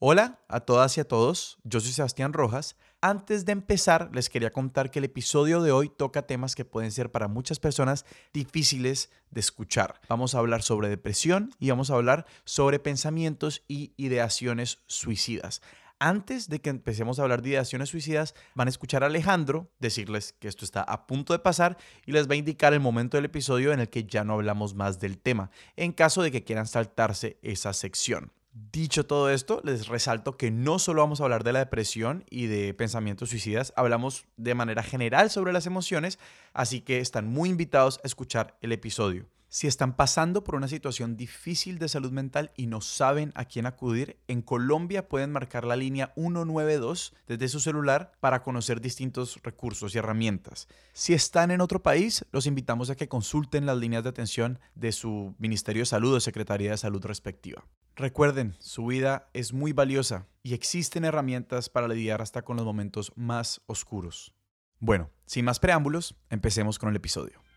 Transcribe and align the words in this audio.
Hola 0.00 0.38
a 0.46 0.60
todas 0.60 0.96
y 0.96 1.00
a 1.00 1.08
todos, 1.08 1.58
yo 1.64 1.80
soy 1.80 1.90
Sebastián 1.90 2.32
Rojas. 2.32 2.76
Antes 3.00 3.44
de 3.44 3.50
empezar, 3.50 4.10
les 4.14 4.28
quería 4.28 4.52
contar 4.52 4.92
que 4.92 5.00
el 5.00 5.06
episodio 5.06 5.60
de 5.60 5.72
hoy 5.72 5.88
toca 5.88 6.22
temas 6.22 6.54
que 6.54 6.64
pueden 6.64 6.92
ser 6.92 7.10
para 7.10 7.26
muchas 7.26 7.58
personas 7.58 8.06
difíciles 8.32 9.10
de 9.32 9.40
escuchar. 9.40 10.00
Vamos 10.08 10.36
a 10.36 10.38
hablar 10.38 10.62
sobre 10.62 10.88
depresión 10.88 11.50
y 11.58 11.70
vamos 11.70 11.90
a 11.90 11.94
hablar 11.94 12.26
sobre 12.44 12.78
pensamientos 12.78 13.64
y 13.66 13.92
ideaciones 13.96 14.78
suicidas. 14.86 15.62
Antes 15.98 16.48
de 16.48 16.60
que 16.60 16.70
empecemos 16.70 17.18
a 17.18 17.22
hablar 17.22 17.42
de 17.42 17.48
ideaciones 17.48 17.88
suicidas, 17.88 18.36
van 18.54 18.68
a 18.68 18.70
escuchar 18.70 19.02
a 19.02 19.06
Alejandro 19.06 19.68
decirles 19.80 20.32
que 20.38 20.46
esto 20.46 20.64
está 20.64 20.82
a 20.82 21.08
punto 21.08 21.32
de 21.32 21.40
pasar 21.40 21.76
y 22.06 22.12
les 22.12 22.28
va 22.28 22.34
a 22.34 22.36
indicar 22.36 22.72
el 22.72 22.78
momento 22.78 23.16
del 23.16 23.24
episodio 23.24 23.72
en 23.72 23.80
el 23.80 23.88
que 23.88 24.04
ya 24.04 24.22
no 24.22 24.34
hablamos 24.34 24.76
más 24.76 25.00
del 25.00 25.18
tema, 25.18 25.50
en 25.74 25.90
caso 25.90 26.22
de 26.22 26.30
que 26.30 26.44
quieran 26.44 26.68
saltarse 26.68 27.40
esa 27.42 27.72
sección. 27.72 28.30
Dicho 28.52 29.06
todo 29.06 29.30
esto, 29.30 29.60
les 29.62 29.88
resalto 29.88 30.36
que 30.36 30.50
no 30.50 30.78
solo 30.78 31.02
vamos 31.02 31.20
a 31.20 31.24
hablar 31.24 31.44
de 31.44 31.52
la 31.52 31.60
depresión 31.60 32.24
y 32.30 32.46
de 32.46 32.74
pensamientos 32.74 33.30
suicidas, 33.30 33.72
hablamos 33.76 34.26
de 34.36 34.54
manera 34.54 34.82
general 34.82 35.30
sobre 35.30 35.52
las 35.52 35.66
emociones, 35.66 36.18
así 36.54 36.80
que 36.80 36.98
están 36.98 37.28
muy 37.28 37.50
invitados 37.50 38.00
a 38.02 38.06
escuchar 38.06 38.56
el 38.60 38.72
episodio. 38.72 39.26
Si 39.50 39.66
están 39.66 39.96
pasando 39.96 40.44
por 40.44 40.56
una 40.56 40.68
situación 40.68 41.16
difícil 41.16 41.78
de 41.78 41.88
salud 41.88 42.12
mental 42.12 42.52
y 42.54 42.66
no 42.66 42.82
saben 42.82 43.32
a 43.34 43.46
quién 43.46 43.64
acudir, 43.64 44.18
en 44.28 44.42
Colombia 44.42 45.08
pueden 45.08 45.32
marcar 45.32 45.64
la 45.64 45.74
línea 45.74 46.12
192 46.16 47.14
desde 47.26 47.48
su 47.48 47.58
celular 47.58 48.12
para 48.20 48.42
conocer 48.42 48.82
distintos 48.82 49.40
recursos 49.42 49.94
y 49.94 49.98
herramientas. 49.98 50.68
Si 50.92 51.14
están 51.14 51.50
en 51.50 51.62
otro 51.62 51.82
país, 51.82 52.26
los 52.30 52.46
invitamos 52.46 52.90
a 52.90 52.94
que 52.94 53.08
consulten 53.08 53.64
las 53.64 53.78
líneas 53.78 54.02
de 54.02 54.10
atención 54.10 54.58
de 54.74 54.92
su 54.92 55.34
Ministerio 55.38 55.80
de 55.80 55.86
Salud 55.86 56.14
o 56.14 56.20
Secretaría 56.20 56.72
de 56.72 56.76
Salud 56.76 57.02
respectiva. 57.06 57.64
Recuerden, 57.96 58.54
su 58.58 58.84
vida 58.84 59.30
es 59.32 59.54
muy 59.54 59.72
valiosa 59.72 60.26
y 60.42 60.52
existen 60.52 61.06
herramientas 61.06 61.70
para 61.70 61.88
lidiar 61.88 62.20
hasta 62.20 62.42
con 62.42 62.58
los 62.58 62.66
momentos 62.66 63.12
más 63.16 63.62
oscuros. 63.64 64.34
Bueno, 64.78 65.10
sin 65.24 65.46
más 65.46 65.58
preámbulos, 65.58 66.16
empecemos 66.28 66.78
con 66.78 66.90
el 66.90 66.96
episodio. 66.96 67.47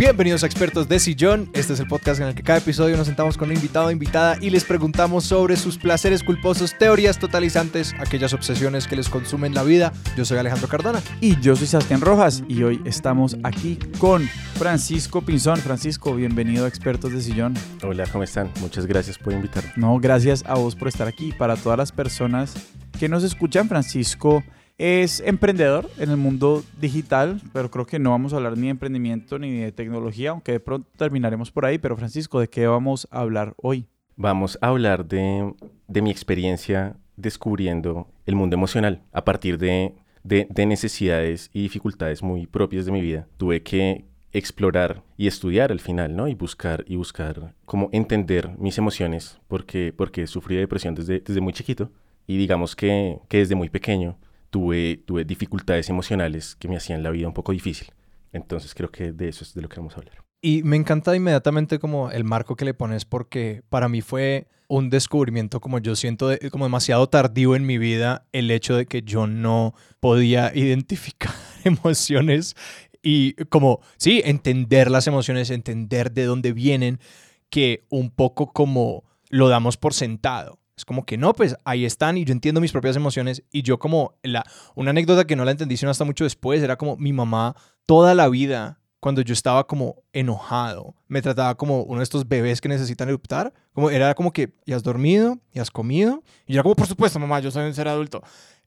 Bienvenidos 0.00 0.44
a 0.44 0.46
Expertos 0.46 0.88
de 0.88 0.98
Sillón. 0.98 1.50
Este 1.52 1.74
es 1.74 1.80
el 1.80 1.86
podcast 1.86 2.22
en 2.22 2.28
el 2.28 2.34
que 2.34 2.42
cada 2.42 2.60
episodio 2.60 2.96
nos 2.96 3.06
sentamos 3.06 3.36
con 3.36 3.50
un 3.50 3.56
invitado 3.56 3.88
o 3.88 3.90
invitada 3.90 4.38
y 4.40 4.48
les 4.48 4.64
preguntamos 4.64 5.24
sobre 5.24 5.56
sus 5.56 5.76
placeres 5.76 6.24
culposos, 6.24 6.74
teorías 6.78 7.18
totalizantes, 7.18 7.94
aquellas 7.98 8.32
obsesiones 8.32 8.86
que 8.86 8.96
les 8.96 9.10
consumen 9.10 9.52
la 9.52 9.62
vida. 9.62 9.92
Yo 10.16 10.24
soy 10.24 10.38
Alejandro 10.38 10.68
Cardona. 10.68 11.02
Y 11.20 11.38
yo 11.42 11.54
soy 11.54 11.66
Sebastián 11.66 12.00
Rojas 12.00 12.42
y 12.48 12.62
hoy 12.62 12.80
estamos 12.86 13.36
aquí 13.42 13.78
con 13.98 14.26
Francisco 14.54 15.20
Pinzón. 15.20 15.58
Francisco, 15.58 16.14
bienvenido 16.14 16.64
a 16.64 16.68
Expertos 16.68 17.12
de 17.12 17.20
Sillón. 17.20 17.52
Hola, 17.82 18.06
¿cómo 18.10 18.24
están? 18.24 18.50
Muchas 18.62 18.86
gracias 18.86 19.18
por 19.18 19.34
invitarme. 19.34 19.70
No, 19.76 19.98
gracias 20.00 20.42
a 20.46 20.54
vos 20.54 20.76
por 20.76 20.88
estar 20.88 21.08
aquí. 21.08 21.32
Para 21.32 21.56
todas 21.56 21.76
las 21.76 21.92
personas 21.92 22.54
que 22.98 23.10
nos 23.10 23.22
escuchan, 23.22 23.68
Francisco 23.68 24.42
es 24.80 25.20
emprendedor 25.20 25.90
en 25.98 26.08
el 26.08 26.16
mundo 26.16 26.64
digital, 26.80 27.42
pero 27.52 27.70
creo 27.70 27.84
que 27.84 27.98
no 27.98 28.12
vamos 28.12 28.32
a 28.32 28.36
hablar 28.36 28.56
ni 28.56 28.62
de 28.62 28.70
emprendimiento 28.70 29.38
ni 29.38 29.58
de 29.60 29.72
tecnología, 29.72 30.30
aunque 30.30 30.52
de 30.52 30.60
pronto 30.60 30.88
terminaremos 30.96 31.50
por 31.50 31.66
ahí. 31.66 31.76
Pero 31.76 31.98
Francisco, 31.98 32.40
¿de 32.40 32.48
qué 32.48 32.66
vamos 32.66 33.06
a 33.10 33.20
hablar 33.20 33.52
hoy? 33.58 33.86
Vamos 34.16 34.58
a 34.62 34.68
hablar 34.68 35.04
de, 35.04 35.52
de 35.86 36.00
mi 36.02 36.10
experiencia 36.10 36.96
descubriendo 37.16 38.08
el 38.24 38.36
mundo 38.36 38.54
emocional 38.54 39.02
a 39.12 39.22
partir 39.22 39.58
de, 39.58 39.92
de, 40.24 40.46
de 40.48 40.64
necesidades 40.64 41.50
y 41.52 41.60
dificultades 41.60 42.22
muy 42.22 42.46
propias 42.46 42.86
de 42.86 42.92
mi 42.92 43.02
vida. 43.02 43.28
Tuve 43.36 43.62
que 43.62 44.06
explorar 44.32 45.02
y 45.18 45.26
estudiar 45.26 45.72
al 45.72 45.80
final, 45.80 46.16
¿no? 46.16 46.26
Y 46.26 46.34
buscar 46.34 46.86
y 46.88 46.96
buscar 46.96 47.54
cómo 47.66 47.90
entender 47.92 48.48
mis 48.58 48.78
emociones 48.78 49.38
porque, 49.46 49.92
porque 49.94 50.26
sufrí 50.26 50.54
de 50.54 50.62
depresión 50.62 50.94
desde, 50.94 51.20
desde 51.20 51.40
muy 51.42 51.52
chiquito 51.52 51.90
y 52.26 52.38
digamos 52.38 52.74
que, 52.74 53.18
que 53.28 53.38
desde 53.38 53.54
muy 53.54 53.68
pequeño 53.68 54.16
tuve, 54.50 55.02
tuve 55.06 55.24
dificultades 55.24 55.88
emocionales 55.88 56.56
que 56.56 56.68
me 56.68 56.76
hacían 56.76 57.02
la 57.02 57.10
vida 57.10 57.26
un 57.26 57.34
poco 57.34 57.52
difícil. 57.52 57.88
Entonces 58.32 58.74
creo 58.74 58.90
que 58.90 59.12
de 59.12 59.28
eso 59.28 59.44
es 59.44 59.54
de 59.54 59.62
lo 59.62 59.68
que 59.68 59.76
vamos 59.76 59.94
a 59.94 59.98
hablar. 59.98 60.24
Y 60.42 60.62
me 60.62 60.76
encanta 60.76 61.14
inmediatamente 61.14 61.78
como 61.78 62.10
el 62.10 62.24
marco 62.24 62.56
que 62.56 62.64
le 62.64 62.74
pones 62.74 63.04
porque 63.04 63.62
para 63.68 63.88
mí 63.88 64.00
fue 64.00 64.48
un 64.68 64.88
descubrimiento 64.88 65.60
como 65.60 65.80
yo 65.80 65.96
siento 65.96 66.30
como 66.50 66.64
demasiado 66.64 67.08
tardío 67.08 67.56
en 67.56 67.66
mi 67.66 67.76
vida 67.76 68.26
el 68.32 68.50
hecho 68.50 68.76
de 68.76 68.86
que 68.86 69.02
yo 69.02 69.26
no 69.26 69.74
podía 69.98 70.52
identificar 70.54 71.34
emociones 71.64 72.56
y 73.02 73.32
como, 73.46 73.80
sí, 73.96 74.22
entender 74.24 74.90
las 74.90 75.06
emociones, 75.06 75.50
entender 75.50 76.12
de 76.12 76.24
dónde 76.24 76.52
vienen, 76.52 77.00
que 77.48 77.86
un 77.88 78.10
poco 78.10 78.52
como 78.52 79.04
lo 79.30 79.48
damos 79.48 79.76
por 79.76 79.94
sentado. 79.94 80.59
Es 80.80 80.86
como 80.86 81.04
que 81.04 81.18
no, 81.18 81.34
pues 81.34 81.56
ahí 81.64 81.84
están 81.84 82.16
y 82.16 82.24
yo 82.24 82.32
entiendo 82.32 82.58
mis 82.60 82.72
propias 82.72 82.96
emociones 82.96 83.42
y 83.52 83.60
yo 83.60 83.78
como 83.78 84.14
la 84.22 84.44
una 84.74 84.90
anécdota 84.90 85.26
que 85.26 85.36
no 85.36 85.44
la 85.44 85.50
entendí 85.50 85.76
sino 85.76 85.90
hasta 85.90 86.06
mucho 86.06 86.24
después 86.24 86.62
era 86.62 86.76
como 86.76 86.96
mi 86.96 87.12
mamá 87.12 87.54
toda 87.84 88.14
la 88.14 88.30
vida 88.30 88.80
cuando 88.98 89.20
yo 89.20 89.34
estaba 89.34 89.66
como 89.66 90.02
enojado, 90.14 90.94
me 91.06 91.20
trataba 91.20 91.54
como 91.56 91.82
uno 91.82 91.98
de 91.98 92.04
estos 92.04 92.26
bebés 92.26 92.62
que 92.62 92.68
necesitan 92.68 93.08
eruptar, 93.08 93.52
como 93.72 93.90
era 93.90 94.14
como 94.14 94.32
que 94.32 94.54
ya 94.64 94.76
has 94.76 94.82
dormido, 94.82 95.38
ya 95.52 95.60
has 95.60 95.70
comido 95.70 96.22
y 96.46 96.54
yo 96.54 96.56
era 96.56 96.62
como 96.62 96.76
por 96.76 96.86
supuesto, 96.86 97.18
mamá, 97.18 97.40
yo 97.40 97.50
soy 97.50 97.66
un 97.66 97.74
ser 97.74 97.88
adulto. 97.88 98.22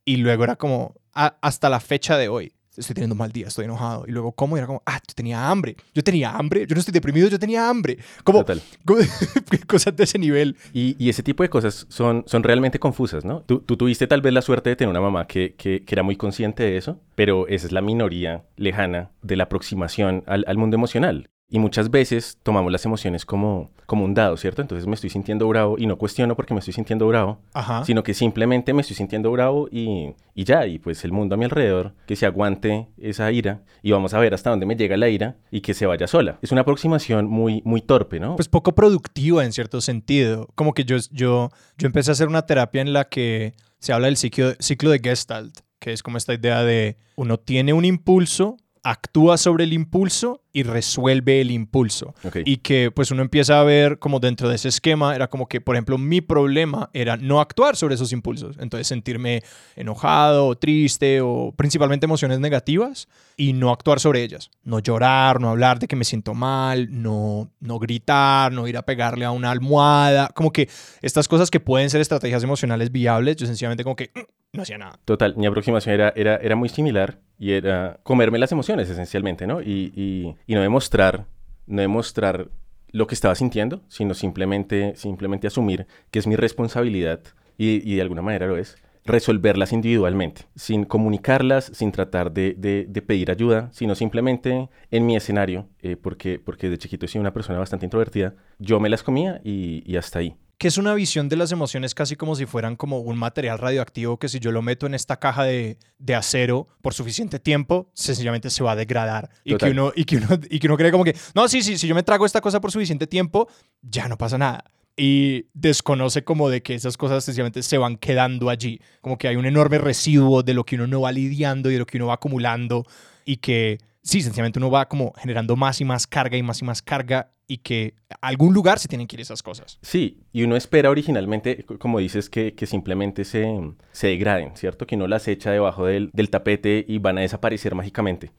Y 0.06 0.18
luego 0.18 0.44
era 0.44 0.56
como 0.56 0.96
hasta 1.14 1.70
la 1.70 1.80
fecha 1.80 2.18
de 2.18 2.30
hoy 2.30 2.54
estoy 2.78 2.94
teniendo 2.94 3.14
un 3.14 3.20
mal 3.20 3.32
día, 3.32 3.48
estoy 3.48 3.66
enojado. 3.66 4.06
Y 4.08 4.12
luego, 4.12 4.32
¿cómo? 4.32 4.56
Y 4.56 4.60
era 4.60 4.68
como, 4.68 4.82
ah, 4.86 5.00
yo 5.08 5.14
tenía 5.14 5.50
hambre. 5.50 5.76
Yo 5.94 6.04
tenía 6.04 6.32
hambre. 6.32 6.66
Yo 6.68 6.76
no 6.76 6.80
estoy 6.80 6.94
deprimido, 6.94 7.28
yo 7.28 7.40
tenía 7.40 7.70
hambre. 7.70 7.98
Como, 8.24 8.40
Total. 8.40 8.62
cosas 9.68 9.96
de 9.96 10.04
ese 10.04 10.18
nivel. 10.20 10.56
Y, 10.74 10.96
y, 10.98 11.10
ese 11.10 11.24
tipo 11.24 11.44
de 11.44 11.50
cosas 11.50 11.86
son, 11.90 12.24
son 12.28 12.44
realmente 12.44 12.80
confusas, 12.80 13.26
¿no? 13.26 13.42
Tú, 13.42 13.60
tú, 13.60 13.78
tuviste 13.78 14.08
tal 14.08 14.22
vez 14.22 14.34
la 14.34 14.42
suerte 14.42 14.70
de 14.70 14.76
tener 14.76 14.90
una 14.90 15.02
mamá 15.02 15.28
que, 15.28 15.56
que, 15.56 15.84
que, 15.84 15.96
era 15.96 16.04
muy 16.04 16.16
consciente 16.16 16.64
de 16.64 16.78
eso, 16.78 17.00
pero 17.16 17.48
esa 17.48 17.68
es 17.68 17.72
la 17.72 17.82
minoría 17.82 18.44
lejana 18.58 19.12
de 19.22 19.36
la 19.36 19.46
aproximación 19.46 20.24
al, 20.26 20.44
al 20.48 20.58
mundo 20.58 20.76
emocional. 20.76 21.30
Y 21.54 21.60
muchas 21.60 21.92
veces 21.92 22.40
tomamos 22.42 22.72
las 22.72 22.84
emociones 22.84 23.28
como, 23.28 23.70
como 23.86 24.06
un 24.06 24.16
dado, 24.16 24.38
¿cierto? 24.38 24.64
Entonces 24.64 24.88
me 24.88 24.96
estoy 24.96 25.12
sintiendo 25.12 25.48
bravo 25.48 25.76
y 25.78 25.86
no 25.86 26.00
cuestiono 26.00 26.36
porque 26.36 26.56
me 26.56 26.62
estoy 26.62 26.74
sintiendo 26.74 27.08
bravo, 27.08 27.38
Ajá. 27.54 27.86
sino 27.86 28.02
que 28.02 28.16
simplemente 28.16 28.74
me 28.74 28.82
estoy 28.82 28.96
sintiendo 28.96 29.32
bravo 29.32 29.68
y, 29.72 30.16
y, 30.34 30.46
ya, 30.46 30.66
y 30.66 30.80
pues 30.80 31.06
el 31.06 31.12
mundo 31.12 31.36
a 31.36 31.38
mi 31.38 31.46
alrededor, 31.46 31.94
que 32.08 32.16
se 32.16 32.26
aguante 32.26 32.88
esa 32.98 33.32
ira 33.32 33.62
y 33.84 33.92
vamos 33.92 34.16
a 34.16 34.20
ver 34.20 34.34
hasta 34.34 34.50
dónde 34.50 34.66
me 34.66 34.76
llega 34.76 34.98
la 34.98 35.10
ira 35.10 35.36
y 35.52 35.62
que 35.62 35.76
se 35.76 35.86
vaya 35.86 36.08
sola. 36.08 36.40
Es 36.42 36.52
una 36.52 36.62
aproximación 36.62 37.28
muy, 37.28 37.62
muy 37.66 37.82
torpe, 37.82 38.20
¿no? 38.20 38.36
Pues 38.36 38.50
poco 38.50 38.74
productiva 38.74 39.46
en 39.46 39.54
cierto 39.54 39.80
sentido. 39.80 40.50
Como 40.56 40.74
que 40.74 40.86
yo, 40.86 40.98
yo, 41.12 41.52
yo 41.78 41.86
empecé 41.86 42.10
a 42.10 42.14
hacer 42.14 42.30
una 42.30 42.48
terapia 42.48 42.82
en 42.82 42.94
la 42.94 43.04
que 43.06 43.54
se 43.78 43.94
habla 43.94 44.08
del 44.08 44.18
ciclo, 44.18 44.54
ciclo 44.58 44.90
de 44.90 45.02
Gestalt, 45.04 45.60
que 45.78 45.94
es 45.94 46.02
como 46.02 46.18
esta 46.18 46.34
idea 46.34 46.64
de 46.64 46.98
uno 47.16 47.38
tiene 47.38 47.74
un 47.74 47.86
impulso, 47.86 48.58
actúa 48.84 49.38
sobre 49.38 49.64
el 49.64 49.72
impulso 49.72 50.42
y 50.52 50.64
resuelve 50.64 51.40
el 51.42 51.52
impulso. 51.52 52.14
Okay. 52.24 52.44
Y 52.46 52.58
que 52.58 52.92
pues 52.92 53.12
uno 53.12 53.22
empieza 53.22 53.60
a 53.60 53.64
ver 53.64 53.98
como 53.98 54.20
dentro 54.20 54.50
de 54.50 54.56
ese 54.56 54.68
esquema 54.68 55.16
era 55.16 55.30
como 55.30 55.48
que, 55.48 55.62
por 55.62 55.76
ejemplo, 55.76 55.98
mi 55.98 56.20
problema 56.20 56.90
era 56.94 57.16
no 57.16 57.40
actuar 57.40 57.78
sobre 57.78 57.96
esos 57.96 58.12
impulsos. 58.12 58.58
Entonces 58.60 58.86
sentirme 58.88 59.42
enojado 59.76 60.48
o 60.48 60.56
triste 60.56 61.22
o 61.22 61.54
principalmente 61.56 62.06
emociones 62.06 62.40
negativas 62.40 63.08
y 63.38 63.54
no 63.54 63.72
actuar 63.72 64.02
sobre 64.02 64.22
ellas. 64.22 64.52
No 64.64 64.80
llorar, 64.80 65.40
no 65.40 65.50
hablar 65.50 65.80
de 65.80 65.88
que 65.88 65.96
me 65.96 66.04
siento 66.04 66.34
mal, 66.34 66.90
no, 66.92 67.50
no 67.62 67.80
gritar, 67.80 68.52
no 68.52 68.68
ir 68.68 68.78
a 68.78 68.84
pegarle 68.84 69.24
a 69.24 69.32
una 69.32 69.50
almohada. 69.50 70.30
Como 70.36 70.52
que 70.52 70.70
estas 71.02 71.30
cosas 71.30 71.50
que 71.50 71.62
pueden 71.62 71.90
ser 71.90 72.02
estrategias 72.02 72.44
emocionales 72.44 72.92
viables, 72.92 73.38
yo 73.38 73.48
sencillamente 73.48 73.84
como 73.84 73.96
que 73.96 74.12
no 74.54 74.62
hacía 74.62 74.78
nada. 74.78 75.00
Total, 75.04 75.36
mi 75.36 75.48
aproximación 75.48 75.96
era, 75.96 76.14
era, 76.16 76.38
era 76.38 76.56
muy 76.56 76.70
similar 76.70 77.20
y 77.40 77.52
era 77.54 78.00
comerme 78.04 78.38
las 78.38 78.52
emociones 78.52 78.90
esencialmente, 78.90 79.48
¿no? 79.48 79.62
Y, 79.62 79.92
y, 79.96 80.36
y 80.46 80.56
no 80.56 80.62
demostrar, 80.62 81.26
no 81.66 81.82
demostrar 81.82 82.50
lo 82.92 83.08
que 83.08 83.16
estaba 83.16 83.34
sintiendo, 83.34 83.82
sino 83.88 84.14
simplemente, 84.14 84.96
simplemente 84.96 85.48
asumir 85.48 85.88
que 86.12 86.20
es 86.20 86.28
mi 86.28 86.36
responsabilidad 86.36 87.22
y, 87.58 87.82
y 87.92 87.96
de 87.96 88.02
alguna 88.04 88.22
manera 88.22 88.46
lo 88.46 88.56
es, 88.58 88.78
resolverlas 89.06 89.74
individualmente, 89.74 90.44
sin 90.56 90.86
comunicarlas, 90.86 91.72
sin 91.74 91.92
tratar 91.92 92.32
de, 92.32 92.54
de, 92.56 92.86
de 92.88 93.02
pedir 93.02 93.32
ayuda, 93.32 93.70
sino 93.74 93.96
simplemente 93.96 94.70
en 94.92 95.06
mi 95.06 95.16
escenario, 95.16 95.68
eh, 95.82 95.98
porque, 95.98 96.40
porque 96.40 96.70
de 96.70 96.78
chiquito 96.78 97.08
soy 97.08 97.20
una 97.20 97.34
persona 97.34 97.58
bastante 97.58 97.88
introvertida, 97.88 98.36
yo 98.60 98.80
me 98.80 98.90
las 98.90 99.02
comía 99.02 99.42
y, 99.44 99.84
y 99.92 99.98
hasta 99.98 100.20
ahí 100.20 100.38
que 100.58 100.68
es 100.68 100.78
una 100.78 100.94
visión 100.94 101.30
de 101.30 101.36
las 101.36 101.52
emociones 101.52 101.94
casi 101.96 102.16
como 102.16 102.36
si 102.36 102.46
fueran 102.46 102.76
como 102.76 103.00
un 103.00 103.18
material 103.18 103.60
radioactivo 103.60 104.18
que 104.18 104.30
si 104.30 104.40
yo 104.40 104.52
lo 104.52 104.62
meto 104.62 104.86
en 104.86 104.94
esta 104.94 105.18
caja 105.18 105.44
de, 105.44 105.78
de 106.00 106.16
acero 106.16 106.68
por 106.82 106.94
suficiente 106.94 107.40
tiempo, 107.40 107.90
sencillamente 107.94 108.50
se 108.50 108.64
va 108.64 108.74
a 108.74 108.76
degradar. 108.76 109.30
Y 109.44 109.56
que, 109.58 109.72
uno, 109.72 109.92
y, 109.96 110.06
que 110.06 110.18
uno, 110.18 110.28
y 110.50 110.60
que 110.60 110.68
uno 110.68 110.78
cree 110.78 110.92
como 110.92 111.04
que, 111.04 111.16
no, 111.36 111.48
sí, 111.48 111.62
sí, 111.62 111.78
si 111.78 111.88
yo 111.88 111.96
me 111.96 112.04
trago 112.04 112.26
esta 112.26 112.42
cosa 112.42 112.62
por 112.62 112.72
suficiente 112.72 113.08
tiempo, 113.08 113.48
ya 113.82 114.08
no 114.08 114.18
pasa 114.18 114.38
nada. 114.38 114.64
Y 114.96 115.48
desconoce 115.54 116.24
como 116.24 116.50
de 116.50 116.62
que 116.62 116.76
esas 116.76 116.98
cosas 116.98 117.24
sencillamente 117.24 117.64
se 117.64 117.80
van 117.80 117.98
quedando 117.98 118.50
allí. 118.50 118.80
Como 119.02 119.18
que 119.18 119.28
hay 119.28 119.36
un 119.36 119.46
enorme 119.46 119.80
residuo 119.80 120.44
de 120.44 120.54
lo 120.54 120.66
que 120.66 120.76
uno 120.76 120.86
no 120.86 121.02
va 121.02 121.12
lidiando 121.12 121.70
y 121.70 121.74
de 121.74 121.80
lo 121.80 121.86
que 121.88 121.98
uno 121.98 122.08
va 122.08 122.14
acumulando 122.14 122.86
y 123.26 123.38
que 123.38 123.80
sí, 124.04 124.22
sencillamente 124.22 124.60
uno 124.60 124.70
va 124.70 124.88
como 124.88 125.14
generando 125.14 125.56
más 125.56 125.82
y 125.82 125.86
más 125.86 126.06
carga 126.06 126.38
y 126.38 126.44
más 126.44 126.62
y 126.62 126.66
más 126.66 126.82
carga 126.82 127.32
y 127.48 127.58
que 127.58 127.96
a 128.10 128.28
algún 128.28 128.54
lugar 128.54 128.80
se 128.80 128.88
tienen 128.88 129.08
que 129.08 129.16
ir 129.16 129.22
esas 129.22 129.44
cosas. 129.44 129.80
Sí, 129.82 130.24
y 130.32 130.44
uno 130.44 130.56
espera 130.56 130.90
originalmente, 130.90 131.66
como 131.80 132.00
dices, 132.00 132.30
que, 132.30 132.54
que 132.54 132.66
simplemente 132.66 133.26
se, 133.26 133.46
se, 133.92 134.08
degraden, 134.08 134.56
¿cierto? 134.56 134.88
Que 134.88 134.96
uno 134.96 135.08
las 135.08 135.28
echa 135.28 135.52
debajo 135.52 135.86
del, 135.86 136.10
del 136.14 136.30
tapete 136.30 136.86
y 136.88 137.00
van 137.00 137.18
a 137.18 137.22
desaparecer 137.22 137.76
mágicamente. 137.76 138.32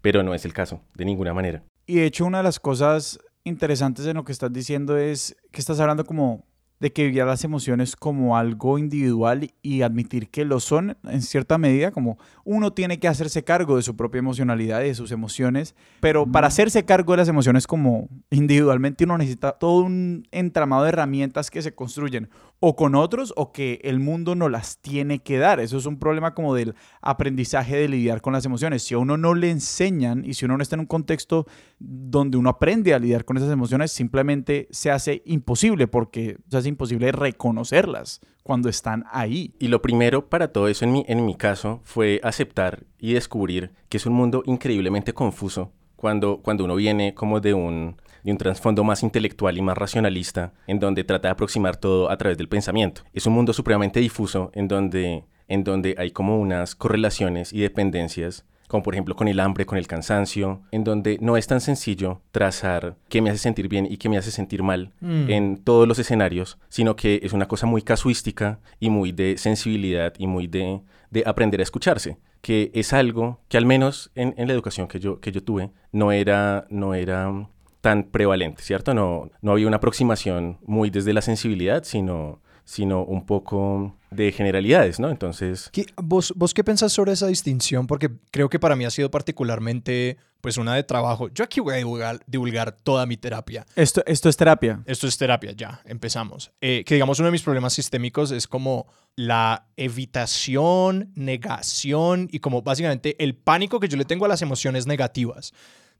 Pero 0.00 0.22
no 0.22 0.34
es 0.34 0.44
el 0.44 0.52
caso, 0.52 0.82
de 0.94 1.04
ninguna 1.04 1.34
manera. 1.34 1.62
Y 1.86 1.96
de 1.96 2.06
hecho, 2.06 2.26
una 2.26 2.38
de 2.38 2.44
las 2.44 2.60
cosas 2.60 3.18
interesantes 3.44 4.06
en 4.06 4.16
lo 4.16 4.24
que 4.24 4.32
estás 4.32 4.52
diciendo 4.52 4.96
es 4.96 5.36
que 5.50 5.60
estás 5.60 5.80
hablando 5.80 6.04
como 6.04 6.46
de 6.84 6.92
que 6.92 7.04
vivir 7.04 7.24
las 7.24 7.44
emociones 7.44 7.96
como 7.96 8.36
algo 8.36 8.78
individual 8.78 9.50
y 9.62 9.80
admitir 9.80 10.28
que 10.28 10.44
lo 10.44 10.60
son 10.60 10.98
en 11.04 11.22
cierta 11.22 11.56
medida, 11.56 11.92
como 11.92 12.18
uno 12.44 12.74
tiene 12.74 12.98
que 12.98 13.08
hacerse 13.08 13.42
cargo 13.42 13.76
de 13.76 13.82
su 13.82 13.96
propia 13.96 14.18
emocionalidad 14.18 14.82
y 14.82 14.88
de 14.88 14.94
sus 14.94 15.10
emociones, 15.10 15.74
pero 16.00 16.30
para 16.30 16.48
hacerse 16.48 16.84
cargo 16.84 17.14
de 17.14 17.16
las 17.16 17.28
emociones 17.28 17.66
como 17.66 18.10
individualmente 18.28 19.04
uno 19.04 19.16
necesita 19.16 19.52
todo 19.52 19.82
un 19.82 20.28
entramado 20.30 20.82
de 20.82 20.90
herramientas 20.90 21.50
que 21.50 21.62
se 21.62 21.74
construyen 21.74 22.28
o 22.60 22.76
con 22.76 22.94
otros 22.94 23.32
o 23.36 23.52
que 23.52 23.80
el 23.84 24.00
mundo 24.00 24.34
no 24.34 24.48
las 24.48 24.78
tiene 24.78 25.18
que 25.18 25.38
dar. 25.38 25.60
Eso 25.60 25.76
es 25.76 25.86
un 25.86 25.98
problema 25.98 26.34
como 26.34 26.54
del 26.54 26.74
aprendizaje 27.02 27.76
de 27.76 27.88
lidiar 27.88 28.20
con 28.20 28.32
las 28.32 28.46
emociones. 28.46 28.82
Si 28.82 28.94
a 28.94 28.98
uno 28.98 29.16
no 29.16 29.34
le 29.34 29.50
enseñan 29.50 30.24
y 30.24 30.34
si 30.34 30.44
uno 30.44 30.56
no 30.56 30.62
está 30.62 30.76
en 30.76 30.80
un 30.80 30.86
contexto 30.86 31.46
donde 31.78 32.38
uno 32.38 32.50
aprende 32.50 32.94
a 32.94 32.98
lidiar 32.98 33.24
con 33.24 33.36
esas 33.36 33.50
emociones, 33.50 33.92
simplemente 33.92 34.68
se 34.70 34.90
hace 34.90 35.22
imposible 35.26 35.88
porque 35.88 36.38
se 36.48 36.56
hace 36.56 36.68
imposible 36.68 37.12
reconocerlas 37.12 38.20
cuando 38.42 38.68
están 38.68 39.04
ahí. 39.10 39.54
Y 39.58 39.68
lo 39.68 39.82
primero 39.82 40.28
para 40.28 40.48
todo 40.48 40.68
eso 40.68 40.84
en 40.84 40.92
mi, 40.92 41.04
en 41.08 41.24
mi 41.24 41.34
caso 41.34 41.80
fue 41.84 42.20
aceptar 42.22 42.84
y 42.98 43.14
descubrir 43.14 43.72
que 43.88 43.96
es 43.96 44.06
un 44.06 44.14
mundo 44.14 44.42
increíblemente 44.46 45.12
confuso 45.12 45.72
cuando, 45.96 46.40
cuando 46.42 46.64
uno 46.64 46.76
viene 46.76 47.14
como 47.14 47.40
de 47.40 47.54
un 47.54 47.96
de 48.24 48.32
un 48.32 48.38
trasfondo 48.38 48.82
más 48.82 49.02
intelectual 49.02 49.56
y 49.56 49.62
más 49.62 49.78
racionalista, 49.78 50.54
en 50.66 50.80
donde 50.80 51.04
trata 51.04 51.28
de 51.28 51.32
aproximar 51.32 51.76
todo 51.76 52.10
a 52.10 52.16
través 52.16 52.36
del 52.38 52.48
pensamiento. 52.48 53.02
Es 53.12 53.26
un 53.26 53.34
mundo 53.34 53.52
supremamente 53.52 54.00
difuso 54.00 54.50
en 54.54 54.66
donde, 54.66 55.24
en 55.46 55.62
donde 55.62 55.94
hay 55.98 56.10
como 56.10 56.40
unas 56.40 56.74
correlaciones 56.74 57.52
y 57.52 57.60
dependencias 57.60 58.44
como 58.66 58.82
por 58.82 58.94
ejemplo 58.94 59.14
con 59.14 59.28
el 59.28 59.40
hambre, 59.40 59.66
con 59.66 59.78
el 59.78 59.86
cansancio, 59.86 60.62
en 60.72 60.84
donde 60.84 61.18
no 61.20 61.36
es 61.36 61.46
tan 61.46 61.60
sencillo 61.60 62.22
trazar 62.32 62.96
qué 63.08 63.20
me 63.20 63.30
hace 63.30 63.38
sentir 63.38 63.68
bien 63.68 63.86
y 63.88 63.98
qué 63.98 64.08
me 64.08 64.18
hace 64.18 64.30
sentir 64.30 64.62
mal 64.62 64.92
mm. 65.00 65.30
en 65.30 65.56
todos 65.58 65.86
los 65.86 65.98
escenarios, 65.98 66.58
sino 66.68 66.96
que 66.96 67.20
es 67.22 67.32
una 67.32 67.46
cosa 67.46 67.66
muy 67.66 67.82
casuística 67.82 68.58
y 68.80 68.90
muy 68.90 69.12
de 69.12 69.36
sensibilidad 69.38 70.14
y 70.18 70.26
muy 70.26 70.46
de, 70.46 70.80
de 71.10 71.22
aprender 71.26 71.60
a 71.60 71.62
escucharse, 71.62 72.18
que 72.40 72.70
es 72.74 72.92
algo 72.92 73.38
que 73.48 73.58
al 73.58 73.66
menos 73.66 74.10
en, 74.14 74.34
en, 74.38 74.48
la 74.48 74.54
educación 74.54 74.88
que 74.88 74.98
yo, 74.98 75.20
que 75.20 75.30
yo 75.30 75.42
tuve 75.42 75.70
no 75.92 76.10
era, 76.10 76.66
no 76.68 76.94
era 76.94 77.46
tan 77.84 78.04
prevalente, 78.04 78.62
¿cierto? 78.62 78.94
No, 78.94 79.30
no 79.42 79.52
había 79.52 79.66
una 79.66 79.76
aproximación 79.76 80.56
muy 80.64 80.88
desde 80.88 81.12
la 81.12 81.20
sensibilidad, 81.20 81.84
sino, 81.84 82.40
sino 82.64 83.04
un 83.04 83.26
poco 83.26 83.94
de 84.10 84.32
generalidades, 84.32 84.98
¿no? 84.98 85.10
Entonces... 85.10 85.70
vos, 86.02 86.32
¿Vos 86.34 86.54
qué 86.54 86.64
pensás 86.64 86.94
sobre 86.94 87.12
esa 87.12 87.26
distinción? 87.26 87.86
Porque 87.86 88.08
creo 88.30 88.48
que 88.48 88.58
para 88.58 88.74
mí 88.74 88.86
ha 88.86 88.90
sido 88.90 89.10
particularmente, 89.10 90.16
pues, 90.40 90.56
una 90.56 90.74
de 90.74 90.82
trabajo. 90.82 91.28
Yo 91.28 91.44
aquí 91.44 91.60
voy 91.60 91.74
a 91.74 91.76
divulgar, 91.76 92.20
divulgar 92.26 92.72
toda 92.72 93.04
mi 93.04 93.18
terapia. 93.18 93.66
Esto, 93.76 94.02
esto 94.06 94.30
es 94.30 94.36
terapia. 94.38 94.82
Esto 94.86 95.06
es 95.06 95.18
terapia, 95.18 95.52
ya, 95.52 95.82
empezamos. 95.84 96.52
Eh, 96.62 96.84
que 96.86 96.94
digamos, 96.94 97.18
uno 97.18 97.26
de 97.26 97.32
mis 97.32 97.42
problemas 97.42 97.74
sistémicos 97.74 98.30
es 98.30 98.48
como 98.48 98.86
la 99.14 99.66
evitación, 99.76 101.12
negación 101.16 102.30
y 102.32 102.38
como 102.38 102.62
básicamente 102.62 103.22
el 103.22 103.34
pánico 103.34 103.78
que 103.78 103.88
yo 103.88 103.98
le 103.98 104.06
tengo 104.06 104.24
a 104.24 104.28
las 104.28 104.40
emociones 104.40 104.86
negativas. 104.86 105.52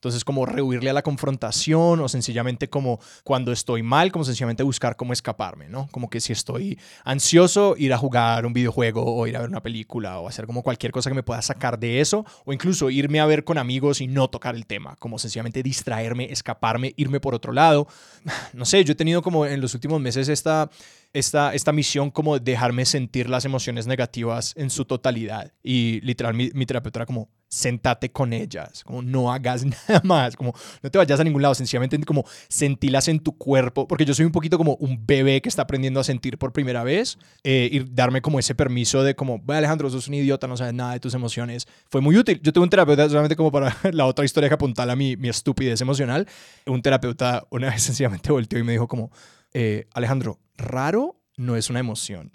Entonces, 0.05 0.23
como 0.23 0.45
rehuirle 0.45 0.91
a 0.91 0.93
la 0.93 1.01
confrontación 1.01 1.99
o 2.01 2.09
sencillamente 2.11 2.69
como 2.69 3.01
cuando 3.23 3.53
estoy 3.53 3.83
mal, 3.83 4.13
como 4.13 4.23
sencillamente 4.23 4.63
buscar 4.63 4.97
cómo 4.97 5.15
escaparme, 5.15 5.71
¿no? 5.71 5.89
Como 5.93 6.11
que 6.11 6.21
si 6.21 6.35
estoy 6.35 6.79
ansioso, 7.05 7.75
ir 7.79 7.91
a 7.95 7.97
jugar 7.97 8.45
un 8.45 8.53
videojuego 8.53 9.03
o 9.03 9.27
ir 9.27 9.35
a 9.35 9.41
ver 9.41 9.49
una 9.49 9.63
película 9.63 10.19
o 10.19 10.29
hacer 10.29 10.45
como 10.45 10.63
cualquier 10.63 10.93
cosa 10.93 11.09
que 11.09 11.15
me 11.15 11.23
pueda 11.23 11.41
sacar 11.41 11.79
de 11.79 12.03
eso 12.03 12.27
o 12.45 12.53
incluso 12.53 12.91
irme 12.91 13.19
a 13.19 13.25
ver 13.25 13.45
con 13.45 13.57
amigos 13.57 14.03
y 14.03 14.07
no 14.07 14.29
tocar 14.29 14.55
el 14.55 14.67
tema, 14.67 14.95
como 14.97 15.19
sencillamente 15.19 15.63
distraerme, 15.63 16.31
escaparme, 16.31 16.93
irme 16.99 17.19
por 17.19 17.35
otro 17.35 17.53
lado. 17.53 17.89
No 18.53 18.67
sé, 18.67 18.85
yo 18.85 18.93
he 18.93 18.97
tenido 18.97 19.23
como 19.23 19.47
en 19.47 19.61
los 19.63 19.73
últimos 19.73 20.03
meses 20.03 20.29
esta 20.29 20.71
esta, 21.15 21.55
esta 21.55 21.73
misión 21.73 22.11
como 22.11 22.39
dejarme 22.39 22.85
sentir 22.85 23.31
las 23.31 23.47
emociones 23.47 23.87
negativas 23.87 24.53
en 24.57 24.69
su 24.69 24.85
totalidad. 24.85 25.53
Y 25.63 26.01
literal, 26.03 26.35
mi, 26.35 26.51
mi 26.53 26.67
terapeuta 26.67 26.99
era 27.01 27.07
como, 27.07 27.31
sentate 27.55 28.11
con 28.11 28.33
ellas, 28.33 28.83
como 28.85 29.01
no 29.01 29.33
hagas 29.33 29.65
nada 29.89 30.01
más, 30.03 30.37
como 30.37 30.55
no 30.83 30.91
te 30.91 30.99
vayas 30.99 31.21
a 31.21 31.25
ningún 31.25 31.43
lado, 31.43 31.55
sencillamente 31.55 31.99
como 32.05 32.25
sentílas 32.49 33.09
en 33.09 33.21
tu 33.21 33.37
cuerpo, 33.39 33.87
porque 33.87 34.05
yo 34.05 34.13
soy 34.13 34.27
un 34.27 34.33
poquito 34.33 34.59
como 34.59 34.75
un 34.81 35.07
bebé 35.07 35.41
que 35.41 35.49
está 35.49 35.63
aprendiendo 35.63 36.01
a 36.01 36.05
sentir 36.05 36.37
por 36.37 36.53
primera 36.53 36.83
vez 36.83 37.19
eh, 37.45 37.69
y 37.71 37.81
darme 37.81 38.21
como 38.21 38.39
ese 38.39 38.55
permiso 38.55 39.03
de 39.03 39.15
como, 39.15 39.43
Alejandro, 39.49 39.89
sos 39.89 40.09
un 40.09 40.15
idiota, 40.15 40.47
no 40.47 40.57
sabes 40.57 40.75
nada 40.75 40.95
de 40.95 41.01
tus 41.01 41.15
emociones, 41.15 41.67
fue 41.89 42.01
muy 42.01 42.17
útil. 42.17 42.41
Yo 42.43 42.53
tuve 42.53 42.65
un 42.65 42.71
terapeuta 42.71 43.09
solamente 43.09 43.37
como 43.37 43.53
para 43.53 43.77
la 43.93 44.07
otra 44.07 44.25
historia 44.25 44.49
que 44.49 44.55
apuntala 44.57 44.95
a 44.95 44.97
mi, 44.97 45.17
mi 45.17 45.29
estupidez 45.29 45.81
emocional, 45.81 46.27
un 46.67 46.83
terapeuta 46.83 47.47
una 47.51 47.71
vez 47.71 47.83
sencillamente 47.85 48.33
volteó 48.33 48.59
y 48.59 48.65
me 48.65 48.73
dijo 48.73 48.89
como, 48.89 49.13
eh, 49.53 49.87
Alejandro, 49.95 50.41
raro 50.57 51.21
no 51.37 51.57
es 51.57 51.71
una 51.71 51.81
emoción. 51.81 52.33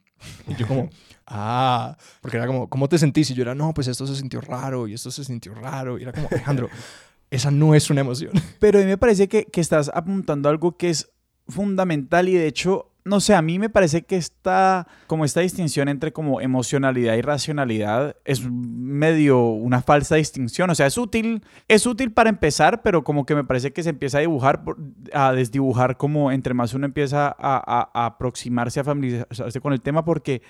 Y 0.48 0.56
yo 0.56 0.68
como, 0.68 0.90
ah, 1.28 1.98
porque 2.22 2.38
era 2.38 2.48
como, 2.48 2.70
¿cómo 2.70 2.90
te 2.90 2.98
sentís? 2.98 3.30
Y 3.30 3.34
yo 3.34 3.44
era, 3.44 3.56
no, 3.56 3.74
pues 3.74 3.88
esto 3.88 4.06
se 4.06 4.16
sintió 4.16 4.42
raro 4.42 4.88
y 4.88 4.94
esto 4.94 5.12
se 5.12 5.24
sintió 5.24 5.54
raro. 5.54 5.98
Y 5.98 6.04
era 6.04 6.12
como, 6.12 6.28
Alejandro, 6.30 6.70
esa 7.32 7.52
no 7.52 7.76
es 7.76 7.90
una 7.90 8.02
emoción. 8.02 8.32
Pero 8.60 8.80
a 8.80 8.82
mí 8.82 8.88
me 8.88 8.98
parece 8.98 9.28
que, 9.28 9.46
que 9.46 9.62
estás 9.62 9.90
apuntando 9.94 10.50
algo 10.50 10.78
que 10.78 10.90
es 10.90 11.12
fundamental 11.48 12.30
y 12.30 12.34
de 12.34 12.48
hecho 12.48 12.89
no 13.06 13.20
sé, 13.20 13.34
a 13.34 13.42
mí 13.42 13.60
me 13.60 13.70
parece 13.70 14.04
que 14.04 14.18
esta, 14.18 14.88
como 15.08 15.26
esta 15.26 15.40
distinción 15.40 15.88
entre 15.88 16.12
como 16.12 16.42
emocionalidad 16.42 17.16
y 17.16 17.22
racionalidad 17.22 18.16
es 18.26 18.48
medio 18.50 19.48
una 19.48 19.82
falsa 19.82 20.16
distinción. 20.16 20.70
O 20.70 20.76
sea, 20.76 20.86
es 20.86 20.98
útil, 20.98 21.44
es 21.68 21.86
útil 21.86 22.12
para 22.12 22.30
empezar, 22.30 22.82
pero 22.82 23.04
como 23.04 23.26
que 23.26 23.36
me 23.36 23.44
parece 23.44 23.72
que 23.72 23.84
se 23.84 23.90
empieza 23.90 24.18
a 24.18 24.22
dibujar, 24.22 24.64
a 25.14 25.32
desdibujar 25.34 25.98
como 25.98 26.32
entre 26.32 26.54
más 26.54 26.74
uno 26.74 26.86
empieza 26.86 27.36
a, 27.40 28.06
aproximarse, 28.06 28.82
a 28.82 28.84
familiarizarse 28.84 29.62
con 29.62 29.74
el 29.74 29.82
tema, 29.82 30.04
porque 30.04 30.42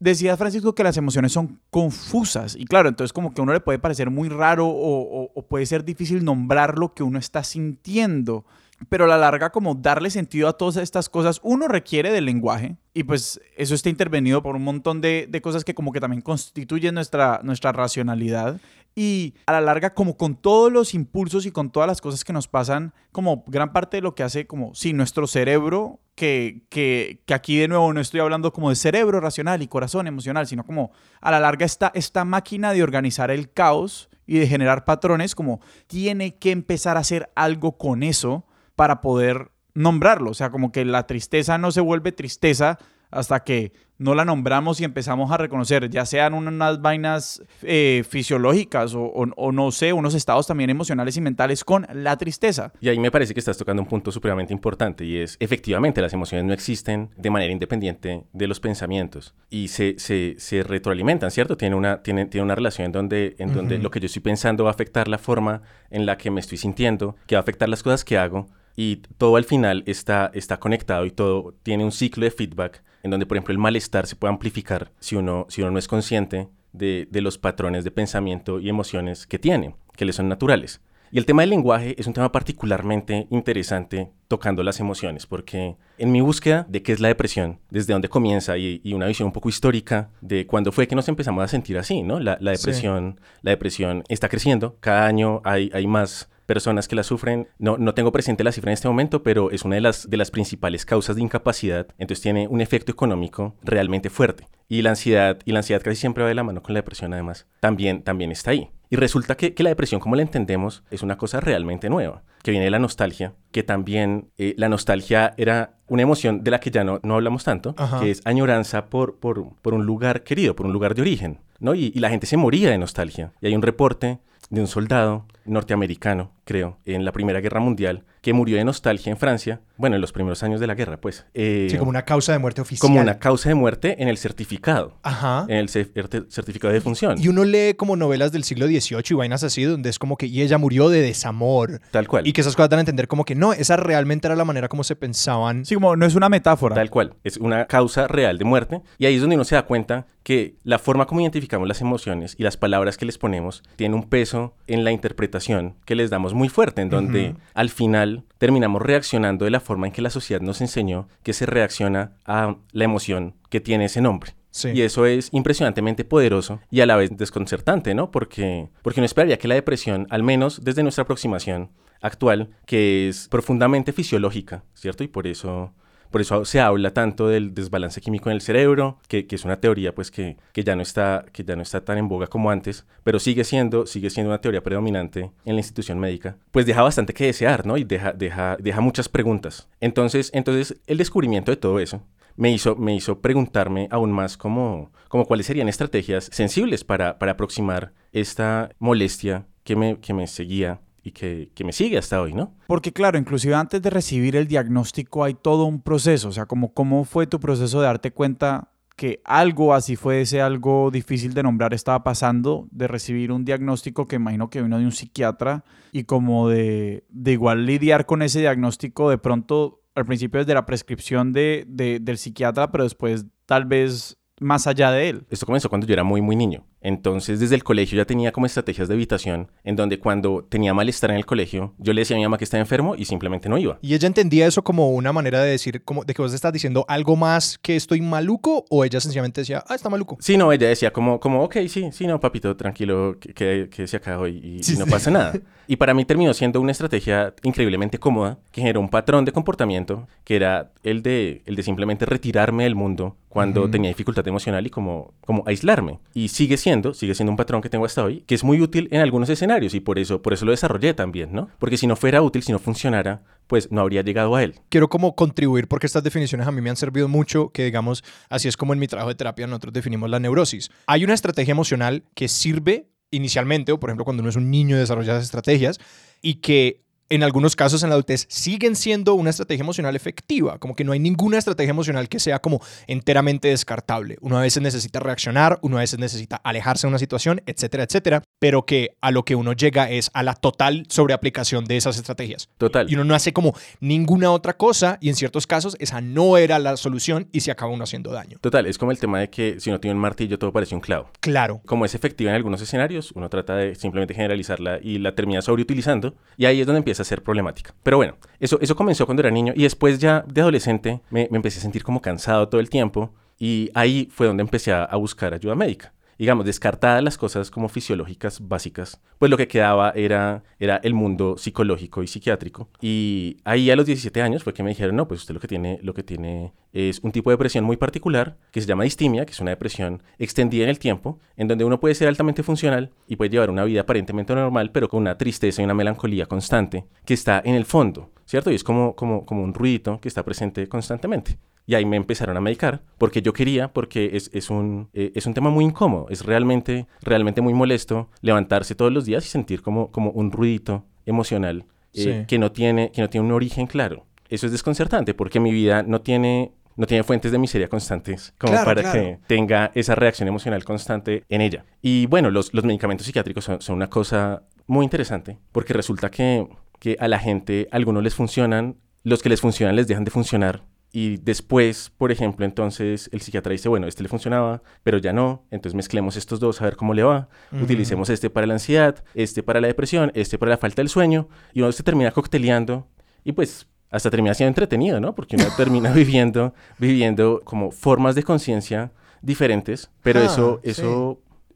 decía 0.00 0.36
Francisco 0.36 0.74
que 0.74 0.84
las 0.84 0.96
emociones 0.96 1.32
son 1.32 1.60
confusas. 1.70 2.56
Y 2.56 2.64
claro, 2.64 2.88
entonces 2.88 3.12
como 3.12 3.34
que 3.34 3.40
a 3.40 3.44
uno 3.44 3.52
le 3.52 3.60
puede 3.60 3.78
parecer 3.78 4.10
muy 4.10 4.28
raro 4.28 4.66
o 4.66 5.46
puede 5.48 5.66
ser 5.66 5.84
difícil 5.84 6.24
nombrar 6.24 6.78
lo 6.78 6.94
que 6.94 7.02
uno 7.02 7.18
está 7.18 7.44
sintiendo 7.44 8.44
pero 8.88 9.04
a 9.04 9.08
la 9.08 9.18
larga 9.18 9.50
como 9.50 9.74
darle 9.74 10.10
sentido 10.10 10.48
a 10.48 10.52
todas 10.52 10.76
estas 10.76 11.08
cosas, 11.08 11.40
uno 11.42 11.68
requiere 11.68 12.12
del 12.12 12.24
lenguaje 12.24 12.76
y 12.94 13.04
pues 13.04 13.40
eso 13.56 13.74
está 13.74 13.88
intervenido 13.88 14.42
por 14.42 14.56
un 14.56 14.64
montón 14.64 15.00
de, 15.00 15.26
de, 15.28 15.40
cosas 15.40 15.64
que 15.64 15.74
como 15.74 15.92
que 15.92 16.00
también 16.00 16.22
constituyen 16.22 16.94
nuestra, 16.94 17.40
nuestra 17.42 17.72
racionalidad 17.72 18.60
y 18.94 19.34
a 19.46 19.52
la 19.52 19.60
larga 19.60 19.94
como 19.94 20.16
con 20.16 20.34
todos 20.34 20.72
los 20.72 20.92
impulsos 20.92 21.46
y 21.46 21.52
con 21.52 21.70
todas 21.70 21.86
las 21.86 22.00
cosas 22.00 22.24
que 22.24 22.32
nos 22.32 22.48
pasan, 22.48 22.92
como 23.12 23.44
gran 23.46 23.72
parte 23.72 23.98
de 23.98 24.00
lo 24.00 24.16
que 24.16 24.24
hace 24.24 24.48
como, 24.48 24.74
sí, 24.74 24.92
nuestro 24.92 25.28
cerebro, 25.28 26.00
que, 26.16 26.62
que, 26.68 27.22
que 27.24 27.34
aquí 27.34 27.58
de 27.58 27.68
nuevo 27.68 27.92
no 27.92 28.00
estoy 28.00 28.18
hablando 28.18 28.52
como 28.52 28.70
de 28.70 28.74
cerebro 28.74 29.20
racional 29.20 29.62
y 29.62 29.68
corazón 29.68 30.08
emocional, 30.08 30.48
sino 30.48 30.66
como 30.66 30.90
a 31.20 31.30
la 31.30 31.38
larga 31.38 31.64
esta, 31.64 31.92
esta 31.94 32.24
máquina 32.24 32.72
de 32.72 32.82
organizar 32.82 33.30
el 33.30 33.52
caos 33.52 34.08
y 34.26 34.38
de 34.40 34.48
generar 34.48 34.84
patrones, 34.84 35.36
como 35.36 35.60
tiene 35.86 36.34
que 36.34 36.50
empezar 36.50 36.96
a 36.96 37.00
hacer 37.00 37.30
algo 37.36 37.78
con 37.78 38.02
eso 38.02 38.46
para 38.78 39.00
poder 39.00 39.50
nombrarlo. 39.74 40.30
O 40.30 40.34
sea, 40.34 40.50
como 40.50 40.70
que 40.70 40.84
la 40.84 41.08
tristeza 41.08 41.58
no 41.58 41.72
se 41.72 41.80
vuelve 41.80 42.12
tristeza 42.12 42.78
hasta 43.10 43.40
que 43.40 43.72
no 43.96 44.14
la 44.14 44.24
nombramos 44.24 44.80
y 44.80 44.84
empezamos 44.84 45.32
a 45.32 45.36
reconocer, 45.36 45.90
ya 45.90 46.06
sean 46.06 46.32
unas 46.34 46.80
vainas 46.80 47.42
eh, 47.62 48.04
fisiológicas 48.08 48.94
o, 48.94 49.52
no 49.52 49.70
sé, 49.72 49.92
unos 49.92 50.14
estados 50.14 50.46
también 50.46 50.70
emocionales 50.70 51.16
y 51.16 51.20
mentales 51.20 51.64
con 51.64 51.86
la 51.92 52.16
tristeza. 52.16 52.72
Y 52.80 52.90
ahí 52.90 53.00
me 53.00 53.10
parece 53.10 53.34
que 53.34 53.40
estás 53.40 53.58
tocando 53.58 53.82
un 53.82 53.88
punto 53.88 54.12
supremamente 54.12 54.52
importante 54.52 55.04
y 55.04 55.16
es, 55.16 55.36
efectivamente, 55.40 56.00
las 56.00 56.12
emociones 56.12 56.46
no 56.46 56.52
existen 56.52 57.10
de 57.16 57.30
manera 57.30 57.52
independiente 57.52 58.22
de 58.32 58.46
los 58.46 58.60
pensamientos 58.60 59.34
y 59.50 59.66
se, 59.66 59.98
se, 59.98 60.36
se 60.38 60.62
retroalimentan, 60.62 61.32
¿cierto? 61.32 61.56
Tiene 61.56 61.74
una, 61.74 62.00
tiene, 62.02 62.26
tiene 62.26 62.44
una 62.44 62.54
relación 62.54 62.86
en 62.86 62.92
donde, 62.92 63.34
en 63.38 63.52
donde 63.52 63.78
lo 63.78 63.90
que 63.90 63.98
yo 63.98 64.06
estoy 64.06 64.22
pensando 64.22 64.62
va 64.62 64.70
a 64.70 64.74
afectar 64.74 65.08
la 65.08 65.18
forma 65.18 65.62
en 65.90 66.06
la 66.06 66.18
que 66.18 66.30
me 66.30 66.38
estoy 66.38 66.58
sintiendo, 66.58 67.16
que 67.26 67.34
va 67.34 67.40
a 67.40 67.42
afectar 67.42 67.68
las 67.68 67.82
cosas 67.82 68.04
que 68.04 68.16
hago 68.16 68.46
y 68.78 69.02
todo 69.18 69.34
al 69.34 69.42
final 69.42 69.82
está, 69.86 70.30
está 70.34 70.60
conectado 70.60 71.04
y 71.04 71.10
todo 71.10 71.52
tiene 71.64 71.82
un 71.82 71.90
ciclo 71.90 72.24
de 72.24 72.30
feedback 72.30 72.84
en 73.02 73.10
donde, 73.10 73.26
por 73.26 73.36
ejemplo, 73.36 73.50
el 73.50 73.58
malestar 73.58 74.06
se 74.06 74.14
puede 74.14 74.32
amplificar 74.32 74.92
si 75.00 75.16
uno, 75.16 75.46
si 75.48 75.62
uno 75.62 75.72
no 75.72 75.80
es 75.80 75.88
consciente 75.88 76.46
de, 76.72 77.08
de 77.10 77.20
los 77.20 77.38
patrones 77.38 77.82
de 77.82 77.90
pensamiento 77.90 78.60
y 78.60 78.68
emociones 78.68 79.26
que 79.26 79.40
tiene, 79.40 79.74
que 79.96 80.04
le 80.04 80.12
son 80.12 80.28
naturales. 80.28 80.80
Y 81.10 81.18
el 81.18 81.26
tema 81.26 81.42
del 81.42 81.50
lenguaje 81.50 81.96
es 81.98 82.06
un 82.06 82.12
tema 82.12 82.30
particularmente 82.30 83.26
interesante 83.30 84.12
tocando 84.28 84.62
las 84.62 84.78
emociones, 84.78 85.26
porque 85.26 85.76
en 85.96 86.12
mi 86.12 86.20
búsqueda 86.20 86.64
de 86.68 86.80
qué 86.84 86.92
es 86.92 87.00
la 87.00 87.08
depresión, 87.08 87.58
desde 87.70 87.94
dónde 87.94 88.08
comienza 88.08 88.58
y, 88.58 88.80
una 88.92 89.06
visión 89.06 89.26
un 89.26 89.32
poco 89.32 89.48
histórica 89.48 90.10
de 90.20 90.46
cuándo 90.46 90.70
fue 90.70 90.86
que 90.86 90.94
nos 90.94 91.08
empezamos 91.08 91.42
a 91.42 91.48
sentir 91.48 91.78
así, 91.78 92.02
¿no? 92.02 92.20
La, 92.20 92.36
depresión, 92.36 93.20
la 93.42 93.50
depresión 93.50 94.04
está 94.08 94.28
creciendo, 94.28 94.76
cada 94.78 95.06
año 95.06 95.40
hay, 95.44 95.68
hay 95.74 95.88
más 95.88 96.28
personas 96.48 96.88
que 96.88 96.96
la 96.96 97.02
sufren. 97.02 97.46
No, 97.58 97.76
no 97.76 97.92
tengo 97.92 98.10
presente 98.10 98.42
la 98.42 98.52
cifra 98.52 98.70
en 98.70 98.74
este 98.74 98.88
momento, 98.88 99.22
pero 99.22 99.50
es 99.50 99.64
una 99.64 99.74
de 99.74 99.82
las, 99.82 100.08
de 100.08 100.16
las 100.16 100.30
principales 100.30 100.86
causas 100.86 101.14
de 101.14 101.22
incapacidad. 101.22 101.86
Entonces 101.98 102.22
tiene 102.22 102.48
un 102.48 102.62
efecto 102.62 102.90
económico 102.90 103.54
realmente 103.62 104.08
fuerte. 104.08 104.48
Y 104.66 104.80
la 104.80 104.90
ansiedad, 104.90 105.38
y 105.44 105.52
la 105.52 105.58
ansiedad 105.58 105.82
casi 105.82 105.96
siempre 105.96 106.22
va 106.22 106.28
de 106.28 106.34
la 106.34 106.42
mano 106.44 106.62
con 106.62 106.72
la 106.72 106.78
depresión 106.78 107.12
además, 107.12 107.46
también, 107.60 108.02
también 108.02 108.32
está 108.32 108.52
ahí. 108.52 108.70
Y 108.90 108.96
resulta 108.96 109.36
que, 109.36 109.54
que, 109.54 109.62
la 109.62 109.70
depresión, 109.70 110.00
como 110.00 110.16
la 110.16 110.22
entendemos, 110.22 110.82
es 110.90 111.02
una 111.02 111.18
cosa 111.18 111.40
realmente 111.40 111.90
nueva, 111.90 112.22
que 112.42 112.50
viene 112.50 112.64
de 112.64 112.70
la 112.70 112.78
nostalgia, 112.78 113.34
que 113.52 113.62
también 113.62 114.30
eh, 114.38 114.54
la 114.56 114.68
nostalgia 114.68 115.34
era 115.36 115.74
una 115.86 116.02
emoción 116.02 116.42
de 116.42 116.50
la 116.50 116.60
que 116.60 116.70
ya 116.70 116.84
no, 116.84 117.00
no 117.02 117.14
hablamos 117.14 117.44
tanto, 117.44 117.74
que 118.00 118.10
es 118.10 118.22
añoranza 118.24 118.86
por, 118.86 119.16
por, 119.16 119.54
por, 119.60 119.74
un 119.74 119.84
lugar 119.84 120.24
querido, 120.24 120.56
por 120.56 120.66
un 120.66 120.72
lugar 120.72 120.94
de 120.94 121.02
origen, 121.02 121.40
¿no? 121.58 121.74
Y, 121.74 121.92
y 121.94 122.00
la 122.00 122.10
gente 122.10 122.26
se 122.26 122.36
moría 122.36 122.70
de 122.70 122.78
nostalgia. 122.78 123.32
Y 123.40 123.48
hay 123.48 123.54
un 123.54 123.62
reporte 123.62 124.18
de 124.50 124.60
un 124.60 124.66
soldado 124.66 125.26
norteamericano, 125.44 126.32
creo, 126.44 126.78
en 126.84 127.04
la 127.04 127.12
Primera 127.12 127.40
Guerra 127.40 127.60
Mundial, 127.60 128.04
que 128.22 128.32
murió 128.32 128.56
de 128.56 128.64
nostalgia 128.64 129.10
en 129.10 129.16
Francia, 129.16 129.60
bueno, 129.76 129.96
en 129.96 130.00
los 130.00 130.12
primeros 130.12 130.42
años 130.42 130.60
de 130.60 130.66
la 130.66 130.74
guerra, 130.74 131.00
pues. 131.00 131.24
Eh, 131.34 131.68
sí, 131.70 131.78
como 131.78 131.90
una 131.90 132.04
causa 132.04 132.32
de 132.32 132.38
muerte 132.38 132.60
oficial. 132.60 132.80
Como 132.80 133.00
una 133.00 133.18
causa 133.18 133.48
de 133.48 133.54
muerte 133.54 134.02
en 134.02 134.08
el 134.08 134.18
certificado. 134.18 134.98
Ajá. 135.02 135.46
En 135.48 135.56
el 135.56 135.68
certificado 135.68 136.68
de 136.68 136.74
defunción. 136.74 137.16
Y 137.20 137.28
uno 137.28 137.44
lee 137.44 137.74
como 137.76 137.96
novelas 137.96 138.32
del 138.32 138.44
siglo 138.44 138.66
XVIII 138.66 139.02
y 139.10 139.14
vainas 139.14 139.44
así, 139.44 139.62
donde 139.64 139.90
es 139.90 139.98
como 139.98 140.16
que, 140.16 140.26
y 140.26 140.42
ella 140.42 140.58
murió 140.58 140.88
de 140.88 141.00
desamor. 141.00 141.80
Tal 141.90 142.08
cual. 142.08 142.26
Y 142.26 142.32
que 142.32 142.40
esas 142.40 142.56
cosas 142.56 142.70
dan 142.70 142.78
a 142.78 142.82
entender 142.82 143.06
como 143.06 143.24
que 143.24 143.34
no, 143.34 143.52
esa 143.52 143.76
realmente 143.76 144.26
era 144.26 144.34
la 144.34 144.44
manera 144.44 144.68
como 144.68 144.82
se 144.82 144.96
pensaban. 144.96 145.64
Sí, 145.64 145.74
como 145.74 145.94
no 145.94 146.06
es 146.06 146.14
una 146.14 146.28
metáfora. 146.28 146.74
Tal 146.74 146.90
cual. 146.90 147.14
Es 147.22 147.36
una 147.36 147.66
causa 147.66 148.08
real 148.08 148.38
de 148.38 148.44
muerte. 148.44 148.82
Y 148.98 149.06
ahí 149.06 149.14
es 149.14 149.20
donde 149.20 149.36
uno 149.36 149.44
se 149.44 149.54
da 149.54 149.62
cuenta 149.62 150.06
que 150.28 150.56
la 150.62 150.78
forma 150.78 151.06
como 151.06 151.22
identificamos 151.22 151.66
las 151.66 151.80
emociones 151.80 152.34
y 152.36 152.42
las 152.42 152.58
palabras 152.58 152.98
que 152.98 153.06
les 153.06 153.16
ponemos 153.16 153.62
tiene 153.76 153.94
un 153.94 154.10
peso 154.10 154.54
en 154.66 154.84
la 154.84 154.92
interpretación 154.92 155.76
que 155.86 155.94
les 155.94 156.10
damos 156.10 156.34
muy 156.34 156.50
fuerte, 156.50 156.82
en 156.82 156.90
donde 156.90 157.34
al 157.54 157.70
final 157.70 158.24
terminamos 158.36 158.82
reaccionando 158.82 159.46
de 159.46 159.50
la 159.52 159.60
forma 159.60 159.86
en 159.86 159.92
que 159.94 160.02
la 160.02 160.10
sociedad 160.10 160.42
nos 160.42 160.60
enseñó 160.60 161.08
que 161.22 161.32
se 161.32 161.46
reacciona 161.46 162.12
a 162.26 162.56
la 162.72 162.84
emoción 162.84 163.36
que 163.48 163.62
tiene 163.62 163.86
ese 163.86 164.02
nombre. 164.02 164.34
Y 164.74 164.82
eso 164.82 165.06
es 165.06 165.30
impresionantemente 165.32 166.04
poderoso 166.04 166.60
y 166.70 166.82
a 166.82 166.86
la 166.86 166.96
vez 166.96 167.16
desconcertante, 167.16 167.94
¿no? 167.94 168.10
Porque, 168.10 168.68
porque 168.82 169.00
uno 169.00 169.06
esperaría 169.06 169.38
que 169.38 169.48
la 169.48 169.54
depresión, 169.54 170.06
al 170.10 170.24
menos 170.24 170.62
desde 170.62 170.82
nuestra 170.82 171.04
aproximación 171.04 171.70
actual, 172.02 172.50
que 172.66 173.08
es 173.08 173.28
profundamente 173.28 173.94
fisiológica, 173.94 174.62
¿cierto? 174.74 175.04
Y 175.04 175.08
por 175.08 175.26
eso 175.26 175.72
por 176.10 176.20
eso 176.20 176.44
se 176.44 176.60
habla 176.60 176.92
tanto 176.92 177.28
del 177.28 177.54
desbalance 177.54 178.00
químico 178.00 178.30
en 178.30 178.36
el 178.36 178.40
cerebro, 178.40 178.98
que, 179.08 179.26
es 179.28 179.44
una 179.44 179.60
teoría 179.60 179.94
pues 179.94 180.10
que, 180.10 180.36
ya 180.54 180.76
no 180.76 180.82
está, 180.82 181.24
que 181.32 181.44
ya 181.44 181.56
no 181.56 181.62
está 181.62 181.84
tan 181.84 181.98
en 181.98 182.08
boga 182.08 182.26
como 182.26 182.50
antes, 182.50 182.86
pero 183.04 183.18
sigue 183.18 183.44
siendo, 183.44 183.86
sigue 183.86 184.10
siendo 184.10 184.30
una 184.30 184.40
teoría 184.40 184.62
predominante 184.62 185.30
en 185.44 185.54
la 185.54 185.60
institución 185.60 185.98
médica. 185.98 186.36
Pues 186.50 186.66
deja 186.66 186.82
bastante 186.82 187.14
que 187.14 187.26
desear, 187.26 187.66
¿no? 187.66 187.76
Y 187.76 187.84
deja, 187.84 188.12
deja, 188.12 188.56
deja 188.58 188.80
muchas 188.80 189.08
preguntas. 189.08 189.68
Entonces, 189.80 190.30
entonces, 190.34 190.80
el 190.86 190.98
descubrimiento 190.98 191.50
de 191.50 191.56
todo 191.56 191.80
eso 191.80 192.02
me 192.36 192.52
hizo, 192.52 192.76
me 192.76 192.94
hizo 192.94 193.20
preguntarme 193.20 193.88
aún 193.90 194.12
más 194.12 194.36
cómo, 194.36 194.92
cómo 195.08 195.26
cuáles 195.26 195.46
serían 195.46 195.68
estrategias 195.68 196.30
sensibles 196.32 196.84
para, 196.84 197.18
para 197.18 197.32
aproximar 197.32 197.92
esta 198.12 198.70
molestia 198.78 199.46
que 199.64 199.76
me, 199.76 199.98
que 199.98 200.14
me 200.14 200.26
seguía 200.26 200.80
y 201.08 201.12
que, 201.12 201.64
me 201.64 201.72
sigue 201.72 201.98
hasta 201.98 202.20
hoy, 202.20 202.32
¿no? 202.32 202.54
Porque 202.66 202.92
claro, 202.92 203.18
inclusive 203.18 203.54
antes 203.54 203.82
de 203.82 203.90
recibir 203.90 204.36
el 204.36 204.46
diagnóstico 204.46 205.24
hay 205.24 205.34
todo 205.34 205.64
un 205.64 205.82
proceso, 205.82 206.28
o 206.28 206.32
sea, 206.32 206.46
como 206.46 206.72
cómo 206.72 207.04
fue 207.04 207.26
tu 207.26 207.40
proceso 207.40 207.80
de 207.80 207.86
darte 207.86 208.12
cuenta 208.12 208.70
que 208.96 209.20
algo 209.24 209.74
así 209.74 209.94
fue 209.94 210.22
ese 210.22 210.40
algo 210.40 210.90
difícil 210.90 211.32
de 211.32 211.44
nombrar 211.44 211.72
estaba 211.72 212.02
pasando, 212.02 212.66
de 212.72 212.88
recibir 212.88 213.30
un 213.30 213.44
diagnóstico 213.44 214.08
que 214.08 214.16
imagino 214.16 214.50
que 214.50 214.60
vino 214.60 214.76
de 214.78 214.84
un 214.84 214.92
psiquiatra 214.92 215.64
y 215.92 216.04
como 216.04 216.48
de, 216.48 217.04
de 217.08 217.32
igual 217.32 217.64
lidiar 217.64 218.06
con 218.06 218.22
ese 218.22 218.40
diagnóstico 218.40 219.08
de 219.08 219.18
pronto 219.18 219.82
al 219.98 220.06
principio 220.06 220.40
desde 220.40 220.54
la 220.54 220.64
prescripción 220.64 221.32
de, 221.32 221.64
del 221.68 222.18
psiquiatra, 222.18 222.70
pero 222.70 222.84
después 222.84 223.26
tal 223.46 223.64
vez 223.64 224.16
más 224.40 224.66
allá 224.66 224.90
de 224.92 225.08
él. 225.08 225.26
Esto 225.30 225.46
comenzó 225.46 225.68
cuando 225.68 225.86
yo 225.86 225.92
era 225.92 226.04
muy, 226.04 226.22
muy 226.22 226.36
niño. 226.36 226.64
Entonces, 226.80 227.40
desde 227.40 227.54
el 227.54 227.64
colegio 227.64 227.96
ya 227.96 228.04
tenía 228.04 228.32
como 228.32 228.46
estrategias 228.46 228.88
de 228.88 228.94
evitación, 228.94 229.50
en 229.64 229.76
donde 229.76 229.98
cuando 229.98 230.46
tenía 230.48 230.74
malestar 230.74 231.10
en 231.10 231.16
el 231.16 231.26
colegio, 231.26 231.74
yo 231.78 231.92
le 231.92 232.02
decía 232.02 232.16
a 232.16 232.18
mi 232.18 232.24
mamá 232.24 232.38
que 232.38 232.44
estaba 232.44 232.60
enfermo 232.60 232.94
y 232.96 233.04
simplemente 233.04 233.48
no 233.48 233.58
iba. 233.58 233.78
¿Y 233.82 233.94
ella 233.94 234.06
entendía 234.06 234.46
eso 234.46 234.62
como 234.62 234.90
una 234.90 235.12
manera 235.12 235.42
de 235.42 235.50
decir, 235.50 235.82
como 235.82 236.04
de 236.04 236.14
que 236.14 236.22
vos 236.22 236.32
estás 236.32 236.52
diciendo 236.52 236.84
algo 236.88 237.16
más 237.16 237.58
que 237.58 237.76
estoy 237.76 238.00
maluco? 238.00 238.64
¿O 238.70 238.84
ella 238.84 239.00
sencillamente 239.00 239.40
decía, 239.40 239.64
ah, 239.66 239.74
está 239.74 239.88
maluco? 239.88 240.16
Sí, 240.20 240.36
no, 240.36 240.52
ella 240.52 240.68
decía 240.68 240.92
como, 240.92 241.18
como 241.20 241.42
ok, 241.44 241.56
sí, 241.68 241.90
sí, 241.92 242.06
no, 242.06 242.20
papito, 242.20 242.56
tranquilo, 242.56 243.16
que, 243.18 243.68
que, 243.70 243.86
se 243.86 243.96
acabó 243.96 244.28
y, 244.28 244.60
y 244.66 244.76
no 244.78 244.86
pasa 244.86 245.10
nada. 245.10 245.32
Y 245.66 245.76
para 245.76 245.92
mí 245.92 246.06
terminó 246.06 246.32
siendo 246.32 246.62
una 246.62 246.72
estrategia 246.72 247.34
increíblemente 247.42 247.98
cómoda, 247.98 248.38
que 248.52 248.62
generó 248.62 248.80
un 248.80 248.88
patrón 248.88 249.26
de 249.26 249.32
comportamiento, 249.32 250.08
que 250.24 250.36
era 250.36 250.72
el 250.82 251.02
de, 251.02 251.42
el 251.44 251.56
de 251.56 251.62
simplemente 251.62 252.06
retirarme 252.06 252.64
del 252.64 252.74
mundo 252.74 253.16
cuando 253.28 253.68
tenía 253.70 253.90
dificultad 253.90 254.26
emocional 254.26 254.66
y 254.66 254.70
como, 254.70 255.12
como 255.20 255.42
aislarme. 255.46 256.00
Y 256.14 256.28
sigue 256.28 256.56
siendo, 256.56 256.67
sigue 256.94 257.14
siendo 257.14 257.30
un 257.30 257.36
patrón 257.36 257.62
que 257.62 257.68
tengo 257.68 257.84
hasta 257.84 258.04
hoy, 258.04 258.22
que 258.26 258.34
es 258.34 258.44
muy 258.44 258.60
útil 258.60 258.88
en 258.90 259.00
algunos 259.00 259.28
escenarios 259.28 259.74
y 259.74 259.80
por 259.80 259.98
eso, 259.98 260.22
por 260.22 260.32
eso 260.32 260.44
lo 260.44 260.50
desarrollé 260.50 260.94
también, 260.94 261.32
¿no? 261.32 261.48
Porque 261.58 261.76
si 261.76 261.86
no 261.86 261.96
fuera 261.96 262.22
útil, 262.22 262.42
si 262.42 262.52
no 262.52 262.58
funcionara, 262.58 263.22
pues 263.46 263.72
no 263.72 263.80
habría 263.80 264.02
llegado 264.02 264.36
a 264.36 264.42
él. 264.42 264.54
Quiero 264.68 264.88
como 264.88 265.14
contribuir 265.14 265.68
porque 265.68 265.86
estas 265.86 266.02
definiciones 266.02 266.46
a 266.46 266.52
mí 266.52 266.60
me 266.60 266.70
han 266.70 266.76
servido 266.76 267.08
mucho, 267.08 267.50
que 267.50 267.64
digamos, 267.64 268.04
así 268.28 268.48
es 268.48 268.56
como 268.56 268.72
en 268.72 268.78
mi 268.78 268.86
trabajo 268.86 269.08
de 269.08 269.14
terapia 269.14 269.46
nosotros 269.46 269.72
definimos 269.72 270.10
la 270.10 270.20
neurosis. 270.20 270.70
Hay 270.86 271.04
una 271.04 271.14
estrategia 271.14 271.52
emocional 271.52 272.04
que 272.14 272.28
sirve 272.28 272.88
inicialmente, 273.10 273.72
o 273.72 273.80
por 273.80 273.90
ejemplo 273.90 274.04
cuando 274.04 274.22
uno 274.22 274.30
es 274.30 274.36
un 274.36 274.50
niño 274.50 274.76
desarrolla 274.76 275.12
esas 275.12 275.24
estrategias, 275.24 275.80
y 276.20 276.36
que 276.36 276.82
en 277.10 277.22
algunos 277.22 277.56
casos 277.56 277.82
en 277.82 277.88
la 277.88 277.94
adultez 277.94 278.26
siguen 278.28 278.76
siendo 278.76 279.14
una 279.14 279.30
estrategia 279.30 279.62
emocional 279.62 279.96
efectiva, 279.96 280.58
como 280.58 280.74
que 280.74 280.84
no 280.84 280.92
hay 280.92 280.98
ninguna 280.98 281.38
estrategia 281.38 281.70
emocional 281.70 282.08
que 282.08 282.20
sea 282.20 282.40
como 282.40 282.60
enteramente 282.86 283.48
descartable. 283.48 284.18
Uno 284.20 284.38
a 284.38 284.42
veces 284.42 284.62
necesita 284.62 285.00
reaccionar, 285.00 285.58
uno 285.62 285.78
a 285.78 285.80
veces 285.80 285.98
necesita 285.98 286.36
alejarse 286.36 286.86
de 286.86 286.90
una 286.90 286.98
situación, 286.98 287.40
etcétera, 287.46 287.84
etcétera, 287.84 288.22
pero 288.38 288.66
que 288.66 288.96
a 289.00 289.10
lo 289.10 289.24
que 289.24 289.34
uno 289.34 289.52
llega 289.52 289.90
es 289.90 290.10
a 290.12 290.22
la 290.22 290.34
total 290.34 290.84
sobreaplicación 290.88 291.64
de 291.64 291.76
esas 291.76 291.96
estrategias. 291.96 292.48
Total. 292.58 292.90
Y 292.90 292.94
uno 292.94 293.04
no 293.04 293.14
hace 293.14 293.32
como 293.32 293.54
ninguna 293.80 294.30
otra 294.30 294.56
cosa 294.56 294.98
y 295.00 295.08
en 295.08 295.14
ciertos 295.14 295.46
casos 295.46 295.76
esa 295.80 296.00
no 296.00 296.36
era 296.36 296.58
la 296.58 296.76
solución 296.76 297.28
y 297.32 297.40
se 297.40 297.50
acaba 297.50 297.72
uno 297.72 297.84
haciendo 297.84 298.12
daño. 298.12 298.38
Total, 298.40 298.66
es 298.66 298.76
como 298.76 298.90
el 298.90 298.98
tema 298.98 299.20
de 299.20 299.30
que 299.30 299.60
si 299.60 299.70
no 299.70 299.80
tiene 299.80 299.94
un 299.94 300.00
martillo 300.00 300.38
todo 300.38 300.52
parece 300.52 300.74
un 300.74 300.80
clavo. 300.80 301.10
Claro. 301.20 301.62
Como 301.64 301.84
es 301.84 301.94
efectiva 301.94 302.30
en 302.30 302.36
algunos 302.36 302.60
escenarios, 302.60 303.12
uno 303.12 303.28
trata 303.30 303.56
de 303.56 303.74
simplemente 303.74 304.14
generalizarla 304.14 304.78
y 304.82 304.98
la 304.98 305.14
termina 305.14 305.40
sobreutilizando 305.40 306.14
y 306.36 306.44
ahí 306.44 306.60
es 306.60 306.66
donde 306.66 306.78
empieza 306.78 306.97
a 307.02 307.04
ser 307.04 307.22
problemática. 307.22 307.74
Pero 307.82 307.96
bueno, 307.96 308.16
eso, 308.40 308.58
eso 308.60 308.76
comenzó 308.76 309.06
cuando 309.06 309.20
era 309.20 309.30
niño 309.30 309.52
y 309.56 309.62
después 309.62 309.98
ya 309.98 310.24
de 310.26 310.40
adolescente 310.40 311.00
me, 311.10 311.28
empecé 311.32 311.58
a 311.58 311.62
sentir 311.62 311.82
como 311.82 312.00
cansado 312.00 312.48
todo 312.48 312.60
el 312.60 312.70
tiempo 312.70 313.12
y 313.38 313.70
ahí 313.74 314.08
fue 314.10 314.26
donde 314.26 314.42
empecé 314.42 314.72
a 314.72 314.96
buscar 314.96 315.34
ayuda 315.34 315.54
médica 315.54 315.92
digamos, 316.18 316.44
descartadas 316.44 317.02
las 317.02 317.16
cosas 317.16 317.50
como 317.50 317.68
fisiológicas 317.68 318.46
básicas, 318.46 319.00
pues 319.18 319.30
lo 319.30 319.36
que 319.36 319.48
quedaba 319.48 319.90
era, 319.90 320.42
era 320.58 320.76
el 320.78 320.94
mundo 320.94 321.38
psicológico 321.38 322.02
y 322.02 322.08
psiquiátrico. 322.08 322.68
Y 322.80 323.36
ahí 323.44 323.70
a 323.70 323.76
los 323.76 323.86
17 323.86 324.20
años 324.20 324.42
fue 324.42 324.52
que 324.52 324.62
me 324.62 324.70
dijeron, 324.70 324.96
no, 324.96 325.06
pues 325.06 325.20
usted 325.20 325.34
lo 325.34 325.40
que 325.40 325.48
tiene, 325.48 325.78
lo 325.82 325.94
que 325.94 326.02
tiene 326.02 326.52
es 326.72 327.00
un 327.00 327.12
tipo 327.12 327.30
de 327.30 327.34
depresión 327.34 327.64
muy 327.64 327.76
particular 327.76 328.36
que 328.50 328.60
se 328.60 328.66
llama 328.66 328.84
distimia, 328.84 329.24
que 329.24 329.32
es 329.32 329.40
una 329.40 329.50
depresión 329.50 330.02
extendida 330.18 330.64
en 330.64 330.70
el 330.70 330.78
tiempo, 330.78 331.18
en 331.36 331.48
donde 331.48 331.64
uno 331.64 331.80
puede 331.80 331.94
ser 331.94 332.08
altamente 332.08 332.42
funcional 332.42 332.90
y 333.06 333.16
puede 333.16 333.30
llevar 333.30 333.50
una 333.50 333.64
vida 333.64 333.82
aparentemente 333.82 334.34
normal, 334.34 334.70
pero 334.72 334.88
con 334.88 335.00
una 335.00 335.16
tristeza 335.16 335.62
y 335.62 335.64
una 335.64 335.74
melancolía 335.74 336.26
constante 336.26 336.84
que 337.04 337.14
está 337.14 337.40
en 337.44 337.54
el 337.54 337.64
fondo, 337.64 338.10
¿cierto? 338.26 338.50
Y 338.50 338.56
es 338.56 338.64
como, 338.64 338.94
como, 338.96 339.24
como 339.24 339.42
un 339.42 339.54
ruidito 339.54 340.00
que 340.00 340.08
está 340.08 340.24
presente 340.24 340.68
constantemente. 340.68 341.38
Y 341.68 341.74
ahí 341.74 341.84
me 341.84 341.98
empezaron 341.98 342.34
a 342.34 342.40
medicar 342.40 342.80
porque 342.96 343.20
yo 343.20 343.34
quería, 343.34 343.68
porque 343.68 344.12
es, 344.14 344.30
es 344.32 344.48
un, 344.48 344.88
eh, 344.94 345.12
es 345.14 345.26
un 345.26 345.34
tema 345.34 345.50
muy 345.50 345.66
incómodo, 345.66 346.06
es 346.08 346.24
realmente, 346.24 346.86
realmente 347.02 347.42
muy 347.42 347.52
molesto 347.52 348.08
levantarse 348.22 348.74
todos 348.74 348.90
los 348.90 349.04
días 349.04 349.26
y 349.26 349.28
sentir 349.28 349.60
como, 349.60 349.90
como 349.90 350.10
un 350.12 350.32
ruidito 350.32 350.86
emocional 351.04 351.66
eh, 351.92 352.24
que, 352.26 352.38
no 352.38 352.52
tiene, 352.52 352.90
que 352.90 353.02
no 353.02 353.10
tiene 353.10 353.26
un 353.26 353.32
origen 353.32 353.66
claro. 353.66 354.06
Eso 354.30 354.46
es 354.46 354.52
desconcertante 354.52 355.12
porque 355.12 355.40
mi 355.40 355.52
vida 355.52 355.82
no 355.82 356.00
tiene, 356.00 356.52
no 356.76 356.86
tiene 356.86 357.04
fuentes 357.04 357.32
de 357.32 357.38
miseria 357.38 357.68
constantes 357.68 358.32
como 358.38 358.54
para 358.64 358.90
que 358.90 359.18
tenga 359.26 359.70
esa 359.74 359.94
reacción 359.94 360.26
emocional 360.26 360.64
constante 360.64 361.24
en 361.28 361.42
ella. 361.42 361.66
Y 361.82 362.06
bueno, 362.06 362.30
los, 362.30 362.54
los 362.54 362.64
medicamentos 362.64 363.06
psiquiátricos 363.06 363.44
son, 363.44 363.60
son, 363.60 363.76
una 363.76 363.90
cosa 363.90 364.42
muy 364.66 364.84
interesante 364.84 365.36
porque 365.52 365.74
resulta 365.74 366.10
que, 366.10 366.48
que 366.78 366.96
a 366.98 367.08
la 367.08 367.18
gente, 367.18 367.68
algunos 367.72 368.02
les 368.02 368.14
funcionan, 368.14 368.76
los 369.04 369.22
que 369.22 369.28
les 369.28 369.42
funcionan 369.42 369.76
les 369.76 369.86
dejan 369.86 370.04
de 370.04 370.10
funcionar 370.10 370.62
y 370.92 371.18
después, 371.18 371.92
por 371.96 372.10
ejemplo, 372.10 372.46
entonces 372.46 373.10
el 373.12 373.20
psiquiatra 373.20 373.52
dice, 373.52 373.68
bueno, 373.68 373.86
este 373.86 374.02
le 374.02 374.08
funcionaba, 374.08 374.62
pero 374.82 374.98
ya 374.98 375.12
no, 375.12 375.44
entonces 375.50 375.74
mezclemos 375.74 376.16
estos 376.16 376.40
dos 376.40 376.60
a 376.62 376.64
ver 376.64 376.76
cómo 376.76 376.94
le 376.94 377.02
va, 377.02 377.28
utilicemos 377.52 378.08
este 378.08 378.30
para 378.30 378.46
la 378.46 378.54
ansiedad, 378.54 379.04
este 379.14 379.42
para 379.42 379.60
la 379.60 379.66
depresión, 379.68 380.10
este 380.14 380.38
para 380.38 380.50
la 380.50 380.56
falta 380.56 380.80
del 380.80 380.88
sueño, 380.88 381.28
y 381.52 381.60
uno 381.60 381.72
se 381.72 381.82
termina 381.82 382.10
cocteleando 382.10 382.86
y 383.22 383.32
pues 383.32 383.66
hasta 383.90 384.10
termina 384.10 384.34
siendo 384.34 384.48
entretenido, 384.48 384.98
¿no? 385.00 385.14
Porque 385.14 385.36
uno 385.36 385.44
termina 385.56 385.92
viviendo, 385.92 386.54
viviendo 386.78 387.42
como 387.44 387.70
formas 387.70 388.14
de 388.14 388.22
conciencia 388.22 388.92
diferentes, 389.20 389.90
pero 390.02 390.20
Ah, 390.20 390.24
eso, 390.24 390.60
sí. 390.64 390.70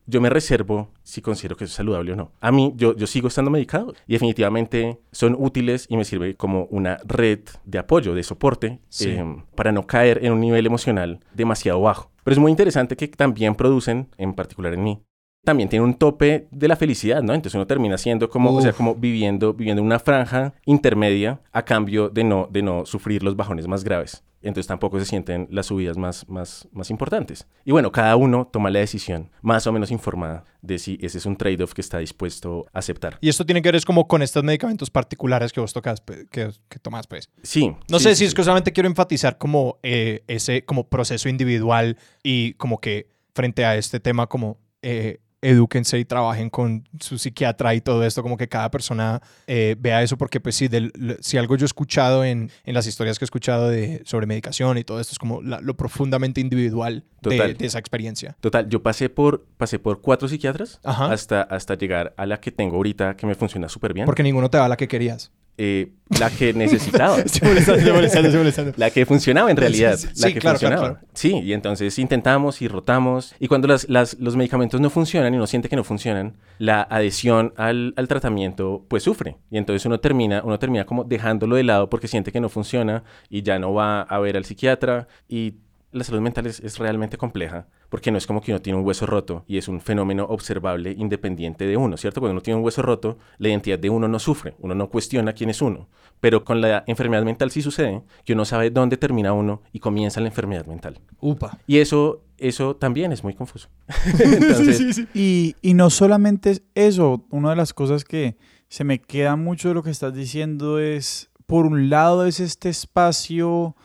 Yo 0.06 0.20
me 0.20 0.28
reservo 0.30 0.90
si 1.02 1.20
considero 1.22 1.56
que 1.56 1.64
eso 1.64 1.70
es 1.72 1.76
saludable 1.76 2.12
o 2.12 2.16
no. 2.16 2.32
A 2.40 2.50
mí, 2.52 2.72
yo, 2.76 2.94
yo 2.96 3.06
sigo 3.06 3.28
estando 3.28 3.50
medicado 3.50 3.94
y 4.06 4.12
definitivamente 4.14 4.98
son 5.12 5.36
útiles 5.38 5.86
y 5.88 5.96
me 5.96 6.04
sirve 6.04 6.34
como 6.36 6.64
una 6.70 6.98
red 7.04 7.40
de 7.64 7.78
apoyo, 7.78 8.14
de 8.14 8.22
soporte, 8.22 8.80
Sí. 8.88 9.10
eh, 9.10 9.24
para 9.54 9.72
no 9.72 9.86
caer 9.86 10.24
en 10.24 10.32
un 10.32 10.40
nivel 10.40 10.66
emocional 10.66 11.20
demasiado 11.34 11.80
bajo. 11.80 12.10
Pero 12.24 12.32
es 12.34 12.38
muy 12.38 12.50
interesante 12.50 12.96
que 12.96 13.08
también 13.08 13.54
producen, 13.54 14.08
en 14.16 14.34
particular 14.34 14.74
en 14.74 14.82
mí, 14.84 15.02
también 15.44 15.68
tiene 15.68 15.84
un 15.84 15.94
tope 15.94 16.46
de 16.50 16.68
la 16.68 16.76
felicidad, 16.76 17.22
¿no? 17.22 17.34
Entonces 17.34 17.54
uno 17.56 17.66
termina 17.66 17.98
siendo 17.98 18.28
como, 18.28 18.54
o 18.54 18.60
sea, 18.62 18.72
como 18.72 18.94
viviendo, 18.94 19.52
viviendo 19.52 19.82
una 19.82 19.98
franja 19.98 20.54
intermedia 20.66 21.40
a 21.52 21.64
cambio 21.64 22.08
de 22.08 22.22
no, 22.24 22.48
de 22.50 22.62
no 22.62 22.86
sufrir 22.86 23.22
los 23.22 23.36
bajones 23.36 23.66
más 23.66 23.82
graves. 23.82 24.22
Entonces 24.40 24.66
tampoco 24.66 24.98
se 24.98 25.04
sienten 25.04 25.46
las 25.50 25.66
subidas 25.66 25.96
más, 25.96 26.28
más, 26.28 26.68
más 26.72 26.90
importantes. 26.90 27.46
Y 27.64 27.70
bueno, 27.70 27.92
cada 27.92 28.16
uno 28.16 28.48
toma 28.52 28.70
la 28.70 28.80
decisión 28.80 29.30
más 29.40 29.66
o 29.66 29.72
menos 29.72 29.90
informada 29.90 30.44
de 30.62 30.78
si 30.78 30.98
ese 31.00 31.18
es 31.18 31.26
un 31.26 31.36
trade-off 31.36 31.74
que 31.74 31.80
está 31.80 31.98
dispuesto 31.98 32.66
a 32.72 32.80
aceptar. 32.80 33.18
Y 33.20 33.28
esto 33.28 33.46
tiene 33.46 33.62
que 33.62 33.68
ver 33.68 33.76
es 33.76 33.84
como 33.84 34.08
con 34.08 34.22
estos 34.22 34.42
medicamentos 34.42 34.90
particulares 34.90 35.52
que 35.52 35.60
vos 35.60 35.72
tocas, 35.72 36.02
que, 36.30 36.50
que 36.68 36.78
tomas, 36.80 37.06
pues. 37.06 37.30
Sí. 37.42 37.72
No 37.88 37.98
sí, 37.98 38.04
sé 38.04 38.10
sí, 38.10 38.16
si 38.16 38.24
es 38.24 38.30
sí. 38.30 38.36
que 38.36 38.42
solamente 38.42 38.72
quiero 38.72 38.88
enfatizar 38.88 39.38
como 39.38 39.78
eh, 39.82 40.24
ese 40.26 40.64
como 40.64 40.88
proceso 40.88 41.28
individual 41.28 41.96
y 42.22 42.54
como 42.54 42.80
que 42.80 43.10
frente 43.34 43.64
a 43.64 43.76
este 43.76 44.00
tema 44.00 44.26
como 44.26 44.58
eh, 44.82 45.20
edúquense 45.42 45.98
y 45.98 46.04
trabajen 46.04 46.48
con 46.48 46.88
su 47.00 47.18
psiquiatra 47.18 47.74
y 47.74 47.80
todo 47.80 48.04
esto, 48.04 48.22
como 48.22 48.36
que 48.36 48.48
cada 48.48 48.70
persona 48.70 49.20
eh, 49.46 49.76
vea 49.78 50.02
eso, 50.02 50.16
porque 50.16 50.40
pues 50.40 50.54
sí, 50.54 50.68
del- 50.68 50.92
si 51.20 51.36
algo 51.36 51.56
yo 51.56 51.64
he 51.64 51.66
escuchado 51.66 52.24
en, 52.24 52.50
en 52.64 52.74
las 52.74 52.86
historias 52.86 53.18
que 53.18 53.24
he 53.24 53.26
escuchado 53.26 53.68
de, 53.68 54.02
sobre 54.04 54.26
medicación 54.26 54.78
y 54.78 54.84
todo 54.84 55.00
esto, 55.00 55.12
es 55.12 55.18
como 55.18 55.42
la- 55.42 55.60
lo 55.60 55.76
profundamente 55.76 56.40
individual 56.40 57.04
de, 57.22 57.56
esa 57.60 57.78
experiencia. 57.78 58.36
Total, 58.40 58.68
yo 58.68 58.82
pasé 58.82 59.08
por, 59.08 59.44
pasé 59.56 59.78
por 59.78 60.00
cuatro 60.00 60.28
psiquiatras 60.28 60.80
Ajá. 60.84 61.12
hasta, 61.12 61.42
hasta 61.42 61.74
llegar 61.74 62.14
a 62.16 62.24
la 62.26 62.40
que 62.40 62.52
tengo 62.52 62.76
ahorita 62.76 63.16
que 63.16 63.26
me 63.26 63.34
funciona 63.34 63.68
súper 63.68 63.92
bien. 63.94 64.06
Porque 64.06 64.22
ninguno 64.22 64.48
te 64.48 64.58
da 64.58 64.68
la 64.68 64.76
que 64.76 64.86
querías. 64.88 65.32
Eh, 65.58 65.92
la 66.18 66.30
que 66.30 66.52
necesitaba. 66.54 67.18
Estoy 67.24 67.48
molestando, 67.48 67.78
estoy 67.78 67.92
molestando, 67.94 68.28
estoy 68.28 68.38
molestando. 68.40 68.72
La 68.76 68.90
que 68.90 69.04
funcionaba 69.06 69.50
en 69.50 69.56
realidad. 69.56 69.96
Sí, 69.96 70.08
la 70.20 70.32
que 70.32 70.40
claro, 70.40 70.58
claro, 70.58 70.76
funcionaba. 70.76 70.88
claro. 71.00 71.06
Sí, 71.14 71.38
y 71.44 71.52
entonces 71.52 71.98
intentamos 71.98 72.62
y 72.62 72.68
rotamos. 72.68 73.34
Y 73.38 73.48
cuando 73.48 73.68
las, 73.68 73.88
las- 73.88 74.18
los 74.18 74.34
medicamentos 74.34 74.80
no 74.80 74.88
funcionan 74.90 75.32
y 75.34 75.36
uno 75.36 75.46
siente 75.46 75.68
que 75.68 75.76
no 75.76 75.84
funcionan, 75.84 76.36
la 76.58 76.82
adhesión 76.82 77.52
al, 77.56 77.92
al 77.96 78.08
tratamiento 78.08 78.84
pues 78.88 79.02
sufre. 79.02 79.36
Y 79.50 79.58
entonces 79.58 79.84
uno 79.86 80.00
termina, 80.00 80.42
uno 80.44 80.58
termina 80.58 80.84
como 80.86 81.04
dejándolo 81.04 81.56
de 81.56 81.64
lado 81.64 81.88
porque 81.90 82.08
siente 82.08 82.32
que 82.32 82.40
no 82.40 82.48
funciona 82.48 83.04
y 83.28 83.42
ya 83.42 83.58
no 83.58 83.74
va 83.74 84.02
a 84.02 84.18
ver 84.20 84.36
al 84.36 84.44
psiquiatra. 84.44 85.06
Y 85.28 85.56
la 85.92 86.02
salud 86.04 86.20
mental 86.22 86.46
es, 86.46 86.60
es 86.60 86.78
realmente 86.78 87.18
compleja 87.18 87.66
porque 87.92 88.10
no 88.10 88.16
es 88.16 88.26
como 88.26 88.40
que 88.40 88.52
uno 88.52 88.62
tiene 88.62 88.78
un 88.78 88.86
hueso 88.86 89.04
roto 89.04 89.44
y 89.46 89.58
es 89.58 89.68
un 89.68 89.78
fenómeno 89.78 90.24
observable 90.24 90.92
independiente 90.96 91.66
de 91.66 91.76
uno, 91.76 91.98
¿cierto? 91.98 92.22
Cuando 92.22 92.32
uno 92.32 92.40
tiene 92.40 92.56
un 92.56 92.64
hueso 92.64 92.80
roto, 92.80 93.18
la 93.36 93.50
identidad 93.50 93.78
de 93.78 93.90
uno 93.90 94.08
no 94.08 94.18
sufre, 94.18 94.54
uno 94.60 94.74
no 94.74 94.88
cuestiona 94.88 95.34
quién 95.34 95.50
es 95.50 95.60
uno. 95.60 95.90
Pero 96.18 96.42
con 96.42 96.62
la 96.62 96.84
enfermedad 96.86 97.22
mental 97.22 97.50
sí 97.50 97.60
sucede 97.60 98.02
que 98.24 98.32
uno 98.32 98.46
sabe 98.46 98.70
dónde 98.70 98.96
termina 98.96 99.34
uno 99.34 99.60
y 99.74 99.80
comienza 99.80 100.22
la 100.22 100.28
enfermedad 100.28 100.64
mental. 100.64 101.00
Upa. 101.20 101.58
Y 101.66 101.80
eso, 101.80 102.22
eso 102.38 102.76
también 102.76 103.12
es 103.12 103.22
muy 103.22 103.34
confuso. 103.34 103.68
Entonces, 104.24 105.04
Y, 105.12 105.56
y 105.60 105.74
no 105.74 105.90
solamente 105.90 106.52
es 106.52 106.62
eso, 106.74 107.26
una 107.28 107.50
de 107.50 107.56
las 107.56 107.74
cosas 107.74 108.04
que 108.04 108.38
se 108.68 108.84
me 108.84 109.02
queda 109.02 109.36
mucho 109.36 109.68
de 109.68 109.74
lo 109.74 109.82
que 109.82 109.90
estás 109.90 110.14
diciendo 110.14 110.78
es, 110.78 111.28
por 111.44 111.66
un 111.66 111.90
lado, 111.90 112.24
es 112.24 112.40
este 112.40 112.70
espacio 112.70 113.76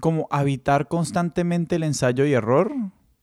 como 0.00 0.26
habitar 0.32 0.88
constantemente 0.88 1.76
el 1.76 1.84
ensayo 1.84 2.26
y 2.26 2.32
error. 2.32 2.72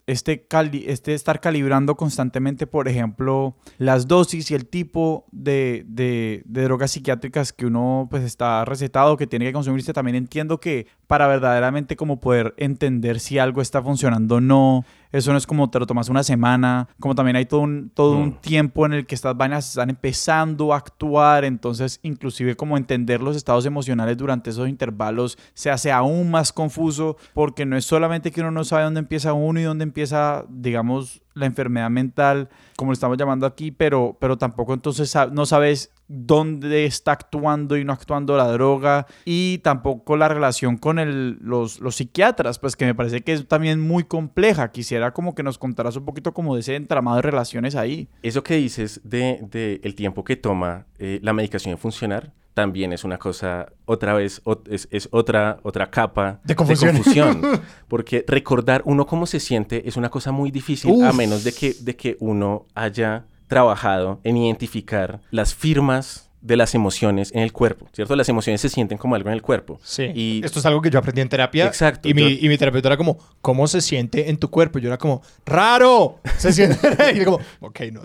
Este, 0.07 0.45
cali- 0.47 0.83
este 0.87 1.13
estar 1.13 1.39
calibrando 1.39 1.95
constantemente, 1.95 2.67
por 2.67 2.87
ejemplo, 2.87 3.55
las 3.77 4.07
dosis 4.07 4.49
y 4.51 4.55
el 4.55 4.65
tipo 4.67 5.25
de, 5.31 5.85
de- 5.87 6.41
de 6.45 6.63
drogas 6.63 6.91
psiquiátricas 6.91 7.53
que 7.53 7.67
uno 7.67 8.07
pues 8.09 8.23
está 8.23 8.65
recetado, 8.65 9.15
que 9.15 9.27
tiene 9.27 9.45
que 9.45 9.53
consumirse. 9.53 9.93
También 9.93 10.15
entiendo 10.15 10.59
que 10.59 10.87
para 11.07 11.27
verdaderamente 11.27 11.95
como 11.95 12.19
poder 12.19 12.53
entender 12.57 13.19
si 13.19 13.37
algo 13.37 13.61
está 13.61 13.81
funcionando 13.81 14.35
o 14.35 14.41
no, 14.41 14.85
eso 15.11 15.31
no 15.31 15.37
es 15.37 15.45
como 15.47 15.69
te 15.69 15.79
lo 15.79 15.85
tomas 15.87 16.09
una 16.09 16.23
semana, 16.23 16.87
como 16.99 17.15
también 17.15 17.35
hay 17.35 17.45
todo 17.45 17.61
un, 17.61 17.91
todo 17.93 18.17
un 18.17 18.29
Mm. 18.29 18.41
tiempo 18.41 18.85
en 18.85 18.93
el 18.93 19.05
que 19.05 19.15
estas 19.15 19.35
vainas 19.35 19.69
están 19.69 19.89
empezando 19.89 20.73
a 20.73 20.77
actuar, 20.77 21.43
entonces 21.45 21.99
inclusive 22.03 22.55
como 22.55 22.77
entender 22.77 23.21
los 23.21 23.35
estados 23.35 23.65
emocionales 23.65 24.17
durante 24.17 24.49
esos 24.49 24.69
intervalos 24.69 25.37
se 25.53 25.69
hace 25.71 25.91
aún 25.91 26.31
más 26.31 26.53
confuso 26.53 27.17
porque 27.33 27.65
no 27.65 27.77
es 27.77 27.85
solamente 27.85 28.31
que 28.31 28.41
uno 28.41 28.51
no 28.51 28.63
sabe 28.63 28.83
dónde 28.83 28.99
empieza 28.99 29.33
uno 29.33 29.59
y 29.59 29.63
dónde 29.63 29.83
empieza, 29.83 30.45
digamos, 30.49 31.21
la 31.33 31.45
enfermedad 31.45 31.89
mental, 31.89 32.49
como 32.75 32.91
lo 32.91 32.93
estamos 32.93 33.17
llamando 33.17 33.45
aquí, 33.45 33.71
pero, 33.71 34.17
pero 34.19 34.37
tampoco 34.37 34.73
entonces 34.73 35.13
no 35.31 35.45
sabes 35.45 35.91
dónde 36.07 36.85
está 36.85 37.13
actuando 37.13 37.77
y 37.77 37.85
no 37.85 37.93
actuando 37.93 38.35
la 38.35 38.47
droga 38.47 39.07
y 39.23 39.59
tampoco 39.59 40.17
la 40.17 40.27
relación 40.27 40.77
con 40.77 40.99
el, 40.99 41.37
los, 41.41 41.79
psiquiatras, 41.91 42.59
pues 42.59 42.75
que 42.75 42.85
me 42.85 42.95
parece 42.95 43.21
que 43.21 43.33
es 43.33 43.47
también 43.47 43.79
muy 43.79 44.03
compleja. 44.03 44.71
Quisiera 44.71 45.13
como 45.13 45.35
que 45.35 45.43
nos 45.43 45.57
contaras 45.57 45.95
un 45.95 46.05
poquito 46.05 46.33
como 46.33 46.55
de 46.55 46.61
ese 46.61 46.75
entramado 46.75 47.17
de 47.17 47.21
relaciones 47.21 47.75
ahí. 47.75 48.09
eso 48.23 48.43
que 48.43 48.55
dices 48.55 49.01
de, 49.03 49.39
de 49.49 49.79
el 49.83 49.95
tiempo 49.95 50.23
que 50.23 50.35
toma 50.35 50.85
eh, 50.99 51.19
la 51.23 51.33
medicación 51.33 51.71
en 51.71 51.77
funcionar, 51.77 52.33
también 52.53 52.93
es 52.93 53.03
una 53.03 53.17
cosa, 53.17 53.71
otra 53.85 54.13
vez, 54.13 54.41
es, 54.69 54.87
es 54.91 55.07
otra, 55.11 55.59
otra 55.63 55.89
capa 55.89 56.39
De 56.43 56.55
confusión. 56.55 56.95
confusión. 56.95 57.41
Porque 57.87 58.25
recordar 58.27 58.81
uno 58.85 59.05
cómo 59.05 59.25
se 59.25 59.39
siente 59.39 59.87
es 59.87 59.97
una 59.97 60.09
cosa 60.09 60.31
muy 60.31 60.51
difícil, 60.51 61.03
a 61.03 61.13
menos 61.13 61.43
de 61.43 61.53
que, 61.53 61.73
de 61.79 61.95
que 61.95 62.17
uno 62.19 62.65
haya 62.75 63.25
trabajado 63.47 64.19
en 64.23 64.37
identificar 64.37 65.21
las 65.29 65.53
firmas 65.53 66.30
de 66.41 66.57
las 66.57 66.73
emociones 66.75 67.31
en 67.33 67.41
el 67.41 67.53
cuerpo, 67.53 67.87
¿cierto? 67.93 68.15
Las 68.15 68.27
emociones 68.27 68.61
se 68.61 68.69
sienten 68.69 68.97
como 68.97 69.13
algo 69.15 69.29
en 69.29 69.33
el 69.33 69.41
cuerpo. 69.41 69.79
Sí. 69.83 70.11
Y- 70.15 70.41
Esto 70.43 70.59
es 70.59 70.65
algo 70.65 70.81
que 70.81 70.89
yo 70.89 70.97
aprendí 70.99 71.21
en 71.21 71.29
terapia. 71.29 71.67
Exacto, 71.67 72.09
Y 72.09 72.13
mi, 72.15 72.39
y 72.41 72.49
mi 72.49 72.57
terapeuta 72.57 72.87
era 72.89 72.97
como, 72.97 73.19
¿cómo 73.41 73.67
se 73.67 73.79
siente 73.81 74.29
en 74.29 74.37
tu 74.37 74.49
cuerpo? 74.49 74.79
Y 74.79 74.81
yo 74.81 74.87
era 74.89 74.97
como, 74.97 75.21
¡raro! 75.45 76.19
Se 76.37 76.51
siente. 76.51 76.77
y 77.15 77.19
yo 77.19 77.25
como, 77.25 77.39
ok, 77.59 77.79
no. 77.91 78.01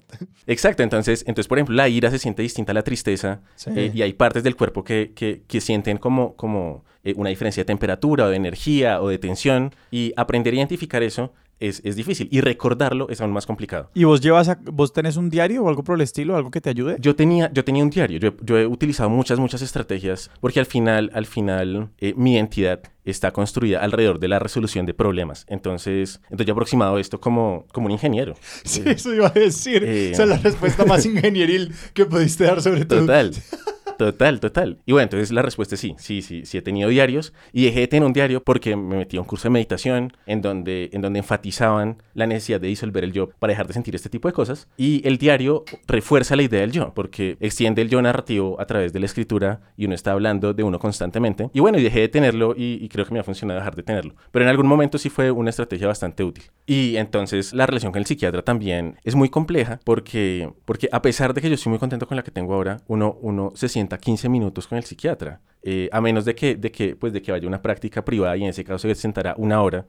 Exacto, 0.47 0.83
entonces, 0.83 1.25
entonces, 1.27 1.49
por 1.49 1.59
ejemplo, 1.59 1.75
la 1.75 1.89
ira 1.89 2.11
se 2.11 2.19
siente 2.19 2.43
distinta 2.43 2.73
a 2.73 2.75
la 2.75 2.83
tristeza 2.83 3.41
Sí. 3.55 3.71
eh, 3.75 3.91
y 3.95 4.03
hay 4.03 4.13
partes 4.13 4.43
del 4.43 4.55
cuerpo 4.57 4.85
que, 4.85 5.13
que, 5.15 5.43
que 5.47 5.61
sienten 5.61 5.97
como, 5.99 6.35
como 6.37 6.85
eh, 7.05 7.15
una 7.17 7.31
diferencia 7.31 7.63
de 7.63 7.65
temperatura 7.67 8.27
o 8.27 8.29
de 8.29 8.37
energía 8.37 9.01
o 9.01 9.09
de 9.09 9.19
tensión 9.19 9.75
y 9.91 10.13
aprender 10.17 10.53
a 10.53 10.57
identificar 10.59 11.03
eso 11.03 11.33
es, 11.61 11.81
es 11.85 11.97
difícil 11.97 12.29
y 12.31 12.41
recordarlo 12.41 13.09
es 13.09 13.21
aún 13.21 13.33
más 13.33 13.47
complicado. 13.47 13.91
¿Y 13.95 14.05
vos 14.05 14.21
llevas, 14.21 14.49
a- 14.49 14.59
vos 14.65 14.93
tenés 14.93 15.17
un 15.17 15.31
diario 15.31 15.65
o 15.65 15.69
algo 15.69 15.83
por 15.85 15.95
el 15.97 16.03
estilo, 16.03 16.37
algo 16.37 16.51
que 16.51 16.61
te 16.61 16.71
ayude? 16.71 16.97
Yo 17.01 17.17
tenía, 17.17 17.51
yo 17.53 17.65
tenía 17.65 17.83
un 17.83 17.91
diario, 17.91 18.19
yo, 18.19 18.35
yo 18.43 18.59
he 18.59 18.67
utilizado 18.67 19.09
muchas, 19.11 19.39
muchas 19.39 19.63
estrategias 19.63 20.31
porque 20.41 20.61
al 20.61 20.67
final, 20.67 21.11
al 21.15 21.27
final, 21.27 21.91
eh, 21.99 22.15
mi 22.17 22.35
identidad 22.35 22.81
está 23.05 23.31
construida 23.33 23.81
alrededor 23.81 24.19
de 24.19 24.29
la 24.29 24.39
resolución 24.39 24.85
de 24.85 24.93
problemas. 24.95 25.47
Entonces, 25.49 26.21
entonces 26.25 26.47
yo 26.47 26.51
he 26.51 26.55
aproximado 26.55 26.99
esto 26.99 27.21
como, 27.21 27.65
como 27.73 27.87
un 27.87 27.93
ingeniero. 27.93 28.35
Sí, 28.65 28.83
eso 28.85 29.15
iba 29.15 29.29
a 29.29 29.31
decir. 29.31 29.85
Eh, 29.85 30.11
Esa 30.11 30.25
es 30.25 30.29
la 30.29 30.39
respuesta 30.39 30.85
más 30.85 31.07
ingenieril 31.07 31.73
que 31.95 32.05
pudiste 32.07 32.45
dar 32.45 32.61
sobre 32.63 32.85
todo. 32.85 33.01
Total. 33.01 33.33
Total, 33.97 34.41
total. 34.41 34.79
Y 34.85 34.93
bueno, 34.93 35.05
entonces 35.05 35.33
la 35.33 35.43
respuesta 35.43 35.75
es 35.75 35.81
sí, 35.81 35.95
sí, 35.99 36.23
sí, 36.23 36.45
sí 36.45 36.59
he 36.59 36.63
tenido 36.63 36.89
diarios 36.89 37.33
y 37.53 37.65
dejé 37.65 37.81
de 37.81 37.89
tener 37.89 38.07
un 38.07 38.13
diario 38.13 38.43
porque 38.43 38.77
me 38.77 38.97
metí 38.97 39.17
a 39.17 39.21
un 39.21 39.27
curso 39.27 39.45
de 39.49 39.51
meditación 39.51 40.13
en 40.27 40.43
donde, 40.43 40.91
en 40.93 41.01
donde 41.01 41.19
enfatizaban 41.19 42.03
la 42.15 42.27
necesidad 42.27 42.61
de 42.61 42.69
disolver 42.69 43.05
el 43.05 43.13
yo 43.13 43.31
para 43.39 43.53
dejar 43.53 43.67
de 43.67 43.73
sentir 43.73 43.95
este 43.95 44.09
tipo 44.09 44.29
de 44.29 44.35
cosas 44.35 44.69
y 44.77 45.07
el 45.07 45.19
diario 45.19 45.65
refuerza 45.87 46.37
la 46.37 46.43
idea 46.43 46.61
del 46.61 46.73
yo 46.73 46.93
porque 46.95 47.37
extiende 47.41 47.83
el 47.83 47.89
yo 47.89 48.03
narrativo 48.03 48.61
a 48.61 48.67
través 48.67 48.93
de 48.93 49.01
la 49.01 49.07
escritura 49.07 49.61
y 49.77 49.87
uno 49.87 49.95
está 49.95 50.13
hablando 50.13 50.53
de 50.53 50.63
uno 50.63 50.79
constantemente. 50.79 51.51
Y 51.53 51.61
bueno, 51.61 51.79
y 51.79 51.83
dejé 51.83 52.01
de 52.01 52.09
tenerlo 52.09 52.55
y, 52.57 52.89
creo 52.89 53.05
que 53.05 53.13
me 53.13 53.21
ha 53.21 53.25
funcionado 53.25 53.59
dejar 53.59 53.75
de 53.75 53.83
tenerlo. 53.83 54.15
Pero 54.31 54.45
en 54.45 54.49
algún 54.49 54.67
momento 54.67 54.99
sí 54.99 55.11
fue 55.11 55.31
una 55.31 55.51
estrategia 55.51 55.87
bastante 55.87 56.25
útil. 56.25 56.45
Y 56.67 56.97
entonces 56.97 57.53
la 57.53 57.67
relación 57.67 57.93
con 57.93 58.01
el 58.01 58.07
psiquiatra 58.07 58.43
también 58.43 58.97
es 59.05 59.15
muy 59.15 59.29
compleja 59.29 59.81
porque, 59.85 60.51
porque 60.65 60.89
a 60.93 61.03
pesar 61.03 61.35
de 61.35 61.41
que 61.41 61.49
yo 61.49 61.55
estoy 61.55 61.71
muy 61.71 61.79
contento 61.79 62.07
con 62.07 62.17
la 62.17 62.23
que 62.23 62.31
tengo 62.31 62.55
ahora, 62.55 62.81
uno, 62.87 63.17
uno 63.21 63.53
se 63.55 63.69
sienta 63.87 63.99
15 63.99 64.29
minutos 64.29 64.67
con 64.67 64.79
el 64.79 64.85
psiquiatra. 64.85 65.41
Eh, 65.63 65.89
a 65.93 66.01
menos 66.01 66.25
de 66.25 66.35
que, 66.35 66.55
de, 66.55 66.71
que, 66.71 66.95
pues, 66.95 67.13
de 67.13 67.23
que 67.23 67.33
vaya 67.33 67.45
a 67.45 67.49
una 67.49 67.63
práctica 67.63 68.05
privada 68.05 68.37
y 68.37 68.43
en 68.43 68.51
ese 68.51 68.65
caso 68.65 68.87
se 68.87 68.95
sentará 68.95 69.35
una 69.37 69.63
hora, 69.63 69.87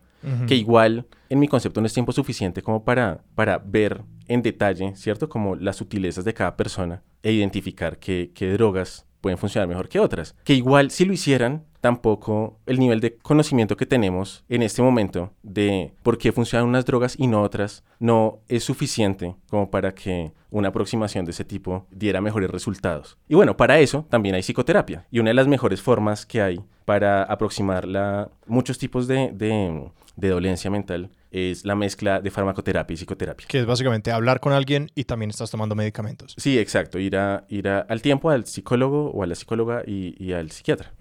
que 0.48 0.56
igual 0.56 1.06
en 1.30 1.40
mi 1.40 1.48
concepto 1.48 1.80
no 1.80 1.88
es 1.88 1.94
tiempo 1.94 2.12
suficiente 2.12 2.62
como 2.62 2.84
para, 2.84 3.22
para 3.36 3.60
ver 3.60 4.02
en 4.28 4.42
detalle, 4.42 4.96
¿cierto? 4.96 5.30
Como 5.30 5.56
las 5.56 5.78
sutilezas 5.78 6.26
de 6.26 6.34
cada 6.34 6.58
persona 6.58 7.04
e 7.22 7.32
identificar 7.32 8.00
qué, 8.00 8.32
qué 8.34 8.52
drogas 8.54 9.06
pueden 9.22 9.38
funcionar 9.38 9.70
mejor 9.70 9.88
que 9.88 10.00
otras. 10.00 10.36
Que 10.44 10.54
igual 10.54 10.90
si 10.90 11.06
lo 11.06 11.14
hicieran, 11.14 11.64
tampoco 11.88 12.60
el 12.66 12.80
nivel 12.80 13.00
de 13.00 13.16
conocimiento 13.16 13.78
que 13.78 13.86
tenemos 13.86 14.44
en 14.50 14.62
este 14.62 14.82
momento 14.82 15.32
de 15.42 15.94
por 16.04 16.18
qué 16.18 16.34
funcionan 16.34 16.68
unas 16.68 16.84
drogas 16.84 17.16
y 17.18 17.28
no 17.28 17.42
otras 17.42 17.86
no 17.98 18.40
es 18.50 18.66
suficiente 18.66 19.38
como 19.50 19.72
para 19.72 19.96
que 19.96 20.34
una 20.52 20.68
aproximación 20.68 21.24
de 21.24 21.32
ese 21.32 21.46
tipo 21.46 21.86
diera 21.90 22.20
mejores 22.20 22.52
resultados. 22.52 23.18
Y 23.30 23.36
bueno, 23.36 23.56
para 23.56 23.80
eso 23.80 24.06
también 24.10 24.36
hay 24.36 24.42
psicoterapia. 24.42 25.06
Y 25.12 25.20
una 25.20 25.30
de 25.30 25.36
las 25.36 25.48
mejores 25.48 25.82
formas 25.82 26.26
que 26.26 26.42
hay 26.42 26.60
para 26.84 27.24
aproximar 27.24 27.88
la, 27.88 28.32
muchos 28.48 28.78
tipos 28.78 29.08
de, 29.08 29.32
de, 29.32 29.90
de 30.18 30.28
dolencia 30.28 30.70
mental 30.70 31.10
es 31.32 31.66
la 31.66 31.76
mezcla 31.76 32.22
de 32.22 32.32
farmacoterapia 32.32 32.94
y 32.94 32.98
psicoterapia. 32.98 33.48
Que 33.48 33.60
es 33.60 33.66
básicamente 33.66 34.12
hablar 34.12 34.40
con 34.40 34.54
alguien 34.54 34.90
y 34.96 35.04
también 35.04 35.30
estás 35.30 35.52
tomando 35.52 35.76
medicamentos. 35.76 36.34
Sí, 36.38 36.58
exacto. 36.58 37.00
Ir, 37.00 37.18
a, 37.18 37.46
ir 37.50 37.68
a, 37.68 37.80
al 37.82 38.02
tiempo 38.02 38.30
al 38.30 38.46
psicólogo 38.46 39.12
o 39.12 39.24
a 39.24 39.28
la 39.28 39.36
psicóloga 39.36 39.84
y, 39.86 40.16
y 40.24 40.34
al 40.34 40.52
psiquiatra. 40.52 40.94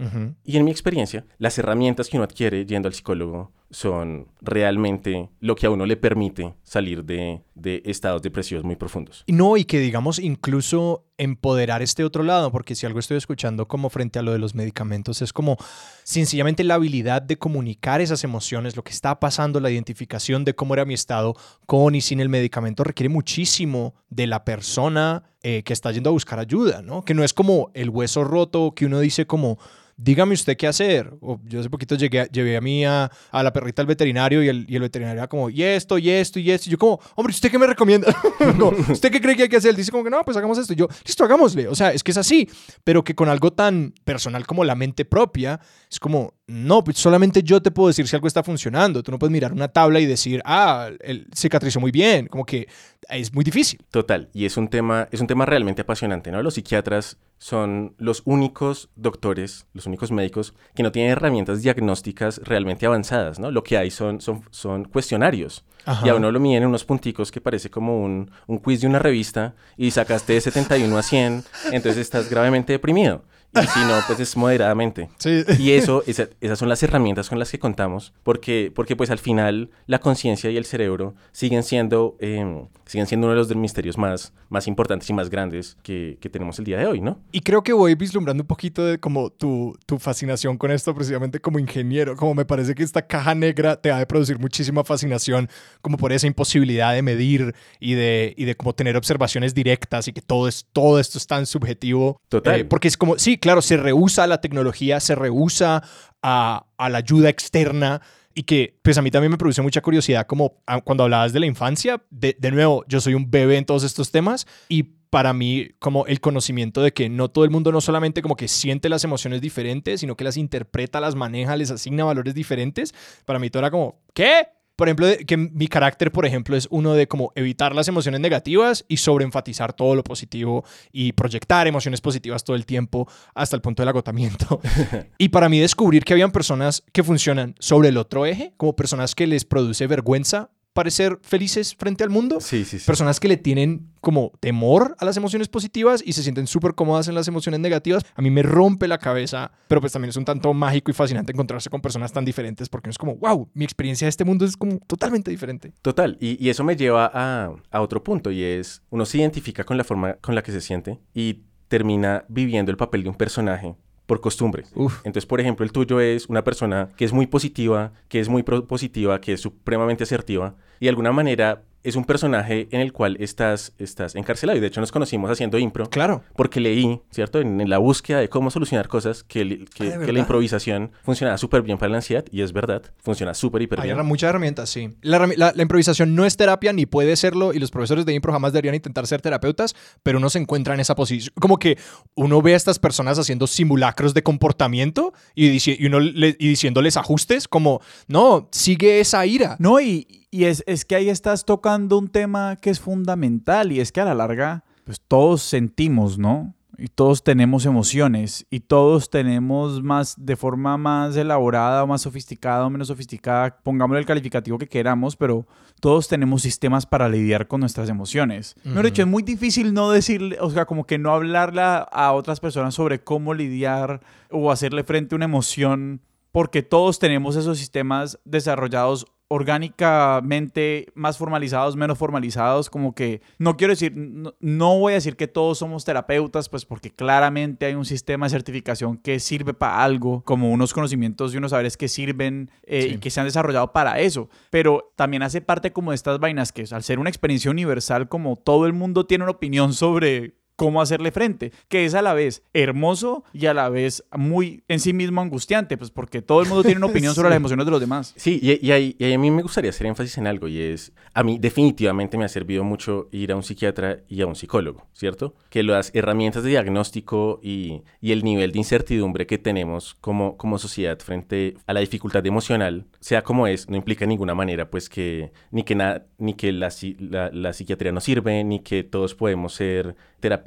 Y 0.45 0.57
en 0.57 0.65
mi 0.65 0.71
experiencia, 0.71 1.25
las 1.39 1.59
herramientas 1.59 2.09
que 2.09 2.17
uno 2.17 2.25
adquiere 2.25 2.67
yendo 2.67 2.89
al 2.89 2.95
psicólogo 2.95 3.53
son 3.71 4.29
realmente 4.41 5.29
lo 5.41 5.57
que 5.57 5.67
a 5.67 5.71
uno 5.71 5.87
le 5.87 5.97
permite 5.97 6.55
salir 6.63 7.05
de, 7.05 7.43
de 7.55 7.83
estados 7.85 8.23
depresivos 8.23 8.65
muy 8.65 8.77
profundos. 8.77 9.25
No, 9.27 9.57
y 9.57 9.65
que 9.65 9.81
digamos 9.81 10.19
incluso 10.19 11.05
empoderar 11.19 11.83
este 11.83 12.05
otro 12.05 12.23
lado, 12.23 12.53
porque 12.53 12.75
si 12.75 12.87
algo 12.87 12.99
estoy 12.99 13.17
escuchando 13.17 13.67
como 13.67 13.91
frente 13.91 14.19
a 14.19 14.23
lo 14.23 14.33
de 14.33 14.39
los 14.39 14.55
medicamentos, 14.55 15.23
es 15.23 15.33
como 15.33 15.57
sencillamente 16.05 16.63
la 16.63 16.75
habilidad 16.75 17.23
de 17.23 17.39
comunicar 17.39 18.01
esas 18.01 18.23
emociones, 18.25 18.77
lo 18.77 18.85
que 18.85 18.93
está 18.93 19.19
pasando, 19.19 19.61
la 19.61 19.71
identificación 19.71 20.45
de 20.45 20.55
cómo 20.55 20.75
era 20.75 20.85
mi 20.85 20.95
estado 20.95 21.35
con 21.67 21.95
y 21.95 22.01
sin 22.01 22.21
el 22.21 22.29
medicamento 22.29 22.85
requiere 22.85 23.09
muchísimo 23.09 23.95
de 24.11 24.27
la 24.27 24.45
persona 24.45 25.25
eh, 25.43 25.63
que 25.63 25.73
está 25.73 25.91
yendo 25.93 26.11
a 26.11 26.13
buscar 26.13 26.39
ayuda, 26.39 26.83
¿no? 26.83 27.05
Que 27.05 27.15
no 27.15 27.25
es 27.25 27.33
como 27.33 27.71
el 27.75 27.91
hueso 27.91 28.25
roto 28.25 28.75
que 28.75 28.87
uno 28.87 29.01
dice 29.01 29.27
como 29.27 29.59
dígame 29.97 30.35
usted 30.35 30.57
qué 30.57 30.67
hacer. 30.67 31.13
O 31.21 31.41
yo 31.45 31.61
hace 31.61 31.71
poquito 31.71 31.95
llegué, 31.95 32.29
llevé 32.31 32.57
a 32.57 32.61
mí 32.61 32.85
a, 32.85 33.11
la 33.33 33.53
perrita 33.53 33.83
al 33.83 33.87
veterinario 33.87 34.43
y 34.43 34.49
el, 34.49 34.67
y 34.69 34.77
el 34.77 34.83
veterinario 34.83 35.21
era 35.21 35.29
como, 35.29 35.51
y 35.51 35.63
esto, 35.63 35.99
y 35.99 36.11
esto, 36.11 36.39
y 36.39 36.51
esto. 36.51 36.69
Y 36.69 36.73
yo 36.73 36.79
como, 36.79 37.01
hombre, 37.15 37.33
¿usted 37.33 37.51
qué 37.51 37.59
me 37.59 37.67
recomienda? 37.67 38.15
¿Usted 38.91 39.11
qué 39.11 39.21
cree 39.21 39.37
que 39.37 39.45
hay 39.45 39.49
que 39.49 39.57
hacer? 39.57 39.71
Él 39.71 39.77
dice 39.77 39.91
como 39.91 40.05
que 40.05 40.11
no, 40.11 40.25
pues 40.25 40.37
hagamos 40.37 40.59
esto. 40.59 40.73
Y 40.73 40.77
yo, 40.77 40.89
listo, 41.05 41.25
hagámosle. 41.25 41.69
O 41.69 41.75
sea, 41.75 41.93
es 41.93 42.03
que 42.03 42.11
es 42.11 42.17
así. 42.17 42.49
Pero 42.85 43.03
que 43.03 43.15
con 43.15 43.29
algo 43.29 43.53
tan 43.53 43.95
personal 44.05 44.47
como 44.47 44.65
la 44.65 44.75
mente 44.75 45.05
propia, 45.05 45.61
es 45.91 45.99
como, 45.99 46.35
no, 46.47 46.85
pues 46.85 46.99
solamente 46.99 47.43
yo 47.43 47.61
te 47.61 47.71
puedo 47.71 47.89
decir 47.89 48.07
si 48.07 48.17
algo 48.17 48.29
está 48.29 48.43
funcionando. 48.43 49.03
Tú 49.03 49.11
no 49.11 49.19
puedes 49.19 49.33
mirar 49.33 49.53
una 49.53 49.69
tabla 49.69 50.01
y 50.01 50.07
decir, 50.07 50.43
ah, 50.45 50.91
él 51.01 51.27
cicatrizó 51.35 51.81
muy 51.81 51.91
bien. 51.91 52.27
Como 52.27 52.45
que 52.45 52.69
es 53.09 53.33
muy 53.33 53.45
difícil. 53.45 53.81
Total, 53.91 54.29
y 54.33 54.45
es 54.45 54.57
un 54.57 54.69
tema, 54.69 55.09
es 55.11 55.21
un 55.21 55.27
tema 55.27 55.47
realmente 55.47 55.83
apasionante, 55.83 56.31
¿no? 56.31 56.43
Los 56.43 56.55
psiquiatras 56.55 57.17
son 57.39 57.95
los 57.99 58.23
únicos 58.25 58.89
doctores, 58.97 59.67
los 59.75 59.87
únicos 59.87 60.11
médicos 60.11 60.55
que 60.75 60.83
no 60.83 60.93
tienen 60.93 61.13
herramientas 61.13 61.63
diagnósticas 61.63 62.41
realmente 62.45 62.87
avanzadas, 62.87 63.39
¿no? 63.39 63.51
Lo 63.51 63.63
que 63.63 63.77
hay 63.77 63.91
son, 63.91 64.21
son, 64.21 64.43
son 64.51 64.85
cuestionarios. 64.85 65.65
Ajá. 65.85 66.07
Y 66.07 66.11
a 66.11 66.15
uno 66.15 66.33
lo 66.33 66.41
miden 66.41 66.63
en 66.63 66.69
unos 66.69 66.85
punticos 66.85 67.31
que 67.31 67.41
parece 67.41 67.71
como 67.71 68.03
un, 68.03 68.31
un 68.47 68.59
quiz 68.59 68.81
de 68.81 68.87
una 68.87 68.99
revista 68.99 69.55
y 69.77 69.91
sacaste 69.91 70.33
de 70.33 70.41
71 70.41 70.97
a 70.97 71.03
100, 71.03 71.45
entonces 71.73 71.99
estás 71.99 72.29
gravemente 72.31 72.73
deprimido. 72.73 73.23
Y 73.55 73.67
si 73.67 73.79
no, 73.81 73.99
pues 74.07 74.21
es 74.21 74.37
moderadamente. 74.37 75.09
Sí. 75.19 75.43
Y 75.59 75.71
eso, 75.73 76.03
esa- 76.07 76.29
esas 76.41 76.59
son 76.59 76.69
las 76.69 76.83
herramientas 76.83 77.29
con 77.29 77.39
las 77.39 77.51
que 77.51 77.59
contamos, 77.59 78.13
porque, 78.23 78.71
porque 78.75 78.97
pues 78.97 79.11
al 79.11 79.19
final 79.19 79.71
la 79.87 79.99
conciencia 79.99 80.51
y 80.51 80.57
el 80.57 80.65
cerebro 80.67 81.15
siguen 81.33 81.63
siendo, 81.63 82.17
eh, 82.21 82.65
siguen 82.85 83.07
siendo 83.07 83.27
uno 83.27 83.35
de 83.35 83.39
los 83.39 83.55
misterios 83.57 83.97
más, 83.97 84.33
más 84.51 84.67
importantes 84.69 85.09
y 85.09 85.13
más 85.15 85.31
grandes 85.31 85.77
que, 85.83 86.19
que 86.21 86.29
tenemos 86.29 86.59
el 86.59 86.67
día 86.67 86.77
de 86.79 86.87
hoy, 86.87 87.01
¿no? 87.01 87.19
Y 87.33 87.41
creo 87.41 87.63
que 87.63 87.73
voy 87.73 87.95
vislumbrando 87.95 88.43
un 88.43 88.47
poquito 88.47 88.85
de 88.85 88.99
como 88.99 89.31
tu, 89.31 89.77
tu 89.87 89.99
fascinación 89.99 90.59
con 90.59 90.71
esto 90.71 90.95
precisamente 90.95 91.41
como 91.41 91.59
ingeniero, 91.59 92.15
como 92.15 92.35
me 92.35 92.45
parece 92.45 92.75
que 92.75 92.83
esta 92.83 93.07
caja 93.07 93.35
negra 93.35 93.77
te 93.81 93.91
ha 93.91 93.99
de 93.99 94.07
producir 94.07 94.39
muchísima 94.39 94.85
fascinación 94.85 95.49
como 95.81 95.97
por 95.97 96.13
esa 96.13 96.27
imposibilidad 96.27 96.93
de 96.93 97.03
medir 97.03 97.55
y 97.81 97.95
de, 97.95 98.35
y 98.37 98.45
de 98.45 98.55
como 98.55 98.75
tener 98.75 98.97
observaciones 98.97 99.55
directas 99.55 100.09
y 100.09 100.13
que 100.13 100.21
todo, 100.21 100.47
es, 100.47 100.67
todo 100.73 101.01
esto 101.01 101.17
es 101.19 101.27
tan 101.27 101.47
subjetivo. 101.47 102.21
Total. 102.29 102.61
Eh, 102.61 102.65
porque 102.65 102.89
es 102.89 102.97
como, 102.97 103.19
sí, 103.19 103.36
claro, 103.39 103.63
se 103.63 103.77
rehúsa 103.77 104.27
la 104.27 104.41
tecnología, 104.41 105.01
se 105.01 105.15
rehúsa 105.15 105.83
a, 106.23 106.67
a 106.77 106.89
la 106.89 106.99
ayuda 106.99 107.29
externa 107.29 108.03
y 108.35 108.43
que 108.43 108.79
pues 108.83 108.99
a 108.99 109.03
mí 109.03 109.11
también 109.11 109.31
me 109.31 109.39
produce 109.39 109.63
mucha 109.63 109.81
curiosidad 109.81 110.27
como 110.27 110.63
ah, 110.67 110.81
cuando 110.83 111.05
hablabas 111.05 111.33
de 111.33 111.41
la 111.41 111.47
infancia, 111.47 112.03
de, 112.11 112.37
de 112.39 112.51
nuevo, 112.51 112.85
yo 112.87 113.01
soy 113.01 113.15
un 113.15 113.31
bebé 113.31 113.57
en 113.57 113.65
todos 113.65 113.83
estos 113.83 114.11
temas 114.11 114.47
y 114.69 114.83
para 115.11 115.33
mí 115.33 115.71
como 115.79 116.05
el 116.07 116.21
conocimiento 116.21 116.83
de 116.83 116.93
que 116.93 117.09
no 117.09 117.31
todo 117.31 117.45
el 117.45 117.51
mundo 117.51 117.73
no 117.73 117.81
solamente 117.81 118.21
como 118.21 118.37
que 118.37 118.49
siente 118.49 118.91
las 118.91 119.05
emociones 119.05 119.41
diferentes, 119.41 120.01
sino 120.01 120.17
que 120.17 120.25
las 120.25 120.37
interpreta, 120.37 121.01
las 121.01 121.15
maneja, 121.15 121.57
les 121.57 121.71
asigna 121.71 122.05
valores 122.05 122.35
diferentes, 122.35 122.95
para 123.25 123.39
mí 123.39 123.49
todo 123.49 123.61
era 123.61 123.71
como, 123.71 124.03
¿qué? 124.13 124.49
Por 124.77 124.89
ejemplo, 124.89 125.09
que 125.27 125.37
mi 125.37 125.69
carácter, 125.69 126.13
por 126.13 126.27
ejemplo, 126.27 126.55
es 126.55 126.69
uno 126.71 126.93
de 126.93 127.09
como 127.09 127.33
evitar 127.35 127.75
las 127.75 127.89
emociones 127.89 128.21
negativas 128.21 128.85
y 128.89 128.99
sobreenfatizar 128.99 129.73
todo 129.73 129.95
lo 129.95 130.05
positivo 130.05 130.65
y 130.93 131.13
proyectar 131.13 131.67
emociones 131.67 132.03
positivas 132.03 132.45
todo 132.45 132.57
el 132.57 132.67
tiempo 132.67 133.09
hasta 133.35 133.57
el 133.57 133.63
punto 133.63 133.83
del 133.83 133.89
agotamiento. 133.89 134.61
y 135.19 135.31
para 135.31 135.49
mí 135.49 135.59
descubrir 135.59 136.05
que 136.05 136.13
habían 136.13 136.31
personas 136.31 136.85
que 136.93 137.03
funcionan 137.03 137.55
sobre 137.59 137.89
el 137.89 137.97
otro 137.97 138.27
eje, 138.27 138.53
como 138.59 138.77
personas 138.77 139.15
que 139.15 139.27
les 139.27 139.47
produce 139.47 139.87
vergüenza 139.87 140.51
parecer 140.77 141.19
felices 141.23 141.75
frente 141.75 142.05
al 142.05 142.11
mundo, 142.11 142.41
Sí, 142.41 142.65
sí, 142.65 142.79
sí. 142.79 142.87
personas 142.87 143.19
que 143.19 143.27
le 143.27 143.37
tienen 143.37 143.89
como 144.01 144.31
temor 144.39 144.95
a 145.01 145.05
las 145.05 145.17
emociones 145.17 145.49
positivas 145.49 146.01
y 146.07 146.13
se 146.13 146.23
sienten 146.23 146.47
súper 146.47 146.75
cómodas 146.77 147.09
en 147.09 147.17
las 147.17 147.27
emociones 147.27 147.59
negativas, 147.59 148.05
a 148.15 148.23
mí 148.23 148.31
me 148.31 148.45
rompe 148.45 148.87
la 148.87 148.99
cabeza, 148.99 149.51
pero 149.67 149.81
pues 149.81 149.93
también 149.93 150.11
es 150.11 150.17
un 150.17 150.25
tanto 150.25 150.55
mágico 150.55 150.93
y 150.93 150.95
fascinante 150.95 151.33
encontrarse 151.33 151.69
con 151.71 151.81
personas 151.81 152.13
tan 152.13 152.25
diferentes 152.25 152.69
porque 152.69 152.91
es 152.91 152.99
como, 152.99 153.17
wow, 153.17 153.49
mi 153.55 153.65
experiencia 153.65 154.07
de 154.07 154.11
este 154.11 154.25
mundo 154.25 154.45
es 154.45 154.57
como 154.57 154.79
totalmente 154.87 155.33
diferente. 155.33 155.73
Total, 155.83 156.17
y, 156.21 156.37
y 156.45 156.51
eso 156.51 156.63
me 156.63 156.77
lleva 156.77 157.11
a, 157.13 157.51
a 157.73 157.81
otro 157.81 158.05
punto 158.05 158.31
y 158.31 158.45
es, 158.45 158.83
uno 158.91 159.05
se 159.07 159.19
identifica 159.19 159.65
con 159.65 159.77
la 159.77 159.83
forma 159.83 160.15
con 160.21 160.37
la 160.37 160.43
que 160.45 160.53
se 160.53 160.61
siente 160.61 161.01
y 161.15 161.41
termina 161.69 162.25
viviendo 162.29 162.71
el 162.71 162.77
papel 162.77 163.03
de 163.03 163.09
un 163.09 163.17
personaje 163.17 163.75
por 164.07 164.21
costumbre. 164.21 164.65
Uf. 164.75 164.99
Entonces, 165.05 165.27
por 165.27 165.41
ejemplo, 165.41 165.65
el 165.65 165.73
tuyo 165.73 166.01
es 166.01 166.27
una 166.27 166.45
persona 166.45 166.89
que 166.97 167.05
es 167.05 167.13
muy 167.13 167.27
positiva, 167.27 167.93
que 168.09 168.21
es 168.21 168.29
muy 168.29 168.43
propositiva, 168.43 169.21
que 169.21 169.35
es 169.35 169.41
supremamente 169.41 170.05
asertiva 170.05 170.55
y 170.81 170.87
de 170.87 170.91
alguna 170.91 171.13
manera 171.13 171.63
es 171.89 171.97
un 171.97 172.05
personaje 172.05 172.69
en 172.71 172.81
el 172.81 172.93
cual 172.93 173.17
estás, 173.21 173.73
estás 173.79 174.15
encarcelado. 174.15 174.57
Y 174.59 174.61
de 174.61 174.67
hecho 174.67 174.81
nos 174.81 174.93
conocimos 174.93 175.31
haciendo 175.31 175.59
impro 175.59 175.89
Claro. 175.89 176.23
porque 176.35 176.61
leí, 176.61 177.01
¿cierto? 177.11 177.41
En, 177.41 177.61
en 177.61 177.71
la 177.71 177.79
búsqueda 177.79 178.19
de 178.21 178.29
cómo 178.29 178.51
solucionar 178.51 178.89
cosas, 178.89 179.23
que, 179.25 179.41
Ah, 179.81 179.85
¿de 179.99 180.07
que 180.07 180.13
la 180.13 180.19
improvisación 180.19 180.91
funcionaba 181.05 181.39
súper 181.39 181.63
bien 181.63 181.79
para 181.79 181.91
la 181.91 181.97
ansiedad 181.99 182.25
y 182.31 182.43
es 182.43 182.53
verdad, 182.53 182.83
funciona 183.03 183.35
súper, 183.35 183.63
hiper 183.63 183.81
Hay 183.81 183.85
bien. 183.85 183.97
herra- 183.97 184.03
muchas 184.03 184.29
herramientas, 184.29 184.69
sí. 184.71 184.91
La, 185.03 185.27
la- 185.37 185.53
la 185.55 185.63
improvisación 185.63 186.15
no 186.15 186.25
es 186.25 186.37
terapia 186.37 186.73
ni 186.73 186.87
puede 186.87 187.17
serlo 187.17 187.53
y 187.53 187.59
los 187.59 187.71
profesores 187.71 188.05
de 188.07 188.15
impro 188.15 188.33
jamás 188.33 188.53
deberían 188.53 188.75
intentar 188.75 189.07
ser 189.07 189.21
terapeutas, 189.23 189.75
pero 190.03 190.19
uno 190.19 190.29
se 190.31 190.39
encuentra 190.39 190.75
en 190.75 190.81
esa 190.81 190.95
posición. 190.95 191.33
Como 191.41 191.59
que 191.59 191.79
uno 192.15 192.43
ve 192.43 192.55
a 192.55 192.57
estas 192.57 192.79
personas 192.79 193.19
haciendo 193.19 193.47
simulacros 193.47 194.13
de 194.15 194.23
comportamiento 194.23 195.13
y, 195.35 195.51
dici- 195.51 195.77
y 195.79 195.87
uno 195.87 196.01
le- 196.01 196.37
y 196.39 196.49
diciéndoles 196.49 196.97
ajustes 196.97 197.49
como, 197.49 197.81
no, 198.09 198.49
sigue 198.53 199.01
esa 199.01 199.25
ira. 199.27 199.57
No, 199.59 199.81
y, 199.81 200.26
y 200.37 200.45
es, 200.45 200.63
es 200.67 200.85
que 200.85 200.97
ahí 200.97 201.09
estás 201.09 201.45
tocando 201.45 201.99
un 201.99 202.09
tema 202.09 202.57
que 202.57 202.71
es 202.71 202.81
fundamental 202.81 203.73
y 203.73 203.81
es 203.81 203.93
que 203.93 204.01
a 204.01 204.05
la 204.05 204.15
larga, 204.15 204.65
pues 204.85 205.01
todos 205.01 205.43
sentimos, 205.43 206.19
¿no? 206.19 206.53
Y 206.79 206.89
todos 206.89 207.25
tenemos 207.25 207.65
emociones 207.65 208.45
y 208.51 208.61
todos 208.61 209.09
tenemos 209.09 209.83
más, 209.83 210.15
de 210.19 210.37
forma 210.37 210.77
más 210.77 211.17
elaborada 211.17 211.83
o 211.83 211.87
más 211.87 212.03
sofisticada 212.03 212.67
o 212.67 212.71
menos 212.71 212.89
sofisticada, 212.89 213.57
pongámosle 213.63 214.01
el 214.01 214.05
calificativo 214.07 214.59
que 214.59 214.69
queramos, 214.69 215.17
pero 215.17 215.47
todos 215.81 216.07
tenemos 216.07 216.43
sistemas 216.43 216.85
para 216.85 217.09
lidiar 217.09 217.49
con 217.49 217.61
nuestras 217.61 217.89
emociones. 217.89 218.57
Mejor 218.63 218.85
dicho, 218.85 219.01
es 219.03 219.09
muy 219.09 219.23
difícil 219.23 219.73
no 219.73 219.91
decirle, 219.91 220.37
o 220.39 220.51
sea, 220.51 220.67
como 220.67 220.85
que 220.85 220.99
no 220.99 221.13
hablarle 221.15 221.63
a- 221.63 221.79
a 221.79 222.13
otras 222.13 222.41
personas 222.41 222.75
sobre 222.75 223.03
cómo 223.03 223.33
lidiar 223.33 224.03
o 224.31 224.53
hacerle 224.53 224.85
frente 224.85 225.15
a 225.15 225.17
una 225.17 225.25
emoción 225.25 226.03
porque 226.31 226.63
todos 226.63 226.99
tenemos 226.99 227.37
esos 227.37 227.57
sistemas 227.57 228.19
desarrollados 228.27 229.07
orgánicamente, 229.29 230.87
más 230.95 231.19
formalizados, 231.19 231.77
menos 231.77 231.99
formalizados, 231.99 232.71
como 232.71 232.95
que 232.95 233.21
no 233.39 233.57
quiero 233.57 233.73
decir, 233.73 233.93
no, 233.97 234.35
no 234.41 234.79
voy 234.79 234.93
a 234.93 234.97
decir 234.97 235.17
que 235.17 235.29
todos 235.29 235.59
somos 235.59 235.85
terapeutas, 235.85 236.49
pues 236.49 236.65
porque 236.65 236.91
claramente 236.91 237.67
hay 237.67 237.75
un 237.75 237.85
sistema 237.85 238.27
de 238.27 238.31
certificación 238.31 238.97
que 238.99 239.21
sirve 239.21 239.55
para 239.55 239.83
algo, 239.83 240.23
como 240.25 240.51
unos 240.51 240.73
conocimientos 240.73 241.35
y 241.35 241.39
unos 241.39 241.51
saberes 241.51 241.77
que 241.77 241.89
sirven 241.89 242.51
eh, 242.65 242.83
Sí. 242.83 242.89
y 242.95 242.99
que 242.99 243.11
se 243.11 243.21
han 243.21 243.27
desarrollado 243.27 243.73
para 243.73 244.01
eso, 244.01 244.29
pero 244.51 244.93
también 244.97 245.23
hace 245.23 245.41
parte 245.41 245.73
como 245.73 245.91
de 245.91 245.97
estas 245.97 246.19
vainas 246.19 246.53
que 246.53 246.65
al 246.71 246.83
ser 246.83 246.99
una 246.99 247.11
experiencia 247.11 247.51
universal, 247.51 248.09
como 248.09 248.37
todo 248.37 248.67
el 248.67 248.73
mundo 248.73 249.07
tiene 249.07 249.25
una 249.25 249.33
opinión 249.33 249.73
sobre 249.73 250.35
cómo 250.57 250.81
hacerle 250.81 251.11
frente, 251.13 251.53
que 251.69 251.85
es 251.85 251.95
a 251.95 252.03
la 252.03 252.15
vez 252.15 252.43
hermoso 252.55 253.25
y 253.33 253.47
a 253.47 253.55
la 253.55 253.69
vez 253.69 254.05
muy 254.17 254.65
en 254.69 254.81
sí 254.81 254.93
mismo 254.93 255.21
angustiante, 255.21 255.77
pues 255.77 255.91
porque 255.91 256.23
todo 256.23 256.41
el 256.43 256.49
mundo 256.49 256.63
tiene 256.65 256.79
una 256.79 256.87
opinión 256.93 257.15
sobre 257.15 257.29
Sí. 257.29 257.31
las 257.31 257.37
emociones 257.37 257.67
de 257.67 257.71
los 257.71 257.81
demás. 257.81 258.15
Sí, 258.17 258.41
y, 258.43 258.67
y 258.67 258.73
ahí- 258.73 258.97
y 258.99 259.13
a 259.13 259.19
mí 259.19 259.31
me 259.31 259.43
gustaría 259.43 259.71
hacer 259.71 259.87
énfasis 259.87 260.17
en 260.19 260.27
algo 260.27 260.49
y 260.49 260.61
es, 260.61 260.93
a 261.15 261.23
mí 261.23 261.39
definitivamente 261.39 262.17
me 262.19 262.25
ha 262.25 262.29
servido 262.29 262.65
mucho 262.65 263.09
ir 263.13 263.33
a 263.33 263.37
un 263.37 263.43
psiquiatra 263.43 263.99
y 264.09 264.21
a 264.23 264.27
un 264.27 264.35
psicólogo, 264.35 264.87
¿cierto? 264.93 265.35
Que 265.51 265.63
las 265.63 265.91
herramientas 265.95 266.43
de 266.43 266.51
diagnóstico 266.51 267.41
y, 267.43 267.83
y 268.01 268.13
el 268.13 268.25
nivel 268.25 268.53
de 268.53 268.59
incertidumbre 268.59 269.27
que 269.27 269.39
tenemos 269.39 269.95
como, 270.01 270.37
como 270.37 270.59
sociedad 270.59 270.99
frente 271.01 271.55
a 271.67 271.73
la 271.75 271.81
dificultad 271.81 272.25
emocional, 272.27 272.87
sea 273.01 273.23
como 273.23 273.47
es, 273.47 273.69
no 273.69 273.77
implica 273.77 274.05
en 274.05 274.11
ninguna 274.11 274.35
manera 274.35 274.71
pues 274.71 274.89
que 274.89 275.33
ni 275.51 275.63
que, 275.65 275.75
nada 275.75 276.07
ni 276.19 276.35
que 276.35 276.53
la, 276.53 276.69
la- 276.99 277.31
la 277.31 277.53
psiquiatría 277.53 277.93
no 277.93 278.01
sirve, 278.01 278.43
ni 278.45 278.61
que 278.61 278.83
todos 278.85 279.15
podemos 279.15 279.53
ser 279.55 279.97
terapeutas, 280.21 280.46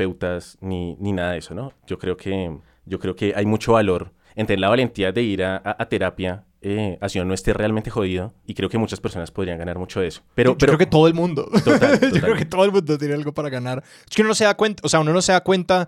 ni, 0.62 0.95
ni 0.99 1.12
nada 1.12 1.31
de 1.33 1.39
eso, 1.39 1.53
¿no? 1.53 1.73
Yo 1.88 1.97
creo 1.99 2.15
que, 2.17 2.57
yo 2.85 2.99
creo 2.99 3.15
que 3.15 3.33
hay 3.35 3.45
mucho 3.45 3.73
valor 3.73 4.12
en 4.35 4.45
tener 4.47 4.59
la 4.59 4.69
valentía 4.69 5.12
de 5.12 5.21
ir 5.21 5.43
a, 5.43 5.57
a- 5.57 5.75
a 5.79 5.89
terapia, 5.89 6.45
eh, 6.62 6.97
así 7.01 7.19
no 7.23 7.33
esté 7.33 7.53
realmente 7.53 7.89
jodido, 7.89 8.33
y 8.45 8.53
creo 8.53 8.69
que 8.69 8.77
muchas 8.77 8.99
personas 8.99 9.31
podrían 9.31 9.57
ganar 9.57 9.77
mucho 9.79 9.99
de 10.01 10.07
eso. 10.07 10.21
Pero, 10.35 10.51
Yo 10.51 10.57
pero 10.57 10.71
creo 10.71 10.77
que 10.79 10.85
todo 10.85 11.07
el 11.07 11.13
mundo. 11.13 11.49
Total, 11.63 11.93
Yo 12.01 12.09
creo 12.09 12.21
total. 12.21 12.38
que 12.38 12.45
todo 12.45 12.63
el 12.65 12.71
mundo 12.71 12.97
tiene 12.97 13.13
algo 13.15 13.33
para 13.33 13.49
ganar. 13.49 13.83
Es 14.09 14.15
que 14.15 14.21
uno 14.21 14.29
no 14.29 14.35
se 14.35 14.43
da 14.45 14.55
cuenta, 14.55 14.81
o 14.85 14.89
sea, 14.89 14.99
uno 14.99 15.13
no 15.13 15.21
se 15.21 15.31
da 15.31 15.41
cuenta, 15.41 15.88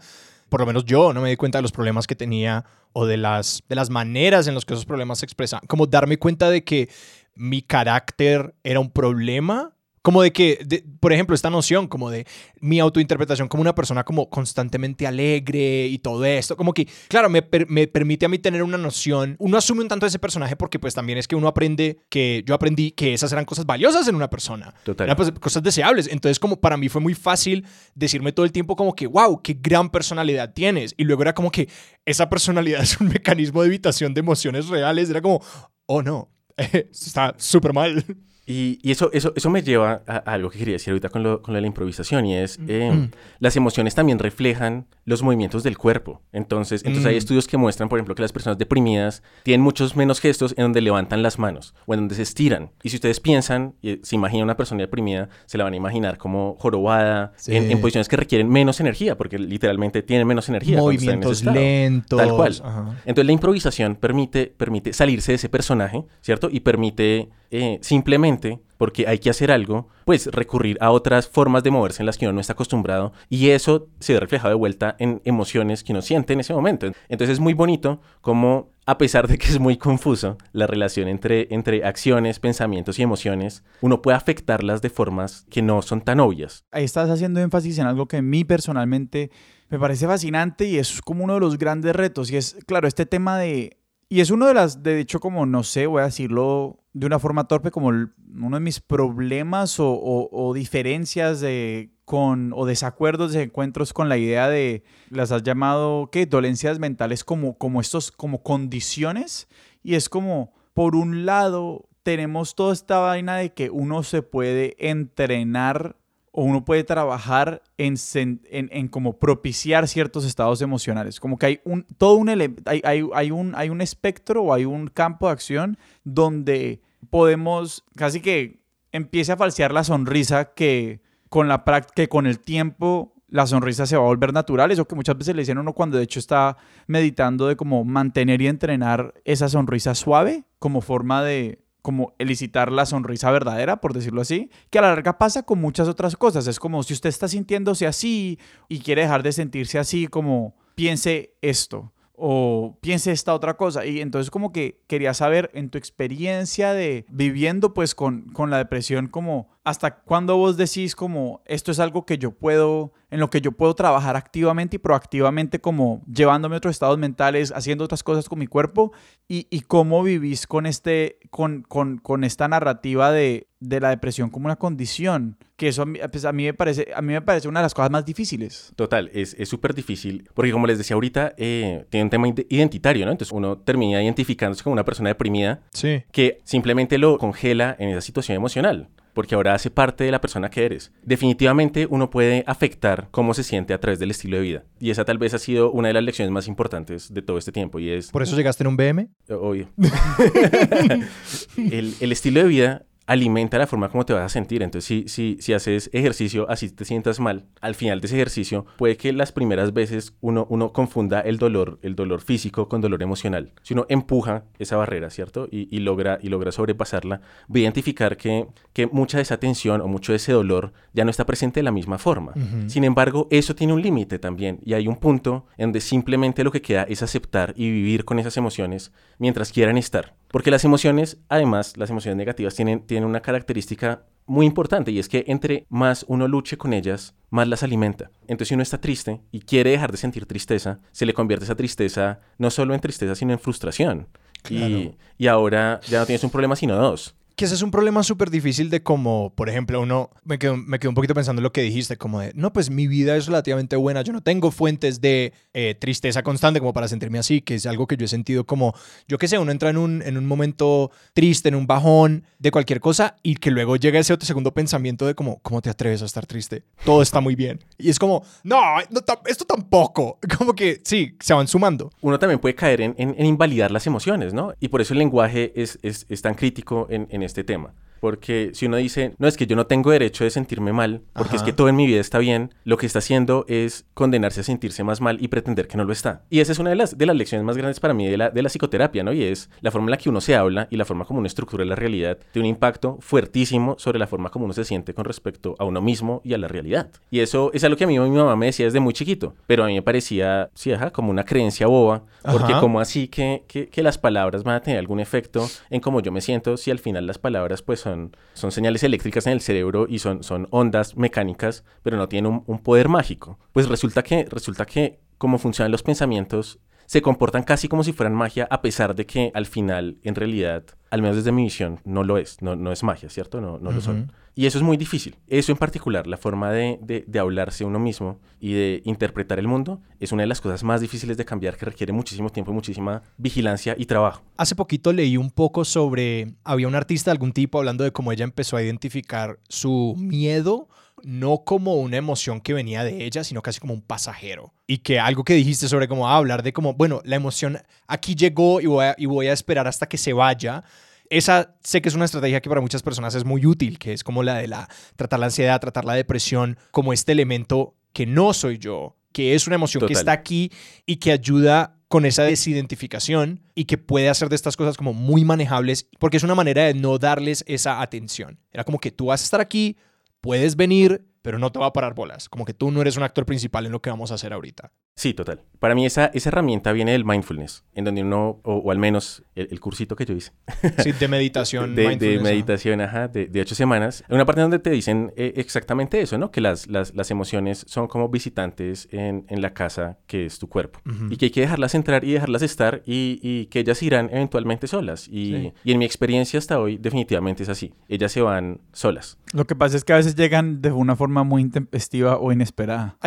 por 0.49 0.59
lo 0.61 0.65
menos 0.65 0.83
yo 0.85 1.13
no 1.13 1.21
me 1.21 1.29
di 1.29 1.35
cuenta 1.37 1.57
de 1.59 1.61
los 1.61 1.71
problemas 1.71 2.07
que 2.07 2.15
tenía 2.15 2.65
o 2.93 3.05
de 3.05 3.17
las, 3.17 3.63
de 3.69 3.75
las 3.75 3.89
maneras 3.89 4.47
en 4.47 4.55
las 4.55 4.65
que 4.65 4.73
esos 4.73 4.85
problemas 4.85 5.19
se 5.19 5.25
expresan. 5.25 5.61
Como 5.67 5.87
darme 5.87 6.17
cuenta 6.17 6.49
de 6.49 6.63
que 6.63 6.89
mi 7.35 7.61
carácter 7.61 8.53
era 8.63 8.79
un 8.81 8.89
problema. 8.91 9.73
Como 10.03 10.23
de 10.23 10.31
que, 10.31 10.57
de- 10.65 10.83
por 10.99 11.13
ejemplo, 11.13 11.35
esta 11.35 11.51
noción 11.51 11.87
como 11.87 12.09
de 12.09 12.25
mi 12.59 12.79
autointerpretación 12.79 13.47
como 13.47 13.61
una 13.61 13.75
persona 13.75 14.03
como 14.03 14.31
constantemente 14.31 15.05
alegre 15.05 15.85
y 15.87 15.99
todo 15.99 16.25
esto, 16.25 16.57
como 16.57 16.73
que, 16.73 16.87
claro, 17.07 17.29
me, 17.29 17.43
per- 17.43 17.69
me 17.69 17.85
permite 17.87 18.25
a 18.25 18.29
mí 18.29 18.39
tener 18.39 18.63
una 18.63 18.79
noción, 18.79 19.35
uno 19.37 19.57
asume 19.57 19.81
un 19.83 19.87
tanto 19.87 20.05
de 20.05 20.09
ese 20.09 20.17
personaje 20.17 20.55
porque 20.55 20.79
pues 20.79 20.95
también 20.95 21.19
es 21.19 21.27
que 21.27 21.35
uno 21.35 21.47
aprende 21.47 21.99
que 22.09 22.43
yo 22.47 22.55
aprendí 22.55 22.91
que 22.91 23.13
esas 23.13 23.31
eran 23.31 23.45
cosas 23.45 23.65
valiosas 23.67 24.07
en 24.07 24.15
una 24.15 24.27
persona. 24.29 24.73
Total. 24.83 25.05
Eran 25.05 25.17
pues, 25.17 25.31
cosas 25.39 25.61
deseables. 25.61 26.07
Entonces, 26.07 26.39
como 26.39 26.59
para 26.59 26.77
mí 26.77 26.89
fue 26.89 26.99
muy 26.99 27.13
fácil 27.13 27.65
decirme 27.93 28.31
todo 28.31 28.45
el 28.45 28.51
tiempo 28.51 28.75
como 28.75 28.95
que, 28.95 29.05
wow, 29.05 29.41
qué 29.43 29.55
gran 29.61 29.91
personalidad 29.91 30.51
tienes. 30.53 30.95
Y 30.97 31.03
luego 31.03 31.21
era 31.21 31.35
como 31.35 31.51
que 31.51 31.69
esa 32.05 32.27
personalidad 32.27 32.81
es 32.83 32.99
un 32.99 33.07
mecanismo 33.09 33.61
de 33.61 33.67
evitación 33.67 34.15
de 34.15 34.21
emociones 34.21 34.67
reales. 34.67 35.11
Era 35.11 35.21
como, 35.21 35.43
oh 35.85 36.01
no, 36.01 36.31
está 36.57 37.35
súper 37.37 37.71
mal. 37.73 38.03
Y, 38.51 38.79
y 38.81 38.91
eso, 38.91 39.09
eso, 39.13 39.31
eso 39.35 39.49
me 39.49 39.61
lleva 39.63 40.01
a, 40.07 40.15
a 40.17 40.33
algo 40.33 40.49
que 40.49 40.59
quería 40.59 40.73
decir 40.73 40.91
ahorita 40.91 41.09
con 41.09 41.23
lo, 41.23 41.41
con 41.41 41.53
lo 41.53 41.57
de 41.57 41.61
la 41.61 41.67
improvisación 41.67 42.25
y 42.25 42.35
es, 42.35 42.59
eh, 42.67 43.09
las 43.39 43.55
emociones 43.55 43.95
también 43.95 44.19
reflejan 44.19 44.85
los 45.05 45.23
movimientos 45.23 45.63
del 45.63 45.77
cuerpo. 45.77 46.21
Entonces, 46.33 46.81
entonces 46.85 47.05
hay 47.05 47.15
Mm. 47.15 47.17
estudios 47.17 47.47
que 47.47 47.57
muestran, 47.57 47.87
por 47.89 47.97
ejemplo, 47.99 48.13
que 48.15 48.21
las 48.21 48.31
personas 48.33 48.57
deprimidas 48.57 49.23
tienen 49.43 49.61
muchos 49.61 49.95
menos 49.95 50.19
gestos 50.19 50.53
en 50.57 50.63
donde 50.63 50.81
levantan 50.81 51.23
las 51.23 51.39
manos 51.39 51.73
o 51.85 51.93
en 51.93 52.01
donde 52.01 52.15
se 52.15 52.23
estiran. 52.23 52.71
Y 52.83 52.89
si 52.89 52.97
ustedes 52.97 53.19
piensan, 53.19 53.73
y 53.81 53.99
se 54.03 54.15
imagina 54.15 54.43
una 54.43 54.57
persona 54.57 54.81
deprimida, 54.81 55.29
se 55.45 55.57
la 55.57 55.63
van 55.63 55.73
a 55.73 55.77
imaginar 55.77 56.17
como 56.17 56.55
jorobada, 56.59 57.33
Sí. 57.37 57.55
en, 57.55 57.71
en 57.71 57.79
posiciones 57.79 58.07
que 58.09 58.17
requieren 58.17 58.49
menos 58.49 58.79
energía, 58.79 59.17
porque 59.17 59.39
literalmente 59.39 60.01
tienen 60.03 60.27
menos 60.27 60.49
energía. 60.49 60.75
en 60.77 60.79
Movimientos 60.83 61.43
lentos. 61.45 62.17
Tal 62.19 62.35
cual. 62.35 62.53
Ajá. 62.63 62.95
Entonces 63.05 63.25
la 63.25 63.31
improvisación 63.31 63.95
permite, 63.95 64.47
permite 64.47 64.93
salirse 64.93 65.31
de 65.31 65.35
ese 65.37 65.49
personaje, 65.49 66.03
¿cierto? 66.21 66.49
Y 66.51 66.61
permite 66.61 67.29
eh, 67.51 67.79
simplemente, 67.81 68.61
porque 68.77 69.07
hay 69.07 69.19
que 69.19 69.29
hacer 69.29 69.51
algo, 69.51 69.89
pues 70.05 70.27
recurrir 70.27 70.77
a 70.81 70.91
otras 70.91 71.27
formas 71.27 71.63
de 71.63 71.69
moverse 71.69 72.01
en 72.01 72.05
las 72.05 72.17
que 72.17 72.25
uno 72.25 72.33
no 72.33 72.41
está 72.41 72.53
acostumbrado 72.53 73.13
y 73.29 73.49
eso 73.49 73.89
se 73.99 74.13
ve 74.13 74.19
reflejado 74.19 74.49
de 74.49 74.55
vuelta 74.55 74.95
en 74.97 75.21
emociones 75.25 75.83
que 75.83 75.91
uno 75.91 76.01
siente 76.01 76.33
en 76.33 76.39
ese 76.39 76.53
momento. 76.53 76.87
Entonces 77.09 77.33
es 77.33 77.39
muy 77.39 77.53
bonito 77.53 78.01
como, 78.21 78.71
a 78.85 78.97
pesar 78.97 79.27
de 79.27 79.37
que 79.37 79.47
es 79.47 79.59
muy 79.59 79.77
confuso 79.77 80.37
la 80.53 80.65
relación 80.65 81.07
entre, 81.07 81.47
entre 81.51 81.83
acciones, 81.85 82.39
pensamientos 82.39 82.97
y 82.97 83.03
emociones, 83.03 83.63
uno 83.81 84.01
puede 84.01 84.17
afectarlas 84.17 84.81
de 84.81 84.89
formas 84.89 85.45
que 85.49 85.61
no 85.61 85.81
son 85.81 86.01
tan 86.01 86.19
obvias. 86.19 86.63
Ahí 86.71 86.85
estás 86.85 87.09
haciendo 87.09 87.39
énfasis 87.41 87.77
en 87.77 87.85
algo 87.85 88.07
que 88.07 88.17
a 88.17 88.21
mí 88.21 88.45
personalmente 88.45 89.29
me 89.69 89.77
parece 89.77 90.07
fascinante 90.07 90.65
y 90.65 90.77
es 90.77 91.01
como 91.01 91.23
uno 91.23 91.35
de 91.35 91.39
los 91.41 91.57
grandes 91.57 91.95
retos. 91.95 92.31
Y 92.31 92.37
es, 92.37 92.57
claro, 92.65 92.87
este 92.87 93.05
tema 93.05 93.37
de... 93.37 93.77
Y 94.13 94.19
es 94.19 94.29
uno 94.29 94.45
de 94.47 94.53
las, 94.53 94.83
de 94.83 94.99
hecho, 94.99 95.21
como 95.21 95.45
no 95.45 95.63
sé, 95.63 95.87
voy 95.87 96.01
a 96.01 96.05
decirlo 96.05 96.81
de 96.91 97.05
una 97.05 97.17
forma 97.17 97.47
torpe, 97.47 97.71
como 97.71 97.87
uno 97.87 98.57
de 98.57 98.59
mis 98.59 98.81
problemas 98.81 99.79
o, 99.79 99.89
o- 99.89 100.27
o 100.49 100.53
diferencias 100.53 101.39
de, 101.39 101.91
con, 102.03 102.51
o 102.53 102.65
desacuerdos, 102.65 103.31
desencuentros 103.31 103.93
con 103.93 104.09
la 104.09 104.17
idea 104.17 104.49
de, 104.49 104.83
las 105.09 105.31
has 105.31 105.43
llamado, 105.43 106.09
¿qué? 106.11 106.25
Dolencias 106.25 106.77
mentales 106.77 107.23
como, 107.23 107.57
como 107.57 107.79
estos, 107.79 108.11
como 108.11 108.43
condiciones. 108.43 109.47
Y 109.81 109.95
es 109.95 110.09
como, 110.09 110.51
por 110.73 110.97
un 110.97 111.25
lado, 111.25 111.87
tenemos 112.03 112.55
toda 112.55 112.73
esta 112.73 112.99
vaina 112.99 113.37
de 113.37 113.53
que 113.53 113.69
uno 113.69 114.03
se 114.03 114.23
puede 114.23 114.75
entrenar 114.89 115.95
o 116.31 116.43
uno 116.43 116.63
puede 116.63 116.83
trabajar 116.83 117.61
en, 117.77 117.95
en, 118.13 118.87
como 118.87 119.19
propiciar 119.19 119.87
ciertos 119.87 120.25
estados 120.25 120.61
emocionales. 120.61 121.19
Como 121.19 121.37
que 121.37 121.45
hay 121.45 121.61
un, 121.65 121.85
todo 121.97 122.15
un, 122.15 122.29
hay, 122.29 122.81
hay, 122.83 123.09
hay 123.13 123.31
un, 123.31 123.53
hay 123.55 123.69
un 123.69 123.81
espectro 123.81 124.43
o 124.43 124.53
hay 124.53 124.65
un 124.65 124.87
campo 124.87 125.27
de 125.27 125.33
acción 125.33 125.77
donde 126.03 126.81
podemos 127.09 127.83
casi 127.95 128.21
que 128.21 128.61
empiece 128.93 129.33
a 129.33 129.37
falsear 129.37 129.73
la 129.73 129.83
sonrisa 129.83 130.53
que 130.53 131.01
con, 131.29 131.47
la 131.47 131.63
que 131.95 132.07
con 132.07 132.25
el 132.27 132.39
tiempo 132.39 133.13
la 133.27 133.47
sonrisa 133.47 133.85
se 133.85 133.97
va 133.97 134.03
a 134.03 134.07
volver 134.07 134.33
natural. 134.33 134.71
Eso 134.71 134.85
que 134.85 134.95
muchas 134.95 135.17
veces 135.17 135.35
le 135.35 135.41
dicen 135.41 135.57
a 135.57 135.61
uno 135.61 135.73
cuando 135.73 135.97
de 135.97 136.03
hecho 136.03 136.19
está 136.19 136.57
meditando 136.87 137.47
de 137.47 137.55
como 137.55 137.83
mantener 137.83 138.41
y 138.41 138.47
entrenar 138.47 139.13
esa 139.25 139.49
sonrisa 139.49 139.95
suave 139.95 140.43
como 140.59 140.81
forma 140.81 141.23
de 141.23 141.60
como 141.81 142.13
elicitar 142.19 142.71
la 142.71 142.85
sonrisa 142.85 143.31
verdadera, 143.31 143.81
por 143.81 143.93
decirlo 143.93 144.21
así, 144.21 144.49
que 144.69 144.79
a 144.79 144.81
la 144.81 144.89
larga 144.89 145.17
pasa 145.17 145.43
con 145.43 145.59
muchas 145.59 145.87
otras 145.87 146.15
cosas. 146.15 146.47
Es 146.47 146.59
como 146.59 146.83
si 146.83 146.93
usted 146.93 147.09
está 147.09 147.27
sintiéndose 147.27 147.87
así 147.87 148.39
y 148.69 148.79
quiere 148.79 149.03
dejar 149.03 149.23
de 149.23 149.31
sentirse 149.31 149.79
así, 149.79 150.07
como 150.07 150.55
piense 150.75 151.35
esto 151.41 151.91
o 152.23 152.77
piense 152.81 153.11
esta 153.11 153.33
otra 153.33 153.57
cosa. 153.57 153.85
Y 153.85 153.99
entonces 153.99 154.29
como 154.29 154.51
que 154.51 154.83
quería 154.87 155.13
saber 155.15 155.49
en 155.55 155.69
tu 155.69 155.79
experiencia 155.79 156.73
de 156.73 157.05
viviendo 157.09 157.73
pues 157.73 157.95
con, 157.95 158.29
con 158.29 158.51
la 158.51 158.57
depresión, 158.57 159.07
como 159.07 159.49
hasta 159.63 159.95
cuándo 159.97 160.37
vos 160.37 160.57
decís 160.57 160.95
como 160.95 161.41
esto 161.45 161.71
es 161.71 161.79
algo 161.79 162.05
que 162.05 162.17
yo 162.17 162.31
puedo, 162.31 162.93
en 163.11 163.19
lo 163.19 163.29
que 163.29 163.41
yo 163.41 163.51
puedo 163.51 163.75
trabajar 163.75 164.15
activamente 164.15 164.77
y 164.77 164.79
proactivamente 164.79 165.59
como 165.61 166.01
llevándome 166.11 166.55
a 166.55 166.57
otros 166.57 166.71
estados 166.71 166.97
mentales, 166.97 167.53
haciendo 167.55 167.83
otras 167.83 168.01
cosas 168.01 168.27
con 168.27 168.39
mi 168.39 168.47
cuerpo 168.47 168.91
y, 169.27 169.45
y 169.51 169.61
cómo 169.61 170.01
vivís 170.01 170.47
con, 170.47 170.65
este, 170.65 171.19
con, 171.29 171.61
con, 171.61 171.99
con 171.99 172.23
esta 172.23 172.47
narrativa 172.47 173.11
de, 173.11 173.47
de 173.59 173.79
la 173.79 173.89
depresión 173.89 174.31
como 174.31 174.45
una 174.45 174.55
condición, 174.55 175.37
que 175.57 175.67
eso 175.67 175.83
a 175.83 175.85
mí, 175.85 175.99
pues, 176.11 176.25
a 176.25 176.31
mí 176.33 176.43
me, 176.45 176.53
parece, 176.55 176.87
a 176.95 177.01
mí 177.03 177.13
me 177.13 177.21
parece 177.21 177.47
una 177.47 177.59
de 177.59 177.65
las 177.65 177.75
cosas 177.75 177.91
más 177.91 178.03
difíciles. 178.03 178.73
Total, 178.75 179.11
es 179.13 179.35
es 179.37 179.47
súper 179.47 179.75
difícil, 179.75 180.27
porque 180.33 180.51
como 180.51 180.65
les 180.65 180.79
decía 180.79 180.95
ahorita, 180.95 181.33
eh, 181.37 181.85
tiene 181.91 182.05
un 182.05 182.09
tema 182.09 182.27
ide- 182.27 182.47
identitario, 182.49 183.05
¿no? 183.05 183.11
Entonces 183.11 183.31
uno 183.31 183.59
termina 183.59 184.01
identificándose 184.01 184.63
como 184.63 184.73
una 184.73 184.85
persona 184.85 185.09
deprimida 185.09 185.61
Sí. 185.71 186.03
que 186.11 186.39
simplemente 186.45 186.97
lo 186.97 187.19
congela 187.19 187.75
en 187.77 187.89
esa 187.89 188.01
situación 188.01 188.35
emocional, 188.37 188.89
porque 189.13 189.35
ahora 189.35 189.53
hace 189.53 189.69
parte 189.69 190.03
de 190.03 190.11
la 190.11 190.21
persona 190.21 190.49
que 190.49 190.65
eres. 190.65 190.91
Definitivamente 191.03 191.87
uno 191.89 192.09
puede 192.09 192.43
afectar 192.47 193.07
cómo 193.11 193.33
se 193.33 193.43
siente 193.43 193.73
a 193.73 193.79
través 193.79 193.99
del 193.99 194.11
estilo 194.11 194.37
de 194.37 194.43
vida, 194.43 194.63
y 194.79 194.89
esa 194.89 195.05
tal 195.05 195.17
vez 195.17 195.33
ha 195.33 195.39
sido 195.39 195.71
una 195.71 195.87
de 195.89 195.93
las 195.93 196.03
lecciones 196.03 196.31
más 196.31 196.47
importantes 196.47 197.13
de 197.13 197.21
todo 197.21 197.37
este 197.37 197.51
tiempo, 197.51 197.79
y 197.79 197.89
es, 197.89 198.11
¿Por 198.11 198.23
eso 198.23 198.35
llegaste 198.35 198.63
en 198.63 198.67
un 198.67 198.77
BM? 198.77 199.09
obvio, 199.29 199.69
el, 201.57 201.93
el 201.99 202.11
estilo 202.11 202.41
de 202.41 202.47
vida 202.47 202.85
alimenta 203.11 203.57
la 203.57 203.67
forma 203.67 203.89
como 203.89 204.05
te 204.05 204.13
vas 204.13 204.23
a 204.23 204.29
sentir. 204.29 204.63
Entonces, 204.63 204.85
si, 204.87 205.07
si, 205.07 205.37
si 205.41 205.53
haces 205.53 205.89
ejercicio 205.91 206.49
así 206.49 206.69
te 206.69 206.85
sientas 206.85 207.19
mal, 207.19 207.45
al 207.59 207.75
final 207.75 207.99
de 207.99 208.07
ese 208.07 208.15
ejercicio 208.15 208.65
puede 208.77 208.95
que 208.95 209.11
las 209.11 209.33
primeras 209.33 209.73
veces 209.73 210.15
uno, 210.21 210.47
uno 210.49 210.71
confunda 210.71 211.19
el 211.19 211.37
dolor, 211.37 211.77
el 211.81 211.95
dolor 211.95 212.21
físico 212.21 212.69
con 212.69 212.79
dolor 212.79 213.03
emocional. 213.03 213.51
Si 213.63 213.73
uno 213.73 213.85
empuja 213.89 214.45
esa 214.59 214.77
barrera, 214.77 215.09
¿cierto? 215.09 215.49
Y, 215.51 215.67
y 215.75 215.81
logra, 215.81 216.19
y 216.21 216.29
logra 216.29 216.53
sobrepasarla, 216.53 217.17
va 217.17 217.55
a 217.55 217.59
identificar 217.59 218.15
que, 218.15 218.47
que 218.71 218.87
mucha 218.87 219.17
de 219.17 219.23
esa 219.23 219.37
tensión 219.37 219.81
o 219.81 219.87
mucho 219.87 220.13
de 220.13 220.15
ese 220.15 220.31
dolor 220.31 220.71
ya 220.93 221.03
no 221.03 221.11
está 221.11 221.25
presente 221.25 221.59
de 221.59 221.63
la 221.63 221.71
misma 221.71 221.97
forma. 221.97 222.33
Sin 222.67 222.85
embargo, 222.85 223.27
eso 223.29 223.55
tiene 223.55 223.73
un 223.73 223.81
límite 223.81 224.19
también 224.19 224.59
y 224.63 224.73
hay 224.73 224.87
un 224.87 224.95
punto 224.95 225.47
en 225.57 225.67
donde 225.67 225.81
simplemente 225.81 226.43
lo 226.45 226.51
que 226.51 226.61
queda 226.61 226.83
es 226.83 227.03
aceptar 227.03 227.53
y 227.57 227.69
vivir 227.69 228.05
con 228.05 228.19
esas 228.19 228.37
emociones 228.37 228.93
mientras 229.17 229.51
quieran 229.51 229.77
estar. 229.77 230.15
Porque 230.31 230.51
las 230.51 230.63
emociones, 230.63 231.17
además, 231.29 231.77
las 231.77 231.89
emociones 231.89 232.17
negativas 232.17 232.55
tienen, 232.55 232.85
tienen 232.85 233.07
una 233.07 233.21
característica 233.21 234.05
muy 234.25 234.45
importante 234.45 234.91
y 234.91 234.99
es 234.99 235.09
que 235.09 235.25
entre 235.27 235.65
más 235.69 236.05
uno 236.07 236.27
luche 236.27 236.57
con 236.57 236.73
ellas, 236.73 237.15
más 237.29 237.47
las 237.47 237.63
alimenta. 237.63 238.11
Entonces 238.23 238.49
si 238.49 238.53
uno 238.53 238.63
está 238.63 238.79
triste 238.79 239.21
y 239.31 239.41
quiere 239.41 239.71
dejar 239.71 239.91
de 239.91 239.97
sentir 239.97 240.25
tristeza, 240.25 240.79
se 240.91 241.05
le 241.05 241.13
convierte 241.13 241.45
esa 241.45 241.55
tristeza 241.55 242.19
no 242.37 242.49
solo 242.49 242.73
en 242.73 242.79
tristeza, 242.79 243.15
sino 243.15 243.33
en 243.33 243.39
frustración. 243.39 244.07
Y, 244.49 244.95
y 245.17 245.27
ahora 245.27 245.79
ya 245.87 245.99
no 245.99 246.05
tienes 246.05 246.23
un 246.23 246.29
problema, 246.29 246.55
sino 246.55 246.75
dos. 246.75 247.15
Que 247.35 247.45
ese 247.45 247.55
es 247.55 247.61
un 247.61 247.71
problema 247.71 248.03
súper 248.03 248.29
difícil 248.29 248.69
de 248.69 248.83
como, 248.83 249.33
por 249.35 249.49
ejemplo, 249.49 249.81
uno, 249.81 250.09
me 250.23 250.37
quedo, 250.37 250.57
me 250.57 250.79
quedo 250.79 250.89
un 250.89 250.95
poquito 250.95 251.13
pensando 251.13 251.39
en 251.39 251.43
lo 251.43 251.51
que 251.51 251.61
dijiste, 251.61 251.97
como 251.97 252.19
de, 252.19 252.31
no, 252.35 252.53
pues 252.53 252.69
mi 252.69 252.87
vida 252.87 253.15
es 253.15 253.25
relativamente 253.25 253.75
buena, 253.75 254.01
yo 254.01 254.13
no 254.13 254.21
tengo 254.21 254.51
fuentes 254.51 255.01
de 255.01 255.33
eh, 255.53 255.75
tristeza 255.79 256.23
constante 256.23 256.59
como 256.59 256.73
para 256.73 256.87
sentirme 256.87 257.19
así, 257.19 257.41
que 257.41 257.55
es 257.55 257.65
algo 257.65 257.87
que 257.87 257.97
yo 257.97 258.05
he 258.05 258.07
sentido 258.09 258.45
como, 258.45 258.73
yo 259.07 259.17
qué 259.17 259.27
sé, 259.27 259.37
uno 259.37 259.51
entra 259.51 259.69
en 259.69 259.77
un, 259.77 260.01
en 260.01 260.17
un 260.17 260.25
momento 260.25 260.91
triste, 261.13 261.49
en 261.49 261.55
un 261.55 261.67
bajón 261.67 262.25
de 262.39 262.51
cualquier 262.51 262.79
cosa 262.79 263.15
y 263.23 263.35
que 263.35 263.51
luego 263.51 263.75
llega 263.75 263.99
ese 263.99 264.13
otro 264.13 264.25
segundo 264.25 264.53
pensamiento 264.53 265.05
de 265.05 265.15
como, 265.15 265.39
¿cómo 265.39 265.61
te 265.61 265.69
atreves 265.69 266.01
a 266.01 266.05
estar 266.05 266.25
triste? 266.25 266.63
Todo 266.85 267.01
está 267.01 267.21
muy 267.21 267.35
bien. 267.35 267.59
Y 267.77 267.89
es 267.89 267.99
como, 267.99 268.23
no, 268.43 268.59
no 268.89 269.01
esto 269.25 269.45
tampoco. 269.45 270.19
Como 270.37 270.53
que 270.53 270.81
sí, 270.83 271.15
se 271.19 271.33
van 271.33 271.47
sumando. 271.47 271.91
Uno 272.01 272.17
también 272.17 272.39
puede 272.39 272.55
caer 272.55 272.81
en, 272.81 272.95
en, 272.97 273.25
invalidar 273.25 273.71
las 273.71 273.85
emociones, 273.85 274.33
¿no? 274.33 274.53
Y 274.59 274.69
por 274.69 274.81
eso 274.81 274.93
el 274.93 274.99
lenguaje 274.99 275.51
es, 275.55 275.77
es, 275.81 276.05
es 276.09 276.21
tan 276.21 276.33
crítico 276.33 276.87
en, 276.89 277.07
en 277.11 277.21
este 277.31 277.43
tema. 277.43 277.73
Porque 278.01 278.49
si 278.53 278.65
uno 278.65 278.77
dice, 278.77 279.13
no 279.19 279.27
es 279.27 279.37
que 279.37 279.47
yo 279.47 279.55
no 279.55 279.67
tengo 279.67 279.91
derecho 279.91 280.23
de 280.23 280.31
sentirme 280.31 280.73
mal, 280.73 281.03
porque 281.13 281.35
es 281.37 281.43
que 281.43 281.53
todo 281.53 281.69
en 281.69 281.75
mi 281.75 281.85
vida 281.85 282.01
está 282.01 282.17
bien, 282.17 282.53
lo 282.65 282.75
que 282.77 282.87
está 282.87 282.99
haciendo 282.99 283.45
es 283.47 283.85
condenarse 283.93 284.41
a 284.41 284.43
sentirse 284.43 284.83
más 284.83 284.99
mal 284.99 285.17
y 285.21 285.27
pretender 285.29 285.67
que 285.67 285.77
no 285.77 285.85
lo 285.85 285.93
está. 285.93 286.23
Y 286.29 286.39
esa 286.39 286.51
es 286.51 286.57
una 286.59 286.71
de 286.71 286.75
las, 286.75 286.97
de 286.97 287.05
las 287.05 287.15
lecciones 287.15 287.45
más 287.45 287.55
grandes 287.55 287.79
para 287.79 287.93
mí 287.93 288.07
de 288.07 288.17
la, 288.17 288.31
de 288.31 288.41
la 288.41 288.49
psicoterapia, 288.49 289.03
¿no? 289.03 289.13
Y 289.13 289.23
es 289.23 289.49
la 289.61 289.69
forma 289.69 289.85
en 289.85 289.91
la 289.91 289.97
que 289.97 290.09
uno 290.09 290.19
se 290.19 290.35
habla 290.35 290.67
y 290.71 290.77
la 290.77 290.85
forma 290.85 291.05
como 291.05 291.19
uno 291.19 291.27
estructura 291.27 291.63
la 291.63 291.75
realidad 291.75 292.17
tiene 292.31 292.49
un 292.49 292.55
impacto 292.55 292.97
fuertísimo 293.01 293.75
sobre 293.77 293.99
la 293.99 294.07
forma 294.07 294.31
como 294.31 294.45
uno 294.45 294.53
se 294.53 294.65
siente 294.65 294.95
con 294.95 295.05
respecto 295.05 295.55
a 295.59 295.65
uno 295.65 295.79
mismo 295.79 296.21
y 296.23 296.33
a 296.33 296.39
la 296.39 296.47
realidad. 296.47 296.89
Y 297.11 297.19
eso 297.19 297.51
es 297.53 297.63
algo 297.63 297.77
que 297.77 297.83
a 297.83 297.87
mí 297.87 297.99
mi 297.99 298.09
mamá 298.09 298.35
me 298.35 298.47
decía 298.47 298.65
desde 298.65 298.79
muy 298.79 298.93
chiquito, 298.93 299.35
pero 299.45 299.63
a 299.63 299.67
mí 299.67 299.75
me 299.75 299.83
parecía, 299.83 300.49
sí, 300.55 300.73
ajá, 300.73 300.89
como 300.89 301.11
una 301.11 301.23
creencia 301.23 301.67
boba, 301.67 302.03
porque 302.23 302.53
como 302.59 302.79
así 302.79 303.07
que, 303.07 303.43
que, 303.47 303.67
que 303.67 303.83
las 303.83 303.99
palabras 303.99 304.43
van 304.43 304.55
a 304.55 304.61
tener 304.61 304.79
algún 304.79 304.99
efecto 304.99 305.47
en 305.69 305.81
cómo 305.81 306.01
yo 306.01 306.11
me 306.11 306.21
siento 306.21 306.57
si 306.57 306.71
al 306.71 306.79
final 306.79 307.05
las 307.05 307.19
palabras 307.19 307.61
pues 307.61 307.79
son 307.79 307.90
son, 308.33 308.51
señales 308.51 308.83
eléctricas 308.83 309.27
en 309.27 309.33
el 309.33 309.41
cerebro 309.41 309.85
y 309.87 309.99
son, 309.99 310.23
son 310.23 310.47
ondas 310.51 310.97
mecánicas, 310.97 311.63
pero 311.83 311.97
no 311.97 312.07
tienen 312.07 312.43
un, 312.45 312.59
poder 312.59 312.89
mágico. 312.89 313.39
Pues 313.51 313.67
resulta 313.67 314.03
que, 314.03 314.25
resulta 314.25 314.65
que 314.65 314.99
como 315.17 315.37
funcionan 315.37 315.71
los 315.71 315.83
pensamientos, 315.83 316.59
se 316.85 317.01
comportan 317.01 317.43
casi 317.43 317.67
como 317.67 317.83
si 317.83 317.93
fueran 317.93 318.13
magia, 318.13 318.47
a 318.51 318.61
pesar 318.61 318.95
de 318.95 319.05
que 319.05 319.31
al 319.33 319.45
final, 319.45 319.97
en 320.03 320.15
realidad, 320.15 320.63
al 320.89 321.01
menos 321.01 321.15
desde 321.17 321.31
mi 321.31 321.43
visión, 321.43 321.79
no 321.85 322.03
lo 322.03 322.17
es, 322.17 322.41
no, 322.41 322.55
no 322.55 322.71
es 322.71 322.83
magia, 322.83 323.09
¿cierto? 323.09 323.39
No, 323.39 323.57
no 323.59 323.71
lo 323.71 323.79
son. 323.79 324.11
Y 324.33 324.45
eso 324.45 324.57
es 324.57 324.63
muy 324.63 324.77
difícil. 324.77 325.17
Eso 325.27 325.51
en 325.51 325.57
particular, 325.57 326.07
la 326.07 326.17
forma 326.17 326.51
de, 326.51 326.79
de, 326.81 327.19
hablarse 327.19 327.65
uno 327.65 327.79
mismo 327.79 328.19
y 328.39 328.53
de 328.53 328.81
interpretar 328.85 329.39
el 329.39 329.47
mundo, 329.47 329.81
es 329.99 330.11
una 330.11 330.23
de 330.23 330.27
las 330.27 330.39
cosas 330.39 330.63
más 330.63 330.81
difíciles 330.81 331.17
de 331.17 331.25
cambiar 331.25 331.57
que 331.57 331.65
requiere 331.65 331.91
muchísimo 331.91 332.29
tiempo, 332.29 332.53
muchísima 332.53 333.03
vigilancia 333.17 333.75
y 333.77 333.85
trabajo. 333.85 334.23
Hace 334.37 334.55
poquito 334.55 334.93
leí 334.93 335.17
un 335.17 335.31
poco 335.31 335.65
sobre, 335.65 336.33
había 336.43 336.67
un 336.67 336.75
artista 336.75 337.11
de 337.11 337.13
algún 337.13 337.33
tipo 337.33 337.57
hablando 337.57 337.83
de 337.83 337.91
cómo 337.91 338.11
ella 338.11 338.23
empezó 338.23 338.57
a 338.57 338.63
identificar 338.63 339.39
su 339.49 339.95
miedo 339.97 340.69
no 341.03 341.43
como 341.43 341.75
una 341.75 341.97
emoción 341.97 342.41
que 342.41 342.53
venía 342.53 342.83
de 342.83 343.05
ella, 343.05 343.23
sino 343.23 343.41
casi 343.41 343.59
como 343.59 343.73
un 343.73 343.81
pasajero. 343.81 344.53
Y 344.67 344.79
que 344.79 344.99
algo 344.99 345.23
que 345.23 345.33
dijiste 345.33 345.67
sobre 345.67 345.87
cómo 345.87 346.07
hablar 346.07 346.43
de 346.43 346.53
como, 346.53 346.73
bueno, 346.73 347.01
la 347.03 347.15
emoción 347.15 347.57
aquí 347.87 348.15
llegó 348.15 348.61
y 348.61 348.67
voy 348.67 348.85
y 348.97 349.05
voy 349.05 349.27
a 349.27 349.33
esperar 349.33 349.67
hasta 349.67 349.87
que 349.87 349.97
se 349.97 350.13
vaya 350.13 350.63
esa 351.11 351.55
sé 351.61 351.81
que 351.81 351.89
es 351.89 351.95
una 351.95 352.05
estrategia 352.05 352.41
que 352.41 352.49
para 352.49 352.61
muchas 352.61 352.81
personas 352.81 353.13
es 353.15 353.25
muy 353.25 353.45
útil, 353.45 353.77
que 353.77 353.91
es 353.91 354.03
como 354.03 354.23
la 354.23 354.35
de 354.35 354.47
la 354.47 354.67
tratar 354.95 355.19
la 355.19 355.25
ansiedad, 355.27 355.59
tratar 355.59 355.83
la 355.83 355.93
depresión 355.93 356.57
como 356.71 356.93
este 356.93 357.11
elemento 357.11 357.75
que 357.91 358.05
no 358.05 358.33
soy 358.33 358.57
yo, 358.57 358.95
que 359.11 359.35
es 359.35 359.45
una 359.45 359.57
emoción 359.57 359.85
que 359.85 359.93
está 359.93 360.13
aquí 360.13 360.51
y 360.85 360.95
que 360.95 361.11
ayuda 361.11 361.77
con 361.89 362.05
esa 362.05 362.23
desidentificación 362.23 363.41
y 363.53 363.65
que 363.65 363.77
puede 363.77 364.07
hacer 364.07 364.29
de 364.29 364.35
estas 364.35 364.55
cosas 364.55 364.77
como 364.77 364.93
muy 364.93 365.25
manejables, 365.25 365.89
porque 365.99 366.15
es 366.15 366.23
una 366.23 366.35
manera 366.35 366.63
de 366.63 366.73
no 366.73 366.97
darles 366.97 367.43
esa 367.45 367.81
atención. 367.81 368.39
Era 368.53 368.63
como 368.63 368.79
que 368.79 368.91
tú 368.91 369.07
vas 369.07 369.19
a 369.19 369.25
estar 369.25 369.41
aquí, 369.41 369.75
puedes 370.21 370.55
venir, 370.55 371.05
pero 371.21 371.39
no 371.39 371.51
te 371.51 371.59
va 371.59 371.65
a 371.65 371.73
parar 371.73 371.93
bolas. 371.93 372.29
Como 372.29 372.45
que 372.45 372.53
tú 372.53 372.71
no 372.71 372.79
eres 372.79 372.95
un 372.95 373.03
actor 373.03 373.25
principal 373.25 373.65
en 373.65 373.73
lo 373.73 373.81
que 373.81 373.89
vamos 373.89 374.11
a 374.11 374.13
hacer 374.13 374.31
ahorita. 374.31 374.71
Sí, 374.95 375.13
total. 375.13 375.41
Para 375.61 375.75
mí 375.75 375.85
esa, 375.85 376.07
esa 376.07 376.29
herramienta 376.29 376.71
viene 376.71 376.93
del 376.93 377.05
mindfulness, 377.05 377.63
en 377.75 377.85
donde 377.85 378.01
uno, 378.01 378.39
o, 378.43 378.71
al 378.71 378.79
menos 378.79 379.23
el, 379.35 379.59
cursito 379.59 379.95
que 379.95 380.05
yo 380.05 380.15
hice. 380.15 380.31
Sí, 380.79 380.91
de 380.91 381.07
meditación. 381.07 381.75
de, 381.75 381.97
de, 381.97 382.19
meditación, 382.19 382.81
ajá, 382.81 383.07
de, 383.07 383.27
de, 383.27 383.41
ocho 383.41 383.53
semanas. 383.53 384.03
Una 384.09 384.25
parte 384.25 384.41
donde 384.41 384.57
te 384.57 384.71
dicen 384.71 385.13
eh, 385.15 385.33
exactamente 385.35 386.01
eso, 386.01 386.17
¿no? 386.17 386.31
Que 386.31 386.41
las, 386.41 386.65
las, 386.65 386.95
las, 386.95 387.11
emociones 387.11 387.63
son 387.67 387.87
como 387.87 388.09
visitantes 388.09 388.87
en, 388.91 389.25
en, 389.29 389.41
la 389.43 389.53
casa 389.53 389.99
que 390.07 390.25
es 390.25 390.39
tu 390.39 390.49
cuerpo. 390.49 390.79
Y 391.11 391.17
que 391.17 391.25
hay 391.25 391.31
que 391.31 391.41
dejarlas 391.41 391.75
entrar 391.75 392.03
y 392.05 392.13
dejarlas 392.13 392.41
estar 392.41 392.81
y, 392.87 393.19
y 393.21 393.45
que 393.45 393.59
ellas 393.59 393.83
irán 393.83 394.09
eventualmente 394.11 394.65
solas. 394.65 395.07
Y, 395.07 395.53
y 395.63 395.71
en 395.71 395.77
mi 395.77 395.85
experiencia 395.85 396.39
hasta 396.39 396.59
hoy 396.59 396.77
definitivamente 396.77 397.43
es 397.43 397.49
así. 397.49 397.75
Ellas 397.87 398.11
se 398.11 398.21
van 398.21 398.61
solas. 398.73 399.19
Lo 399.33 399.45
que 399.45 399.55
pasa 399.55 399.77
es 399.77 399.85
que 399.85 399.93
a 399.93 399.97
veces 399.97 400.15
llegan 400.15 400.61
de 400.61 400.71
una 400.71 400.95
forma 400.95 401.23
muy 401.23 401.41
intempestiva 401.41 402.17
o 402.17 402.31
inesperada. 402.31 402.97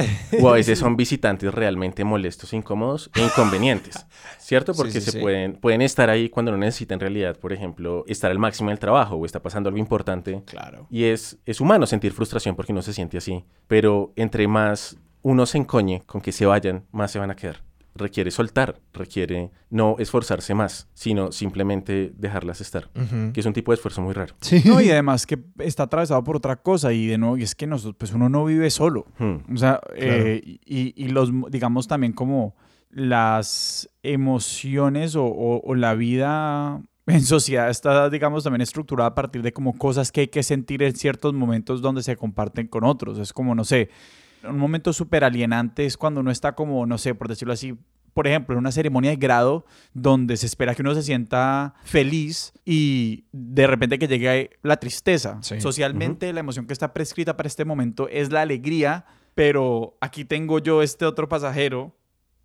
o 0.41 0.49
a 0.49 0.53
veces 0.53 0.79
son 0.85 0.97
visitantes 0.97 1.53
realmente 1.75 2.05
molestos, 2.05 2.53
incómodos 2.53 3.11
e 3.15 3.23
inconvenientes, 3.23 4.07
¿cierto? 4.39 4.75
Porque 4.75 5.01
se 5.01 5.21
Pueden, 5.21 5.55
pueden 5.55 5.83
estar 5.83 6.11
ahí 6.11 6.29
cuando 6.29 6.53
no 6.53 6.59
necesitan 6.59 6.97
en 6.97 7.01
realidad, 7.01 7.37
por 7.39 7.53
ejemplo, 7.53 8.05
estar 8.07 8.31
al 8.31 8.39
máximo 8.39 8.71
en 8.71 8.73
el 8.73 8.79
trabajo 8.79 9.17
o 9.17 9.25
está 9.25 9.41
pasando 9.41 9.69
algo 9.69 9.79
importante. 9.79 10.43
Claro. 10.45 10.87
Y 10.91 11.05
es, 11.05 11.39
es 11.47 11.61
humano 11.61 11.87
sentir 11.87 12.13
frustración 12.13 12.55
porque 12.55 12.73
uno 12.73 12.83
se 12.83 12.93
siente 12.93 13.19
así, 13.19 13.45
pero 13.67 14.13
entre 14.17 14.47
más 14.49 14.97
uno 15.23 15.47
se 15.47 15.59
encoñe 15.59 16.03
con 16.07 16.21
que 16.21 16.33
se 16.33 16.47
vayan, 16.47 16.85
más 16.93 17.11
se 17.11 17.19
van 17.19 17.31
a 17.31 17.37
quedar 17.37 17.63
requiere 17.95 18.31
soltar, 18.31 18.81
requiere 18.93 19.51
no 19.71 19.97
esforzarse 19.99 20.55
más, 20.55 20.89
sino 20.95 21.33
simplemente 21.33 22.13
dejarlas 22.17 22.61
estar, 22.61 22.91
que 23.33 23.41
es 23.41 23.47
un 23.47 23.53
tipo 23.53 23.73
de 23.73 23.77
esfuerzo 23.77 24.03
muy 24.03 24.13
raro. 24.13 24.35
Sí. 24.41 24.63
No, 24.65 24.81
y 24.81 24.91
además 24.91 25.27
que 25.27 25.39
está 25.59 25.85
atravesado 25.85 26.23
por 26.25 26.37
otra 26.37 26.57
cosa 26.57 26.93
y 26.93 27.07
de 27.07 27.19
nuevo, 27.19 27.37
y 27.37 27.43
es 27.43 27.55
que 27.55 27.67
nosotros, 27.67 27.97
pues 27.99 28.13
uno 28.13 28.29
no 28.29 28.45
vive 28.45 28.71
solo. 28.71 29.07
Hmm. 29.19 29.37
O 29.53 29.57
sea, 29.57 29.81
eh, 29.97 30.59
y, 30.65 31.09
los, 31.09 31.31
digamos 31.51 31.87
también 31.87 32.13
como 32.13 32.57
las 32.91 33.89
emociones 34.03 35.15
o, 35.17 35.75
la 35.75 35.95
vida 35.95 36.83
en 37.07 37.23
sociedad 37.23 37.69
está, 37.71 38.09
digamos, 38.11 38.45
también 38.45 38.63
estructurada 38.63 39.11
a 39.11 39.15
partir 39.15 39.43
de 39.43 39.53
como 39.53 39.77
cosas 39.77 40.11
que 40.11 40.23
hay 40.23 40.29
que 40.29 40.43
sentir 40.43 40.83
en 40.83 40.97
ciertos 40.97 41.35
momentos 41.35 41.83
donde 41.83 42.03
se 42.03 42.17
comparten 42.17 42.67
con 42.67 42.85
otros. 42.85 43.19
Es 43.19 43.33
como, 43.33 43.55
no 43.55 43.65
sé, 43.65 43.91
un 44.49 44.59
momento 44.59 44.93
súper 44.93 45.25
alienante 45.25 45.87
es 45.87 45.97
cuando 45.97 46.21
uno 46.21 46.31
está 46.31 46.55
como, 46.55 46.87
no 46.87 46.99
sé, 46.99 47.15
por 47.15 47.29
decirlo 47.29 47.53
así, 47.53 47.77
por 48.15 48.29
ejemplo, 48.29 48.55
en 48.55 48.61
una 48.61 48.71
ceremonia 48.71 49.11
de 49.11 49.17
grado 49.17 49.67
donde 49.93 50.37
se 50.37 50.47
espera 50.47 50.75
que 50.75 50.83
uno 50.83 50.95
se 50.95 51.03
sienta 51.03 51.75
feliz 51.83 52.53
y 52.65 53.25
de 53.33 53.67
repente 53.67 53.99
que 53.99 54.07
llegue 54.07 54.51
la 54.63 54.77
tristeza. 54.79 55.39
Socialmente 55.43 56.33
la 56.33 56.41
emoción 56.41 56.67
que 56.67 56.73
está 56.73 56.95
prescrita 56.95 57.37
para 57.37 57.49
este 57.49 57.65
momento 57.65 58.09
es 58.09 58.31
la 58.31 58.43
alegría, 58.43 59.05
pero 59.35 59.99
aquí 60.01 60.25
tengo 60.25 60.61
yo 60.61 60.83
este 60.83 61.05
otro 61.05 61.29
pasajero, 61.29 61.97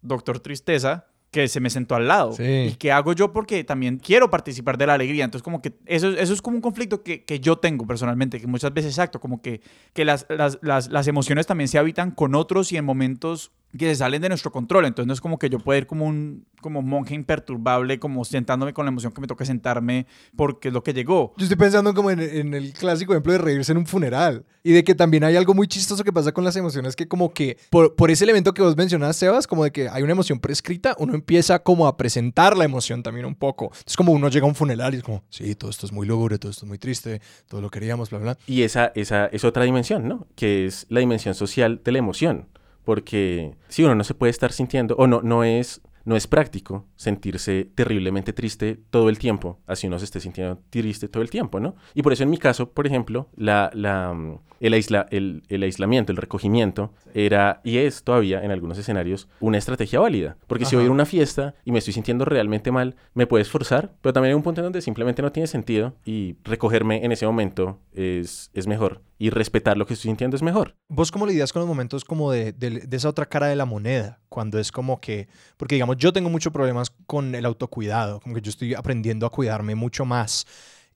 doctor 0.02 0.40
Tristeza, 0.40 1.06
que 1.32 1.48
se 1.48 1.60
me 1.60 1.70
sentó 1.70 1.96
al 1.96 2.08
lado. 2.08 2.36
¿Y 2.40 2.76
qué 2.76 2.92
hago 2.92 3.14
yo? 3.14 3.32
Porque 3.32 3.64
también 3.64 3.98
quiero 3.98 4.30
participar 4.30 4.78
de 4.78 4.88
la 4.88 4.96
alegría. 4.96 5.26
Entonces, 5.26 5.44
como 5.44 5.62
que 5.62 5.74
eso, 5.86 6.10
eso 6.10 6.34
es 6.34 6.42
como 6.42 6.56
un 6.56 6.62
conflicto 6.62 7.04
que, 7.04 7.24
que 7.24 7.40
yo 7.40 7.58
tengo 7.58 7.86
personalmente, 7.86 8.40
que 8.40 8.48
muchas 8.48 8.74
veces, 8.74 8.94
exacto, 8.94 9.20
como 9.20 9.42
que, 9.42 9.62
que 9.94 10.06
las, 10.06 10.26
las, 10.30 10.58
las, 10.62 10.90
las 10.90 11.08
emociones 11.08 11.46
también 11.46 11.68
se 11.68 11.78
habitan 11.78 12.12
con 12.12 12.34
otros 12.34 12.72
y 12.72 12.78
en 12.78 12.86
momentos 12.86 13.52
que 13.78 13.86
se 13.86 13.96
salen 13.96 14.22
de 14.22 14.30
nuestro 14.30 14.52
control. 14.52 14.86
Entonces 14.86 15.08
no 15.08 15.14
es 15.14 15.22
como 15.22 15.38
que 15.38 15.50
yo 15.50 15.60
pueda 15.60 15.78
ir 15.78 15.88
como 15.88 16.06
un 16.06 16.46
como 16.62 16.82
monje 16.82 17.16
imperturbable, 17.16 18.00
como 18.00 18.26
sentándome 18.26 18.74
con 18.74 18.86
la 18.86 18.90
emoción 18.90 19.14
que 19.14 19.22
me 19.22 19.28
toca 19.28 19.46
sentarme 19.46 20.08
porque 20.36 20.70
es 20.70 20.74
lo 20.74 20.84
que 20.84 20.94
llegó. 20.94 21.34
Yo 21.38 21.46
estoy 21.46 21.58
pensando 21.58 21.94
como 21.94 22.12
en, 22.12 22.20
en, 22.20 22.54
el 22.54 22.74
clásico 22.74 23.14
ejemplo 23.14 23.32
de 23.32 23.38
reírse 23.38 23.72
en 23.72 23.78
un 23.78 23.86
funeral 23.86 24.46
y 24.62 24.74
de 24.74 24.84
que 24.84 24.94
también 24.94 25.24
hay 25.24 25.36
algo 25.36 25.54
muy 25.54 25.68
chistoso 25.68 26.04
que 26.04 26.12
pasa 26.12 26.34
con 26.34 26.44
las 26.44 26.56
emociones 26.56 26.96
que 26.96 27.08
como 27.08 27.34
que 27.34 27.58
por, 27.70 27.96
por 27.96 28.12
ese 28.12 28.26
elemento 28.26 28.54
que 28.54 28.62
vos 28.62 28.76
mencionas, 28.76 29.16
Sebas, 29.16 29.48
como 29.48 29.64
de 29.64 29.72
que 29.72 29.88
hay 29.88 30.04
una 30.04 30.12
emoción 30.12 30.40
prescrita, 30.40 30.96
uno 31.00 31.14
empieza 31.14 31.60
como 31.60 31.88
a 31.88 31.96
presentar 31.96 32.58
la 32.58 32.66
emoción 32.66 33.04
también 33.04 33.26
un 33.26 33.36
poco. 33.36 33.72
Es 33.86 33.96
como 33.96 34.12
uno 34.12 34.30
llega 34.30 34.46
a 34.46 34.50
un 34.50 34.56
funeral 34.56 34.94
y 34.94 34.98
es 34.98 35.04
como, 35.04 35.24
sí, 35.30 35.56
todo 35.56 35.72
esto 35.72 35.86
es 35.86 35.92
muy 35.92 36.06
lúgubre, 36.06 36.38
todo 36.40 36.52
esto 36.52 36.66
es 36.66 36.70
muy 36.70 36.78
triste, 36.78 37.22
todo 37.48 37.62
lo 37.62 37.70
queríamos, 37.70 38.10
bla, 38.10 38.20
bla. 38.20 38.38
Y 38.48 38.64
esa, 38.64 38.92
esa 38.96 39.28
es 39.28 39.44
otra 39.44 39.64
dimensión, 39.64 40.08
¿no? 40.08 40.28
Que 40.36 40.66
es 40.66 40.86
la 40.90 41.00
dimensión 41.00 41.36
social 41.36 41.82
de 41.84 41.92
la 41.92 42.00
emoción 42.00 42.48
porque 42.84 43.56
si 43.68 43.84
uno 43.84 43.96
no 43.96 44.04
se 44.04 44.14
puede 44.14 44.32
estar 44.32 44.52
sintiendo, 44.52 44.96
o 44.96 45.08
no, 45.08 45.22
no 45.22 45.44
es, 45.44 45.82
no 46.06 46.16
es 46.16 46.28
práctico 46.28 46.86
sentirse 46.96 47.70
terriblemente 47.76 48.34
triste 48.34 48.80
todo 48.90 49.10
el 49.10 49.20
tiempo, 49.20 49.60
así 49.68 49.88
uno 49.88 50.00
se 50.00 50.06
esté 50.06 50.20
sintiendo 50.20 50.60
triste 50.70 51.08
todo 51.08 51.24
el 51.24 51.30
tiempo, 51.30 51.60
¿no? 51.60 51.76
Y 51.94 52.02
por 52.02 52.14
eso 52.14 52.24
en 52.24 52.30
mi 52.30 52.38
caso, 52.38 52.72
por 52.72 52.88
ejemplo, 52.88 53.30
la, 53.36 53.70
la, 53.74 54.16
el, 54.60 54.74
el, 54.74 55.44
el, 55.48 55.64
aislamiento, 55.64 56.12
el 56.12 56.18
recogimiento, 56.18 56.94
era 57.14 57.62
y 57.64 57.78
es 57.78 58.04
todavía 58.04 58.44
en 58.44 58.52
algunos 58.52 58.78
escenarios 58.78 59.28
una 59.40 59.58
estrategia 59.58 60.00
válida. 60.00 60.38
Porque 60.48 60.66
si 60.66 60.76
voy 60.76 60.84
a 60.84 60.86
ir 60.86 60.92
a 60.92 60.94
una 60.94 61.06
fiesta 61.06 61.56
y 61.66 61.72
me 61.72 61.80
estoy 61.80 61.94
sintiendo 61.94 62.26
realmente 62.26 62.72
mal, 62.72 62.96
me 63.14 63.28
puede 63.28 63.44
esforzar, 63.44 63.94
pero 64.02 64.14
también 64.14 64.32
hay 64.32 64.36
un 64.36 64.44
punto 64.44 64.62
en 64.62 64.66
donde 64.66 64.82
simplemente 64.82 65.22
no 65.22 65.32
tiene 65.32 65.48
sentido 65.48 65.96
y 66.06 66.36
recogerme 66.44 67.04
en 67.06 67.12
ese 67.12 67.26
momento 67.26 67.80
es, 67.94 68.52
es 68.54 68.68
mejor 68.68 69.02
y 69.20 69.30
respetar 69.30 69.78
lo 69.78 69.86
que 69.86 69.94
estoy 69.94 70.10
sintiendo 70.10 70.38
es 70.38 70.42
mejor. 70.42 70.76
¿Vos 70.88 71.12
cómo 71.12 71.28
lidias 71.28 71.52
con 71.52 71.60
los 71.60 71.68
momentos 71.68 72.06
como 72.06 72.32
de, 72.32 72.54
de, 72.54 72.70
de, 72.88 72.98
esa 72.98 73.10
otra 73.10 73.28
cara 73.28 73.48
de 73.48 73.56
la 73.58 73.66
moneda? 73.66 74.22
Cuando 74.30 74.60
es 74.60 74.72
como 74.72 75.02
que, 75.02 75.28
porque 75.58 75.76
digamos, 75.76 75.98
yo 75.98 76.14
tengo 76.14 76.30
muchos 76.30 76.54
problemas 76.54 76.92
con 77.08 77.36
el 77.36 77.46
autocuidado, 77.46 78.20
como 78.20 78.36
que 78.36 78.42
yo 78.42 78.50
estoy 78.50 78.74
aprendiendo 78.76 79.26
a 79.26 79.32
cuidarme 79.32 79.76
mucho 79.76 80.06
más 80.06 80.46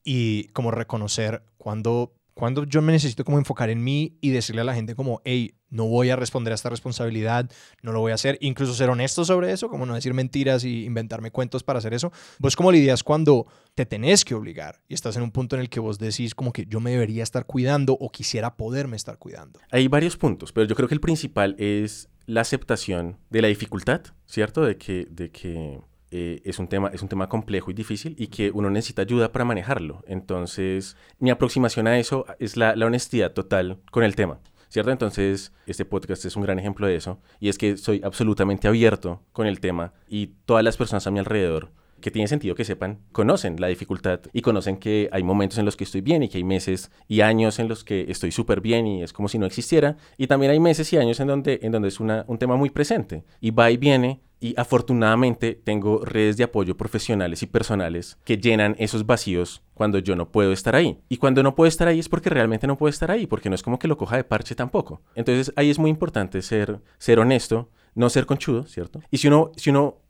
y 0.04 0.46
como 0.50 0.72
reconocer 0.72 1.44
cuando, 1.58 2.14
cuando 2.34 2.66
yo 2.66 2.82
me 2.82 2.92
necesito 2.92 3.24
como 3.26 3.38
enfocar 3.38 3.70
en 3.70 3.84
mí 3.84 4.18
y 4.22 4.30
decirle 4.30 4.62
a 4.62 4.66
la 4.66 4.76
gente 4.76 4.96
como, 4.96 5.22
hey, 5.24 5.56
no 5.74 5.88
voy 5.88 6.12
a 6.12 6.16
responder 6.16 6.52
a 6.52 6.56
esta 6.56 6.70
responsabilidad, 6.70 7.50
no 7.82 7.92
lo 7.92 8.00
voy 8.00 8.12
a 8.12 8.16
hacer, 8.16 8.38
incluso 8.42 8.74
ser 8.74 8.90
honesto 8.90 9.26
sobre 9.26 9.52
eso, 9.52 9.70
como 9.70 9.86
no 9.86 9.96
decir 9.96 10.14
mentiras 10.14 10.64
y 10.64 10.86
inventarme 10.86 11.32
cuentos 11.32 11.64
para 11.64 11.80
hacer 11.80 11.94
eso. 11.94 12.12
Vos 12.38 12.56
como 12.56 12.72
lidias 12.72 13.04
cuando 13.04 13.48
te 13.74 13.86
tenés 13.86 14.24
que 14.24 14.36
obligar 14.36 14.82
y 14.88 14.94
estás 14.94 15.18
en 15.18 15.24
un 15.24 15.32
punto 15.32 15.56
en 15.56 15.64
el 15.64 15.70
que 15.70 15.80
vos 15.80 15.98
decís 15.98 16.36
como 16.36 16.54
que 16.54 16.66
yo 16.68 16.80
me 16.80 16.92
debería 16.92 17.24
estar 17.24 17.46
cuidando 17.46 17.94
o 17.94 18.12
quisiera 18.12 18.56
poderme 18.56 18.96
estar 18.96 19.18
cuidando. 19.18 19.60
Hay 19.72 19.88
varios 19.88 20.16
puntos, 20.16 20.52
pero 20.52 20.68
yo 20.68 20.76
creo 20.76 20.88
que 20.88 20.94
el 20.94 21.02
principal 21.02 21.56
es 21.58 22.08
la 22.26 22.42
aceptación 22.42 23.18
de 23.30 23.42
la 23.42 23.48
dificultad, 23.48 24.02
¿cierto? 24.26 24.64
De 24.64 24.78
que, 24.78 25.08
de 25.10 25.32
que 25.32 25.82
eh, 26.12 26.42
es, 26.46 26.60
un 26.60 26.68
tema, 26.68 26.90
es 26.94 27.02
un 27.02 27.10
tema 27.10 27.28
complejo 27.28 27.72
y 27.72 27.74
difícil 27.74 28.16
y 28.18 28.28
que 28.28 28.52
uno 28.52 28.70
necesita 28.70 29.02
ayuda 29.02 29.32
para 29.32 29.46
manejarlo. 29.46 30.04
Entonces, 30.08 30.96
mi 31.20 31.30
aproximación 31.30 31.88
a 31.88 31.98
eso 31.98 32.26
es 32.40 32.56
la, 32.56 32.76
la 32.76 32.86
honestidad 32.86 33.34
total 33.34 33.80
con 33.92 34.04
el 34.04 34.16
tema. 34.16 34.40
¿Cierto? 34.70 34.90
Entonces, 34.90 35.54
este 35.68 35.86
podcast 35.86 36.26
es 36.26 36.36
un 36.36 36.42
gran 36.42 36.58
ejemplo 36.58 36.88
de 36.88 36.96
eso. 36.96 37.20
Y 37.40 37.50
es 37.50 37.60
que 37.60 37.78
soy 37.78 38.02
absolutamente 38.04 38.68
abierto 38.68 39.22
con 39.32 39.46
el 39.46 39.60
tema 39.60 39.94
y 40.08 40.34
todas 40.46 40.64
las 40.64 40.78
personas 40.78 41.06
a 41.06 41.12
mi 41.12 41.20
alrededor 41.20 41.70
que 42.04 42.12
tiene 42.12 42.28
sentido 42.28 42.54
que 42.54 42.66
sepan, 42.66 43.00
conocen 43.12 43.60
la 43.60 43.68
dificultad 43.68 44.20
y 44.34 44.42
conocen 44.42 44.78
que 44.78 45.10
hay 45.12 45.24
momentos 45.24 45.58
en 45.58 45.66
los 45.66 45.78
que 45.78 45.86
estoy 45.86 46.02
bien 46.02 46.22
y 46.22 46.30
que 46.30 46.38
hay 46.38 46.44
meses 46.44 46.92
y 47.08 47.22
años 47.22 47.58
en 47.60 47.70
los 47.70 47.84
que 47.84 48.06
estoy 48.10 48.32
súper 48.32 48.62
bien 48.62 48.86
y 48.86 49.04
es 49.04 49.14
como 49.14 49.30
si 49.30 49.40
no 49.40 49.46
existiera. 49.46 49.98
Y 50.18 50.28
también 50.28 50.52
hay 50.52 50.60
meses 50.60 50.92
y 50.92 50.98
años 50.98 51.20
en 51.22 51.28
donde, 51.28 51.60
en 51.64 51.72
donde 51.72 51.88
es 51.88 52.00
un 52.00 52.38
tema 52.38 52.58
muy 52.58 52.70
presente 52.70 53.24
y 53.40 53.52
va 53.52 53.72
y 53.72 53.78
viene. 53.78 54.22
Y 54.42 54.54
afortunadamente 54.58 55.54
tengo 55.54 56.04
redes 56.04 56.36
de 56.36 56.44
apoyo 56.44 56.76
profesionales 56.76 57.42
y 57.42 57.46
personales 57.46 58.18
que 58.26 58.36
llenan 58.36 58.76
esos 58.78 59.06
vacíos 59.06 59.64
cuando 59.74 60.00
yo 60.00 60.18
no 60.18 60.34
puedo 60.34 60.52
estar 60.52 60.76
ahí. 60.76 61.00
Y 61.08 61.16
cuando 61.16 61.42
no 61.44 61.56
puedo 61.56 61.70
estar 61.70 61.88
ahí 61.88 62.00
es 62.00 62.10
porque 62.10 62.30
realmente 62.30 62.68
no 62.68 62.78
puedo 62.78 62.90
estar 62.90 63.10
ahí, 63.10 63.26
porque 63.26 63.48
no 63.48 63.56
es 63.56 63.64
como 63.64 63.80
que 63.80 63.88
lo 63.88 63.98
coja 63.98 64.18
de 64.18 64.26
parche 64.26 64.54
tampoco. 64.54 65.02
Entonces 65.16 65.54
ahí 65.56 65.70
es 65.70 65.80
muy 65.80 65.90
importante 65.90 66.42
ser, 66.42 66.82
ser 66.98 67.20
honesto, 67.20 67.70
no 67.96 68.10
ser 68.10 68.26
conchudo, 68.26 68.66
¿cierto? 68.66 69.00
Y 69.12 69.20
si 69.20 69.30
uno, 69.30 69.54
si 69.56 69.70
uno 69.70 70.03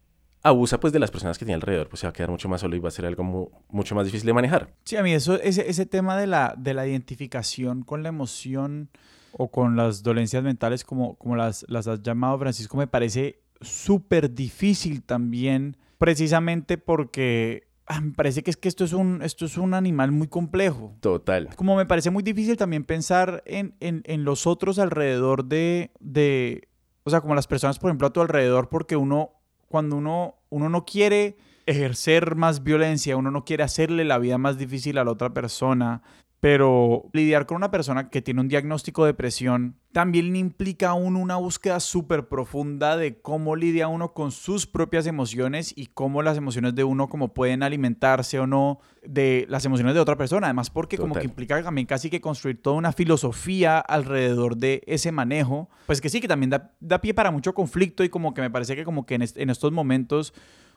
abusa 0.44 0.80
pues 0.80 0.92
de 0.92 1.00
las 1.00 1.10
personas 1.10 1.38
que 1.38 1.46
tiene 1.46 1.56
alrededor, 1.56 1.88
pues 1.88 2.02
se 2.02 2.08
va 2.08 2.12
a 2.12 2.14
quedar 2.14 2.30
mucho 2.30 2.50
más 2.50 2.62
solo 2.62 2.76
y 2.76 2.80
va 2.80 2.90
a 2.90 2.92
ser 2.92 3.06
algo 3.06 3.52
mucho 3.70 3.96
más 3.96 4.06
difícil 4.06 4.28
de 4.28 4.34
manejar. 4.34 4.74
Sí, 4.84 4.98
a 4.98 5.04
mí 5.04 5.14
eso, 5.14 5.36
ese, 5.42 5.70
ese 5.70 5.86
tema 5.86 6.18
de 6.18 6.28
la, 6.28 6.54
de 6.58 6.74
la 6.74 6.86
identificación 6.86 7.84
con 7.84 8.04
la 8.04 8.10
emoción 8.10 8.90
o 9.32 9.50
con 9.50 9.76
las 9.76 10.04
dolencias 10.04 10.44
mentales, 10.44 10.84
como, 10.84 11.16
como 11.16 11.36
las, 11.36 11.66
las 11.70 11.88
has 11.88 12.04
llamado, 12.04 12.38
Francisco, 12.38 12.78
me 12.78 12.88
parece 12.88 13.42
súper 13.62 14.34
difícil 14.34 15.02
también, 15.02 15.78
precisamente 15.98 16.78
porque 16.78 17.70
ah, 17.88 18.02
me 18.02 18.12
parece 18.12 18.44
que 18.44 18.52
es 18.52 18.58
que 18.58 18.68
esto 18.68 18.84
es, 18.84 18.92
un, 18.92 19.22
esto 19.22 19.46
es 19.46 19.58
un 19.58 19.74
animal 19.74 20.12
muy 20.12 20.28
complejo. 20.28 20.96
Total. 21.00 21.56
Como 21.56 21.78
me 21.78 21.86
parece 21.86 22.10
muy 22.12 22.22
difícil 22.22 22.58
también 22.58 22.84
pensar 22.84 23.44
en, 23.46 23.76
en, 23.80 24.04
en 24.06 24.26
los 24.26 24.46
otros 24.46 24.78
alrededor 24.78 25.46
de, 25.46 25.92
de, 26.02 26.68
o 27.06 27.10
sea, 27.10 27.22
como 27.22 27.34
las 27.34 27.48
personas, 27.48 27.80
por 27.80 27.90
ejemplo, 27.90 28.08
a 28.08 28.14
tu 28.14 28.22
alrededor, 28.22 28.68
porque 28.68 28.98
uno 28.98 29.32
cuando 29.74 29.96
uno, 29.96 30.36
uno 30.52 30.70
no 30.70 30.86
quiere 30.86 31.36
ejercer 31.66 32.36
más 32.36 32.62
violencia, 32.62 33.18
uno 33.18 33.32
no 33.32 33.44
quiere 33.44 33.64
hacerle 33.64 34.04
la 34.04 34.20
vida 34.20 34.38
más 34.38 34.60
difícil 34.60 35.00
a 35.00 35.04
la 35.04 35.10
otra 35.10 35.34
persona, 35.34 36.04
pero 36.44 37.06
lidiar 37.14 37.46
con 37.46 37.56
una 37.56 37.72
persona 37.72 38.10
que 38.10 38.22
tiene 38.22 38.42
un 38.42 38.50
diagnóstico 38.50 39.06
de 39.06 39.14
depresión 39.14 39.78
también 39.94 40.36
implica 40.36 40.90
aún 40.90 41.16
una 41.16 41.38
búsqueda 41.38 41.80
súper 41.80 42.28
profunda 42.28 42.98
de 42.98 43.22
cómo 43.22 43.56
lidia 43.56 43.88
uno 43.88 44.12
con 44.12 44.34
sus 44.34 44.68
propias 44.68 45.08
emociones 45.08 45.74
y 45.74 45.86
cómo 45.86 46.22
las 46.22 46.36
emociones 46.36 46.76
de 46.76 46.84
uno 46.84 47.08
como 47.08 47.34
pueden 47.34 47.64
alimentarse 47.64 48.40
o 48.40 48.46
no 48.46 48.82
de 49.06 49.46
las 49.48 49.64
emociones 49.64 49.94
de 49.94 50.02
otra 50.02 50.18
persona. 50.18 50.48
Además, 50.48 50.70
porque 50.70 50.98
como 50.98 51.16
que 51.16 51.24
implica 51.24 51.64
también 51.64 51.88
casi 51.88 52.10
que 52.10 52.20
construir 52.20 52.62
toda 52.62 52.76
una 52.76 52.92
filosofía 52.92 53.80
alrededor 53.80 54.58
de 54.58 54.84
ese 54.86 55.14
manejo, 55.14 55.70
pues 55.86 56.02
que 56.02 56.10
sí, 56.10 56.20
que 56.20 56.28
también 56.28 56.50
da, 56.50 57.02
pie 57.02 57.14
para 57.14 57.32
mucho 57.32 57.54
conflicto 57.54 58.04
y 58.04 58.10
como 58.10 58.34
que 58.34 58.42
me 58.42 58.52
parece 58.52 58.76
que 58.76 58.84
como 58.84 59.06
que 59.06 59.16
en 59.16 59.50
estos 59.50 59.72
momentos 59.72 60.34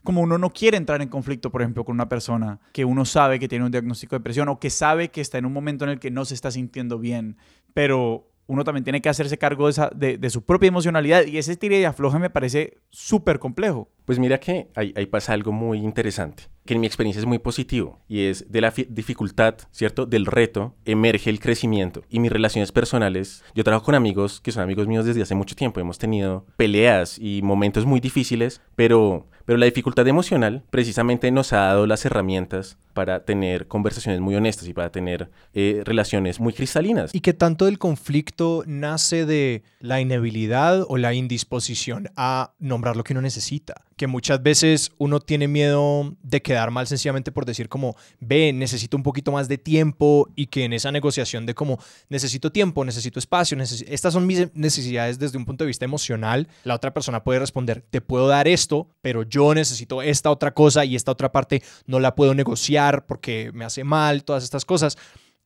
como 0.06 0.22
uno 0.22 0.38
no 0.38 0.48
quiere 0.48 0.78
entrar 0.78 1.02
en 1.02 1.08
conflicto, 1.08 1.50
por 1.50 1.60
ejemplo, 1.60 1.84
con 1.84 1.94
una 1.94 2.08
persona 2.08 2.60
que 2.72 2.86
uno 2.86 3.04
sabe 3.04 3.38
que 3.38 3.48
tiene 3.48 3.66
un 3.66 3.70
diagnóstico 3.70 4.14
de 4.14 4.20
depresión 4.20 4.48
o 4.48 4.58
que 4.58 4.70
sabe 4.70 5.10
que 5.10 5.20
está 5.20 5.36
en 5.36 5.44
un 5.44 5.52
momento 5.52 5.84
en 5.84 5.90
el 5.90 6.00
que 6.00 6.10
no 6.10 6.24
se 6.24 6.32
está 6.32 6.50
sintiendo 6.50 6.98
bien, 6.98 7.36
pero 7.74 8.30
uno 8.46 8.64
también 8.64 8.84
tiene 8.84 9.02
que 9.02 9.08
hacerse 9.08 9.38
cargo 9.38 9.68
de, 9.70 10.18
de, 10.18 10.30
su 10.30 10.44
propia 10.44 10.68
emocionalidad 10.68 11.26
y 11.26 11.38
ese 11.38 11.56
tira 11.56 11.76
y 11.76 11.84
afloja 11.84 12.18
me 12.18 12.30
parece 12.30 12.78
súper 12.90 13.38
complejo. 13.38 13.90
Pues 14.04 14.18
mira 14.18 14.38
que 14.38 14.70
ahí, 14.74 14.94
ahí, 14.96 15.06
pasa 15.06 15.32
algo 15.32 15.52
muy 15.52 15.78
interesante, 15.78 16.44
que 16.66 16.74
en 16.74 16.80
mi 16.80 16.86
experiencia 16.86 17.20
es 17.20 17.26
muy 17.26 17.38
positivo 17.38 18.00
y 18.08 18.26
es 18.26 18.50
de 18.50 18.60
la 18.60 18.72
dificultad, 18.88 19.54
¿cierto? 19.70 20.06
Del 20.06 20.26
reto 20.26 20.74
emerge 20.84 21.30
el 21.30 21.40
crecimiento 21.40 22.02
y 22.10 22.20
mis 22.20 22.32
relaciones 22.32 22.72
personales. 22.72 23.44
Yo 23.54 23.64
trabajo 23.64 23.86
con 23.86 23.94
amigos 23.94 24.40
que 24.40 24.52
son 24.52 24.62
amigos 24.62 24.86
míos 24.86 25.04
desde 25.04 25.22
hace 25.22 25.34
mucho 25.34 25.56
tiempo, 25.56 25.80
hemos 25.80 25.98
tenido 25.98 26.44
peleas 26.56 27.18
y 27.18 27.40
momentos 27.42 27.86
muy 27.86 28.00
difíciles, 28.00 28.60
pero 28.74 29.26
pero 29.46 29.58
la 29.58 29.66
dificultad 29.66 30.06
emocional 30.08 30.64
precisamente 30.70 31.30
nos 31.30 31.52
ha 31.52 31.58
dado 31.58 31.86
las 31.86 32.04
herramientas 32.04 32.78
para 32.94 33.24
tener 33.24 33.68
conversaciones 33.68 34.20
muy 34.20 34.34
honestas 34.34 34.66
y 34.66 34.72
para 34.72 34.90
tener 34.90 35.30
eh, 35.54 35.82
relaciones 35.84 36.40
muy 36.40 36.52
cristalinas. 36.52 37.14
Y 37.14 37.20
que 37.20 37.32
tanto 37.32 37.66
del 37.66 37.78
conflicto 37.78 38.64
nace 38.66 39.24
de 39.24 39.62
la 39.80 40.00
inhabilidad 40.00 40.84
o 40.88 40.96
la 40.96 41.14
indisposición 41.14 42.08
a 42.16 42.54
nombrar 42.58 42.96
lo 42.96 43.04
que 43.04 43.12
uno 43.12 43.22
necesita 43.22 43.86
que 43.96 44.06
muchas 44.06 44.42
veces 44.42 44.92
uno 44.98 45.20
tiene 45.20 45.48
miedo 45.48 46.14
de 46.22 46.42
quedar 46.42 46.55
mal 46.70 46.86
sencillamente 46.86 47.32
por 47.32 47.44
decir 47.44 47.68
como, 47.68 47.96
ve, 48.20 48.52
necesito 48.52 48.96
un 48.96 49.02
poquito 49.02 49.32
más 49.32 49.48
de 49.48 49.58
tiempo 49.58 50.28
y 50.34 50.46
que 50.46 50.64
en 50.64 50.72
esa 50.72 50.92
negociación 50.92 51.46
de 51.46 51.54
como, 51.54 51.78
necesito 52.08 52.50
tiempo, 52.50 52.84
necesito 52.84 53.18
espacio, 53.18 53.58
estas 53.60 54.12
son 54.12 54.26
mis 54.26 54.54
necesidades 54.54 55.18
desde 55.18 55.38
un 55.38 55.44
punto 55.44 55.64
de 55.64 55.68
vista 55.68 55.84
emocional, 55.84 56.48
la 56.64 56.74
otra 56.74 56.92
persona 56.92 57.22
puede 57.22 57.40
responder, 57.40 57.84
te 57.90 58.00
puedo 58.00 58.28
dar 58.28 58.48
esto, 58.48 58.88
pero 59.02 59.22
yo 59.22 59.54
necesito 59.54 60.02
esta 60.02 60.30
otra 60.30 60.52
cosa 60.52 60.84
y 60.84 60.96
esta 60.96 61.12
otra 61.12 61.32
parte 61.32 61.62
no 61.86 62.00
la 62.00 62.14
puedo 62.14 62.34
negociar 62.34 63.06
porque 63.06 63.50
me 63.52 63.64
hace 63.64 63.84
mal, 63.84 64.24
todas 64.24 64.44
estas 64.44 64.64
cosas 64.64 64.96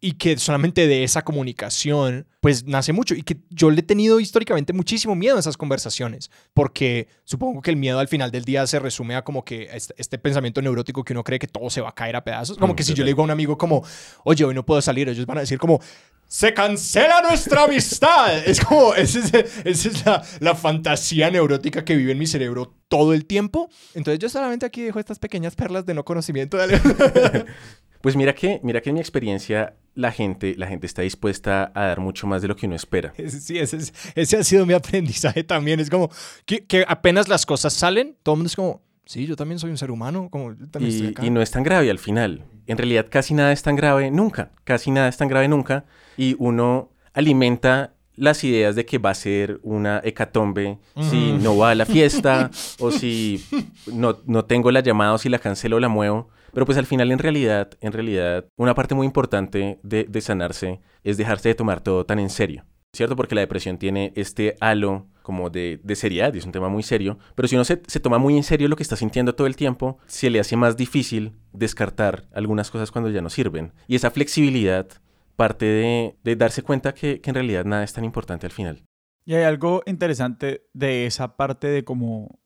y 0.01 0.12
que 0.12 0.38
solamente 0.38 0.86
de 0.86 1.05
esa 1.05 1.22
comunicación 1.22 2.26
pues 2.40 2.64
nace 2.64 2.92
mucho 2.92 3.14
y 3.14 3.22
que 3.22 3.36
yo 3.51 3.70
le 3.70 3.80
he 3.80 3.82
tenido 3.82 4.18
históricamente 4.18 4.72
muchísimo 4.72 5.14
miedo 5.14 5.36
a 5.36 5.40
esas 5.40 5.59
conversaciones 5.59 6.30
porque 6.55 7.09
supongo 7.24 7.61
que 7.61 7.70
el 7.70 7.76
miedo 7.76 7.98
al 7.98 8.09
final 8.09 8.30
del 8.30 8.44
día 8.44 8.66
se 8.66 8.78
resume 8.78 9.14
a 9.14 9.24
como 9.24 9.44
que 9.44 9.68
este, 9.72 9.94
este 9.98 10.18
pensamiento 10.18 10.62
neurótico 10.62 11.05
que 11.05 11.12
uno 11.12 11.22
cree 11.22 11.38
que 11.38 11.46
todo 11.46 11.68
se 11.68 11.82
va 11.82 11.90
a 11.90 11.94
caer 11.94 12.16
a 12.16 12.24
pedazos 12.24 12.57
como 12.57 12.74
que 12.74 12.82
si 12.82 12.94
yo 12.94 13.05
le 13.05 13.11
digo 13.11 13.20
a 13.20 13.24
un 13.24 13.30
amigo 13.30 13.59
como 13.59 13.84
oye 14.24 14.44
hoy 14.44 14.55
no 14.55 14.64
puedo 14.64 14.80
salir 14.80 15.09
ellos 15.09 15.26
van 15.26 15.38
a 15.38 15.40
decir 15.40 15.59
como 15.59 15.80
se 16.30 16.55
cancela 16.55 17.22
nuestra 17.22 17.64
amistad. 17.64 18.38
Es 18.46 18.61
como, 18.61 18.94
esa 18.94 19.18
es, 19.64 20.07
la, 20.07 20.22
la, 20.38 20.55
fantasía 20.55 21.28
neurótica 21.28 21.84
que 21.84 21.96
vive 21.96 22.12
en 22.12 22.18
mi 22.18 22.26
cerebro 22.28 22.72
todo 22.86 23.14
el 23.14 23.26
tiempo. 23.26 23.68
Entonces 23.94 24.20
yo 24.20 24.28
solamente 24.28 24.64
aquí 24.64 24.80
dejo 24.82 25.01
estas 25.01 25.18
pequeñas 25.18 25.57
perlas 25.57 25.86
de 25.86 25.94
no 25.94 26.05
conocimiento. 26.05 26.57
Pues 28.01 28.16
mira 28.16 28.34
que, 28.34 28.61
mira 28.62 28.80
que 28.80 28.90
en 28.90 28.94
mi 28.94 29.01
experiencia 29.01 29.74
la 29.94 30.12
gente, 30.12 30.55
la 30.57 30.66
gente 30.66 30.86
está 30.86 31.03
dispuesta 31.03 31.70
a 31.74 31.86
dar 31.86 32.01
mucho 32.01 32.26
más 32.26 32.42
de 32.42 32.48
lo 32.48 32.57
que 32.57 32.66
uno 32.66 32.76
espera. 32.76 33.12
Sí, 33.28 33.59
ese, 33.59 33.78
ese 34.14 34.36
ha 34.36 34.44
sido 34.44 34.66
mi 34.66 34.72
aprendizaje 34.74 35.44
también. 35.44 35.80
Es 35.80 35.90
como 35.90 36.11
que, 36.46 36.64
que, 36.64 36.84
apenas 36.86 37.28
las 37.28 37.46
cosas 37.46 37.72
salen, 37.72 38.16
todo 38.22 38.34
el 38.34 38.38
mundo 38.38 38.48
es 38.48 38.57
como, 38.57 38.82
sí, 39.05 39.26
yo 39.26 39.36
también 39.36 39.59
soy 39.59 39.70
un 39.70 39.78
ser 39.78 39.90
humano, 39.90 40.28
como 40.30 40.53
y, 40.78 41.14
y 41.22 41.30
no 41.30 41.42
es 41.42 41.51
tan 41.51 41.62
grave 41.62 41.90
al 41.90 41.98
final. 41.98 42.44
En 42.66 42.78
realidad 42.78 43.07
casi 43.11 43.34
nada 43.34 43.53
es 43.53 43.62
tan 43.62 43.76
grave 43.76 44.11
nunca, 44.11 44.53
casi 44.64 44.90
nada 44.90 45.09
es 45.09 45.16
tan 45.16 45.28
grave 45.28 45.48
nunca. 45.48 45.84
Y 46.16 46.36
uno 46.38 46.90
alimenta 47.12 47.94
las 48.16 48.44
ideas 48.44 48.76
de 48.76 48.84
que 48.84 48.98
va 48.98 49.11
a 49.11 49.14
ser 49.14 49.61
una 49.62 50.01
hecatombe 50.05 50.78
si 51.11 51.32
no 51.32 51.57
va 51.57 51.70
a 51.70 51.74
la 51.74 51.86
fiesta 51.86 52.51
o 52.78 52.90
si 52.90 53.42
no, 53.92 54.18
no 54.26 54.44
tengo 54.44 54.70
la 54.70 54.80
llamada 54.80 55.14
o 55.14 55.18
si 55.18 55.28
la 55.28 55.38
cancelo 55.38 55.76
o 55.76 55.80
la 55.80 55.88
muevo. 55.88 56.28
Pero 56.53 56.66
pues 56.66 56.78
al 56.78 56.86
final 56.86 57.11
en 57.11 57.18
realidad, 57.18 57.70
en 57.80 57.92
realidad, 57.92 58.46
una 58.57 58.74
parte 58.74 58.94
muy 58.94 59.07
importante 59.07 59.78
de, 59.82 60.20
sanarse 60.20 60.80
es 61.05 61.16
dejarse 61.16 61.51
de 61.51 61.55
tomar 61.55 61.80
todo 61.80 62.05
tan 62.05 62.18
en 62.18 62.30
serio. 62.30 62.64
¿Cierto? 62.92 63.14
Porque 63.14 63.36
la 63.36 63.40
depresión 63.42 63.78
tiene 63.78 64.12
este 64.16 64.57
halo 64.61 65.07
como 65.22 65.48
de, 65.48 65.80
de 65.84 65.94
seriedad 65.94 66.34
y 66.34 66.38
es 66.38 66.44
un 66.44 66.51
tema 66.51 66.68
muy 66.68 66.82
serio. 66.82 67.18
Pero 67.36 67.46
si 67.46 67.55
uno 67.55 67.64
se, 67.64 67.80
se, 67.86 68.01
toma 68.01 68.18
muy 68.18 68.36
en 68.36 68.42
serio 68.42 68.66
lo 68.66 68.74
que 68.74 68.82
está 68.82 68.96
sintiendo 68.96 69.36
todo 69.36 69.46
el 69.46 69.55
tiempo, 69.55 69.98
se 70.07 70.28
le 70.28 70.40
hace 70.40 70.57
más 70.57 70.76
difícil 70.76 71.34
descartar 71.53 72.24
algunas 72.32 72.68
cosas 72.68 72.90
cuando 72.90 73.09
ya 73.11 73.20
no 73.20 73.30
sirven. 73.30 73.72
Y 73.86 73.94
esa 73.94 74.11
flexibilidad 74.11 74.88
parte 75.36 75.64
de, 76.24 76.36
darse 76.36 76.62
cuenta 76.62 76.92
que, 76.92 77.20
que 77.20 77.30
en 77.30 77.34
realidad 77.34 77.64
nada 77.64 77.84
es 77.84 77.92
tan 77.92 78.05
importante 78.05 78.46
al 78.46 78.53
final. 78.53 78.84
Y 79.24 79.34
hay 79.34 79.44
algo 79.44 79.82
interesante 79.86 80.66
de 80.74 81.07
esa 81.07 81.36
parte 81.36 81.68
de 81.68 81.84
cómo 81.84 82.40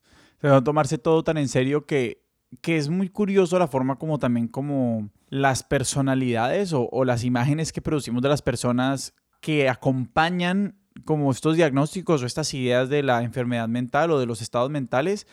tomarse 0.64 0.98
todo 0.98 1.24
tan 1.24 1.38
en 1.38 1.48
serio 1.48 1.86
que 1.86 2.23
que 2.60 2.76
es 2.76 2.88
muy 2.88 3.08
curioso 3.08 3.58
la 3.58 3.68
forma 3.68 3.96
como 3.96 4.18
también 4.18 4.48
como 4.48 5.10
las 5.28 5.62
personalidades 5.62 6.72
o, 6.72 7.04
las 7.04 7.24
imágenes 7.24 7.72
que 7.72 7.82
producimos 7.82 8.22
de 8.22 8.28
las 8.28 8.42
personas 8.42 9.14
que 9.40 9.68
acompañan 9.68 10.78
como 11.04 11.30
estos 11.30 11.56
diagnósticos 11.56 12.22
o 12.22 12.26
estas 12.26 12.54
ideas 12.54 12.88
de 12.88 13.02
la 13.02 13.22
enfermedad 13.22 13.68
mental 13.68 14.10
o 14.10 14.20
de 14.20 14.26
los 14.26 14.40
estados 14.40 14.70
mentales, 14.70 15.26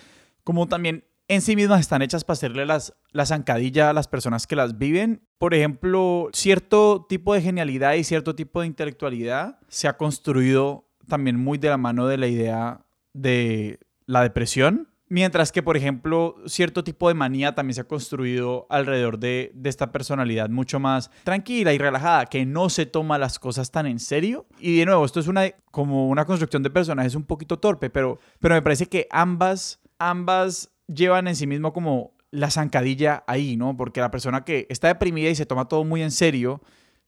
como 0.43 0.67
también 0.67 1.05
en 1.27 1.41
sí 1.41 1.55
mismas 1.55 1.79
están 1.79 2.01
hechas 2.01 2.23
para 2.23 2.33
hacerle 2.33 2.65
las, 2.65 2.93
la 3.11 3.25
zancadilla 3.25 3.89
a 3.89 3.93
las 3.93 4.07
personas 4.07 4.47
que 4.47 4.55
las 4.55 4.77
viven. 4.77 5.21
Por 5.37 5.53
ejemplo, 5.53 6.29
cierto 6.33 7.05
tipo 7.07 7.33
de 7.33 7.41
genialidad 7.41 7.93
y 7.93 8.03
cierto 8.03 8.35
tipo 8.35 8.61
de 8.61 8.67
intelectualidad 8.67 9.59
se 9.69 9.87
ha 9.87 9.97
construido 9.97 10.89
también 11.07 11.37
muy 11.37 11.57
de 11.57 11.69
la 11.69 11.77
mano 11.77 12.07
de 12.07 12.17
la 12.17 12.27
idea 12.27 12.85
de 13.13 13.79
la 14.07 14.23
depresión. 14.23 14.90
Mientras 15.11 15.51
que, 15.51 15.61
por 15.61 15.75
ejemplo, 15.75 16.37
cierto 16.45 16.85
tipo 16.85 17.09
de 17.09 17.15
manía 17.15 17.53
también 17.53 17.75
se 17.75 17.81
ha 17.81 17.83
construido 17.83 18.65
alrededor 18.69 19.19
de, 19.19 19.51
de, 19.53 19.69
esta 19.69 19.91
personalidad 19.91 20.49
mucho 20.49 20.79
más 20.79 21.11
tranquila 21.25 21.73
y 21.73 21.77
relajada, 21.77 22.27
que 22.27 22.45
no 22.45 22.69
se 22.69 22.85
toma 22.85 23.17
las 23.17 23.37
cosas 23.37 23.71
tan 23.71 23.87
en 23.87 23.99
serio. 23.99 24.45
Y 24.57 24.77
de 24.77 24.85
nuevo, 24.85 25.03
esto 25.03 25.19
es 25.19 25.27
una, 25.27 25.49
como 25.69 26.07
una 26.07 26.23
construcción 26.23 26.63
de 26.63 26.69
personajes 26.69 27.15
un 27.15 27.25
poquito 27.25 27.59
torpe, 27.59 27.89
pero, 27.89 28.19
pero 28.39 28.55
me 28.55 28.61
parece 28.61 28.85
que 28.85 29.09
ambas, 29.11 29.81
ambas 29.99 30.71
llevan 30.87 31.27
en 31.27 31.35
sí 31.35 31.45
mismo 31.45 31.73
como 31.73 32.13
la 32.31 32.49
zancadilla 32.49 33.25
ahí, 33.27 33.57
¿no? 33.57 33.75
Porque 33.75 33.99
la 33.99 34.11
persona 34.11 34.45
que 34.45 34.65
está 34.69 34.87
deprimida 34.87 35.29
y 35.29 35.35
se 35.35 35.45
toma 35.45 35.67
todo 35.67 35.83
muy 35.83 36.03
en 36.03 36.11
serio, 36.11 36.61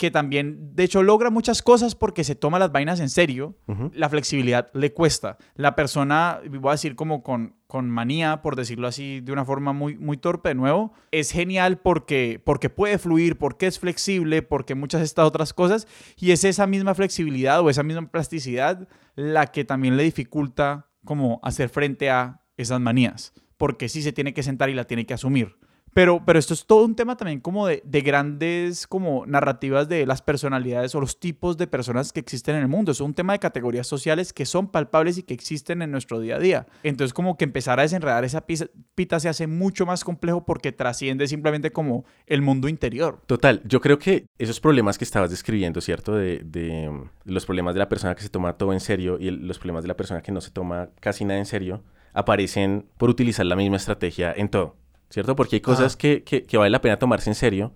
que 0.04 0.12
también, 0.12 0.76
de 0.76 0.84
hecho, 0.84 1.01
logra 1.01 1.30
muchas 1.30 1.62
cosas 1.62 1.95
porque 1.95 2.26
se 2.26 2.36
toma 2.36 2.60
las 2.60 2.74
vainas 2.74 2.99
en 2.99 3.08
serio, 3.08 3.56
la 3.93 4.10
flexibilidad 4.10 4.70
le 4.74 4.91
cuesta. 4.91 5.38
La 5.56 5.78
persona, 5.78 6.41
voy 6.45 6.72
a 6.72 6.74
decir 6.74 6.97
como 6.97 7.24
con, 7.24 7.56
con 7.68 7.89
manía, 7.89 8.41
por 8.41 8.58
decirlo 8.58 8.89
así, 8.89 9.22
de 9.22 9.32
una 9.32 9.45
forma 9.45 9.72
muy, 9.72 9.95
muy 9.95 10.18
torpe 10.18 10.49
de 10.49 10.56
nuevo, 10.56 10.91
es 11.12 11.32
genial 11.32 11.78
porque, 11.78 12.41
porque 12.43 12.70
puede 12.70 12.97
fluir, 12.97 13.38
porque 13.38 13.66
es 13.66 13.80
flexible, 13.80 14.41
porque 14.41 14.76
muchas 14.76 14.99
de 14.99 15.06
estas 15.06 15.26
otras 15.26 15.54
cosas, 15.54 15.88
y 16.18 16.32
es 16.32 16.43
esa 16.43 16.68
misma 16.68 16.95
flexibilidad 16.95 17.62
o 17.62 17.70
esa 17.70 17.84
misma 17.84 18.12
plasticidad 18.12 18.89
la 19.16 19.47
que 19.47 19.64
también 19.64 19.95
le 19.95 20.04
dificulta 20.04 20.89
como 21.06 21.39
hacer 21.43 21.70
frente 21.70 22.10
a 22.10 22.41
esas 22.58 22.82
manías, 22.82 23.32
porque 23.56 23.88
sí 23.88 24.01
se 24.01 24.12
tiene 24.12 24.34
que 24.34 24.43
sentar 24.43 24.70
y 24.70 24.74
la 24.74 24.84
tiene 24.84 25.06
que 25.06 25.14
asumir. 25.14 25.56
Pero, 25.94 26.24
pero 26.26 26.39
esto 26.39 26.54
es 26.54 26.66
todo 26.66 26.86
un 26.86 26.96
tema 26.96 27.16
también 27.16 27.39
como 27.39 27.68
de, 27.68 27.82
de, 27.86 28.02
grandes 28.02 28.88
como 28.88 29.26
narrativas 29.26 29.88
de 29.88 30.06
las 30.06 30.22
personalidades 30.22 30.96
o 30.96 31.02
los 31.02 31.20
tipos 31.20 31.58
de 31.58 31.68
personas 31.68 32.12
que 32.12 32.20
existen 32.20 32.56
en 32.56 32.64
el 32.64 32.68
mundo. 32.68 32.91
Es 32.91 33.00
un 33.00 33.14
tema 33.14 33.34
de 33.34 33.39
categorías 33.39 33.88
sociales 33.88 34.34
que 34.34 34.46
son 34.46 34.68
palpables 34.68 35.18
y 35.18 35.24
que 35.24 35.34
existen 35.34 35.82
en 35.82 35.91
nuestro 35.91 36.20
día 36.20 36.38
a 36.38 36.39
día. 36.39 36.68
Entonces 36.84 37.14
como 37.14 37.38
que 37.38 37.46
empezar 37.46 37.80
a 37.80 37.84
desenredar 37.84 38.24
esa 38.24 38.46
pita 38.96 39.20
se 39.20 39.30
hace 39.30 39.48
mucho 39.48 39.86
más 39.86 40.04
complejo 40.04 40.46
porque 40.46 40.72
trasciende 40.72 41.28
simplemente 41.28 41.72
como 41.72 42.06
el 42.26 42.41
mundo 42.41 42.68
interior. 42.68 43.22
Total, 43.26 43.62
yo 43.66 43.82
creo 43.82 44.00
que 44.00 44.26
esos 44.38 44.60
problemas 44.60 44.98
que 44.98 45.04
estabas 45.04 45.30
describiendo, 45.30 45.82
¿cierto? 45.82 46.16
De, 46.16 46.41
de 46.44 46.91
los 47.26 47.46
problemas 47.46 47.76
de 47.76 47.80
la 47.80 47.89
persona 47.89 48.16
que 48.16 48.24
se 48.24 48.30
toma 48.30 48.58
todo 48.58 48.74
en 48.74 48.80
serio 48.80 49.18
y 49.20 49.30
los 49.30 49.60
problemas 49.60 49.84
de 49.84 49.88
la 49.88 49.98
persona 49.98 50.22
que 50.22 50.32
no 50.32 50.41
se 50.41 50.52
toma 50.52 50.89
casi 51.00 51.26
nada 51.26 51.39
en 51.39 51.46
serio, 51.46 51.84
aparecen 52.14 52.86
por 52.98 53.10
utilizar 53.10 53.46
la 53.46 53.56
misma 53.56 53.78
estrategia 53.78 54.34
en 54.36 54.50
todo. 54.50 54.76
¿Cierto? 55.14 55.36
Porque 55.36 55.57
hay 55.57 55.61
cosas 55.61 55.95
que, 55.95 56.24
que, 56.24 56.43
que, 56.43 56.57
vale 56.57 56.72
la 56.72 56.82
pena 56.82 56.97
tomarse 56.97 57.30
en 57.30 57.36
serio 57.36 57.76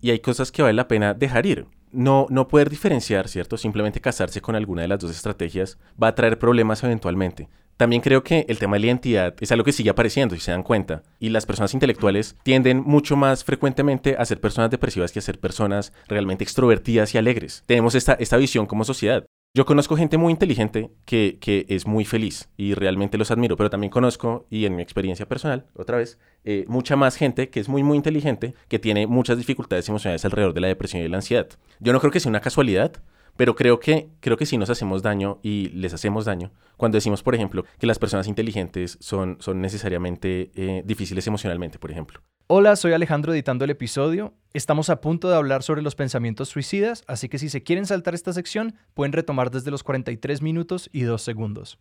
y 0.00 0.10
hay 0.10 0.20
cosas 0.20 0.50
que 0.50 0.62
vale 0.62 0.72
la 0.72 0.88
pena 0.88 1.12
dejar 1.12 1.44
ir. 1.44 1.66
No, 1.92 2.26
no 2.30 2.48
poder 2.48 2.70
diferenciar, 2.70 3.28
¿cierto? 3.28 3.58
Simplemente 3.58 4.00
casarse 4.00 4.40
con 4.40 4.56
alguna 4.56 4.80
de 4.80 4.88
las 4.88 4.98
dos 4.98 5.10
estrategias 5.10 5.78
va 6.02 6.08
a 6.08 6.14
traer 6.14 6.38
problemas 6.38 6.82
eventualmente. 6.82 7.50
También 7.76 8.00
creo 8.00 8.22
que 8.22 8.46
el 8.48 8.58
tema 8.58 8.76
de 8.76 8.80
la 8.80 8.86
identidad 8.86 9.34
es 9.40 9.52
algo 9.52 9.64
que 9.64 9.72
sigue 9.72 9.90
apareciendo, 9.90 10.34
si 10.34 10.40
se 10.40 10.52
dan 10.52 10.62
cuenta. 10.62 11.02
Y 11.18 11.28
las 11.28 11.44
personas 11.44 11.74
intelectuales 11.74 12.36
tienden 12.42 12.82
mucho 12.82 13.16
más 13.16 13.44
frecuentemente 13.44 14.16
a 14.18 14.24
ser 14.24 14.40
personas 14.40 14.70
depresivas 14.70 15.12
que 15.12 15.18
a 15.18 15.22
ser 15.22 15.38
personas 15.38 15.92
realmente 16.08 16.44
extrovertidas 16.44 17.14
y 17.14 17.18
alegres. 17.18 17.64
Tenemos 17.66 17.94
esta, 17.94 18.14
esta 18.14 18.38
visión 18.38 18.64
como 18.64 18.84
sociedad. 18.84 19.26
Yo 19.54 19.66
conozco 19.66 19.96
gente 19.96 20.16
muy 20.16 20.32
inteligente 20.32 20.90
que, 21.04 21.36
que, 21.38 21.66
es 21.68 21.86
muy 21.86 22.06
feliz 22.06 22.48
y 22.56 22.72
realmente 22.72 23.18
los 23.18 23.30
admiro, 23.30 23.54
pero 23.54 23.68
también 23.68 23.90
conozco, 23.90 24.46
y 24.48 24.64
en 24.64 24.74
mi 24.74 24.80
experiencia 24.80 25.28
personal, 25.28 25.66
otra 25.74 25.98
vez, 25.98 26.18
eh, 26.44 26.64
mucha 26.68 26.96
más 26.96 27.16
gente 27.16 27.50
que 27.50 27.60
es 27.60 27.68
muy, 27.68 27.82
muy 27.82 27.98
inteligente, 27.98 28.54
que 28.68 28.78
tiene 28.78 29.06
muchas 29.06 29.36
dificultades 29.36 29.86
emocionales 29.90 30.24
alrededor 30.24 30.54
de 30.54 30.62
la 30.62 30.68
depresión 30.68 31.02
y 31.02 31.08
la 31.08 31.18
ansiedad. 31.18 31.48
Yo 31.80 31.92
no 31.92 32.00
creo 32.00 32.10
que 32.10 32.20
sea 32.20 32.30
una 32.30 32.40
casualidad, 32.40 33.02
pero 33.36 33.54
creo 33.54 33.80
que, 33.80 34.08
creo 34.20 34.36
que 34.36 34.46
sí 34.46 34.58
nos 34.58 34.70
hacemos 34.70 35.02
daño 35.02 35.38
y 35.42 35.68
les 35.70 35.94
hacemos 35.94 36.24
daño 36.24 36.52
cuando 36.82 36.96
decimos, 36.96 37.22
por 37.22 37.36
ejemplo, 37.36 37.64
que 37.78 37.86
las 37.86 38.00
personas 38.00 38.26
inteligentes 38.26 38.98
son, 39.00 39.36
son 39.38 39.60
necesariamente 39.60 40.50
eh, 40.56 40.82
difíciles 40.84 41.24
emocionalmente, 41.28 41.78
por 41.78 41.92
ejemplo. 41.92 42.20
Hola, 42.48 42.74
soy 42.74 42.92
Alejandro 42.92 43.32
editando 43.32 43.64
el 43.64 43.70
episodio. 43.70 44.34
Estamos 44.52 44.90
a 44.90 45.00
punto 45.00 45.30
de 45.30 45.36
hablar 45.36 45.62
sobre 45.62 45.80
los 45.80 45.94
pensamientos 45.94 46.48
suicidas, 46.48 47.04
así 47.06 47.28
que 47.28 47.38
si 47.38 47.50
se 47.50 47.62
quieren 47.62 47.86
saltar 47.86 48.14
esta 48.14 48.32
sección, 48.32 48.74
pueden 48.94 49.12
retomar 49.12 49.52
desde 49.52 49.70
los 49.70 49.84
43 49.84 50.42
minutos 50.42 50.90
y 50.92 51.02
2 51.02 51.22
segundos. 51.22 51.78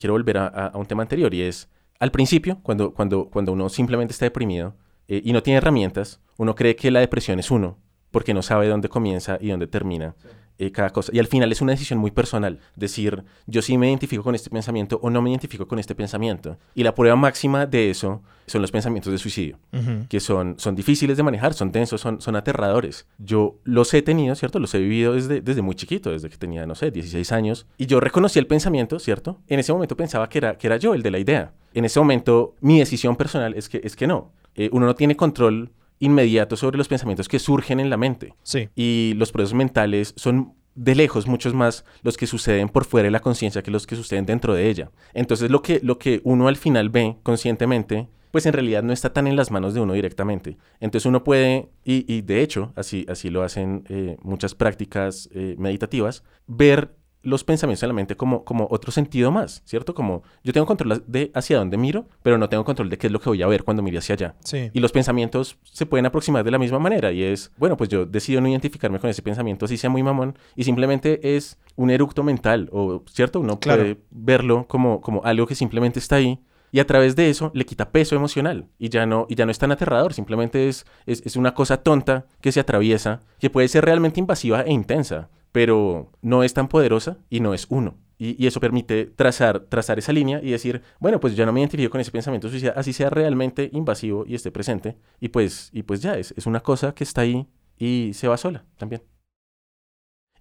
Quiero 0.00 0.14
volver 0.14 0.38
a, 0.38 0.46
a, 0.46 0.78
un 0.78 0.86
tema 0.86 1.02
anterior 1.02 1.34
y 1.34 1.42
es, 1.42 1.68
al 1.98 2.10
principio, 2.10 2.58
cuando, 2.62 2.94
cuando, 2.94 3.28
cuando 3.28 3.52
uno 3.52 3.68
simplemente 3.68 4.12
está 4.12 4.24
deprimido 4.24 4.76
eh, 5.08 5.20
y 5.22 5.34
no 5.34 5.42
tiene 5.42 5.58
herramientas, 5.58 6.20
uno 6.38 6.54
cree 6.54 6.74
que 6.74 6.90
la 6.90 7.00
depresión 7.00 7.38
es 7.38 7.50
uno, 7.50 7.78
porque 8.16 8.32
no 8.32 8.40
sabe 8.40 8.66
dónde 8.66 8.88
comienza 8.88 9.36
y 9.42 9.50
dónde 9.50 9.66
termina. 9.66 10.14
Sí 10.22 10.28
eh, 10.58 10.72
cada 10.72 10.88
cosa. 10.88 11.12
Y 11.14 11.18
al 11.18 11.26
final 11.26 11.52
es 11.52 11.60
una 11.60 11.72
decisión 11.72 11.98
muy 11.98 12.10
personal, 12.10 12.60
decir, 12.76 13.24
yo 13.46 13.60
sí 13.60 13.76
me 13.76 13.88
identifico 13.88 14.22
con 14.22 14.34
este 14.34 14.48
pensamiento 14.48 14.98
o 15.02 15.10
no 15.10 15.20
me 15.20 15.28
identifico 15.28 15.68
con 15.68 15.78
este 15.78 15.94
pensamiento. 15.94 16.56
Y 16.74 16.82
la 16.82 16.94
prueba 16.94 17.14
máxima 17.14 17.66
de 17.66 17.90
eso 17.90 18.22
son 18.46 18.62
los 18.62 18.70
pensamientos 18.70 19.12
de 19.12 19.18
suicidio, 19.18 19.58
uh 19.74 19.76
-huh. 19.76 20.08
que 20.08 20.18
son, 20.18 20.54
son 20.58 20.74
difíciles 20.74 21.18
de 21.18 21.22
manejar, 21.22 21.52
son 21.52 21.72
densos, 21.72 22.00
son, 22.00 22.22
son 22.22 22.36
aterradores. 22.36 23.06
Yo 23.18 23.56
los 23.64 23.92
he 23.92 24.00
tenido, 24.00 24.34
¿cierto? 24.34 24.58
Los 24.58 24.74
he 24.74 24.78
vivido 24.78 25.12
desde, 25.12 25.42
desde 25.42 25.60
muy 25.60 25.74
chiquito, 25.74 26.10
desde 26.10 26.30
que 26.30 26.38
tenía, 26.38 26.64
no 26.64 26.74
sé, 26.74 26.90
16 26.90 27.32
años. 27.32 27.66
Y 27.76 27.84
yo 27.84 28.00
reconocí 28.00 28.38
el 28.38 28.46
pensamiento, 28.46 28.98
¿cierto? 28.98 29.42
En 29.48 29.58
ese 29.58 29.74
momento 29.74 29.94
pensaba 29.94 30.26
que 30.30 30.38
era, 30.38 30.56
que 30.56 30.68
era 30.68 30.78
yo 30.78 30.94
el 30.94 31.02
de 31.02 31.10
la 31.10 31.18
idea. 31.18 31.52
En 31.74 31.84
ese 31.84 32.00
momento 32.00 32.54
mi 32.60 32.78
decisión 32.78 33.16
personal 33.16 33.52
es 33.52 33.68
que, 33.68 33.82
es 33.84 33.94
que 33.94 34.06
no. 34.06 34.32
Eh, 34.54 34.70
uno 34.72 34.86
no 34.86 34.94
tiene 34.94 35.16
control 35.16 35.70
inmediato 35.98 36.56
sobre 36.56 36.78
los 36.78 36.88
pensamientos 36.88 37.28
que 37.28 37.38
surgen 37.38 37.80
en 37.80 37.90
la 37.90 37.96
mente. 37.96 38.34
Sí. 38.42 38.68
Y 38.74 39.14
los 39.16 39.32
procesos 39.32 39.54
mentales 39.54 40.14
son 40.16 40.54
de 40.76 40.94
lejos 40.94 41.26
muchos 41.26 41.54
más 41.54 41.84
los 42.02 42.16
que 42.16 42.26
suceden 42.26 42.68
por 42.68 42.84
fuera 42.84 43.06
de 43.06 43.10
la 43.10 43.20
conciencia 43.20 43.62
que 43.62 43.70
los 43.70 43.86
que 43.86 43.96
suceden 43.96 44.26
dentro 44.26 44.54
de 44.54 44.68
ella. 44.68 44.90
Entonces 45.14 45.50
lo 45.50 45.62
que, 45.62 45.80
lo 45.82 45.98
que 45.98 46.20
uno 46.22 46.48
al 46.48 46.56
final 46.56 46.90
ve 46.90 47.16
conscientemente, 47.22 48.08
pues 48.30 48.44
en 48.44 48.52
realidad 48.52 48.82
no 48.82 48.92
está 48.92 49.12
tan 49.12 49.26
en 49.26 49.36
las 49.36 49.50
manos 49.50 49.72
de 49.72 49.80
uno 49.80 49.94
directamente. 49.94 50.58
Entonces 50.78 51.06
uno 51.06 51.24
puede, 51.24 51.70
y, 51.82 52.04
y 52.12 52.20
de 52.20 52.42
hecho 52.42 52.72
así, 52.76 53.06
así 53.08 53.30
lo 53.30 53.42
hacen 53.42 53.84
eh, 53.88 54.18
muchas 54.22 54.54
prácticas 54.54 55.30
eh, 55.32 55.56
meditativas, 55.58 56.22
ver 56.46 56.94
los 57.26 57.44
pensamientos 57.44 57.82
en 57.82 57.88
la 57.88 57.94
mente 57.94 58.16
como, 58.16 58.44
como 58.44 58.68
otro 58.70 58.92
sentido 58.92 59.30
más, 59.30 59.62
¿cierto? 59.64 59.94
Como 59.94 60.22
yo 60.44 60.52
tengo 60.52 60.66
control 60.66 61.02
de 61.06 61.30
hacia 61.34 61.58
dónde 61.58 61.76
miro, 61.76 62.06
pero 62.22 62.38
no 62.38 62.48
tengo 62.48 62.64
control 62.64 62.88
de 62.88 62.98
qué 62.98 63.08
es 63.08 63.12
lo 63.12 63.20
que 63.20 63.28
voy 63.28 63.42
a 63.42 63.46
ver 63.46 63.64
cuando 63.64 63.82
mire 63.82 63.98
hacia 63.98 64.14
allá. 64.14 64.34
Sí. 64.44 64.70
Y 64.72 64.80
los 64.80 64.92
pensamientos 64.92 65.58
se 65.64 65.86
pueden 65.86 66.06
aproximar 66.06 66.44
de 66.44 66.50
la 66.52 66.58
misma 66.58 66.78
manera 66.78 67.12
y 67.12 67.22
es, 67.22 67.52
bueno, 67.58 67.76
pues 67.76 67.90
yo 67.90 68.06
decido 68.06 68.40
no 68.40 68.48
identificarme 68.48 68.98
con 69.00 69.10
ese 69.10 69.22
pensamiento, 69.22 69.64
así 69.64 69.76
sea 69.76 69.90
muy 69.90 70.02
mamón, 70.02 70.38
y 70.54 70.64
simplemente 70.64 71.36
es 71.36 71.58
un 71.74 71.90
eructo 71.90 72.22
mental, 72.22 72.68
o, 72.72 73.02
¿cierto? 73.10 73.40
Uno 73.40 73.58
Claro. 73.58 73.82
puede 73.82 73.98
verlo 74.10 74.66
como, 74.68 75.00
como 75.00 75.22
algo 75.24 75.46
que 75.46 75.54
simplemente 75.54 75.98
está 75.98 76.16
ahí 76.16 76.38
y 76.72 76.78
a 76.80 76.86
través 76.86 77.16
de 77.16 77.30
eso 77.30 77.50
le 77.54 77.64
quita 77.64 77.90
peso 77.90 78.16
emocional 78.16 78.66
y 78.78 78.88
ya 78.88 79.06
no, 79.06 79.26
y 79.28 79.34
ya 79.34 79.46
no 79.46 79.50
es 79.50 79.58
tan 79.58 79.72
aterrador, 79.72 80.14
simplemente 80.14 80.68
es, 80.68 80.84
es, 81.06 81.22
es 81.24 81.36
una 81.36 81.54
cosa 81.54 81.78
tonta 81.82 82.26
que 82.40 82.52
se 82.52 82.60
atraviesa, 82.60 83.22
que 83.38 83.50
puede 83.50 83.68
ser 83.68 83.84
realmente 83.84 84.20
invasiva 84.20 84.62
e 84.62 84.72
intensa, 84.72 85.28
pero 85.56 86.12
no 86.20 86.42
es 86.44 86.52
tan 86.52 86.68
poderosa 86.68 87.16
y 87.30 87.40
no 87.40 87.54
es 87.54 87.66
uno. 87.70 87.96
Y, 88.18 88.46
eso 88.46 88.60
permite 88.60 89.06
trazar, 89.06 89.60
trazar 89.60 89.98
esa 89.98 90.12
línea 90.12 90.38
y 90.42 90.50
decir, 90.50 90.82
bueno, 91.00 91.18
pues 91.18 91.34
yo 91.34 91.46
no 91.46 91.52
me 91.54 91.60
identifico 91.60 91.88
con 91.88 91.98
ese 92.02 92.10
pensamiento 92.10 92.50
suicida, 92.50 92.74
así 92.76 92.92
sea 92.92 93.08
realmente 93.08 93.70
invasivo 93.72 94.26
y 94.26 94.34
esté 94.34 94.50
presente. 94.50 94.98
Y 95.18 95.28
pues, 95.28 95.70
y 95.72 95.84
pues 95.84 96.02
ya, 96.02 96.18
es, 96.18 96.34
es 96.36 96.44
una 96.44 96.60
cosa 96.60 96.94
que 96.94 97.04
está 97.04 97.22
ahí 97.22 97.48
y 97.78 98.10
se 98.12 98.28
va 98.28 98.36
sola 98.36 98.66
también. 98.76 99.02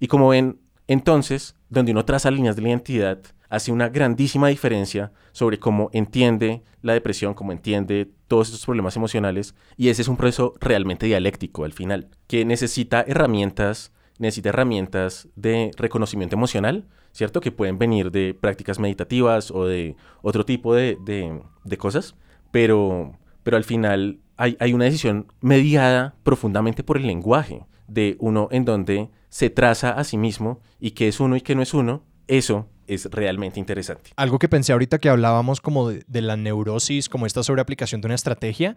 Y 0.01 0.07
como 0.07 0.27
ven, 0.27 0.59
entonces, 0.85 1.55
donde 1.69 1.93
uno 1.93 2.03
traza 2.03 2.29
líneas 2.29 2.57
de 2.57 2.63
la 2.63 2.67
identidad, 2.67 3.19
hace 3.47 3.71
una 3.71 3.87
grandísima 3.87 4.49
diferencia 4.49 5.13
sobre 5.31 5.59
cómo 5.59 5.89
entiende 5.93 6.61
la 6.81 6.91
depresión, 6.91 7.35
cómo 7.35 7.53
entiende 7.53 8.11
todos 8.27 8.47
estos 8.49 8.65
problemas 8.65 8.97
emocionales. 8.97 9.55
Y 9.77 9.87
ese 9.87 10.01
es 10.01 10.09
un 10.09 10.17
proceso 10.17 10.55
realmente 10.59 11.05
dialéctico 11.05 11.63
al 11.63 11.71
final, 11.71 12.09
que 12.27 12.43
necesita 12.43 13.05
herramientas, 13.07 13.93
necesita 14.19 14.49
herramientas 14.49 15.27
de 15.35 15.71
reconocimiento 15.77 16.35
emocional, 16.35 16.85
¿cierto? 17.11 17.41
Que 17.41 17.51
pueden 17.51 17.77
venir 17.77 18.11
de 18.11 18.33
prácticas 18.33 18.79
meditativas 18.79 19.51
o 19.51 19.65
de 19.65 19.95
otro 20.21 20.45
tipo 20.45 20.73
de, 20.73 20.97
de, 21.03 21.77
cosas, 21.77 22.15
pero, 22.51 23.17
pero 23.43 23.57
al 23.57 23.63
final 23.63 24.19
hay, 24.37 24.57
hay 24.59 24.73
una 24.73 24.85
decisión 24.85 25.27
mediada 25.41 26.15
profundamente 26.23 26.83
por 26.83 26.97
el 26.97 27.07
lenguaje 27.07 27.65
de 27.87 28.15
uno 28.19 28.47
en 28.51 28.65
donde 28.65 29.09
se 29.29 29.49
traza 29.49 29.91
a 29.91 30.03
sí 30.03 30.17
mismo 30.17 30.59
y 30.79 30.91
qué 30.91 31.07
es 31.07 31.19
uno 31.19 31.35
y 31.35 31.41
qué 31.41 31.55
no 31.55 31.61
es 31.61 31.73
uno, 31.73 32.03
eso 32.27 32.67
es 32.87 33.05
realmente 33.05 33.59
interesante. 33.59 34.11
Algo 34.15 34.39
que 34.39 34.47
pensé 34.47 34.71
ahorita 34.71 34.99
que 34.99 35.09
hablábamos 35.09 35.59
como 35.61 35.89
de, 35.89 36.03
de 36.07 36.21
la 36.21 36.37
neurosis, 36.37 37.09
como 37.09 37.25
esta 37.25 37.43
sobreaplicación 37.43 38.01
de 38.01 38.07
una 38.07 38.15
estrategia, 38.15 38.75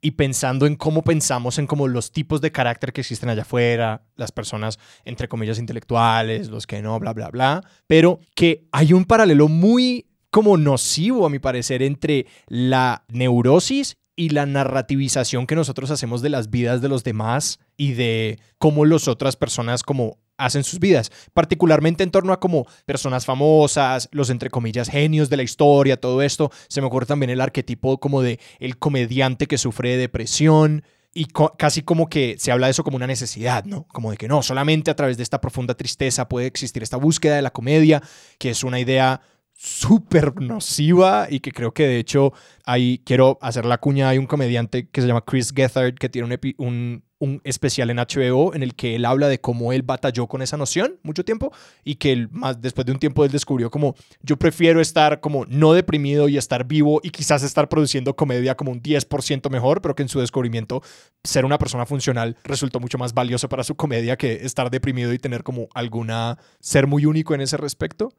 y 0.00 0.12
pensando 0.12 0.66
en 0.66 0.76
cómo 0.76 1.02
pensamos 1.02 1.58
en 1.58 1.66
como 1.66 1.88
los 1.88 2.12
tipos 2.12 2.40
de 2.40 2.52
carácter 2.52 2.92
que 2.92 3.00
existen 3.00 3.28
allá 3.28 3.42
afuera, 3.42 4.02
las 4.16 4.32
personas 4.32 4.78
entre 5.04 5.28
comillas 5.28 5.58
intelectuales, 5.58 6.48
los 6.48 6.66
que 6.66 6.82
no, 6.82 6.98
bla, 6.98 7.12
bla, 7.12 7.30
bla, 7.30 7.64
pero 7.86 8.20
que 8.34 8.66
hay 8.72 8.92
un 8.92 9.04
paralelo 9.04 9.48
muy 9.48 10.06
como 10.30 10.56
nocivo, 10.56 11.26
a 11.26 11.30
mi 11.30 11.38
parecer, 11.38 11.82
entre 11.82 12.26
la 12.46 13.04
neurosis 13.08 13.96
y 14.14 14.30
la 14.30 14.46
narrativización 14.46 15.46
que 15.46 15.54
nosotros 15.54 15.90
hacemos 15.90 16.22
de 16.22 16.28
las 16.28 16.50
vidas 16.50 16.80
de 16.80 16.88
los 16.88 17.04
demás 17.04 17.60
y 17.76 17.92
de 17.92 18.38
cómo 18.58 18.84
las 18.84 19.08
otras 19.08 19.36
personas 19.36 19.82
como 19.82 20.18
hacen 20.38 20.64
sus 20.64 20.78
vidas, 20.78 21.10
particularmente 21.34 22.04
en 22.04 22.10
torno 22.10 22.32
a 22.32 22.40
como 22.40 22.66
personas 22.86 23.26
famosas, 23.26 24.08
los 24.12 24.30
entre 24.30 24.50
comillas 24.50 24.88
genios 24.88 25.28
de 25.28 25.36
la 25.36 25.42
historia, 25.42 26.00
todo 26.00 26.22
esto. 26.22 26.50
Se 26.68 26.80
me 26.80 26.86
ocurre 26.86 27.06
también 27.06 27.30
el 27.30 27.40
arquetipo 27.40 27.98
como 27.98 28.22
de 28.22 28.40
el 28.58 28.78
comediante 28.78 29.46
que 29.46 29.58
sufre 29.58 29.90
de 29.90 29.96
depresión 29.98 30.84
y 31.14 31.26
casi 31.56 31.82
como 31.82 32.08
que 32.08 32.36
se 32.38 32.52
habla 32.52 32.68
de 32.68 32.72
eso 32.72 32.84
como 32.84 32.96
una 32.96 33.06
necesidad, 33.06 33.64
¿no? 33.64 33.84
Como 33.88 34.10
de 34.10 34.16
que 34.16 34.28
no, 34.28 34.42
solamente 34.42 34.90
a 34.90 34.96
través 34.96 35.16
de 35.16 35.22
esta 35.22 35.40
profunda 35.40 35.74
tristeza 35.74 36.28
puede 36.28 36.46
existir 36.46 36.82
esta 36.82 36.96
búsqueda 36.96 37.36
de 37.36 37.42
la 37.42 37.50
comedia, 37.50 38.02
que 38.38 38.50
es 38.50 38.62
una 38.62 38.78
idea 38.78 39.20
súper 39.60 40.40
nociva 40.40 41.26
y 41.28 41.40
que 41.40 41.50
creo 41.50 41.72
que 41.74 41.84
de 41.88 41.98
hecho 41.98 42.32
ahí 42.64 43.02
quiero 43.04 43.38
hacer 43.40 43.64
la 43.64 43.78
cuña, 43.78 44.08
hay 44.08 44.18
un 44.18 44.26
comediante 44.26 44.88
que 44.88 45.00
se 45.00 45.08
llama 45.08 45.24
Chris 45.24 45.52
Gethard 45.52 45.94
que 45.94 46.08
tiene 46.08 46.28
un, 46.28 46.54
un, 46.64 47.04
un, 47.18 47.40
especial 47.44 47.90
en 47.90 47.96
HBO 47.96 48.54
en 48.54 48.62
el 48.62 48.74
que 48.74 48.94
él 48.94 49.04
habla 49.04 49.28
de 49.28 49.40
cómo 49.40 49.72
él 49.72 49.82
batalló 49.82 50.26
con 50.26 50.42
esa 50.42 50.56
noción 50.56 50.98
mucho 51.02 51.24
tiempo 51.24 51.52
y 51.84 51.96
que 51.96 52.12
él, 52.12 52.28
más 52.30 52.60
después 52.60 52.86
de 52.86 52.92
un 52.92 52.98
tiempo 52.98 53.24
él 53.24 53.30
descubrió 53.30 53.70
como 53.70 53.94
yo 54.22 54.36
prefiero 54.36 54.80
estar 54.80 55.20
como 55.20 55.44
no 55.46 55.72
deprimido 55.72 56.28
y 56.28 56.36
estar 56.36 56.66
vivo 56.66 57.00
y 57.02 57.10
quizás 57.10 57.42
estar 57.42 57.68
produciendo 57.68 58.14
comedia 58.14 58.56
como 58.56 58.70
un 58.72 58.82
10% 58.82 59.50
mejor, 59.50 59.82
pero 59.82 59.94
que 59.94 60.02
en 60.02 60.08
su 60.08 60.20
descubrimiento 60.20 60.82
ser 61.24 61.44
una 61.44 61.58
persona 61.58 61.86
funcional 61.86 62.36
resultó 62.44 62.80
mucho 62.80 62.98
más 62.98 63.14
valioso 63.14 63.48
para 63.48 63.64
su 63.64 63.74
comedia 63.74 64.16
que 64.16 64.32
estar 64.44 64.70
deprimido 64.70 65.12
y 65.12 65.18
tener 65.18 65.42
como 65.42 65.68
alguna 65.74 66.38
ser 66.60 66.86
muy 66.86 67.06
único 67.06 67.34
en 67.34 67.40
ese 67.40 67.56
respecto. 67.56 68.12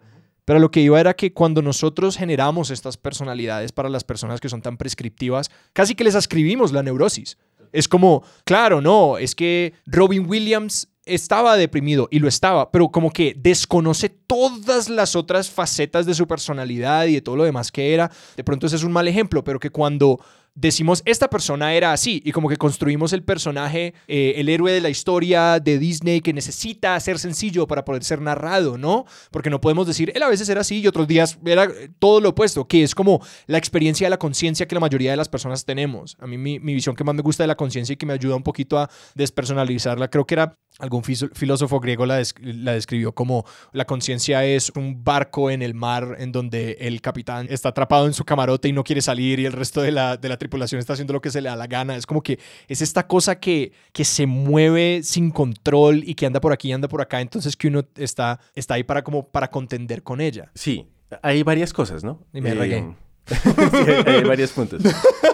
Pero 0.45 0.59
lo 0.59 0.71
que 0.71 0.81
iba 0.81 0.99
era 0.99 1.13
que 1.13 1.31
cuando 1.31 1.61
nosotros 1.61 2.17
generamos 2.17 2.71
estas 2.71 2.97
personalidades 2.97 3.71
para 3.71 3.87
las 3.87 4.03
personas 4.03 4.39
que 4.41 4.49
son 4.49 4.63
tan 4.63 4.77
prescriptivas, 4.77 5.51
casi 5.73 5.93
que 5.93 6.03
les 6.03 6.15
ascribimos 6.15 6.71
la 6.71 6.81
neurosis. 6.81 7.37
Es 7.71 7.87
como, 7.87 8.23
claro, 8.45 8.81
no, 8.81 9.17
es 9.17 9.35
que 9.35 9.73
Robin 9.85 10.29
Williams 10.29 10.87
estaba 11.05 11.57
deprimido 11.57 12.07
y 12.11 12.19
lo 12.19 12.27
estaba, 12.27 12.71
pero 12.71 12.89
como 12.89 13.11
que 13.11 13.33
desconoce 13.35 14.09
todas 14.09 14.89
las 14.89 15.15
otras 15.15 15.49
facetas 15.49 16.05
de 16.05 16.13
su 16.13 16.27
personalidad 16.27 17.05
y 17.07 17.15
de 17.15 17.21
todo 17.21 17.35
lo 17.35 17.43
demás 17.43 17.71
que 17.71 17.93
era. 17.93 18.11
De 18.37 18.43
pronto 18.43 18.67
ese 18.67 18.75
es 18.75 18.83
un 18.83 18.91
mal 18.91 19.07
ejemplo, 19.07 19.43
pero 19.43 19.59
que 19.59 19.71
cuando 19.71 20.19
decimos, 20.55 21.01
esta 21.05 21.29
persona 21.29 21.73
era 21.73 21.93
así, 21.93 22.21
y 22.25 22.31
como 22.31 22.49
que 22.49 22.57
construimos 22.57 23.13
el 23.13 23.23
personaje, 23.23 23.93
eh, 24.07 24.33
el 24.37 24.49
héroe 24.49 24.71
de 24.71 24.81
la 24.81 24.89
historia 24.89 25.59
de 25.59 25.79
Disney 25.79 26.21
que 26.21 26.33
necesita 26.33 26.99
ser 26.99 27.19
sencillo 27.19 27.67
para 27.67 27.85
poder 27.85 28.03
ser 28.03 28.21
narrado, 28.21 28.77
¿no? 28.77 29.05
Porque 29.31 29.49
no 29.49 29.61
podemos 29.61 29.87
decir, 29.87 30.11
él 30.15 30.23
a 30.23 30.29
veces 30.29 30.49
era 30.49 30.61
así 30.61 30.79
y 30.79 30.87
otros 30.87 31.07
días 31.07 31.39
era 31.45 31.65
eh, 31.65 31.89
todo 31.99 32.19
lo 32.21 32.29
opuesto, 32.29 32.67
que 32.67 32.83
es 32.83 32.95
como 32.95 33.21
la 33.47 33.57
experiencia 33.57 34.05
de 34.05 34.11
la 34.11 34.19
conciencia 34.19 34.67
que 34.67 34.75
la 34.75 34.81
mayoría 34.81 35.11
de 35.11 35.17
las 35.17 35.29
personas 35.29 35.65
tenemos. 35.65 36.17
A 36.19 36.27
mí 36.27 36.37
mi, 36.37 36.59
mi 36.59 36.73
visión 36.73 36.95
que 36.95 37.03
más 37.03 37.15
me 37.15 37.21
gusta 37.21 37.43
de 37.43 37.47
la 37.47 37.55
conciencia 37.55 37.93
y 37.93 37.97
que 37.97 38.05
me 38.05 38.13
ayuda 38.13 38.35
un 38.35 38.43
poquito 38.43 38.77
a 38.77 38.89
despersonalizarla, 39.15 40.09
creo 40.09 40.25
que 40.25 40.35
era 40.35 40.57
algún 40.79 41.03
filósofo 41.03 41.79
griego 41.79 42.05
la, 42.05 42.21
la 42.41 42.73
describió 42.73 43.13
como 43.13 43.45
la 43.73 43.85
conciencia 43.85 44.43
es 44.45 44.71
un 44.75 45.03
barco 45.03 45.51
en 45.51 45.61
el 45.61 45.73
mar 45.73 46.15
en 46.19 46.31
donde 46.31 46.77
el 46.79 47.01
capitán 47.01 47.47
está 47.49 47.69
atrapado 47.69 48.07
en 48.07 48.13
su 48.13 48.23
camarote 48.25 48.67
y 48.67 48.73
no 48.73 48.83
quiere 48.83 49.01
salir 49.01 49.39
y 49.39 49.45
el 49.45 49.53
resto 49.53 49.81
de 49.81 49.91
la, 49.91 50.17
de 50.17 50.29
la 50.29 50.37
tripulación 50.37 50.79
está 50.79 50.93
haciendo 50.93 51.13
lo 51.13 51.21
que 51.21 51.29
se 51.29 51.41
le 51.41 51.49
da 51.49 51.55
la 51.55 51.67
gana. 51.67 51.95
Es 51.95 52.05
como 52.05 52.23
que 52.23 52.39
es 52.67 52.81
esta 52.81 53.07
cosa 53.07 53.39
que, 53.39 53.73
que 53.91 54.05
se 54.05 54.25
mueve 54.25 55.01
sin 55.03 55.31
control 55.31 56.03
y 56.05 56.15
que 56.15 56.25
anda 56.25 56.39
por 56.39 56.53
aquí 56.53 56.69
y 56.69 56.71
anda 56.71 56.87
por 56.87 57.01
acá. 57.01 57.21
Entonces 57.21 57.55
que 57.55 57.67
uno 57.67 57.83
está, 57.95 58.39
está 58.55 58.75
ahí 58.75 58.83
para, 58.83 59.03
como 59.03 59.27
para 59.27 59.49
contender 59.49 60.01
con 60.01 60.21
ella. 60.21 60.51
Sí, 60.55 60.87
hay 61.21 61.43
varias 61.43 61.73
cosas, 61.73 62.03
¿no? 62.03 62.25
Y 62.33 62.41
me 62.41 62.51
eh, 62.51 62.95
hay, 64.05 64.23
varios 64.23 64.51
puntos. 64.51 64.81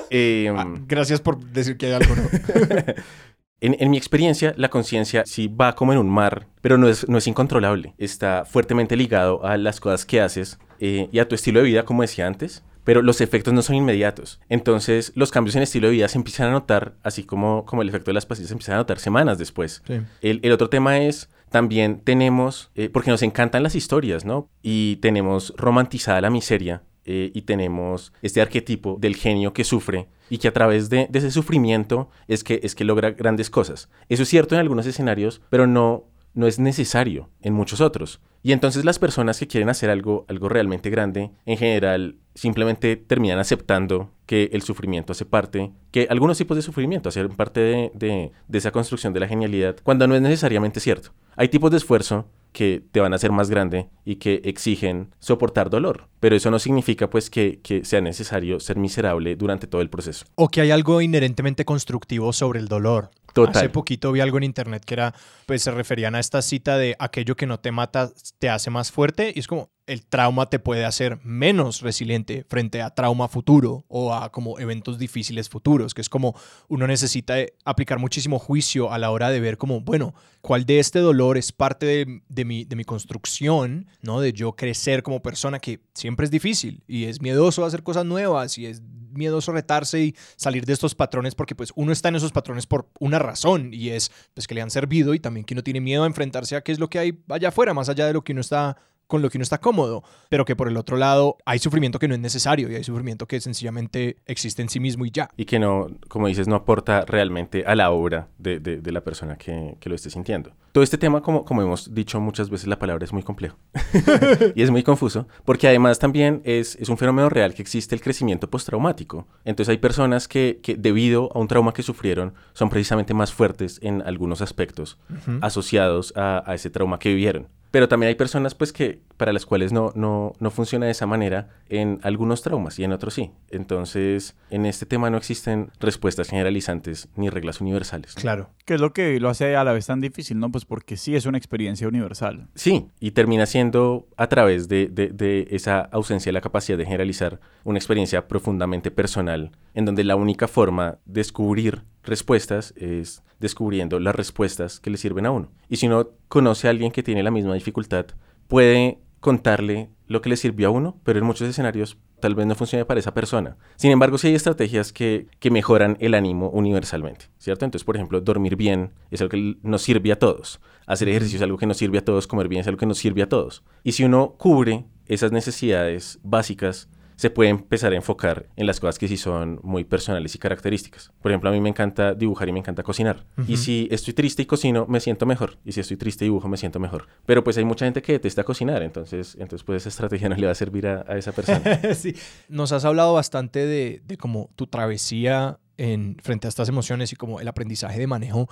Eh, 0.10 0.52
ah, 0.56 0.66
gracias 0.88 1.22
por 1.22 1.39
decir 1.39 1.78
que 1.78 1.88
hay 1.88 1.91
algo, 1.93 2.16
¿no? 2.16 2.24
En, 3.66 3.89
mi 3.89 3.97
experiencia, 3.97 4.53
la 4.57 4.70
conciencia 4.70 5.24
sí 5.26 5.47
va 5.47 5.74
como 5.74 5.91
en 5.91 5.97
un 5.97 6.09
mar, 6.09 6.47
pero 6.61 6.78
no 6.78 6.88
es, 6.88 7.09
no 7.09 7.18
es 7.18 7.26
incontrolable. 7.26 7.95
Está 7.97 8.45
fuertemente 8.45 8.95
ligado 8.95 9.43
a 9.43 9.57
las 9.57 9.80
cosas 9.80 10.05
que 10.05 10.22
haces 10.22 10.59
eh, 10.80 11.09
y 11.11 11.18
a 11.18 11.28
tu 11.28 11.34
estilo 11.34 11.59
de 11.59 11.66
vida, 11.66 11.84
como 11.84 12.03
decía 12.03 12.28
antes, 12.28 12.63
pero 12.84 13.01
los 13.01 13.22
efectos 13.22 13.55
no 13.55 13.63
son 13.63 13.76
inmediatos. 13.76 14.39
Entonces, 14.49 15.11
los 15.16 15.32
cambios 15.32 15.55
en 15.55 15.63
estilo 15.63 15.88
de 15.88 15.93
vida 15.93 16.07
se 16.07 16.20
empiezan 16.20 16.49
a 16.49 16.51
notar, 16.51 16.93
así 17.01 17.24
como, 17.24 17.66
como 17.66 17.82
el 17.82 17.89
efecto 17.89 18.11
de 18.11 18.13
las 18.13 18.28
pastillas 18.28 18.49
se 18.49 18.53
empiezan 18.53 18.76
a 18.76 18.80
notar 18.80 18.99
semanas 18.99 19.39
después. 19.39 19.82
El, 20.22 20.39
el, 20.43 20.51
otro 20.51 20.70
tema 20.70 20.99
es, 20.99 21.32
también 21.49 22.01
tenemos, 22.01 22.70
eh, 22.76 22.89
porque 22.89 23.09
nos 23.09 23.24
encantan 23.24 23.63
las 23.63 23.74
historias, 23.74 24.26
¿no? 24.26 24.47
Y 24.61 24.97
tenemos 24.97 25.53
romantizada 25.57 26.22
la 26.22 26.30
miseria 26.30 26.84
eh, 27.06 27.32
y 27.34 27.43
tenemos 27.43 28.14
este 28.22 28.41
arquetipo 28.41 28.97
del 28.99 29.16
genio 29.16 29.53
que 29.53 29.64
sufre 29.64 30.08
y 30.30 30.39
que 30.39 30.47
a 30.47 30.53
través 30.53 30.89
de, 30.89 31.08
ese 31.14 31.32
sufrimiento 31.32 32.10
es 32.28 32.43
que, 32.43 32.60
es 32.64 32.74
que 32.74 32.84
logra 32.84 33.12
grandes 33.12 33.49
cosas. 33.49 33.89
Eso 34.10 34.24
es 34.24 34.30
cierto 34.30 34.56
en 34.56 34.62
algunos 34.62 34.88
escenarios, 34.88 35.41
pero 35.49 35.68
no, 35.68 36.06
no 36.34 36.47
es 36.47 36.60
necesario 36.60 37.30
en 37.41 37.53
muchos 37.53 37.80
otros. 37.80 38.22
Y 38.41 38.51
entonces 38.51 38.86
las 38.86 38.99
personas 38.99 39.39
que 39.39 39.47
quieren 39.47 39.70
hacer 39.70 39.89
algo, 39.89 40.26
algo 40.28 40.49
realmente 40.49 40.89
grande, 40.89 41.32
en 41.45 41.58
general, 41.58 42.18
simplemente 42.36 42.95
terminan 42.95 43.39
aceptando 43.39 44.12
que 44.26 44.49
el 44.53 44.62
sufrimiento 44.62 45.14
hace 45.14 45.26
parte, 45.26 45.72
que 45.96 46.08
algunos 46.10 46.38
tipos 46.38 46.58
de 46.58 46.62
sufrimiento 46.62 47.08
hacen 47.08 47.30
parte 47.30 47.62
de, 47.62 47.91
de, 47.93 48.32
de 48.50 48.58
esa 48.58 48.72
construcción 48.72 49.14
de 49.14 49.22
la 49.22 49.30
genialidad, 49.30 49.78
cuando 49.82 50.06
no 50.08 50.14
es 50.14 50.22
necesariamente 50.22 50.82
cierto. 50.82 51.12
Hay 51.38 51.48
tipos 51.48 51.72
de 51.72 51.78
esfuerzo 51.78 52.26
que 52.52 52.82
te 52.91 53.00
van 53.00 53.14
a 53.14 53.16
hacer 53.16 53.32
más 53.32 53.50
grande 53.50 53.88
y 54.04 54.16
que 54.16 54.41
exigen 54.43 55.14
soportar 55.20 55.70
dolor. 55.70 56.10
Pero 56.20 56.36
eso 56.36 56.52
no 56.52 56.60
significa 56.60 57.10
pues 57.10 57.30
que, 57.30 57.62
que, 57.62 57.86
sea 57.86 58.02
necesario 58.02 58.60
ser 58.60 58.76
miserable 58.76 59.38
durante 59.38 59.68
todo 59.68 59.82
el 59.82 59.89
proceso. 59.89 60.26
O 60.36 60.50
que 60.50 60.60
hay 60.60 60.72
algo 60.72 61.02
inherentemente 61.02 61.64
constructivo 61.64 62.34
sobre 62.34 62.60
el 62.60 62.68
dolor. 62.68 63.12
Total. 63.34 63.58
Hace 63.58 63.70
poquito 63.70 64.14
vi 64.14 64.22
algo 64.22 64.38
en 64.38 64.43
internet 64.43 64.84
que 64.86 64.93
era, 64.93 65.14
pues 65.46 65.62
se 65.62 65.72
referían 65.72 66.16
a 66.16 66.20
esta 66.20 66.41
cita 66.41 66.78
de 66.78 66.96
aquello 67.00 67.36
que 67.36 67.46
no 67.46 67.60
te 67.60 67.72
mata 67.74 68.10
te 68.39 68.50
hace 68.50 68.70
más 68.70 68.93
fuerte 68.93 69.34
y 69.36 69.39
es 69.39 69.48
como 69.48 69.70
el 69.88 70.06
trauma 70.06 70.50
te 70.50 70.58
puede 70.58 70.86
hacer 70.86 71.20
menos 71.24 71.82
resiliente 71.82 72.46
frente 72.50 72.82
a 72.82 72.91
trauma 72.91 73.28
futuro 73.28 73.84
o 73.88 74.14
a 74.14 74.32
como 74.32 74.58
eventos 74.60 74.98
difíciles 74.98 75.50
futuros, 75.50 75.84
que 75.93 76.01
es 76.01 76.09
como 76.09 76.36
uno 76.67 76.88
necesita 76.88 77.36
aplicar 77.63 77.99
muchísimo 77.99 78.39
juicio 78.39 78.91
a 78.91 78.97
la 78.97 79.11
hora 79.11 79.29
de 79.29 79.39
ver 79.39 79.57
como, 79.57 79.81
bueno, 79.81 80.13
cuál 80.41 80.65
de 80.65 80.79
este 80.79 80.99
dolor 80.99 81.38
es 81.38 81.51
parte 81.51 81.86
de, 81.86 82.21
de, 82.27 82.45
mi, 82.45 82.65
de 82.65 82.75
mi 82.75 82.83
construcción, 82.83 83.88
¿no? 84.01 84.21
De 84.21 84.33
yo 84.33 84.53
crecer 84.53 85.03
como 85.03 85.21
persona, 85.21 85.59
que 85.59 85.81
siempre 85.93 86.25
es 86.25 86.31
difícil 86.31 86.83
y 86.88 87.05
es 87.05 87.21
miedoso 87.21 87.65
hacer 87.65 87.83
cosas 87.83 88.05
nuevas 88.05 88.57
y 88.57 88.65
es 88.65 88.81
miedoso 89.15 89.51
retarse 89.51 90.01
y 90.01 90.15
salir 90.36 90.65
de 90.65 90.73
estos 90.73 90.93
patrones 90.93 91.36
porque 91.36 91.55
pues 91.55 91.71
uno 91.75 91.91
está 91.91 92.09
en 92.09 92.15
esos 92.15 92.31
patrones 92.31 92.67
por 92.67 92.89
una 92.99 93.19
razón 93.19 93.73
y 93.73 93.89
es 93.89 94.11
pues 94.33 94.47
que 94.47 94.55
le 94.55 94.61
han 94.61 94.69
servido 94.69 95.13
y 95.13 95.19
también 95.19 95.45
que 95.45 95.53
uno 95.53 95.63
tiene 95.63 95.81
miedo 95.81 96.03
a 96.03 96.07
enfrentarse 96.07 96.55
a 96.55 96.61
qué 96.61 96.71
es 96.71 96.79
lo 96.79 96.89
que 96.89 96.99
hay 96.99 97.23
allá 97.29 97.49
afuera, 97.49 97.73
más 97.73 97.89
allá 97.89 98.05
de 98.07 98.13
lo 98.13 98.23
que 98.23 98.33
uno 98.33 98.41
está 98.41 98.77
con 99.08 99.22
lo 99.22 99.30
que 99.30 99.38
uno 99.38 99.43
está 99.43 99.60
cómodo, 99.60 100.03
pero 100.30 100.45
que 100.45 100.56
por 100.56 100.68
el 100.68 100.78
otro 100.78 100.97
lado 100.97 101.38
hay 101.45 101.60
sufrimiento 101.60 101.99
que 101.99 102.08
no 102.08 102.16
es 102.16 102.20
necesario 102.20 102.70
y 102.70 102.76
hay 102.76 102.84
sufrimiento 102.84 103.28
que 103.28 103.39
sencillamente 103.39 104.18
existe 104.26 104.62
en 104.62 104.70
sí 104.70 104.80
mismo 104.80 105.06
y 105.06 105.12
ya. 105.12 105.30
Y 105.38 105.45
que 105.45 105.60
no, 105.60 105.88
como 106.08 106.28
dices, 106.28 106.47
no 106.47 106.56
aporta 106.56 107.06
realmente 107.06 107.64
a 107.66 107.76
la 107.76 107.91
obra 107.91 108.30
de, 108.38 108.60
de, 108.60 108.91
la 108.91 109.01
persona 109.01 109.38
que, 109.38 109.76
que, 109.80 109.89
lo 109.89 109.95
esté 109.95 110.10
sintiendo. 110.10 110.51
Todo 110.72 110.84
este 110.84 110.97
tema, 110.97 111.22
como, 111.22 111.45
como 111.45 111.62
hemos 111.62 111.93
dicho 111.93 112.20
muchas 112.20 112.49
veces, 112.49 112.68
la 112.68 112.80
palabra 112.80 113.03
es 113.03 113.14
muy 113.14 113.24
complejo 113.24 113.58
y 114.56 114.62
es 114.62 114.72
muy 114.72 114.84
confuso, 114.84 115.28
porque 115.43 115.68
además 115.68 115.99
también 115.99 116.41
es, 116.45 116.76
es 116.78 116.89
un 116.89 116.97
fenómeno 116.97 117.30
real 117.30 117.53
que 117.53 117.62
existe 117.62 117.95
el 117.95 118.01
crecimiento 118.01 118.49
postraumático. 118.49 119.28
Entonces 119.43 119.72
hay 119.72 119.78
personas 119.78 120.28
que, 120.28 120.60
que 120.64 120.76
debido 120.76 121.30
a 121.34 121.39
un 121.39 121.47
trauma 121.47 121.74
que 121.74 121.84
sufrieron 121.84 122.34
son 122.53 122.70
precisamente 122.70 123.14
más 123.14 123.34
fuertes 123.34 123.80
en 123.82 124.01
algunos 124.01 124.41
aspectos 124.41 124.97
asociados 125.41 126.14
a, 126.16 126.43
a 126.45 126.56
ese 126.56 126.70
trauma 126.70 126.99
que 126.99 127.10
vivieron. 127.10 127.47
Pero 127.76 127.89
también 127.89 128.07
hay 128.07 128.15
personas 128.15 128.55
pues 128.55 128.71
que 128.71 129.01
para 129.17 129.34
las 129.34 129.45
cuales 129.45 129.73
no, 129.73 129.91
no, 129.95 130.32
no 130.39 130.49
funciona 130.49 130.86
de 130.86 130.93
esa 130.93 131.07
manera 131.07 131.49
en 131.67 131.99
algunos 132.03 132.41
traumas 132.41 132.80
y 132.80 132.86
en 132.86 132.93
otros 132.93 133.15
sí. 133.15 133.32
Entonces, 133.49 134.38
en 134.49 134.65
este 134.65 134.86
tema 134.86 135.09
no 135.09 135.17
existen 135.17 135.71
respuestas 135.82 136.30
generalizantes 136.30 137.09
ni 137.17 137.30
reglas 137.30 137.59
universales. 137.59 138.13
Claro. 138.13 138.51
Que 138.63 138.76
es 138.76 138.80
lo 138.80 138.93
que 138.93 139.19
lo 139.19 139.28
hace 139.28 139.57
a 139.57 139.65
la 139.65 139.73
vez 139.73 139.88
tan 139.88 139.99
difícil, 139.99 140.39
¿no? 140.39 140.49
Pues 140.53 140.63
porque 140.63 140.95
sí 140.95 141.17
es 141.17 141.26
una 141.26 141.38
experiencia 141.38 141.86
universal. 141.86 142.47
Sí, 142.55 142.88
y 143.01 143.11
termina 143.11 143.45
siendo 143.45 144.07
a 144.15 144.28
través 144.28 144.69
de, 144.69 144.88
de, 144.88 145.09
de 145.09 145.49
esa 145.51 145.82
ausencia 145.82 146.30
de 146.30 146.34
la 146.36 146.39
capacidad 146.39 146.78
de 146.78 146.86
generalizar 146.86 147.41
una 147.65 147.78
experiencia 147.78 148.30
profundamente 148.30 148.89
personal, 148.89 149.51
en 149.73 149.84
donde 149.84 150.05
la 150.05 150.15
única 150.15 150.47
forma 150.47 150.99
de 151.03 151.19
descubrir 151.26 151.84
respuestas 152.06 152.74
es 152.78 153.24
descubriendo 153.39 153.99
las 153.99 154.16
respuestas 154.16 154.80
que 154.80 154.89
le 154.89 154.97
sirven 154.97 155.26
a 155.26 155.32
uno. 155.32 155.51
Y 155.70 155.78
si 155.78 155.88
uno 155.88 156.10
conoce 156.28 156.68
a 156.68 156.72
alguien 156.72 156.91
que 156.91 157.03
tiene 157.03 157.24
la 157.24 157.32
misma 157.32 157.53
dificultad, 157.53 158.08
puede 158.47 158.99
contarle 159.20 159.89
lo 160.08 160.22
que 160.22 160.30
le 160.30 160.38
sirvió 160.38 160.68
a 160.68 160.72
uno, 160.72 160.99
pero 161.03 161.20
en 161.20 161.26
muchos 161.26 161.49
escenarios 161.49 161.97
tal 162.20 162.36
vez 162.36 162.45
no 162.45 162.56
funcione 162.56 162.86
para 162.86 162.99
esa 162.99 163.14
persona. 163.14 163.58
Sin 163.76 163.91
embargo, 163.91 164.18
sí 164.18 164.28
hay 164.28 164.36
estrategias 164.36 164.93
que, 164.93 165.28
que 165.39 165.51
mejoran 165.51 165.97
el 165.99 166.14
ánimo 166.14 166.49
universalmente, 166.49 167.26
¿cierto? 167.39 167.66
Entonces, 167.66 167.84
por 167.84 167.95
ejemplo, 167.95 168.22
dormir 168.22 168.56
bien 168.56 168.93
es 169.12 169.22
algo 169.22 169.32
que 169.32 169.58
nos 169.64 169.82
sirve 169.82 170.12
a 170.12 170.20
todos. 170.20 170.62
Hacer 170.86 171.10
ejercicio 171.10 171.38
es 171.38 171.41
algo 171.41 171.58
que 171.58 171.66
nos 171.66 171.78
sirve 171.78 171.97
a 171.97 172.06
todos, 172.06 172.28
comer 172.28 172.47
bien 172.47 172.62
es 172.62 172.68
algo 172.68 172.80
que 172.80 172.86
nos 172.86 172.99
sirve 172.99 173.24
a 173.24 173.30
todos. 173.30 173.64
Y 173.84 173.93
si 173.93 174.03
uno 174.03 174.36
cubre 174.38 174.86
esas 175.08 175.32
necesidades 175.32 176.20
básicas 176.24 176.89
se 177.16 177.30
puede 177.30 177.49
empezar 177.49 177.93
a 177.93 177.95
enfocar 177.95 178.47
en 178.55 178.68
las 178.68 178.80
cosas 178.80 178.99
que 178.99 179.07
sí 179.07 179.18
son 179.18 179.59
muy 179.63 179.84
personales 179.84 180.36
y 180.36 180.38
características. 180.38 181.11
Por 181.22 181.32
ejemplo, 181.32 181.49
a 181.49 181.53
mí 181.53 181.61
me 181.61 181.70
encanta 181.70 182.13
dibujar 182.13 182.49
y 182.49 182.51
me 182.51 182.59
encanta 182.59 182.84
cocinar. 182.84 183.26
Y 183.47 183.57
si 183.57 183.88
estoy 183.91 184.13
triste 184.13 184.41
y 184.41 184.45
cocino, 184.45 184.86
me 184.88 184.99
siento 184.99 185.26
mejor. 185.26 185.57
Y 185.63 185.72
si 185.72 185.80
estoy 185.80 185.97
triste 185.97 186.26
y 186.26 186.28
dibujo, 186.28 186.47
me 186.47 186.57
siento 186.57 186.80
mejor. 186.80 187.07
Pero 187.26 187.43
pues 187.43 187.57
hay 187.57 187.66
mucha 187.66 187.86
gente 187.86 188.01
que 188.01 188.13
detesta 188.13 188.43
cocinar, 188.43 188.84
entonces, 188.84 189.36
entonces 189.39 189.63
pues 189.63 189.84
esa 189.84 189.89
estrategia 189.89 190.30
no 190.30 190.36
le 190.36 190.45
va 190.45 190.51
a 190.51 190.55
servir 190.55 190.88
a, 190.88 191.05
a 191.07 191.18
esa 191.18 191.32
persona. 191.32 191.61
sí. 191.95 192.16
Nos 192.49 192.72
has 192.72 192.86
hablado 192.86 193.13
bastante 193.13 193.66
de, 193.66 194.01
de 194.05 194.18
como 194.18 194.49
tu 194.55 194.68
travesía 194.68 195.59
en, 195.78 196.18
frente 196.22 196.47
a 196.47 196.49
estas 196.49 196.70
emociones 196.70 197.13
y 197.13 197.16
como 197.16 197.39
el 197.39 197.47
aprendizaje 197.47 197.99
de 197.99 198.07
manejo. 198.07 198.49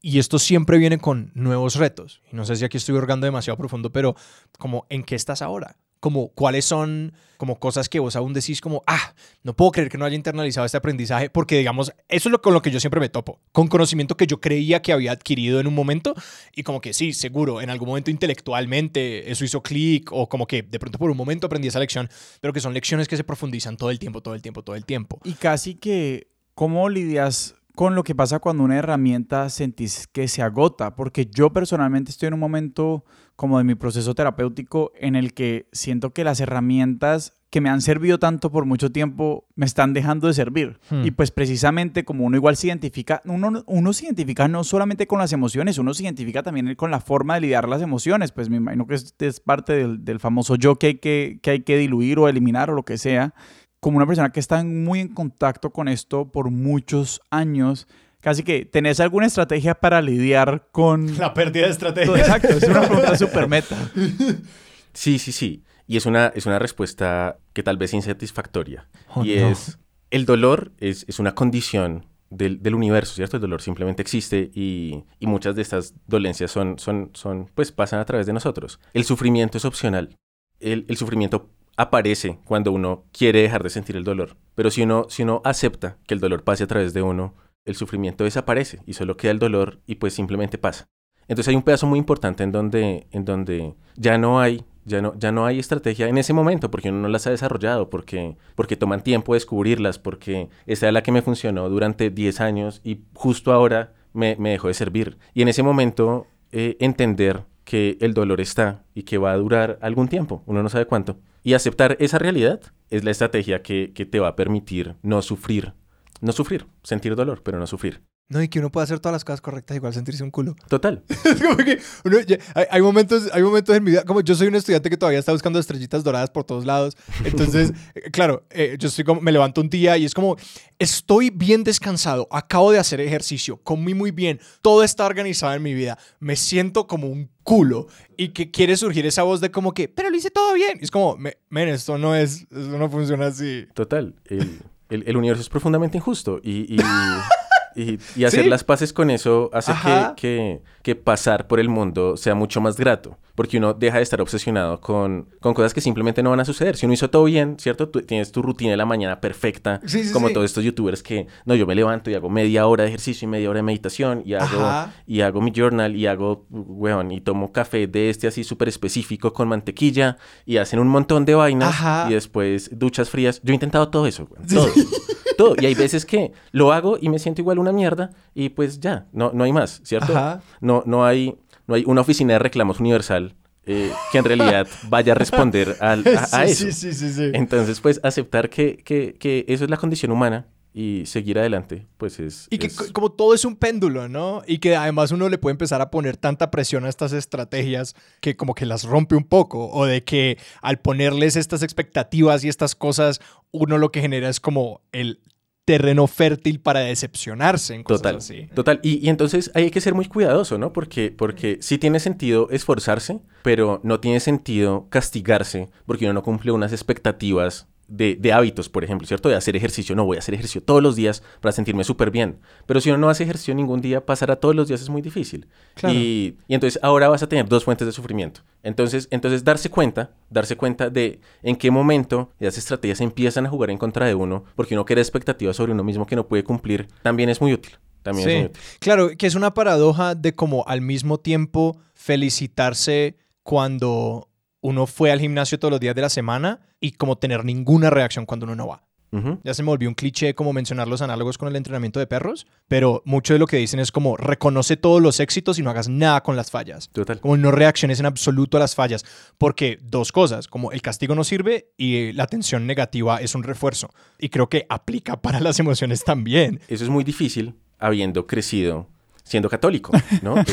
Y 0.00 0.18
esto 0.18 0.38
siempre 0.38 0.78
viene 0.78 0.98
con 0.98 1.32
nuevos 1.34 1.74
retos. 1.74 2.22
Y 2.32 2.36
no 2.36 2.44
sé 2.44 2.56
si 2.56 2.64
aquí 2.64 2.76
estoy 2.76 2.94
hurgando 2.94 3.26
demasiado 3.26 3.56
profundo, 3.56 3.90
pero 3.90 4.14
como 4.58 4.86
en 4.88 5.02
qué 5.02 5.16
estás 5.16 5.42
ahora 5.42 5.76
como 6.00 6.28
cuáles 6.28 6.64
son 6.64 7.12
como 7.38 7.60
cosas 7.60 7.88
que 7.88 8.00
vos 8.00 8.16
aún 8.16 8.34
decís 8.34 8.60
como, 8.60 8.82
ah, 8.86 9.14
no 9.44 9.54
puedo 9.54 9.70
creer 9.70 9.88
que 9.88 9.96
no 9.96 10.04
haya 10.04 10.16
internalizado 10.16 10.66
este 10.66 10.76
aprendizaje, 10.76 11.30
porque 11.30 11.56
digamos, 11.56 11.92
eso 12.08 12.28
es 12.28 12.32
lo 12.32 12.42
con 12.42 12.52
lo 12.52 12.60
que 12.60 12.70
yo 12.70 12.80
siempre 12.80 13.00
me 13.00 13.08
topo, 13.08 13.40
con 13.52 13.68
conocimiento 13.68 14.16
que 14.16 14.26
yo 14.26 14.40
creía 14.40 14.82
que 14.82 14.92
había 14.92 15.12
adquirido 15.12 15.60
en 15.60 15.68
un 15.68 15.74
momento 15.74 16.14
y 16.54 16.64
como 16.64 16.80
que 16.80 16.92
sí, 16.92 17.12
seguro, 17.12 17.62
en 17.62 17.70
algún 17.70 17.88
momento 17.88 18.10
intelectualmente 18.10 19.30
eso 19.30 19.44
hizo 19.44 19.62
clic 19.62 20.10
o 20.12 20.28
como 20.28 20.46
que 20.46 20.62
de 20.62 20.78
pronto 20.80 20.98
por 20.98 21.10
un 21.10 21.16
momento 21.16 21.46
aprendí 21.46 21.68
esa 21.68 21.78
lección, 21.78 22.10
pero 22.40 22.52
que 22.52 22.60
son 22.60 22.74
lecciones 22.74 23.06
que 23.06 23.16
se 23.16 23.24
profundizan 23.24 23.76
todo 23.76 23.90
el 23.90 24.00
tiempo, 24.00 24.20
todo 24.20 24.34
el 24.34 24.42
tiempo, 24.42 24.62
todo 24.62 24.74
el 24.74 24.84
tiempo. 24.84 25.20
Y 25.24 25.34
casi 25.34 25.76
que, 25.76 26.32
¿cómo 26.54 26.88
lidias 26.88 27.54
con 27.76 27.94
lo 27.94 28.02
que 28.02 28.16
pasa 28.16 28.40
cuando 28.40 28.64
una 28.64 28.76
herramienta 28.76 29.48
sentís 29.48 30.08
que 30.08 30.26
se 30.26 30.42
agota? 30.42 30.96
Porque 30.96 31.26
yo 31.26 31.52
personalmente 31.52 32.10
estoy 32.10 32.26
en 32.26 32.34
un 32.34 32.40
momento 32.40 33.04
como 33.38 33.58
de 33.58 33.62
mi 33.62 33.76
proceso 33.76 34.16
terapéutico 34.16 34.90
en 34.98 35.14
el 35.14 35.32
que 35.32 35.68
siento 35.70 36.10
que 36.10 36.24
las 36.24 36.40
herramientas 36.40 37.34
que 37.50 37.60
me 37.60 37.70
han 37.70 37.82
servido 37.82 38.18
tanto 38.18 38.50
por 38.50 38.64
mucho 38.64 38.90
tiempo 38.90 39.46
me 39.54 39.64
están 39.64 39.94
dejando 39.94 40.26
de 40.26 40.34
servir. 40.34 40.80
Hmm. 40.90 41.04
Y 41.04 41.12
pues 41.12 41.30
precisamente 41.30 42.04
como 42.04 42.24
uno 42.24 42.36
igual 42.36 42.56
se 42.56 42.66
identifica, 42.66 43.22
uno, 43.26 43.62
uno 43.64 43.92
se 43.92 44.06
identifica 44.06 44.48
no 44.48 44.64
solamente 44.64 45.06
con 45.06 45.20
las 45.20 45.32
emociones, 45.32 45.78
uno 45.78 45.94
se 45.94 46.02
identifica 46.02 46.42
también 46.42 46.74
con 46.74 46.90
la 46.90 46.98
forma 46.98 47.36
de 47.36 47.42
lidiar 47.42 47.68
las 47.68 47.80
emociones. 47.80 48.32
Pues 48.32 48.50
me 48.50 48.56
imagino 48.56 48.88
que 48.88 48.96
este 48.96 49.28
es 49.28 49.38
parte 49.38 49.72
del, 49.72 50.04
del 50.04 50.18
famoso 50.18 50.56
yo 50.56 50.74
que 50.74 50.88
hay 50.88 50.94
que, 50.96 51.38
que 51.40 51.50
hay 51.52 51.60
que 51.60 51.78
diluir 51.78 52.18
o 52.18 52.28
eliminar 52.28 52.70
o 52.70 52.74
lo 52.74 52.82
que 52.82 52.98
sea. 52.98 53.34
Como 53.78 53.98
una 53.98 54.06
persona 54.08 54.30
que 54.30 54.40
está 54.40 54.64
muy 54.64 54.98
en 54.98 55.14
contacto 55.14 55.70
con 55.70 55.86
esto 55.86 56.32
por 56.32 56.50
muchos 56.50 57.20
años, 57.30 57.86
Casi 58.28 58.42
que, 58.42 58.66
¿tenés 58.66 59.00
alguna 59.00 59.24
estrategia 59.24 59.74
para 59.74 60.02
lidiar 60.02 60.68
con... 60.70 61.16
La 61.18 61.32
pérdida 61.32 61.64
de 61.64 61.70
estrategia. 61.70 62.14
Exacto, 62.14 62.48
es 62.48 62.62
una 62.64 62.82
pregunta 62.82 63.16
súper 63.16 63.48
meta. 63.48 63.90
Sí, 64.92 65.18
sí, 65.18 65.32
sí. 65.32 65.62
Y 65.86 65.96
es 65.96 66.04
una, 66.04 66.26
es 66.34 66.44
una 66.44 66.58
respuesta 66.58 67.38
que 67.54 67.62
tal 67.62 67.78
vez 67.78 67.90
es 67.90 67.94
insatisfactoria. 67.94 68.88
Oh, 69.14 69.24
y 69.24 69.36
no. 69.36 69.48
es, 69.48 69.78
el 70.10 70.26
dolor 70.26 70.72
es, 70.78 71.06
es 71.08 71.20
una 71.20 71.34
condición 71.34 72.04
del, 72.28 72.62
del 72.62 72.74
universo, 72.74 73.14
¿cierto? 73.14 73.36
El 73.36 73.42
dolor 73.42 73.62
simplemente 73.62 74.02
existe 74.02 74.50
y, 74.52 75.04
y 75.20 75.26
muchas 75.26 75.54
de 75.54 75.62
estas 75.62 75.94
dolencias 76.06 76.50
son, 76.50 76.78
son, 76.78 77.12
son, 77.14 77.48
pues 77.54 77.72
pasan 77.72 78.00
a 78.00 78.04
través 78.04 78.26
de 78.26 78.34
nosotros. 78.34 78.78
El 78.92 79.04
sufrimiento 79.04 79.56
es 79.56 79.64
opcional. 79.64 80.16
El, 80.60 80.84
el 80.88 80.96
sufrimiento 80.98 81.48
aparece 81.78 82.40
cuando 82.44 82.72
uno 82.72 83.04
quiere 83.12 83.40
dejar 83.40 83.62
de 83.62 83.70
sentir 83.70 83.96
el 83.96 84.04
dolor. 84.04 84.36
Pero 84.56 84.70
si 84.70 84.82
uno, 84.82 85.06
si 85.08 85.22
uno 85.22 85.40
acepta 85.44 85.96
que 86.06 86.14
el 86.14 86.20
dolor 86.20 86.42
pase 86.42 86.64
a 86.64 86.66
través 86.66 86.92
de 86.92 87.02
uno, 87.02 87.34
el 87.68 87.76
sufrimiento 87.76 88.24
desaparece 88.24 88.80
y 88.86 88.94
solo 88.94 89.16
queda 89.16 89.32
el 89.32 89.38
dolor 89.38 89.80
y 89.86 89.96
pues 89.96 90.14
simplemente 90.14 90.58
pasa. 90.58 90.86
Entonces 91.28 91.48
hay 91.48 91.56
un 91.56 91.62
pedazo 91.62 91.86
muy 91.86 91.98
importante 91.98 92.42
en 92.42 92.52
donde, 92.52 93.06
en 93.10 93.24
donde 93.24 93.74
ya 93.96 94.18
no 94.18 94.40
hay 94.40 94.64
ya 94.88 95.02
no, 95.02 95.14
ya 95.18 95.30
no 95.30 95.44
hay 95.44 95.58
estrategia 95.58 96.08
en 96.08 96.16
ese 96.16 96.32
momento 96.32 96.70
porque 96.70 96.88
uno 96.88 97.00
no 97.00 97.08
las 97.08 97.26
ha 97.26 97.30
desarrollado, 97.30 97.90
porque, 97.90 98.36
porque 98.54 98.76
toman 98.76 99.02
tiempo 99.02 99.34
descubrirlas, 99.34 99.98
porque 99.98 100.48
esa 100.66 100.88
es 100.88 100.94
la 100.94 101.02
que 101.02 101.12
me 101.12 101.20
funcionó 101.20 101.68
durante 101.68 102.08
10 102.10 102.40
años 102.40 102.80
y 102.82 103.02
justo 103.14 103.52
ahora 103.52 103.92
me, 104.14 104.36
me 104.36 104.50
dejó 104.50 104.68
de 104.68 104.74
servir. 104.74 105.18
Y 105.34 105.42
en 105.42 105.48
ese 105.48 105.62
momento 105.62 106.26
eh, 106.50 106.76
entender 106.80 107.44
que 107.64 107.98
el 108.00 108.14
dolor 108.14 108.40
está 108.40 108.84
y 108.94 109.02
que 109.02 109.18
va 109.18 109.32
a 109.32 109.36
durar 109.36 109.78
algún 109.82 110.08
tiempo, 110.08 110.42
uno 110.46 110.62
no 110.62 110.70
sabe 110.70 110.86
cuánto. 110.86 111.18
Y 111.42 111.52
aceptar 111.52 111.96
esa 112.00 112.18
realidad 112.18 112.60
es 112.88 113.04
la 113.04 113.10
estrategia 113.10 113.62
que, 113.62 113.92
que 113.94 114.06
te 114.06 114.20
va 114.20 114.28
a 114.28 114.36
permitir 114.36 114.96
no 115.02 115.20
sufrir, 115.20 115.74
no 116.20 116.32
sufrir, 116.32 116.66
sentir 116.82 117.14
dolor, 117.16 117.42
pero 117.42 117.58
no 117.58 117.66
sufrir. 117.66 118.02
No, 118.30 118.42
y 118.42 118.48
que 118.48 118.58
uno 118.58 118.70
puede 118.70 118.84
hacer 118.84 119.00
todas 119.00 119.14
las 119.14 119.24
cosas 119.24 119.40
correctas 119.40 119.74
igual 119.74 119.94
sentirse 119.94 120.22
un 120.22 120.30
culo. 120.30 120.54
Total. 120.68 121.02
Es 121.24 121.40
como 121.40 121.56
que 121.56 121.78
uno 122.04 122.20
ya- 122.20 122.36
hay, 122.54 122.66
hay 122.70 122.82
momentos, 122.82 123.30
hay 123.32 123.42
momentos 123.42 123.74
en 123.74 123.82
mi 123.82 123.92
vida, 123.92 124.04
como 124.04 124.20
yo 124.20 124.34
soy 124.34 124.48
un 124.48 124.54
estudiante 124.54 124.90
que 124.90 124.98
todavía 124.98 125.18
está 125.18 125.32
buscando 125.32 125.58
estrellitas 125.58 126.04
doradas 126.04 126.28
por 126.28 126.44
todos 126.44 126.66
lados. 126.66 126.94
Entonces, 127.24 127.72
eh, 127.94 128.10
claro, 128.10 128.44
eh, 128.50 128.76
yo 128.78 128.88
estoy 128.88 129.04
como, 129.04 129.22
me 129.22 129.32
levanto 129.32 129.62
un 129.62 129.70
día 129.70 129.96
y 129.96 130.04
es 130.04 130.12
como, 130.12 130.36
estoy 130.78 131.30
bien 131.30 131.64
descansado, 131.64 132.28
acabo 132.30 132.70
de 132.70 132.78
hacer 132.78 133.00
ejercicio, 133.00 133.56
comí 133.62 133.94
muy 133.94 134.10
bien, 134.10 134.40
todo 134.60 134.82
está 134.84 135.06
organizado 135.06 135.54
en 135.54 135.62
mi 135.62 135.72
vida, 135.72 135.98
me 136.20 136.36
siento 136.36 136.86
como 136.86 137.08
un 137.08 137.30
culo 137.42 137.86
y 138.18 138.28
que 138.34 138.50
quiere 138.50 138.76
surgir 138.76 139.06
esa 139.06 139.22
voz 139.22 139.40
de 139.40 139.50
como 139.50 139.72
que, 139.72 139.88
pero 139.88 140.10
lo 140.10 140.16
hice 140.18 140.30
todo 140.30 140.52
bien. 140.52 140.76
Y 140.82 140.84
es 140.84 140.90
como, 140.90 141.16
"Me- 141.16 141.38
men, 141.48 141.68
esto 141.68 141.96
no 141.96 142.14
es, 142.14 142.42
esto 142.42 142.78
no 142.78 142.90
funciona 142.90 143.28
así. 143.28 143.66
Total. 143.72 144.14
El, 144.26 144.60
el- 144.90 145.04
el 145.06 145.16
universo 145.16 145.42
es 145.42 145.48
profundamente 145.48 145.98
injusto 145.98 146.40
y, 146.42 146.74
y, 146.74 146.78
y- 147.82 147.98
y 148.20 148.24
hacer 148.24 148.44
Sí. 148.44 148.50
las 148.50 148.64
paces 148.64 148.92
con 148.92 149.10
eso 149.10 149.50
hace 149.52 149.72
que, 149.84 150.12
que, 150.16 150.62
que 150.82 150.94
pasar 150.96 151.46
por 151.46 151.60
el 151.60 151.68
mundo 151.68 152.16
sea 152.16 152.34
mucho 152.34 152.60
más 152.60 152.76
grato. 152.76 153.16
Porque 153.34 153.58
uno 153.58 153.72
deja 153.72 153.98
de 153.98 154.02
estar 154.02 154.20
obsesionado 154.20 154.80
con, 154.80 155.28
con 155.40 155.54
cosas 155.54 155.72
que 155.72 155.80
simplemente 155.80 156.24
no 156.24 156.30
van 156.30 156.40
a 156.40 156.44
suceder. 156.44 156.74
Si 156.76 156.86
uno 156.86 156.94
hizo 156.94 157.08
todo 157.08 157.22
bien, 157.22 157.54
¿cierto? 157.60 157.88
Tú 157.88 158.02
tienes 158.02 158.32
tu 158.32 158.42
rutina 158.42 158.72
de 158.72 158.76
la 158.76 158.84
mañana 158.84 159.20
perfecta. 159.20 159.80
Sí, 159.86 160.02
sí, 160.02 160.12
como 160.12 160.30
todos 160.30 160.46
estos 160.46 160.64
youtubers 160.64 161.04
que, 161.04 161.28
no, 161.44 161.54
yo 161.54 161.64
me 161.64 161.76
levanto 161.76 162.10
y 162.10 162.14
hago 162.16 162.28
media 162.30 162.66
hora 162.66 162.82
de 162.82 162.88
ejercicio 162.88 163.26
y 163.26 163.30
media 163.30 163.48
hora 163.48 163.58
de 163.58 163.62
meditación 163.62 164.22
y 164.26 164.34
hago, 164.34 164.64
Ajá. 164.64 164.92
y 165.06 165.20
hago 165.20 165.40
mi 165.40 165.52
journal 165.54 165.94
y 165.94 166.08
hago, 166.08 166.46
weón, 166.50 167.12
y 167.12 167.20
tomo 167.20 167.52
café 167.52 167.86
de 167.86 168.10
este 168.10 168.26
así 168.26 168.42
súper 168.42 168.66
específico 168.66 169.32
con 169.32 169.46
mantequilla 169.46 170.16
y 170.44 170.56
hacen 170.56 170.80
un 170.80 170.88
montón 170.88 171.24
de 171.24 171.36
vainas 171.36 171.68
Ajá. 171.68 172.06
y 172.10 172.14
después 172.14 172.70
duchas 172.76 173.08
frías. 173.08 173.40
Yo 173.44 173.52
he 173.52 173.54
intentado 173.54 173.88
todo 173.88 174.08
eso, 174.08 174.26
weón, 174.28 174.48
todo. 174.48 174.66
Todo. 175.38 175.54
Y 175.58 175.64
hay 175.66 175.74
veces 175.74 176.04
que 176.04 176.32
lo 176.52 176.72
hago 176.72 176.98
y 177.00 177.08
me 177.08 177.18
siento 177.18 177.40
igual 177.40 177.58
una 177.58 177.72
mierda 177.72 178.10
y 178.34 178.50
pues 178.50 178.80
ya, 178.80 179.06
no, 179.12 179.30
no 179.32 179.44
hay 179.44 179.52
más, 179.52 179.80
¿cierto? 179.84 180.12
Ajá. 180.14 180.42
No, 180.60 180.82
no, 180.84 181.06
hay, 181.06 181.34
no 181.66 181.74
hay 181.76 181.84
una 181.86 182.02
oficina 182.02 182.34
de 182.34 182.40
reclamos 182.40 182.80
universal 182.80 183.34
eh, 183.64 183.90
que 184.12 184.18
en 184.18 184.24
realidad 184.24 184.66
vaya 184.88 185.12
a 185.12 185.14
responder 185.14 185.76
al- 185.80 186.04
a, 186.32 186.44
eso. 186.44 186.64
sí, 186.66 186.72
sí, 186.72 186.92
sí, 186.92 187.12
sí. 187.12 187.30
Entonces, 187.34 187.80
pues 187.80 188.00
aceptar 188.02 188.50
que, 188.50 188.76
que, 188.78 189.14
que 189.18 189.44
eso 189.48 189.64
es 189.64 189.70
la 189.70 189.76
condición 189.76 190.10
humana 190.12 190.46
y 190.74 191.06
seguir 191.06 191.38
adelante, 191.38 191.86
pues 191.96 192.20
es... 192.20 192.46
Y 192.50 192.58
que 192.58 192.68
es- 192.68 192.92
como 192.92 193.10
todo 193.10 193.34
es 193.34 193.44
un 193.44 193.56
péndulo, 193.56 194.06
¿no? 194.08 194.42
Y 194.46 194.58
que 194.58 194.76
además 194.76 195.10
uno 195.10 195.28
le 195.28 195.36
puede 195.36 195.52
empezar 195.52 195.80
a 195.80 195.90
poner 195.90 196.16
tanta 196.16 196.50
presión 196.50 196.84
a 196.84 196.88
estas 196.88 197.12
estrategias 197.12 197.94
que 198.20 198.36
como 198.36 198.54
que 198.54 198.64
las 198.64 198.84
rompe 198.84 199.16
un 199.16 199.24
poco. 199.24 199.68
O 199.70 199.86
de 199.86 200.04
que 200.04 200.38
al 200.62 200.78
ponerles 200.78 201.36
estas 201.36 201.62
expectativas 201.62 202.44
y 202.44 202.48
estas 202.48 202.74
cosas, 202.76 203.20
uno 203.50 203.78
lo 203.78 203.90
que 203.90 204.00
genera 204.00 204.28
es 204.28 204.40
como 204.40 204.82
el 204.92 205.20
terreno 205.64 206.06
fértil 206.06 206.60
para 206.60 206.80
decepcionarse 206.80 207.74
en 207.74 207.82
cosas 207.82 208.00
Total, 208.00 208.16
así. 208.16 208.48
total. 208.54 208.80
Y, 208.82 209.04
y 209.04 209.10
entonces 209.10 209.50
hay 209.54 209.70
que 209.70 209.82
ser 209.82 209.94
muy 209.94 210.06
cuidadoso, 210.06 210.56
¿no? 210.56 210.72
Porque, 210.72 211.10
porque 211.10 211.58
sí 211.60 211.76
tiene 211.76 212.00
sentido 212.00 212.48
esforzarse, 212.50 213.20
pero 213.42 213.78
no 213.82 214.00
tiene 214.00 214.20
sentido 214.20 214.86
castigarse 214.88 215.68
porque 215.84 216.06
uno 216.06 216.14
no 216.14 216.22
cumple 216.22 216.52
unas 216.52 216.72
expectativas 216.72 217.68
de, 217.88 218.16
de 218.20 218.32
hábitos, 218.32 218.68
por 218.68 218.84
ejemplo, 218.84 219.06
¿cierto? 219.06 219.28
De 219.28 219.34
hacer 219.34 219.56
ejercicio. 219.56 219.96
No, 219.96 220.04
voy 220.04 220.16
a 220.16 220.20
hacer 220.20 220.34
ejercicio 220.34 220.62
todos 220.62 220.82
los 220.82 220.94
días 220.94 221.22
para 221.40 221.52
sentirme 221.52 221.84
súper 221.84 222.10
bien. 222.10 222.38
Pero 222.66 222.80
si 222.80 222.90
uno 222.90 222.98
no 222.98 223.08
hace 223.08 223.24
ejercicio 223.24 223.54
ningún 223.54 223.80
día, 223.80 224.04
pasar 224.04 224.30
a 224.30 224.36
todos 224.36 224.54
los 224.54 224.68
días 224.68 224.80
es 224.82 224.88
muy 224.90 225.02
difícil. 225.02 225.48
Claro. 225.74 225.94
Y, 225.94 226.36
y 226.46 226.54
entonces 226.54 226.78
ahora 226.82 227.08
vas 227.08 227.22
a 227.22 227.28
tener 227.28 227.48
dos 227.48 227.64
fuentes 227.64 227.86
de 227.86 227.92
sufrimiento. 227.92 228.42
Entonces, 228.62 229.08
entonces 229.10 229.42
darse 229.42 229.70
cuenta, 229.70 230.10
darse 230.30 230.56
cuenta 230.56 230.90
de 230.90 231.20
en 231.42 231.56
qué 231.56 231.70
momento 231.70 232.30
esas 232.38 232.58
estrategias 232.58 233.00
empiezan 233.00 233.46
a 233.46 233.48
jugar 233.48 233.70
en 233.70 233.78
contra 233.78 234.04
de 234.06 234.14
uno, 234.14 234.44
porque 234.54 234.74
uno 234.74 234.84
crea 234.84 235.00
expectativas 235.02 235.56
sobre 235.56 235.72
uno 235.72 235.82
mismo 235.84 236.06
que 236.06 236.16
no 236.16 236.26
puede 236.28 236.44
cumplir, 236.44 236.88
también 237.02 237.28
es 237.30 237.40
muy 237.40 237.52
útil. 237.54 237.72
También 238.02 238.28
es 238.28 238.34
muy 238.34 238.42
Sí, 238.42 238.48
útil. 238.50 238.62
claro, 238.80 239.10
que 239.16 239.26
es 239.26 239.34
una 239.34 239.54
paradoja 239.54 240.14
de 240.14 240.34
como 240.34 240.64
al 240.66 240.80
mismo 240.82 241.18
tiempo 241.18 241.78
felicitarse 241.94 243.16
cuando 243.42 244.27
uno 244.68 244.86
fue 244.86 245.10
al 245.10 245.20
gimnasio 245.20 245.58
todos 245.58 245.72
los 245.72 245.80
días 245.80 245.94
de 245.94 246.02
la 246.02 246.08
semana 246.08 246.60
y 246.80 246.92
como 246.92 247.16
tener 247.16 247.44
ninguna 247.44 247.90
reacción 247.90 248.26
cuando 248.26 248.44
uno 248.44 248.54
no 248.54 248.66
va. 248.68 248.82
Ujú. 249.10 249.38
Ya 249.42 249.54
se 249.54 249.62
me 249.62 249.68
volvió 249.70 249.88
un 249.88 249.94
cliché 249.94 250.34
como 250.34 250.52
mencionar 250.52 250.86
los 250.86 251.00
análogos 251.00 251.38
con 251.38 251.48
el 251.48 251.56
entrenamiento 251.56 251.98
de 251.98 252.06
perros, 252.06 252.46
pero 252.68 253.02
mucho 253.06 253.32
de 253.32 253.38
lo 253.38 253.46
que 253.46 253.56
dicen 253.56 253.80
es 253.80 253.90
como 253.90 254.18
reconoce 254.18 254.76
todos 254.76 255.00
los 255.00 255.18
éxitos 255.20 255.58
y 255.58 255.62
no 255.62 255.70
hagas 255.70 255.88
nada 255.88 256.22
con 256.22 256.36
las 256.36 256.50
fallas. 256.50 256.90
Total. 256.92 257.18
Como 257.18 257.38
no 257.38 257.50
reacciones 257.50 258.00
en 258.00 258.06
absoluto 258.06 258.58
a 258.58 258.60
las 258.60 258.74
fallas, 258.74 259.06
porque 259.38 259.78
dos 259.82 260.12
cosas, 260.12 260.46
como 260.46 260.72
el 260.72 260.82
castigo 260.82 261.14
no 261.14 261.24
sirve 261.24 261.70
y 261.78 262.12
la 262.12 262.24
atención 262.24 262.66
negativa 262.66 263.18
es 263.22 263.34
un 263.34 263.44
refuerzo. 263.44 263.88
Y 264.18 264.28
creo 264.28 264.50
que 264.50 264.66
aplica 264.68 265.16
para 265.22 265.40
las 265.40 265.58
emociones 265.58 266.04
también. 266.04 266.60
Eso 266.68 266.84
es 266.84 266.90
muy 266.90 267.04
difícil 267.04 267.54
habiendo 267.78 268.26
crecido 268.26 268.88
siendo 269.24 269.48
católico, 269.48 269.92
¿no? 270.22 270.36
Eh, 270.40 270.44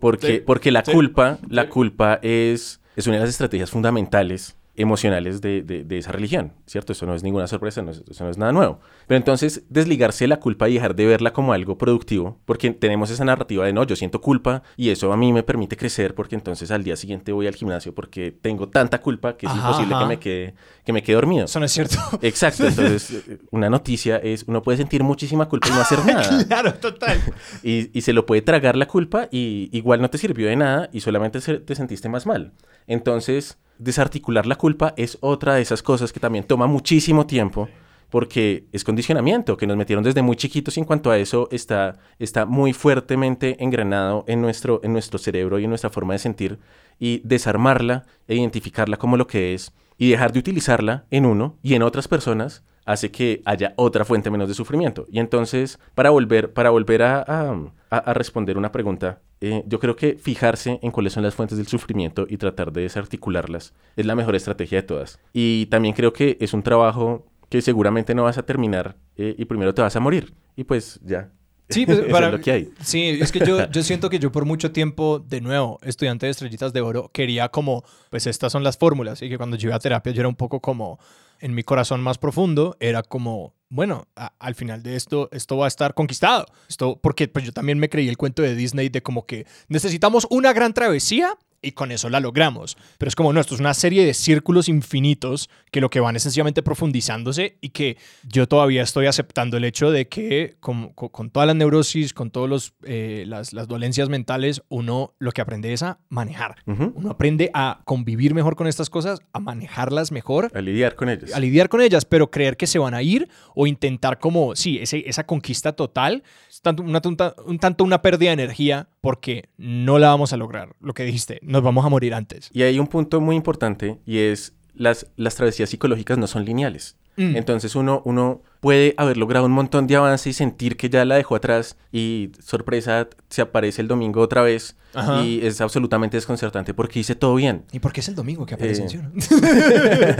porque, 0.00 0.26
Sí, 0.26 0.42
porque 0.44 0.70
la 0.72 0.84
sí, 0.84 0.90
culpa, 0.92 1.38
la 1.48 1.64
sí. 1.64 1.68
culpa 1.68 2.18
es, 2.22 2.79
es 3.00 3.06
una 3.06 3.16
de 3.16 3.20
las 3.22 3.30
estrategias 3.30 3.70
fundamentales 3.70 4.56
emocionales 4.76 5.42
de, 5.42 5.60
de, 5.62 5.84
de, 5.84 5.98
esa 5.98 6.10
religión, 6.12 6.52
¿cierto? 6.64 6.92
Eso 6.92 7.04
no 7.04 7.14
es 7.14 7.22
ninguna 7.22 7.46
sorpresa, 7.48 7.82
no 7.82 7.90
es, 7.90 8.02
eso 8.08 8.24
no 8.24 8.30
es 8.30 8.38
nada 8.38 8.52
nuevo. 8.52 8.80
Pero 9.06 9.16
entonces 9.18 9.64
desligarse 9.68 10.24
de 10.24 10.28
la 10.28 10.38
culpa 10.40 10.68
y 10.70 10.74
dejar 10.74 10.94
de 10.94 11.04
verla 11.06 11.32
como 11.34 11.52
algo 11.52 11.76
productivo, 11.76 12.38
porque 12.46 12.70
tenemos 12.70 13.10
esa 13.10 13.24
narrativa 13.24 13.66
de 13.66 13.74
no, 13.74 13.84
yo 13.84 13.94
siento 13.96 14.22
culpa 14.22 14.62
y 14.78 14.88
eso 14.88 15.12
a 15.12 15.16
mí 15.18 15.32
me 15.34 15.42
permite 15.42 15.76
crecer 15.76 16.14
porque 16.14 16.34
entonces 16.36 16.70
al 16.70 16.82
día 16.82 16.96
siguiente 16.96 17.32
voy 17.32 17.46
al 17.46 17.56
gimnasio 17.56 17.94
porque 17.94 18.30
tengo 18.30 18.68
tanta 18.68 19.00
culpa 19.02 19.36
que 19.36 19.46
es 19.46 19.52
Ajá, 19.52 19.60
imposible 19.60 19.94
ajá. 19.96 20.04
que 20.04 20.08
me 20.08 20.18
quede 20.18 20.54
que 20.84 20.92
me 20.94 21.02
quede 21.02 21.16
dormido. 21.16 21.44
Eso 21.44 21.58
no 21.58 21.66
es 21.66 21.72
cierto. 21.72 21.96
Exacto, 22.22 22.66
entonces 22.66 23.22
una 23.50 23.68
noticia 23.68 24.16
es 24.16 24.44
uno 24.46 24.62
puede 24.62 24.78
sentir 24.78 25.02
muchísima 25.02 25.46
culpa 25.46 25.68
y 25.68 25.72
no 25.72 25.80
hacer 25.80 25.98
nada. 26.06 26.44
claro, 26.46 26.72
total. 26.74 27.18
Y, 27.62 27.90
y 27.96 28.00
se 28.00 28.12
lo 28.14 28.24
puede 28.24 28.40
tragar 28.40 28.76
la 28.76 28.86
culpa 28.86 29.28
y 29.30 29.68
igual 29.72 30.00
no 30.00 30.08
te 30.08 30.16
sirvió 30.16 30.46
de 30.48 30.56
nada 30.56 30.88
y 30.92 31.00
solamente 31.00 31.40
se- 31.42 31.58
te 31.58 31.74
sentiste 31.74 32.08
más 32.08 32.24
mal. 32.24 32.52
Entonces, 32.86 33.58
desarticular 33.78 34.46
la 34.46 34.56
culpa 34.56 34.94
es 34.96 35.18
otra 35.20 35.54
de 35.54 35.62
esas 35.62 35.82
cosas 35.82 36.12
que 36.12 36.20
también 36.20 36.44
toma 36.44 36.66
muchísimo 36.66 37.26
tiempo 37.26 37.68
porque 38.10 38.64
es 38.72 38.84
condicionamiento 38.84 39.56
que 39.56 39.66
nos 39.66 39.76
metieron 39.76 40.04
desde 40.04 40.20
muy 40.20 40.36
chiquitos 40.36 40.76
y 40.76 40.80
en 40.80 40.86
cuanto 40.86 41.10
a 41.10 41.18
eso 41.18 41.48
está, 41.52 41.98
está 42.18 42.44
muy 42.44 42.72
fuertemente 42.72 43.56
engranado 43.62 44.24
en 44.26 44.42
nuestro, 44.42 44.80
en 44.82 44.92
nuestro 44.92 45.18
cerebro 45.18 45.58
y 45.58 45.64
en 45.64 45.70
nuestra 45.70 45.90
forma 45.90 46.12
de 46.12 46.18
sentir 46.18 46.58
y 46.98 47.22
desarmarla 47.24 48.04
e 48.26 48.34
identificarla 48.34 48.96
como 48.96 49.16
lo 49.16 49.26
que 49.26 49.54
es 49.54 49.72
y 49.96 50.10
dejar 50.10 50.32
de 50.32 50.40
utilizarla 50.40 51.04
en 51.10 51.24
uno 51.24 51.56
y 51.62 51.74
en 51.74 51.82
otras 51.82 52.08
personas 52.08 52.64
hace 52.84 53.10
que 53.10 53.42
haya 53.44 53.74
otra 53.76 54.04
fuente 54.04 54.30
menos 54.30 54.48
de 54.48 54.54
sufrimiento. 54.54 55.06
Y 55.10 55.18
entonces, 55.20 55.78
para 55.94 56.10
volver, 56.10 56.52
para 56.52 56.70
volver 56.70 57.02
a, 57.02 57.20
a- 57.26 57.72
a- 57.90 58.14
responder 58.14 58.56
una 58.58 58.72
pregunta, 58.72 59.20
eh, 59.40 59.62
yo 59.66 59.78
creo 59.80 59.96
que 59.96 60.16
fijarse 60.16 60.78
en 60.82 60.90
cuáles 60.90 61.12
son 61.12 61.22
las 61.22 61.34
fuentes 61.34 61.56
del 61.58 61.66
sufrimiento 61.66 62.26
y 62.28 62.36
tratar 62.36 62.72
de 62.72 62.82
desarticularlas 62.82 63.72
es 63.96 64.06
la 64.06 64.14
mejor 64.14 64.34
estrategia 64.36 64.78
de 64.78 64.86
todas. 64.86 65.18
Y 65.32 65.66
también 65.66 65.94
creo 65.94 66.12
que 66.12 66.36
es 66.40 66.52
un 66.52 66.62
trabajo 66.62 67.26
que 67.48 67.62
seguramente 67.62 68.14
no 68.14 68.24
vas 68.24 68.38
a 68.38 68.42
terminar 68.44 68.96
eh, 69.16 69.34
y 69.36 69.44
primero 69.44 69.74
te 69.74 69.82
vas 69.82 69.96
a 69.96 70.00
morir. 70.00 70.34
Y 70.56 70.64
pues 70.64 71.00
ya. 71.04 71.30
Sí, 71.68 71.86
pues, 71.86 72.00
para- 72.10 72.26
es 72.26 72.32
lo 72.32 72.40
que 72.40 72.50
hay. 72.52 72.70
Sí, 72.82 73.18
es 73.20 73.32
que 73.32 73.40
yo, 73.40 73.68
yo 73.70 73.82
siento 73.82 74.10
que 74.10 74.18
yo 74.18 74.30
por 74.32 74.44
mucho 74.44 74.72
tiempo, 74.72 75.18
de 75.20 75.40
nuevo, 75.40 75.78
estudiante 75.82 76.26
de 76.26 76.30
estrellitas 76.32 76.72
de 76.72 76.80
oro, 76.80 77.10
quería 77.12 77.48
como, 77.48 77.84
pues 78.10 78.26
estas 78.26 78.52
son 78.52 78.62
las 78.64 78.76
fórmulas. 78.78 79.22
Y 79.22 79.28
que 79.28 79.36
cuando 79.38 79.56
yo 79.56 79.68
iba 79.68 79.76
a 79.76 79.80
terapia 79.80 80.12
yo 80.12 80.20
era 80.20 80.28
un 80.28 80.34
poco 80.36 80.60
como, 80.60 80.98
en 81.40 81.54
mi 81.54 81.62
corazón 81.62 82.00
más 82.00 82.18
profundo, 82.18 82.76
era 82.80 83.02
como, 83.02 83.54
bueno, 83.68 84.06
al 84.38 84.54
final 84.54 84.82
de 84.82 84.96
esto, 84.96 85.28
esto 85.32 85.56
va 85.56 85.64
a 85.64 85.68
estar 85.68 85.94
conquistado. 85.94 86.46
Esto, 86.68 86.98
porque 87.00 87.28
pues 87.28 87.44
yo 87.44 87.52
también 87.52 87.78
me 87.78 87.88
creí 87.88 88.08
el 88.08 88.16
cuento 88.16 88.42
de 88.42 88.54
Disney 88.54 88.88
de 88.88 89.02
como 89.02 89.26
que 89.26 89.46
necesitamos 89.68 90.26
una 90.30 90.52
gran 90.52 90.74
travesía 90.74 91.36
y 91.62 91.72
con 91.72 91.92
eso 91.92 92.08
la 92.08 92.20
logramos. 92.20 92.76
Pero 92.98 93.08
es 93.08 93.14
como, 93.14 93.32
no, 93.32 93.40
esto 93.40 93.54
es 93.54 93.60
una 93.60 93.74
serie 93.74 94.04
de 94.04 94.14
círculos 94.14 94.68
infinitos 94.68 95.50
que 95.70 95.80
lo 95.80 95.90
que 95.90 96.00
van 96.00 96.16
es 96.16 96.22
sencillamente 96.22 96.62
profundizándose 96.62 97.58
y 97.60 97.70
que 97.70 97.96
yo 98.22 98.48
todavía 98.48 98.82
estoy 98.82 99.06
aceptando 99.06 99.56
el 99.56 99.64
hecho 99.64 99.90
de 99.90 100.08
que 100.08 100.56
con, 100.60 100.90
con, 100.90 101.08
con 101.08 101.30
todas 101.30 101.46
las 101.46 101.56
neurosis, 101.56 102.12
con 102.14 102.30
todas 102.30 102.72
las, 102.82 103.52
las 103.52 103.68
dolencias 103.68 104.08
mentales, 104.08 104.62
uno 104.68 105.14
lo 105.18 105.32
que 105.32 105.40
aprende 105.40 105.72
es 105.72 105.82
a 105.82 105.98
manejar. 106.08 106.56
Uno 106.66 107.10
aprende 107.10 107.50
a 107.54 107.82
convivir 107.84 108.34
mejor 108.34 108.56
con 108.56 108.66
estas 108.66 108.90
cosas, 108.90 109.20
a 109.32 109.40
manejarlas 109.40 110.12
mejor 110.12 110.50
A 110.54 110.60
lidiar 110.60 110.94
con 110.94 111.08
ellos. 111.08 111.34
a 111.34 111.40
lidiar 111.40 111.68
con 111.68 111.80
ellas, 111.80 112.04
pero 112.04 112.30
creer 112.30 112.56
que 112.56 112.66
se 112.66 112.78
van 112.78 112.94
a 112.94 113.02
ir 113.02 113.28
o 113.54 113.66
intentar 113.66 114.18
como, 114.18 114.56
sí, 114.56 114.78
ese, 114.80 115.02
esa 115.06 115.24
conquista 115.26 115.72
total, 115.72 116.22
es 116.48 116.60
tanto 116.60 116.82
una, 116.82 117.00
un 117.46 117.58
tanto 117.58 117.84
una 117.84 118.02
pérdida 118.02 118.30
de 118.30 118.34
energía 118.34 118.88
porque 119.00 119.48
no 119.56 119.98
la 119.98 120.08
vamos 120.08 120.32
a 120.32 120.36
lograr, 120.36 120.74
lo 120.80 120.94
que 120.94 121.04
dijiste, 121.04 121.40
nos 121.42 121.62
vamos 121.62 121.84
a 121.84 121.88
morir 121.88 122.14
antes. 122.14 122.50
Y 122.52 122.62
hay 122.62 122.78
un 122.78 122.86
punto 122.86 123.20
muy 123.20 123.36
importante 123.36 123.98
y 124.06 124.18
es 124.18 124.54
las, 124.74 125.06
las 125.16 125.34
travesías 125.34 125.70
psicológicas 125.70 126.18
no 126.18 126.26
son 126.26 126.44
lineales. 126.44 126.96
Mm. 127.16 127.36
Entonces 127.36 127.74
uno, 127.74 128.02
uno 128.04 128.42
puede 128.60 128.94
haber 128.96 129.16
logrado 129.16 129.46
un 129.46 129.52
montón 129.52 129.86
de 129.86 129.96
avance 129.96 130.30
y 130.30 130.32
sentir 130.32 130.76
que 130.76 130.88
ya 130.88 131.04
la 131.04 131.16
dejó 131.16 131.34
atrás 131.34 131.76
y 131.92 132.30
sorpresa 132.40 133.08
se 133.28 133.42
aparece 133.42 133.82
el 133.82 133.88
domingo 133.88 134.20
otra 134.20 134.42
vez 134.42 134.76
Ajá. 134.94 135.22
y 135.22 135.44
es 135.44 135.60
absolutamente 135.60 136.16
desconcertante 136.16 136.72
porque 136.72 137.00
hice 137.00 137.14
todo 137.14 137.34
bien. 137.34 137.64
¿Y 137.72 137.80
por 137.80 137.92
qué 137.92 138.00
es 138.00 138.08
el 138.08 138.14
domingo 138.14 138.46
que 138.46 138.54
aparece 138.54 138.86
Eh. 138.90 140.16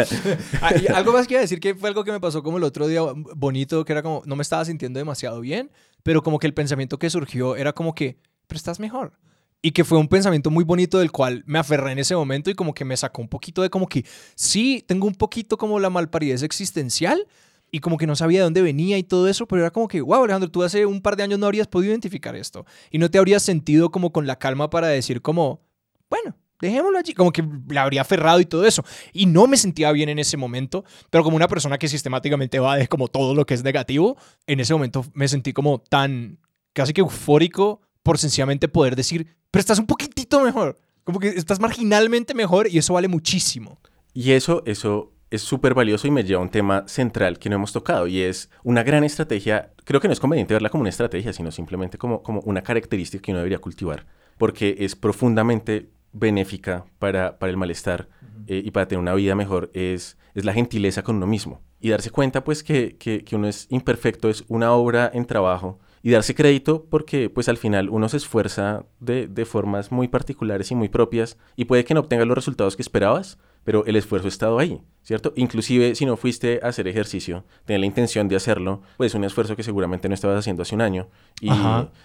Ah, 0.60 0.72
algo 0.94 1.12
más 1.12 1.26
a 1.30 1.38
decir 1.38 1.60
que 1.60 1.74
fue 1.74 1.88
algo 1.88 2.04
que 2.04 2.12
me 2.12 2.20
pasó 2.20 2.42
como 2.42 2.58
el 2.58 2.64
otro 2.64 2.86
día 2.86 3.00
bonito, 3.36 3.84
que 3.84 3.92
era 3.92 4.02
como, 4.02 4.22
no 4.26 4.36
me 4.36 4.42
estaba 4.42 4.64
sintiendo 4.64 4.98
demasiado 4.98 5.40
bien, 5.40 5.70
pero 6.02 6.22
como 6.22 6.38
que 6.38 6.46
el 6.46 6.54
pensamiento 6.54 6.98
que 6.98 7.08
surgió 7.08 7.56
era 7.56 7.72
como 7.72 7.94
que, 7.94 8.18
pero 8.50 8.58
estás 8.58 8.80
mejor. 8.80 9.12
Y 9.62 9.70
que 9.70 9.84
fue 9.84 9.98
un 9.98 10.08
pensamiento 10.08 10.50
muy 10.50 10.64
bonito 10.64 10.98
del 10.98 11.12
cual 11.12 11.44
me 11.46 11.58
aferré 11.58 11.92
en 11.92 12.00
ese 12.00 12.16
momento 12.16 12.50
y 12.50 12.54
como 12.54 12.74
que 12.74 12.84
me 12.84 12.96
sacó 12.96 13.22
un 13.22 13.28
poquito 13.28 13.62
de 13.62 13.70
como 13.70 13.86
que, 13.86 14.04
sí, 14.34 14.84
tengo 14.86 15.06
un 15.06 15.14
poquito 15.14 15.56
como 15.56 15.78
la 15.78 15.90
malparidez 15.90 16.42
existencial 16.42 17.26
y 17.70 17.78
como 17.78 17.96
que 17.96 18.06
no 18.06 18.16
sabía 18.16 18.40
de 18.40 18.44
dónde 18.44 18.62
venía 18.62 18.98
y 18.98 19.04
todo 19.04 19.28
eso, 19.28 19.46
pero 19.46 19.62
era 19.62 19.70
como 19.70 19.86
que, 19.86 20.00
wow, 20.00 20.24
Alejandro, 20.24 20.50
tú 20.50 20.62
hace 20.64 20.84
un 20.86 21.00
par 21.00 21.16
de 21.16 21.22
años 21.22 21.38
no 21.38 21.46
habrías 21.46 21.68
podido 21.68 21.92
identificar 21.92 22.34
esto 22.34 22.66
y 22.90 22.98
no 22.98 23.10
te 23.10 23.18
habrías 23.18 23.42
sentido 23.42 23.90
como 23.90 24.12
con 24.12 24.26
la 24.26 24.36
calma 24.36 24.70
para 24.70 24.88
decir 24.88 25.22
como, 25.22 25.60
bueno, 26.08 26.36
dejémoslo 26.60 26.98
allí, 26.98 27.14
como 27.14 27.30
que 27.30 27.44
la 27.68 27.82
habría 27.82 28.00
aferrado 28.00 28.40
y 28.40 28.46
todo 28.46 28.66
eso. 28.66 28.84
Y 29.12 29.26
no 29.26 29.46
me 29.46 29.56
sentía 29.56 29.92
bien 29.92 30.08
en 30.08 30.18
ese 30.18 30.36
momento, 30.36 30.84
pero 31.10 31.22
como 31.22 31.36
una 31.36 31.48
persona 31.48 31.78
que 31.78 31.88
sistemáticamente 31.88 32.58
va 32.58 32.76
de 32.76 32.88
como 32.88 33.08
todo 33.08 33.34
lo 33.34 33.46
que 33.46 33.54
es 33.54 33.62
negativo, 33.62 34.16
en 34.46 34.60
ese 34.60 34.72
momento 34.72 35.04
me 35.14 35.28
sentí 35.28 35.52
como 35.52 35.80
tan 35.80 36.38
casi 36.72 36.92
que 36.92 37.00
eufórico 37.00 37.82
por 38.02 38.18
sencillamente 38.18 38.68
poder 38.68 38.96
decir, 38.96 39.36
pero 39.50 39.60
estás 39.60 39.78
un 39.78 39.86
poquitito 39.86 40.40
mejor, 40.40 40.78
como 41.04 41.18
que 41.18 41.28
estás 41.28 41.60
marginalmente 41.60 42.34
mejor 42.34 42.68
y 42.68 42.78
eso 42.78 42.94
vale 42.94 43.08
muchísimo. 43.08 43.78
Y 44.12 44.32
eso, 44.32 44.62
eso 44.66 45.12
es 45.30 45.42
súper 45.42 45.74
valioso 45.74 46.08
y 46.08 46.10
me 46.10 46.24
lleva 46.24 46.40
a 46.40 46.42
un 46.42 46.50
tema 46.50 46.84
central 46.86 47.38
que 47.38 47.48
no 47.48 47.56
hemos 47.56 47.72
tocado 47.72 48.06
y 48.06 48.20
es 48.20 48.50
una 48.64 48.82
gran 48.82 49.04
estrategia. 49.04 49.72
Creo 49.84 50.00
que 50.00 50.08
no 50.08 50.12
es 50.12 50.20
conveniente 50.20 50.54
verla 50.54 50.70
como 50.70 50.82
una 50.82 50.90
estrategia, 50.90 51.32
sino 51.32 51.50
simplemente 51.52 51.98
como, 51.98 52.22
como 52.22 52.40
una 52.40 52.62
característica 52.62 53.22
que 53.22 53.30
uno 53.30 53.38
debería 53.38 53.58
cultivar, 53.58 54.06
porque 54.38 54.76
es 54.80 54.96
profundamente 54.96 55.90
benéfica 56.12 56.84
para, 56.98 57.38
para 57.38 57.50
el 57.50 57.56
malestar 57.56 58.08
eh, 58.48 58.62
y 58.64 58.70
para 58.72 58.88
tener 58.88 59.00
una 59.00 59.14
vida 59.14 59.36
mejor, 59.36 59.70
es, 59.74 60.16
es 60.34 60.44
la 60.44 60.52
gentileza 60.52 61.02
con 61.02 61.16
uno 61.16 61.26
mismo. 61.26 61.60
Y 61.80 61.90
darse 61.90 62.10
cuenta 62.10 62.42
pues 62.42 62.62
que, 62.64 62.96
que, 62.98 63.24
que 63.24 63.36
uno 63.36 63.46
es 63.46 63.66
imperfecto, 63.70 64.28
es 64.28 64.44
una 64.48 64.72
obra 64.72 65.10
en 65.14 65.24
trabajo 65.24 65.78
y 66.02 66.10
darse 66.10 66.34
crédito 66.34 66.86
porque 66.88 67.30
pues 67.30 67.48
al 67.48 67.56
final 67.56 67.90
uno 67.90 68.08
se 68.08 68.16
esfuerza 68.16 68.84
de, 69.00 69.26
de 69.26 69.44
formas 69.44 69.92
muy 69.92 70.08
particulares 70.08 70.70
y 70.70 70.74
muy 70.74 70.88
propias 70.88 71.38
y 71.56 71.66
puede 71.66 71.84
que 71.84 71.94
no 71.94 72.00
obtengas 72.00 72.26
los 72.26 72.36
resultados 72.36 72.76
que 72.76 72.82
esperabas, 72.82 73.38
pero 73.64 73.84
el 73.86 73.96
esfuerzo 73.96 74.26
ha 74.26 74.30
estado 74.30 74.58
ahí, 74.58 74.80
¿cierto? 75.02 75.32
Inclusive 75.36 75.94
si 75.94 76.06
no 76.06 76.16
fuiste 76.16 76.60
a 76.62 76.68
hacer 76.68 76.88
ejercicio, 76.88 77.44
tener 77.64 77.80
la 77.80 77.86
intención 77.86 78.28
de 78.28 78.36
hacerlo, 78.36 78.82
pues 78.96 79.12
es 79.12 79.14
un 79.14 79.24
esfuerzo 79.24 79.56
que 79.56 79.62
seguramente 79.62 80.08
no 80.08 80.14
estabas 80.14 80.38
haciendo 80.38 80.62
hace 80.62 80.74
un 80.74 80.80
año 80.80 81.08
y, 81.40 81.50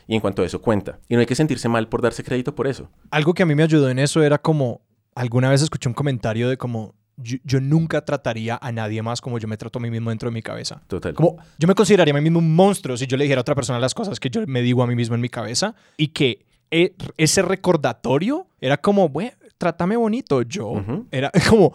y 0.08 0.16
en 0.16 0.22
cuanto 0.22 0.42
a 0.42 0.46
eso 0.46 0.62
cuenta. 0.62 1.00
Y 1.08 1.16
no 1.16 1.22
hay 1.22 1.26
que 1.26 1.36
sentirse 1.36 1.70
mal 1.70 1.88
por 1.88 2.02
darse 2.02 2.24
crédito 2.24 2.56
por 2.56 2.68
eso. 2.68 2.90
Algo 3.12 3.34
que 3.34 3.44
a 3.44 3.46
mí 3.46 3.56
me 3.56 3.64
ayudó 3.64 3.90
en 3.90 4.00
eso 4.00 4.22
era 4.24 4.38
como, 4.38 4.82
alguna 5.16 5.50
vez 5.50 5.62
escuché 5.62 5.88
un 5.88 5.96
comentario 5.96 6.50
de 6.50 6.58
como, 6.58 6.96
yo, 7.18 7.38
yo 7.44 7.62
nunca 7.62 8.04
trataría 8.04 8.58
a 8.62 8.72
nadie 8.72 9.02
más 9.02 9.22
como 9.22 9.40
yo 9.40 9.48
me 9.48 9.58
trato 9.58 9.80
a 9.80 9.82
mí 9.82 9.90
mismo 9.90 10.10
dentro 10.10 10.30
de 10.30 10.34
mi 10.34 10.42
cabeza. 10.42 10.82
Total. 10.88 11.14
Como 11.14 11.38
yo 11.58 11.68
me 11.68 11.76
consideraría 11.76 12.14
a 12.14 12.16
mí 12.18 12.22
mismo 12.22 12.40
un 12.40 12.56
monstruo 12.56 12.98
si 12.98 13.08
yo 13.08 13.18
le 13.18 13.24
dijera 13.26 13.40
a 13.40 13.44
otra 13.44 13.56
persona 13.56 13.80
las 13.80 13.94
cosas 13.94 14.20
que 14.20 14.30
yo 14.30 14.42
me 14.48 14.62
digo 14.62 14.84
a 14.84 14.88
mí 14.88 14.96
mismo 14.96 15.16
en 15.16 15.22
mi 15.22 15.30
cabeza 15.30 15.76
y 15.98 16.10
que 16.10 16.46
e- 16.72 16.94
ese 17.18 17.42
recordatorio 17.42 18.48
era 18.60 18.78
como, 18.78 19.10
bueno, 19.10 19.32
trátame 19.58 19.96
bonito, 19.98 20.42
yo. 20.42 20.70
Ujú. 20.70 21.08
Era 21.12 21.32
como, 21.50 21.74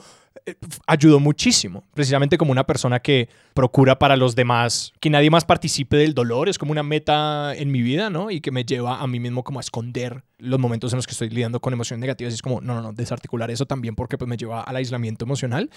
ayudó 0.86 1.20
muchísimo. 1.20 1.84
Precisamente 1.94 2.38
como 2.38 2.52
una 2.52 2.66
persona 2.66 3.00
que 3.00 3.28
procura 3.54 3.98
para 3.98 4.16
los 4.16 4.34
demás, 4.34 4.92
que 5.00 5.10
nadie 5.10 5.30
más 5.30 5.44
participe 5.44 5.96
del 5.96 6.14
dolor, 6.14 6.48
es 6.48 6.58
como 6.58 6.72
una 6.72 6.82
meta 6.82 7.54
en 7.54 7.70
mi 7.70 7.82
vida, 7.82 8.10
¿no? 8.10 8.30
Y 8.30 8.40
que 8.40 8.50
me 8.50 8.64
lleva 8.64 9.00
a 9.00 9.06
mí 9.06 9.20
mismo 9.20 9.44
como 9.44 9.58
a 9.58 9.62
esconder 9.62 10.22
los 10.38 10.58
momentos 10.58 10.92
en 10.92 10.98
los 10.98 11.06
que 11.06 11.12
estoy 11.12 11.30
lidiando 11.30 11.60
con 11.60 11.72
emociones 11.72 12.00
negativas. 12.00 12.32
Y 12.32 12.36
es 12.36 12.42
como, 12.42 12.60
no, 12.60 12.74
no, 12.74 12.82
no, 12.82 12.92
desarticular 12.92 13.50
eso 13.50 13.66
también 13.66 13.94
porque 13.94 14.18
pues 14.18 14.28
me 14.28 14.36
lleva 14.36 14.62
al 14.62 14.76
aislamiento 14.76 15.24
emocional. 15.24 15.70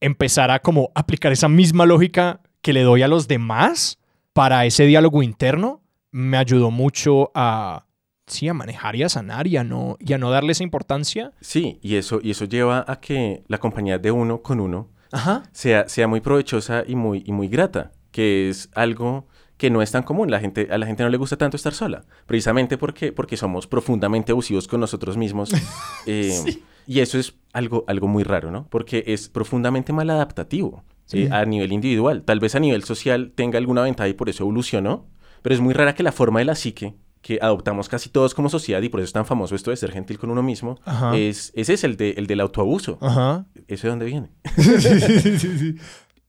Empezar 0.00 0.50
a 0.50 0.60
como 0.60 0.90
aplicar 0.94 1.32
esa 1.32 1.48
misma 1.48 1.86
lógica 1.86 2.40
que 2.60 2.72
le 2.72 2.82
doy 2.82 3.02
a 3.02 3.08
los 3.08 3.28
demás 3.28 3.98
para 4.32 4.64
ese 4.66 4.86
diálogo 4.86 5.22
interno 5.22 5.82
me 6.10 6.36
ayudó 6.36 6.70
mucho 6.70 7.30
a, 7.34 7.86
sí, 8.26 8.48
a 8.48 8.54
manejar 8.54 8.96
y 8.96 9.02
a 9.02 9.08
sanar 9.08 9.46
y 9.46 9.56
a 9.56 9.64
no, 9.64 9.96
y 10.00 10.12
a 10.12 10.18
no 10.18 10.30
darle 10.30 10.52
esa 10.52 10.62
importancia. 10.62 11.32
Sí, 11.40 11.78
y 11.82 11.96
eso, 11.96 12.20
y 12.22 12.30
eso 12.30 12.44
lleva 12.44 12.84
a 12.86 13.00
que 13.00 13.42
la 13.48 13.58
compañía 13.58 13.98
de 13.98 14.10
uno 14.10 14.42
con 14.42 14.60
uno 14.60 14.88
Ajá. 15.10 15.42
sea, 15.52 15.88
sea 15.88 16.08
muy 16.08 16.20
provechosa 16.20 16.84
y 16.86 16.94
muy, 16.96 17.22
y 17.26 17.32
muy 17.32 17.48
grata, 17.48 17.92
que 18.10 18.48
es 18.48 18.70
algo 18.74 19.26
que 19.56 19.70
no 19.70 19.82
es 19.82 19.92
tan 19.92 20.02
común. 20.02 20.30
La 20.30 20.40
gente, 20.40 20.68
a 20.70 20.78
la 20.78 20.86
gente 20.86 21.02
no 21.02 21.08
le 21.10 21.16
gusta 21.18 21.36
tanto 21.36 21.56
estar 21.56 21.72
sola, 21.74 22.04
precisamente 22.26 22.78
porque, 22.78 23.12
porque 23.12 23.36
somos 23.36 23.66
profundamente 23.66 24.32
abusivos 24.32 24.66
con 24.66 24.80
nosotros 24.80 25.16
mismos. 25.16 25.50
Eh, 26.06 26.58
Y 26.84 26.98
eso 26.98 27.16
es 27.16 27.34
algo, 27.52 27.84
algo 27.86 28.08
muy 28.08 28.24
raro, 28.24 28.50
¿no? 28.50 28.66
Porque 28.68 29.04
es 29.06 29.28
profundamente 29.28 29.92
maladaptativo 29.92 30.82
Sí. 31.04 31.24
eh, 31.24 31.28
a 31.30 31.44
nivel 31.44 31.72
individual. 31.72 32.22
Tal 32.24 32.40
vez 32.40 32.56
a 32.56 32.60
nivel 32.60 32.82
social 32.82 33.30
tenga 33.36 33.58
alguna 33.58 33.82
ventaja 33.82 34.08
y 34.08 34.14
por 34.14 34.28
eso 34.28 34.42
evolucionó, 34.42 35.06
pero 35.42 35.54
es 35.54 35.60
muy 35.60 35.74
rara 35.74 35.94
que 35.94 36.02
la 36.02 36.10
forma 36.10 36.40
de 36.40 36.44
la 36.46 36.56
psique 36.56 36.94
que 37.22 37.38
adoptamos 37.40 37.88
casi 37.88 38.10
todos 38.10 38.34
como 38.34 38.48
sociedad 38.48 38.82
y 38.82 38.88
por 38.88 39.00
eso 39.00 39.06
es 39.06 39.12
tan 39.12 39.24
famoso 39.24 39.54
esto 39.54 39.70
de 39.70 39.76
ser 39.76 39.92
gentil 39.92 40.18
con 40.18 40.30
uno 40.30 40.42
mismo, 40.42 40.78
Ajá. 40.84 41.16
es, 41.16 41.52
ese 41.54 41.74
es 41.74 41.84
el, 41.84 41.96
de, 41.96 42.10
el 42.10 42.26
del 42.26 42.40
autoabuso. 42.40 42.98
Ajá. 43.00 43.46
¿Eso 43.68 43.86
de 43.86 43.90
dónde 43.90 44.06
viene? 44.06 44.28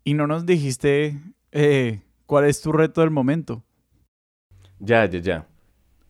Y 0.06 0.16
no 0.16 0.28
nos 0.28 0.46
dijiste 0.46 1.18
eh, 1.54 2.02
cuál 2.26 2.46
es 2.46 2.62
tu 2.62 2.74
reto 2.74 3.02
del 3.02 3.10
momento. 3.10 3.64
Ya, 4.80 5.06
ya, 5.06 5.20
ya. 5.20 5.48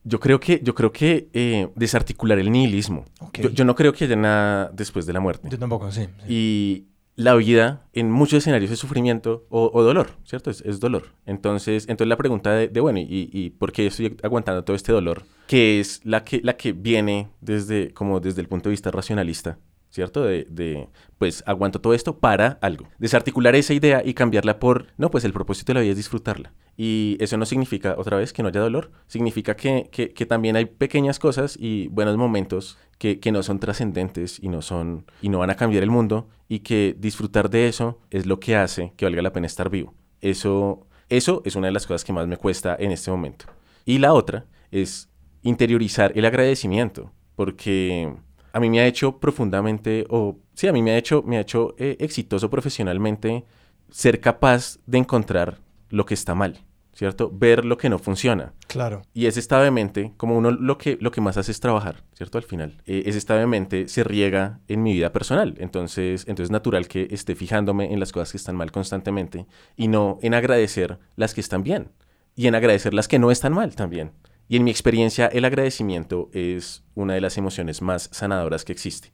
Yo 0.03 0.19
creo 0.19 0.39
que, 0.39 0.59
yo 0.63 0.73
creo 0.73 0.91
que 0.91 1.29
eh, 1.31 1.69
desarticular 1.75 2.39
el 2.39 2.51
nihilismo. 2.51 3.05
Yo 3.53 3.63
no 3.63 3.75
creo 3.75 3.93
que 3.93 4.05
haya 4.05 4.15
nada 4.15 4.71
después 4.73 5.05
de 5.05 5.13
la 5.13 5.19
muerte. 5.19 5.47
Yo 5.49 5.59
tampoco, 5.59 5.91
sí. 5.91 6.05
sí. 6.05 6.25
Y 6.27 6.87
la 7.15 7.35
vida 7.35 7.83
en 7.93 8.11
muchos 8.11 8.39
escenarios 8.39 8.71
es 8.71 8.79
sufrimiento 8.79 9.45
o, 9.49 9.83
dolor, 9.83 10.11
¿cierto? 10.23 10.49
Es, 10.49 10.79
dolor. 10.79 11.09
Entonces, 11.25 11.83
entonces 11.83 12.07
la 12.07 12.17
pregunta 12.17 12.51
de, 12.53 12.67
de, 12.67 12.79
bueno, 12.79 12.99
¿y, 12.99 13.29
¿y 13.31 13.51
por 13.51 13.71
qué 13.71 13.87
estoy 13.87 14.17
aguantando 14.23 14.63
todo 14.63 14.75
este 14.75 14.91
dolor? 14.91 15.23
Que 15.47 15.79
es 15.79 16.01
la 16.03 16.23
que, 16.23 16.41
la 16.41 16.57
que 16.57 16.73
viene 16.73 17.29
desde, 17.41 17.93
como 17.93 18.19
desde 18.19 18.41
el 18.41 18.47
punto 18.47 18.69
de 18.69 18.71
vista 18.71 18.89
racionalista, 18.89 19.59
¿cierto? 19.91 20.23
De, 20.23 20.47
de, 20.49 20.87
pues, 21.19 21.43
aguanto 21.45 21.79
todo 21.79 21.93
esto 21.93 22.17
para 22.17 22.57
algo. 22.61 22.87
Desarticular 22.97 23.55
esa 23.55 23.75
idea 23.75 24.01
y 24.03 24.15
cambiarla 24.15 24.59
por, 24.59 24.87
no, 24.97 25.11
pues 25.11 25.23
el 25.23 25.33
propósito 25.33 25.71
de 25.71 25.75
la 25.75 25.81
vida 25.81 25.91
es 25.91 25.97
disfrutarla. 25.97 26.51
Y 26.75 27.17
eso 27.19 27.37
no 27.37 27.45
significa, 27.45 27.93
otra 27.95 28.17
vez, 28.17 28.33
que 28.33 28.41
no 28.41 28.49
haya 28.49 28.59
dolor. 28.59 28.89
Significa 29.05 29.55
que, 29.55 29.89
que, 29.91 30.13
que 30.13 30.25
también 30.25 30.55
hay 30.55 30.65
pequeñas 30.65 31.19
cosas 31.19 31.55
y 31.59 31.89
buenos 31.89 32.17
momentos 32.17 32.79
que, 32.97 33.19
que 33.19 33.31
no 33.31 33.43
son 33.43 33.59
trascendentes 33.59 34.39
y 34.41 34.49
no 34.49 34.63
son, 34.63 35.05
y 35.21 35.29
no 35.29 35.39
van 35.39 35.51
a 35.51 35.55
cambiar 35.55 35.83
el 35.83 35.91
mundo 35.91 36.27
y 36.53 36.59
que 36.59 36.95
disfrutar 36.99 37.49
de 37.49 37.67
eso 37.67 37.99
es 38.11 38.27
lo 38.27 38.39
que 38.39 38.55
hace 38.55 38.93
que 38.95 39.05
valga 39.05 39.23
la 39.23 39.33
pena 39.33 39.47
estar 39.47 39.71
vivo. 39.71 39.95
Eso, 40.21 40.85
eso 41.09 41.41
es 41.45 41.55
una 41.55 41.65
de 41.65 41.73
las 41.73 41.87
cosas 41.87 42.03
que 42.03 42.13
más 42.13 42.27
me 42.27 42.37
cuesta 42.37 42.75
en 42.79 42.91
este 42.91 43.09
momento. 43.09 43.45
Y 43.85 43.97
la 43.97 44.13
otra 44.13 44.45
es 44.69 45.09
interiorizar 45.41 46.11
el 46.15 46.25
agradecimiento, 46.25 47.11
porque 47.35 48.13
a 48.51 48.59
mí 48.59 48.69
me 48.69 48.81
ha 48.81 48.85
hecho 48.85 49.19
profundamente, 49.19 50.05
o 50.11 50.37
sí, 50.53 50.67
a 50.67 50.73
mí 50.73 50.83
me 50.83 50.91
ha 50.91 50.97
hecho, 50.99 51.23
me 51.23 51.37
ha 51.37 51.41
hecho 51.41 51.73
eh, 51.79 51.97
exitoso 51.99 52.51
profesionalmente 52.51 53.45
ser 53.89 54.19
capaz 54.19 54.77
de 54.85 54.99
encontrar 54.99 55.57
lo 55.89 56.05
que 56.05 56.13
está 56.13 56.35
mal, 56.35 56.59
¿cierto? 56.93 57.31
Ver 57.33 57.65
lo 57.65 57.77
que 57.77 57.89
no 57.89 57.99
funciona. 57.99 58.53
Claro. 58.67 59.01
Y 59.13 59.25
ese 59.25 59.39
estado 59.39 59.63
de 59.63 59.71
mente, 59.71 60.13
como 60.17 60.37
uno 60.37 60.51
lo 60.51 60.77
que, 60.77 60.97
lo 61.01 61.11
que 61.11 61.21
más 61.21 61.37
hace 61.37 61.51
es 61.51 61.59
trabajar, 61.59 62.03
¿cierto? 62.13 62.37
Al 62.37 62.43
final. 62.43 62.81
Eh, 62.85 63.03
ese 63.05 63.17
estado 63.17 63.39
de 63.39 63.47
mente 63.47 63.87
se 63.87 64.03
riega 64.03 64.59
en 64.67 64.83
mi 64.83 64.93
vida 64.93 65.11
personal. 65.11 65.55
Entonces, 65.57 66.21
entonces 66.27 66.45
es 66.45 66.51
natural 66.51 66.87
que 66.87 67.07
esté 67.11 67.35
fijándome 67.35 67.91
en 67.91 67.99
las 67.99 68.11
cosas 68.11 68.31
que 68.31 68.37
están 68.37 68.55
mal 68.55 68.71
constantemente 68.71 69.45
y 69.75 69.87
no 69.87 70.19
en 70.21 70.33
agradecer 70.33 70.99
las 71.15 71.33
que 71.33 71.41
están 71.41 71.63
bien. 71.63 71.91
Y 72.35 72.47
en 72.47 72.55
agradecer 72.55 72.93
las 72.93 73.07
que 73.07 73.19
no 73.19 73.31
están 73.31 73.53
mal 73.53 73.75
también. 73.75 74.11
Y 74.47 74.57
en 74.57 74.63
mi 74.63 74.71
experiencia, 74.71 75.27
el 75.27 75.45
agradecimiento 75.45 76.29
es 76.33 76.83
una 76.95 77.13
de 77.13 77.21
las 77.21 77.37
emociones 77.37 77.81
más 77.81 78.09
sanadoras 78.11 78.65
que 78.65 78.73
existe. 78.73 79.13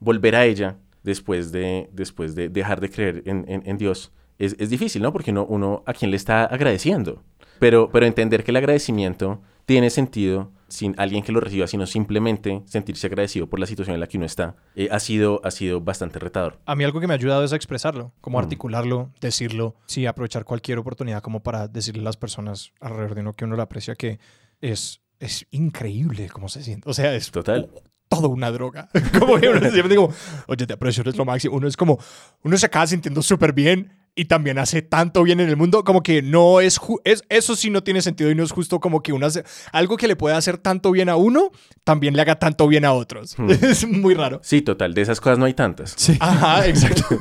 Volver 0.00 0.36
a 0.36 0.44
ella 0.44 0.78
después 1.02 1.52
de, 1.52 1.88
después 1.92 2.34
de 2.34 2.48
dejar 2.48 2.80
de 2.80 2.90
creer 2.90 3.22
en, 3.26 3.44
en, 3.48 3.62
en 3.66 3.78
Dios 3.78 4.12
es, 4.38 4.56
es, 4.58 4.70
difícil, 4.70 5.02
¿no? 5.02 5.12
Porque 5.12 5.30
uno, 5.30 5.46
uno 5.48 5.82
a 5.86 5.92
quién 5.92 6.10
le 6.10 6.16
está 6.16 6.44
agradeciendo. 6.44 7.22
Pero, 7.58 7.90
pero 7.90 8.06
entender 8.06 8.44
que 8.44 8.50
el 8.50 8.56
agradecimiento 8.56 9.40
tiene 9.66 9.90
sentido 9.90 10.52
sin 10.68 10.94
alguien 10.98 11.22
que 11.22 11.32
lo 11.32 11.40
reciba, 11.40 11.66
sino 11.66 11.86
simplemente 11.86 12.62
sentirse 12.66 13.06
agradecido 13.06 13.48
por 13.48 13.60
la 13.60 13.66
situación 13.66 13.94
en 13.94 14.00
la 14.00 14.06
que 14.08 14.16
uno 14.16 14.26
está, 14.26 14.56
eh, 14.74 14.88
ha, 14.90 14.98
sido, 14.98 15.40
ha 15.44 15.50
sido 15.50 15.80
bastante 15.80 16.18
retador. 16.18 16.58
A 16.66 16.74
mí 16.74 16.84
algo 16.84 17.00
que 17.00 17.06
me 17.06 17.14
ha 17.14 17.16
ayudado 17.16 17.44
es 17.44 17.52
a 17.52 17.56
expresarlo, 17.56 18.12
como 18.20 18.38
mm. 18.38 18.42
articularlo, 18.42 19.10
decirlo, 19.20 19.76
sí, 19.86 20.06
aprovechar 20.06 20.44
cualquier 20.44 20.78
oportunidad 20.78 21.22
como 21.22 21.42
para 21.42 21.68
decirle 21.68 22.02
a 22.02 22.04
las 22.04 22.16
personas 22.16 22.72
alrededor 22.80 23.14
de 23.14 23.20
uno 23.20 23.32
que 23.34 23.44
uno 23.44 23.56
lo 23.56 23.62
aprecia 23.62 23.94
que 23.94 24.18
es, 24.60 25.00
es 25.20 25.46
increíble 25.50 26.28
cómo 26.28 26.48
se 26.48 26.62
siente. 26.62 26.88
O 26.88 26.94
sea, 26.94 27.14
es 27.14 27.30
total. 27.30 27.70
Todo 28.08 28.28
una 28.28 28.50
droga. 28.50 28.88
como 29.18 29.38
que 29.38 29.48
uno 29.48 29.60
siempre 29.60 29.88
digo, 29.88 30.12
oye, 30.46 30.66
te 30.66 30.74
aprecio, 30.74 31.02
eres 31.02 31.16
lo 31.16 31.24
máximo. 31.24 31.56
Uno 31.56 31.68
es 31.68 31.76
como, 31.76 31.98
uno 32.42 32.56
se 32.56 32.66
acaba 32.66 32.86
sintiendo 32.86 33.22
súper 33.22 33.52
bien 33.52 33.92
y 34.16 34.26
también 34.26 34.58
hace 34.58 34.82
tanto 34.82 35.22
bien 35.22 35.40
en 35.40 35.48
el 35.48 35.56
mundo, 35.56 35.82
como 35.84 36.02
que 36.02 36.22
no 36.22 36.60
es, 36.60 36.80
es, 37.04 37.22
eso 37.28 37.56
sí 37.56 37.70
no 37.70 37.82
tiene 37.82 38.00
sentido 38.00 38.30
y 38.30 38.34
no 38.34 38.44
es 38.44 38.52
justo 38.52 38.80
como 38.80 39.02
que 39.02 39.12
una, 39.12 39.28
algo 39.72 39.96
que 39.96 40.06
le 40.06 40.16
puede 40.16 40.36
hacer 40.36 40.58
tanto 40.58 40.92
bien 40.92 41.08
a 41.08 41.16
uno, 41.16 41.50
también 41.82 42.14
le 42.14 42.22
haga 42.22 42.38
tanto 42.38 42.68
bien 42.68 42.84
a 42.84 42.92
otros. 42.92 43.36
Hmm. 43.38 43.50
Es 43.64 43.86
muy 43.88 44.14
raro. 44.14 44.40
Sí, 44.42 44.62
total, 44.62 44.94
de 44.94 45.02
esas 45.02 45.20
cosas 45.20 45.38
no 45.38 45.46
hay 45.46 45.54
tantas. 45.54 45.94
Sí. 45.96 46.16
Ajá, 46.20 46.66
exacto. 46.68 47.18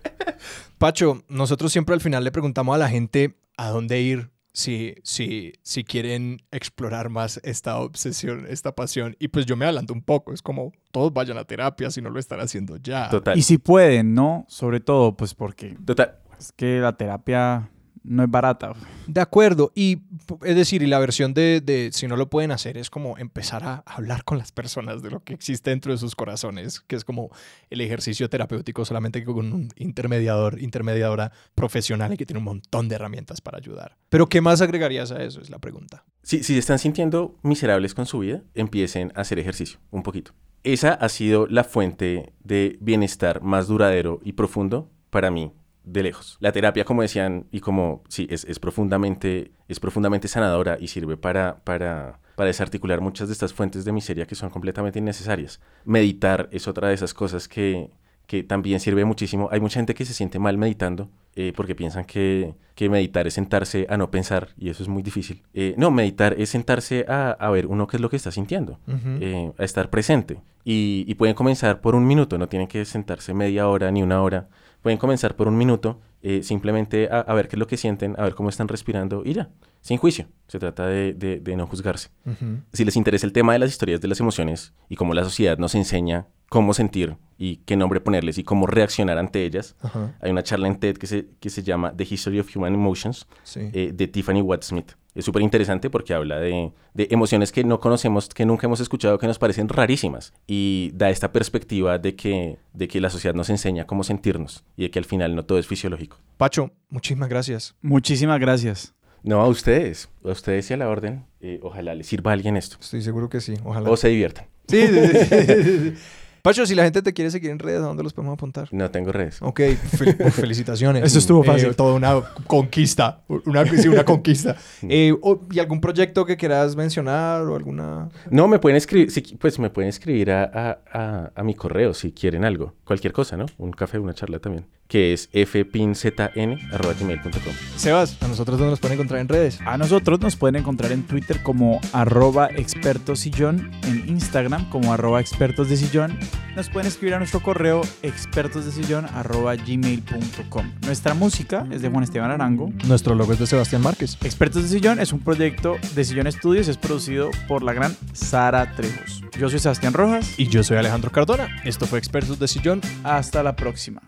Pacho, 0.78 1.22
nosotros 1.28 1.72
siempre 1.72 1.94
al 1.94 2.00
final 2.00 2.24
le 2.24 2.32
preguntamos 2.32 2.74
a 2.74 2.78
la 2.78 2.88
gente 2.88 3.38
a 3.56 3.70
dónde 3.70 4.00
ir 4.00 4.30
si, 4.56 4.94
si, 5.02 5.52
si 5.62 5.84
quieren 5.84 6.38
explorar 6.50 7.10
más 7.10 7.38
esta 7.44 7.78
obsesión, 7.78 8.46
esta 8.48 8.74
pasión. 8.74 9.14
Y 9.18 9.28
pues 9.28 9.44
yo 9.44 9.54
me 9.54 9.66
adelanto 9.66 9.92
un 9.92 10.00
poco, 10.00 10.32
es 10.32 10.40
como 10.40 10.72
todos 10.92 11.12
vayan 11.12 11.36
a 11.36 11.44
terapia 11.44 11.90
si 11.90 12.00
no 12.00 12.08
lo 12.08 12.18
están 12.18 12.40
haciendo 12.40 12.78
ya. 12.78 13.10
Total. 13.10 13.38
Y 13.38 13.42
si 13.42 13.58
pueden, 13.58 14.14
¿no? 14.14 14.46
Sobre 14.48 14.80
todo, 14.80 15.14
pues 15.14 15.34
porque 15.34 15.76
Total. 15.84 16.16
es 16.38 16.52
que 16.52 16.78
la 16.78 16.96
terapia 16.96 17.68
no 18.06 18.22
es 18.22 18.30
barata. 18.30 18.72
De 19.06 19.20
acuerdo. 19.20 19.72
Y 19.74 20.02
es 20.44 20.56
decir, 20.56 20.82
y 20.82 20.86
la 20.86 20.98
versión 20.98 21.34
de, 21.34 21.60
de, 21.60 21.90
si 21.92 22.06
no 22.06 22.16
lo 22.16 22.30
pueden 22.30 22.50
hacer 22.50 22.76
es 22.76 22.90
como 22.90 23.18
empezar 23.18 23.64
a 23.64 23.82
hablar 23.86 24.24
con 24.24 24.38
las 24.38 24.52
personas 24.52 25.02
de 25.02 25.10
lo 25.10 25.22
que 25.22 25.34
existe 25.34 25.70
dentro 25.70 25.92
de 25.92 25.98
sus 25.98 26.14
corazones, 26.14 26.80
que 26.80 26.96
es 26.96 27.04
como 27.04 27.30
el 27.70 27.80
ejercicio 27.80 28.30
terapéutico 28.30 28.84
solamente 28.84 29.24
con 29.24 29.52
un 29.52 29.68
intermediador, 29.76 30.60
intermediadora 30.60 31.32
profesional 31.54 32.12
y 32.12 32.16
que 32.16 32.26
tiene 32.26 32.38
un 32.38 32.44
montón 32.44 32.88
de 32.88 32.94
herramientas 32.94 33.40
para 33.40 33.58
ayudar. 33.58 33.96
Pero 34.08 34.28
¿qué 34.28 34.40
más 34.40 34.60
agregarías 34.60 35.10
a 35.12 35.22
eso? 35.22 35.40
Es 35.40 35.50
la 35.50 35.58
pregunta. 35.58 36.04
Si, 36.22 36.38
si 36.38 36.54
se 36.54 36.58
están 36.58 36.78
sintiendo 36.78 37.36
miserables 37.42 37.94
con 37.94 38.06
su 38.06 38.20
vida, 38.20 38.42
empiecen 38.54 39.12
a 39.14 39.20
hacer 39.20 39.38
ejercicio 39.38 39.78
un 39.90 40.02
poquito. 40.02 40.32
Esa 40.62 40.94
ha 40.94 41.08
sido 41.08 41.46
la 41.46 41.62
fuente 41.62 42.32
de 42.42 42.76
bienestar 42.80 43.40
más 43.40 43.68
duradero 43.68 44.20
y 44.24 44.32
profundo 44.32 44.90
para 45.10 45.30
mí 45.30 45.52
de 45.86 46.02
lejos. 46.02 46.36
La 46.40 46.52
terapia, 46.52 46.84
como 46.84 47.00
decían, 47.00 47.46
y 47.50 47.60
como 47.60 48.02
sí, 48.08 48.26
es, 48.28 48.44
es, 48.44 48.58
profundamente, 48.58 49.52
es 49.68 49.80
profundamente 49.80 50.28
sanadora 50.28 50.76
y 50.78 50.88
sirve 50.88 51.16
para, 51.16 51.60
para, 51.64 52.18
para 52.34 52.48
desarticular 52.48 53.00
muchas 53.00 53.28
de 53.28 53.32
estas 53.32 53.54
fuentes 53.54 53.84
de 53.84 53.92
miseria 53.92 54.26
que 54.26 54.34
son 54.34 54.50
completamente 54.50 54.98
innecesarias. 54.98 55.60
Meditar 55.84 56.48
es 56.52 56.68
otra 56.68 56.88
de 56.88 56.94
esas 56.94 57.14
cosas 57.14 57.46
que, 57.48 57.90
que 58.26 58.42
también 58.42 58.80
sirve 58.80 59.04
muchísimo. 59.04 59.48
Hay 59.52 59.60
mucha 59.60 59.78
gente 59.78 59.94
que 59.94 60.04
se 60.04 60.12
siente 60.12 60.40
mal 60.40 60.58
meditando 60.58 61.08
eh, 61.36 61.52
porque 61.54 61.76
piensan 61.76 62.04
que, 62.04 62.54
que, 62.74 62.88
meditar 62.88 63.28
es 63.28 63.34
sentarse 63.34 63.86
a 63.88 63.96
no 63.96 64.10
pensar 64.10 64.48
y 64.58 64.70
eso 64.70 64.82
es 64.82 64.88
muy 64.88 65.04
difícil. 65.04 65.44
Eh, 65.54 65.74
no, 65.78 65.92
meditar 65.92 66.34
es 66.36 66.50
sentarse 66.50 67.04
a, 67.08 67.30
a, 67.30 67.50
ver 67.50 67.66
uno 67.66 67.86
qué 67.86 67.96
es 67.96 68.00
lo 68.00 68.10
que 68.10 68.16
está 68.16 68.32
sintiendo, 68.32 68.80
uh 68.88 68.92
-huh. 68.92 69.18
eh, 69.20 69.52
a 69.56 69.64
estar 69.64 69.88
presente. 69.88 70.40
Y, 70.64 71.04
y 71.06 71.14
pueden 71.14 71.36
comenzar 71.36 71.80
por 71.80 71.94
un 71.94 72.06
minuto, 72.06 72.38
no 72.38 72.48
tienen 72.48 72.66
que 72.66 72.84
sentarse 72.84 73.34
media 73.34 73.68
hora 73.68 73.92
ni 73.92 74.02
una 74.02 74.20
hora 74.20 74.48
pueden 74.86 74.98
comenzar 74.98 75.34
por 75.34 75.48
un 75.48 75.58
minuto, 75.58 76.00
eh, 76.22 76.44
simplemente 76.44 77.08
a, 77.10 77.18
a, 77.18 77.34
ver 77.34 77.48
qué 77.48 77.56
es 77.56 77.58
lo 77.58 77.66
que 77.66 77.76
sienten, 77.76 78.14
a 78.18 78.22
ver 78.22 78.36
cómo 78.36 78.50
están 78.50 78.68
respirando 78.68 79.22
y 79.24 79.32
ya, 79.32 79.48
sin 79.80 79.98
juicio. 79.98 80.28
Se 80.46 80.60
trata 80.60 80.86
de, 80.86 81.12
de, 81.12 81.40
de 81.40 81.56
no 81.56 81.66
juzgarse. 81.66 82.10
Uh 82.24 82.30
-huh. 82.30 82.62
Si 82.72 82.84
les 82.84 82.94
interesa 82.94 83.26
el 83.26 83.32
tema 83.32 83.52
de 83.52 83.58
las 83.58 83.70
historias 83.70 84.00
de 84.00 84.06
las 84.06 84.20
emociones 84.20 84.74
y 84.88 84.94
cómo 84.94 85.12
la 85.12 85.24
sociedad 85.24 85.58
nos 85.58 85.74
enseña 85.74 86.28
cómo 86.48 86.72
sentir 86.72 87.16
y 87.36 87.56
qué 87.66 87.74
nombre 87.76 88.00
ponerles 88.00 88.38
y 88.38 88.44
cómo 88.44 88.68
reaccionar 88.68 89.18
ante 89.18 89.44
ellas, 89.44 89.74
uh 89.82 89.88
-huh. 89.88 90.12
hay 90.20 90.30
una 90.30 90.44
charla 90.44 90.68
en 90.68 90.76
TED 90.78 90.98
que 90.98 91.08
se, 91.08 91.26
que 91.40 91.50
se 91.50 91.64
llama 91.64 91.92
The 91.96 92.04
History 92.08 92.38
of 92.38 92.48
Human 92.54 92.72
Emotions 92.72 93.26
sí. 93.42 93.70
eh, 93.72 93.90
de 93.92 94.06
Tiffany 94.06 94.40
Watt-Smith. 94.40 94.92
Es 95.16 95.24
súper 95.24 95.40
interesante 95.40 95.88
porque 95.88 96.12
habla 96.12 96.38
de, 96.38 96.72
de, 96.92 97.08
emociones 97.10 97.50
que 97.50 97.64
no 97.64 97.80
conocemos, 97.80 98.28
que 98.28 98.44
nunca 98.44 98.66
hemos 98.66 98.80
escuchado, 98.80 99.18
que 99.18 99.26
nos 99.26 99.38
parecen 99.38 99.68
rarísimas. 99.68 100.34
Y 100.46 100.90
da 100.94 101.08
esta 101.08 101.32
perspectiva 101.32 101.98
de 101.98 102.14
que, 102.14 102.58
de 102.74 102.86
que 102.86 103.00
la 103.00 103.08
sociedad 103.08 103.34
nos 103.34 103.48
enseña 103.48 103.86
cómo 103.86 104.04
sentirnos 104.04 104.62
y 104.76 104.82
de 104.82 104.90
que 104.90 104.98
al 104.98 105.06
final 105.06 105.34
no 105.34 105.46
todo 105.46 105.58
es 105.58 105.66
fisiológico. 105.66 106.18
Pacho, 106.36 106.70
muchísimas 106.90 107.30
gracias. 107.30 107.74
Muchísimas 107.80 108.38
gracias. 108.38 108.94
No, 109.22 109.40
a 109.40 109.48
ustedes. 109.48 110.10
A 110.22 110.32
ustedes 110.32 110.70
y 110.70 110.74
a 110.74 110.76
la 110.76 110.88
orden. 110.88 111.24
Eh, 111.40 111.60
ojalá 111.62 111.94
les 111.94 112.06
sirva 112.06 112.32
a 112.32 112.34
alguien 112.34 112.56
esto. 112.56 112.76
Estoy 112.78 113.00
seguro 113.00 113.30
que 113.30 113.40
sí. 113.40 113.54
Ojalá. 113.64 113.90
O 113.90 113.96
se 113.96 114.08
diviertan. 114.08 114.46
Sí, 114.68 114.86
sí, 114.86 115.64
sí. 115.64 115.94
Pacho, 116.46 116.64
si 116.64 116.76
la 116.76 116.84
gente 116.84 117.02
te 117.02 117.12
quiere 117.12 117.28
seguir 117.32 117.50
en 117.50 117.58
redes, 117.58 117.80
¿a 117.80 117.86
dónde 117.86 118.04
los 118.04 118.12
podemos 118.12 118.34
apuntar? 118.34 118.68
No 118.70 118.88
tengo 118.88 119.10
redes. 119.10 119.42
Ok, 119.42 119.62
fel 119.96 120.14
felicitaciones. 120.30 121.02
Eso 121.02 121.18
estuvo 121.18 121.42
fácil. 121.42 121.70
Eh, 121.70 121.74
toda 121.74 121.94
una 121.94 122.20
conquista. 122.46 123.22
Una, 123.26 123.66
sí, 123.66 123.88
una 123.88 124.04
conquista. 124.04 124.54
Eh, 124.82 125.12
oh, 125.22 125.40
¿Y 125.50 125.58
algún 125.58 125.80
proyecto 125.80 126.24
que 126.24 126.36
quieras 126.36 126.76
mencionar 126.76 127.42
o 127.42 127.56
alguna...? 127.56 128.10
No, 128.30 128.46
me 128.46 128.60
pueden 128.60 128.76
escribir, 128.76 129.08
pues 129.40 129.58
me 129.58 129.70
pueden 129.70 129.88
escribir 129.88 130.30
a, 130.30 130.44
a, 130.44 130.78
a, 130.92 131.32
a, 131.34 131.42
mi 131.42 131.56
correo 131.56 131.92
si 131.92 132.12
quieren 132.12 132.44
algo. 132.44 132.74
Cualquier 132.84 133.12
cosa, 133.12 133.36
¿no? 133.36 133.46
Un 133.58 133.72
café, 133.72 133.98
una 133.98 134.14
charla 134.14 134.38
también. 134.38 134.66
Que 134.86 135.12
es 135.12 135.28
fpinzn.gmail.com 135.32 137.54
Sebas, 137.74 138.22
¿a 138.22 138.28
nosotros 138.28 138.56
dónde 138.56 138.70
nos 138.70 138.78
pueden 138.78 138.94
encontrar 138.94 139.20
en 139.20 139.26
redes? 139.26 139.58
A 139.66 139.76
nosotros 139.78 140.20
nos 140.20 140.36
pueden 140.36 140.54
encontrar 140.54 140.92
en 140.92 141.02
Twitter 141.02 141.42
como 141.42 141.80
arroba 141.92 142.50
expertosillón, 142.54 143.72
en 143.82 144.08
Instagram 144.08 144.70
como 144.70 144.92
arroba 144.92 145.20
expertos 145.20 145.68
de 145.68 145.76
sillón 145.76 146.16
nos 146.54 146.70
pueden 146.70 146.86
escribir 146.88 147.14
a 147.14 147.18
nuestro 147.18 147.40
correo 147.40 147.82
expertosdesillón.gmail.com. 148.02 150.72
Nuestra 150.84 151.14
música 151.14 151.66
es 151.70 151.82
de 151.82 151.88
Juan 151.88 152.04
Esteban 152.04 152.30
Arango. 152.30 152.70
Nuestro 152.86 153.14
logo 153.14 153.32
es 153.32 153.38
de 153.38 153.46
Sebastián 153.46 153.82
Márquez. 153.82 154.18
Expertos 154.22 154.62
de 154.62 154.68
Sillón 154.68 155.00
es 155.00 155.12
un 155.12 155.20
proyecto 155.20 155.76
de 155.94 156.04
Sillón 156.04 156.26
Estudios, 156.26 156.68
es 156.68 156.78
producido 156.78 157.30
por 157.48 157.62
la 157.62 157.72
gran 157.72 157.96
Sara 158.12 158.74
Trejos. 158.74 159.22
Yo 159.38 159.50
soy 159.50 159.58
Sebastián 159.58 159.92
Rojas. 159.92 160.38
Y 160.38 160.48
yo 160.48 160.62
soy 160.62 160.78
Alejandro 160.78 161.10
Cardona. 161.10 161.48
Esto 161.64 161.86
fue 161.86 161.98
Expertos 161.98 162.38
de 162.38 162.48
Sillón. 162.48 162.80
Hasta 163.04 163.42
la 163.42 163.56
próxima. 163.56 164.02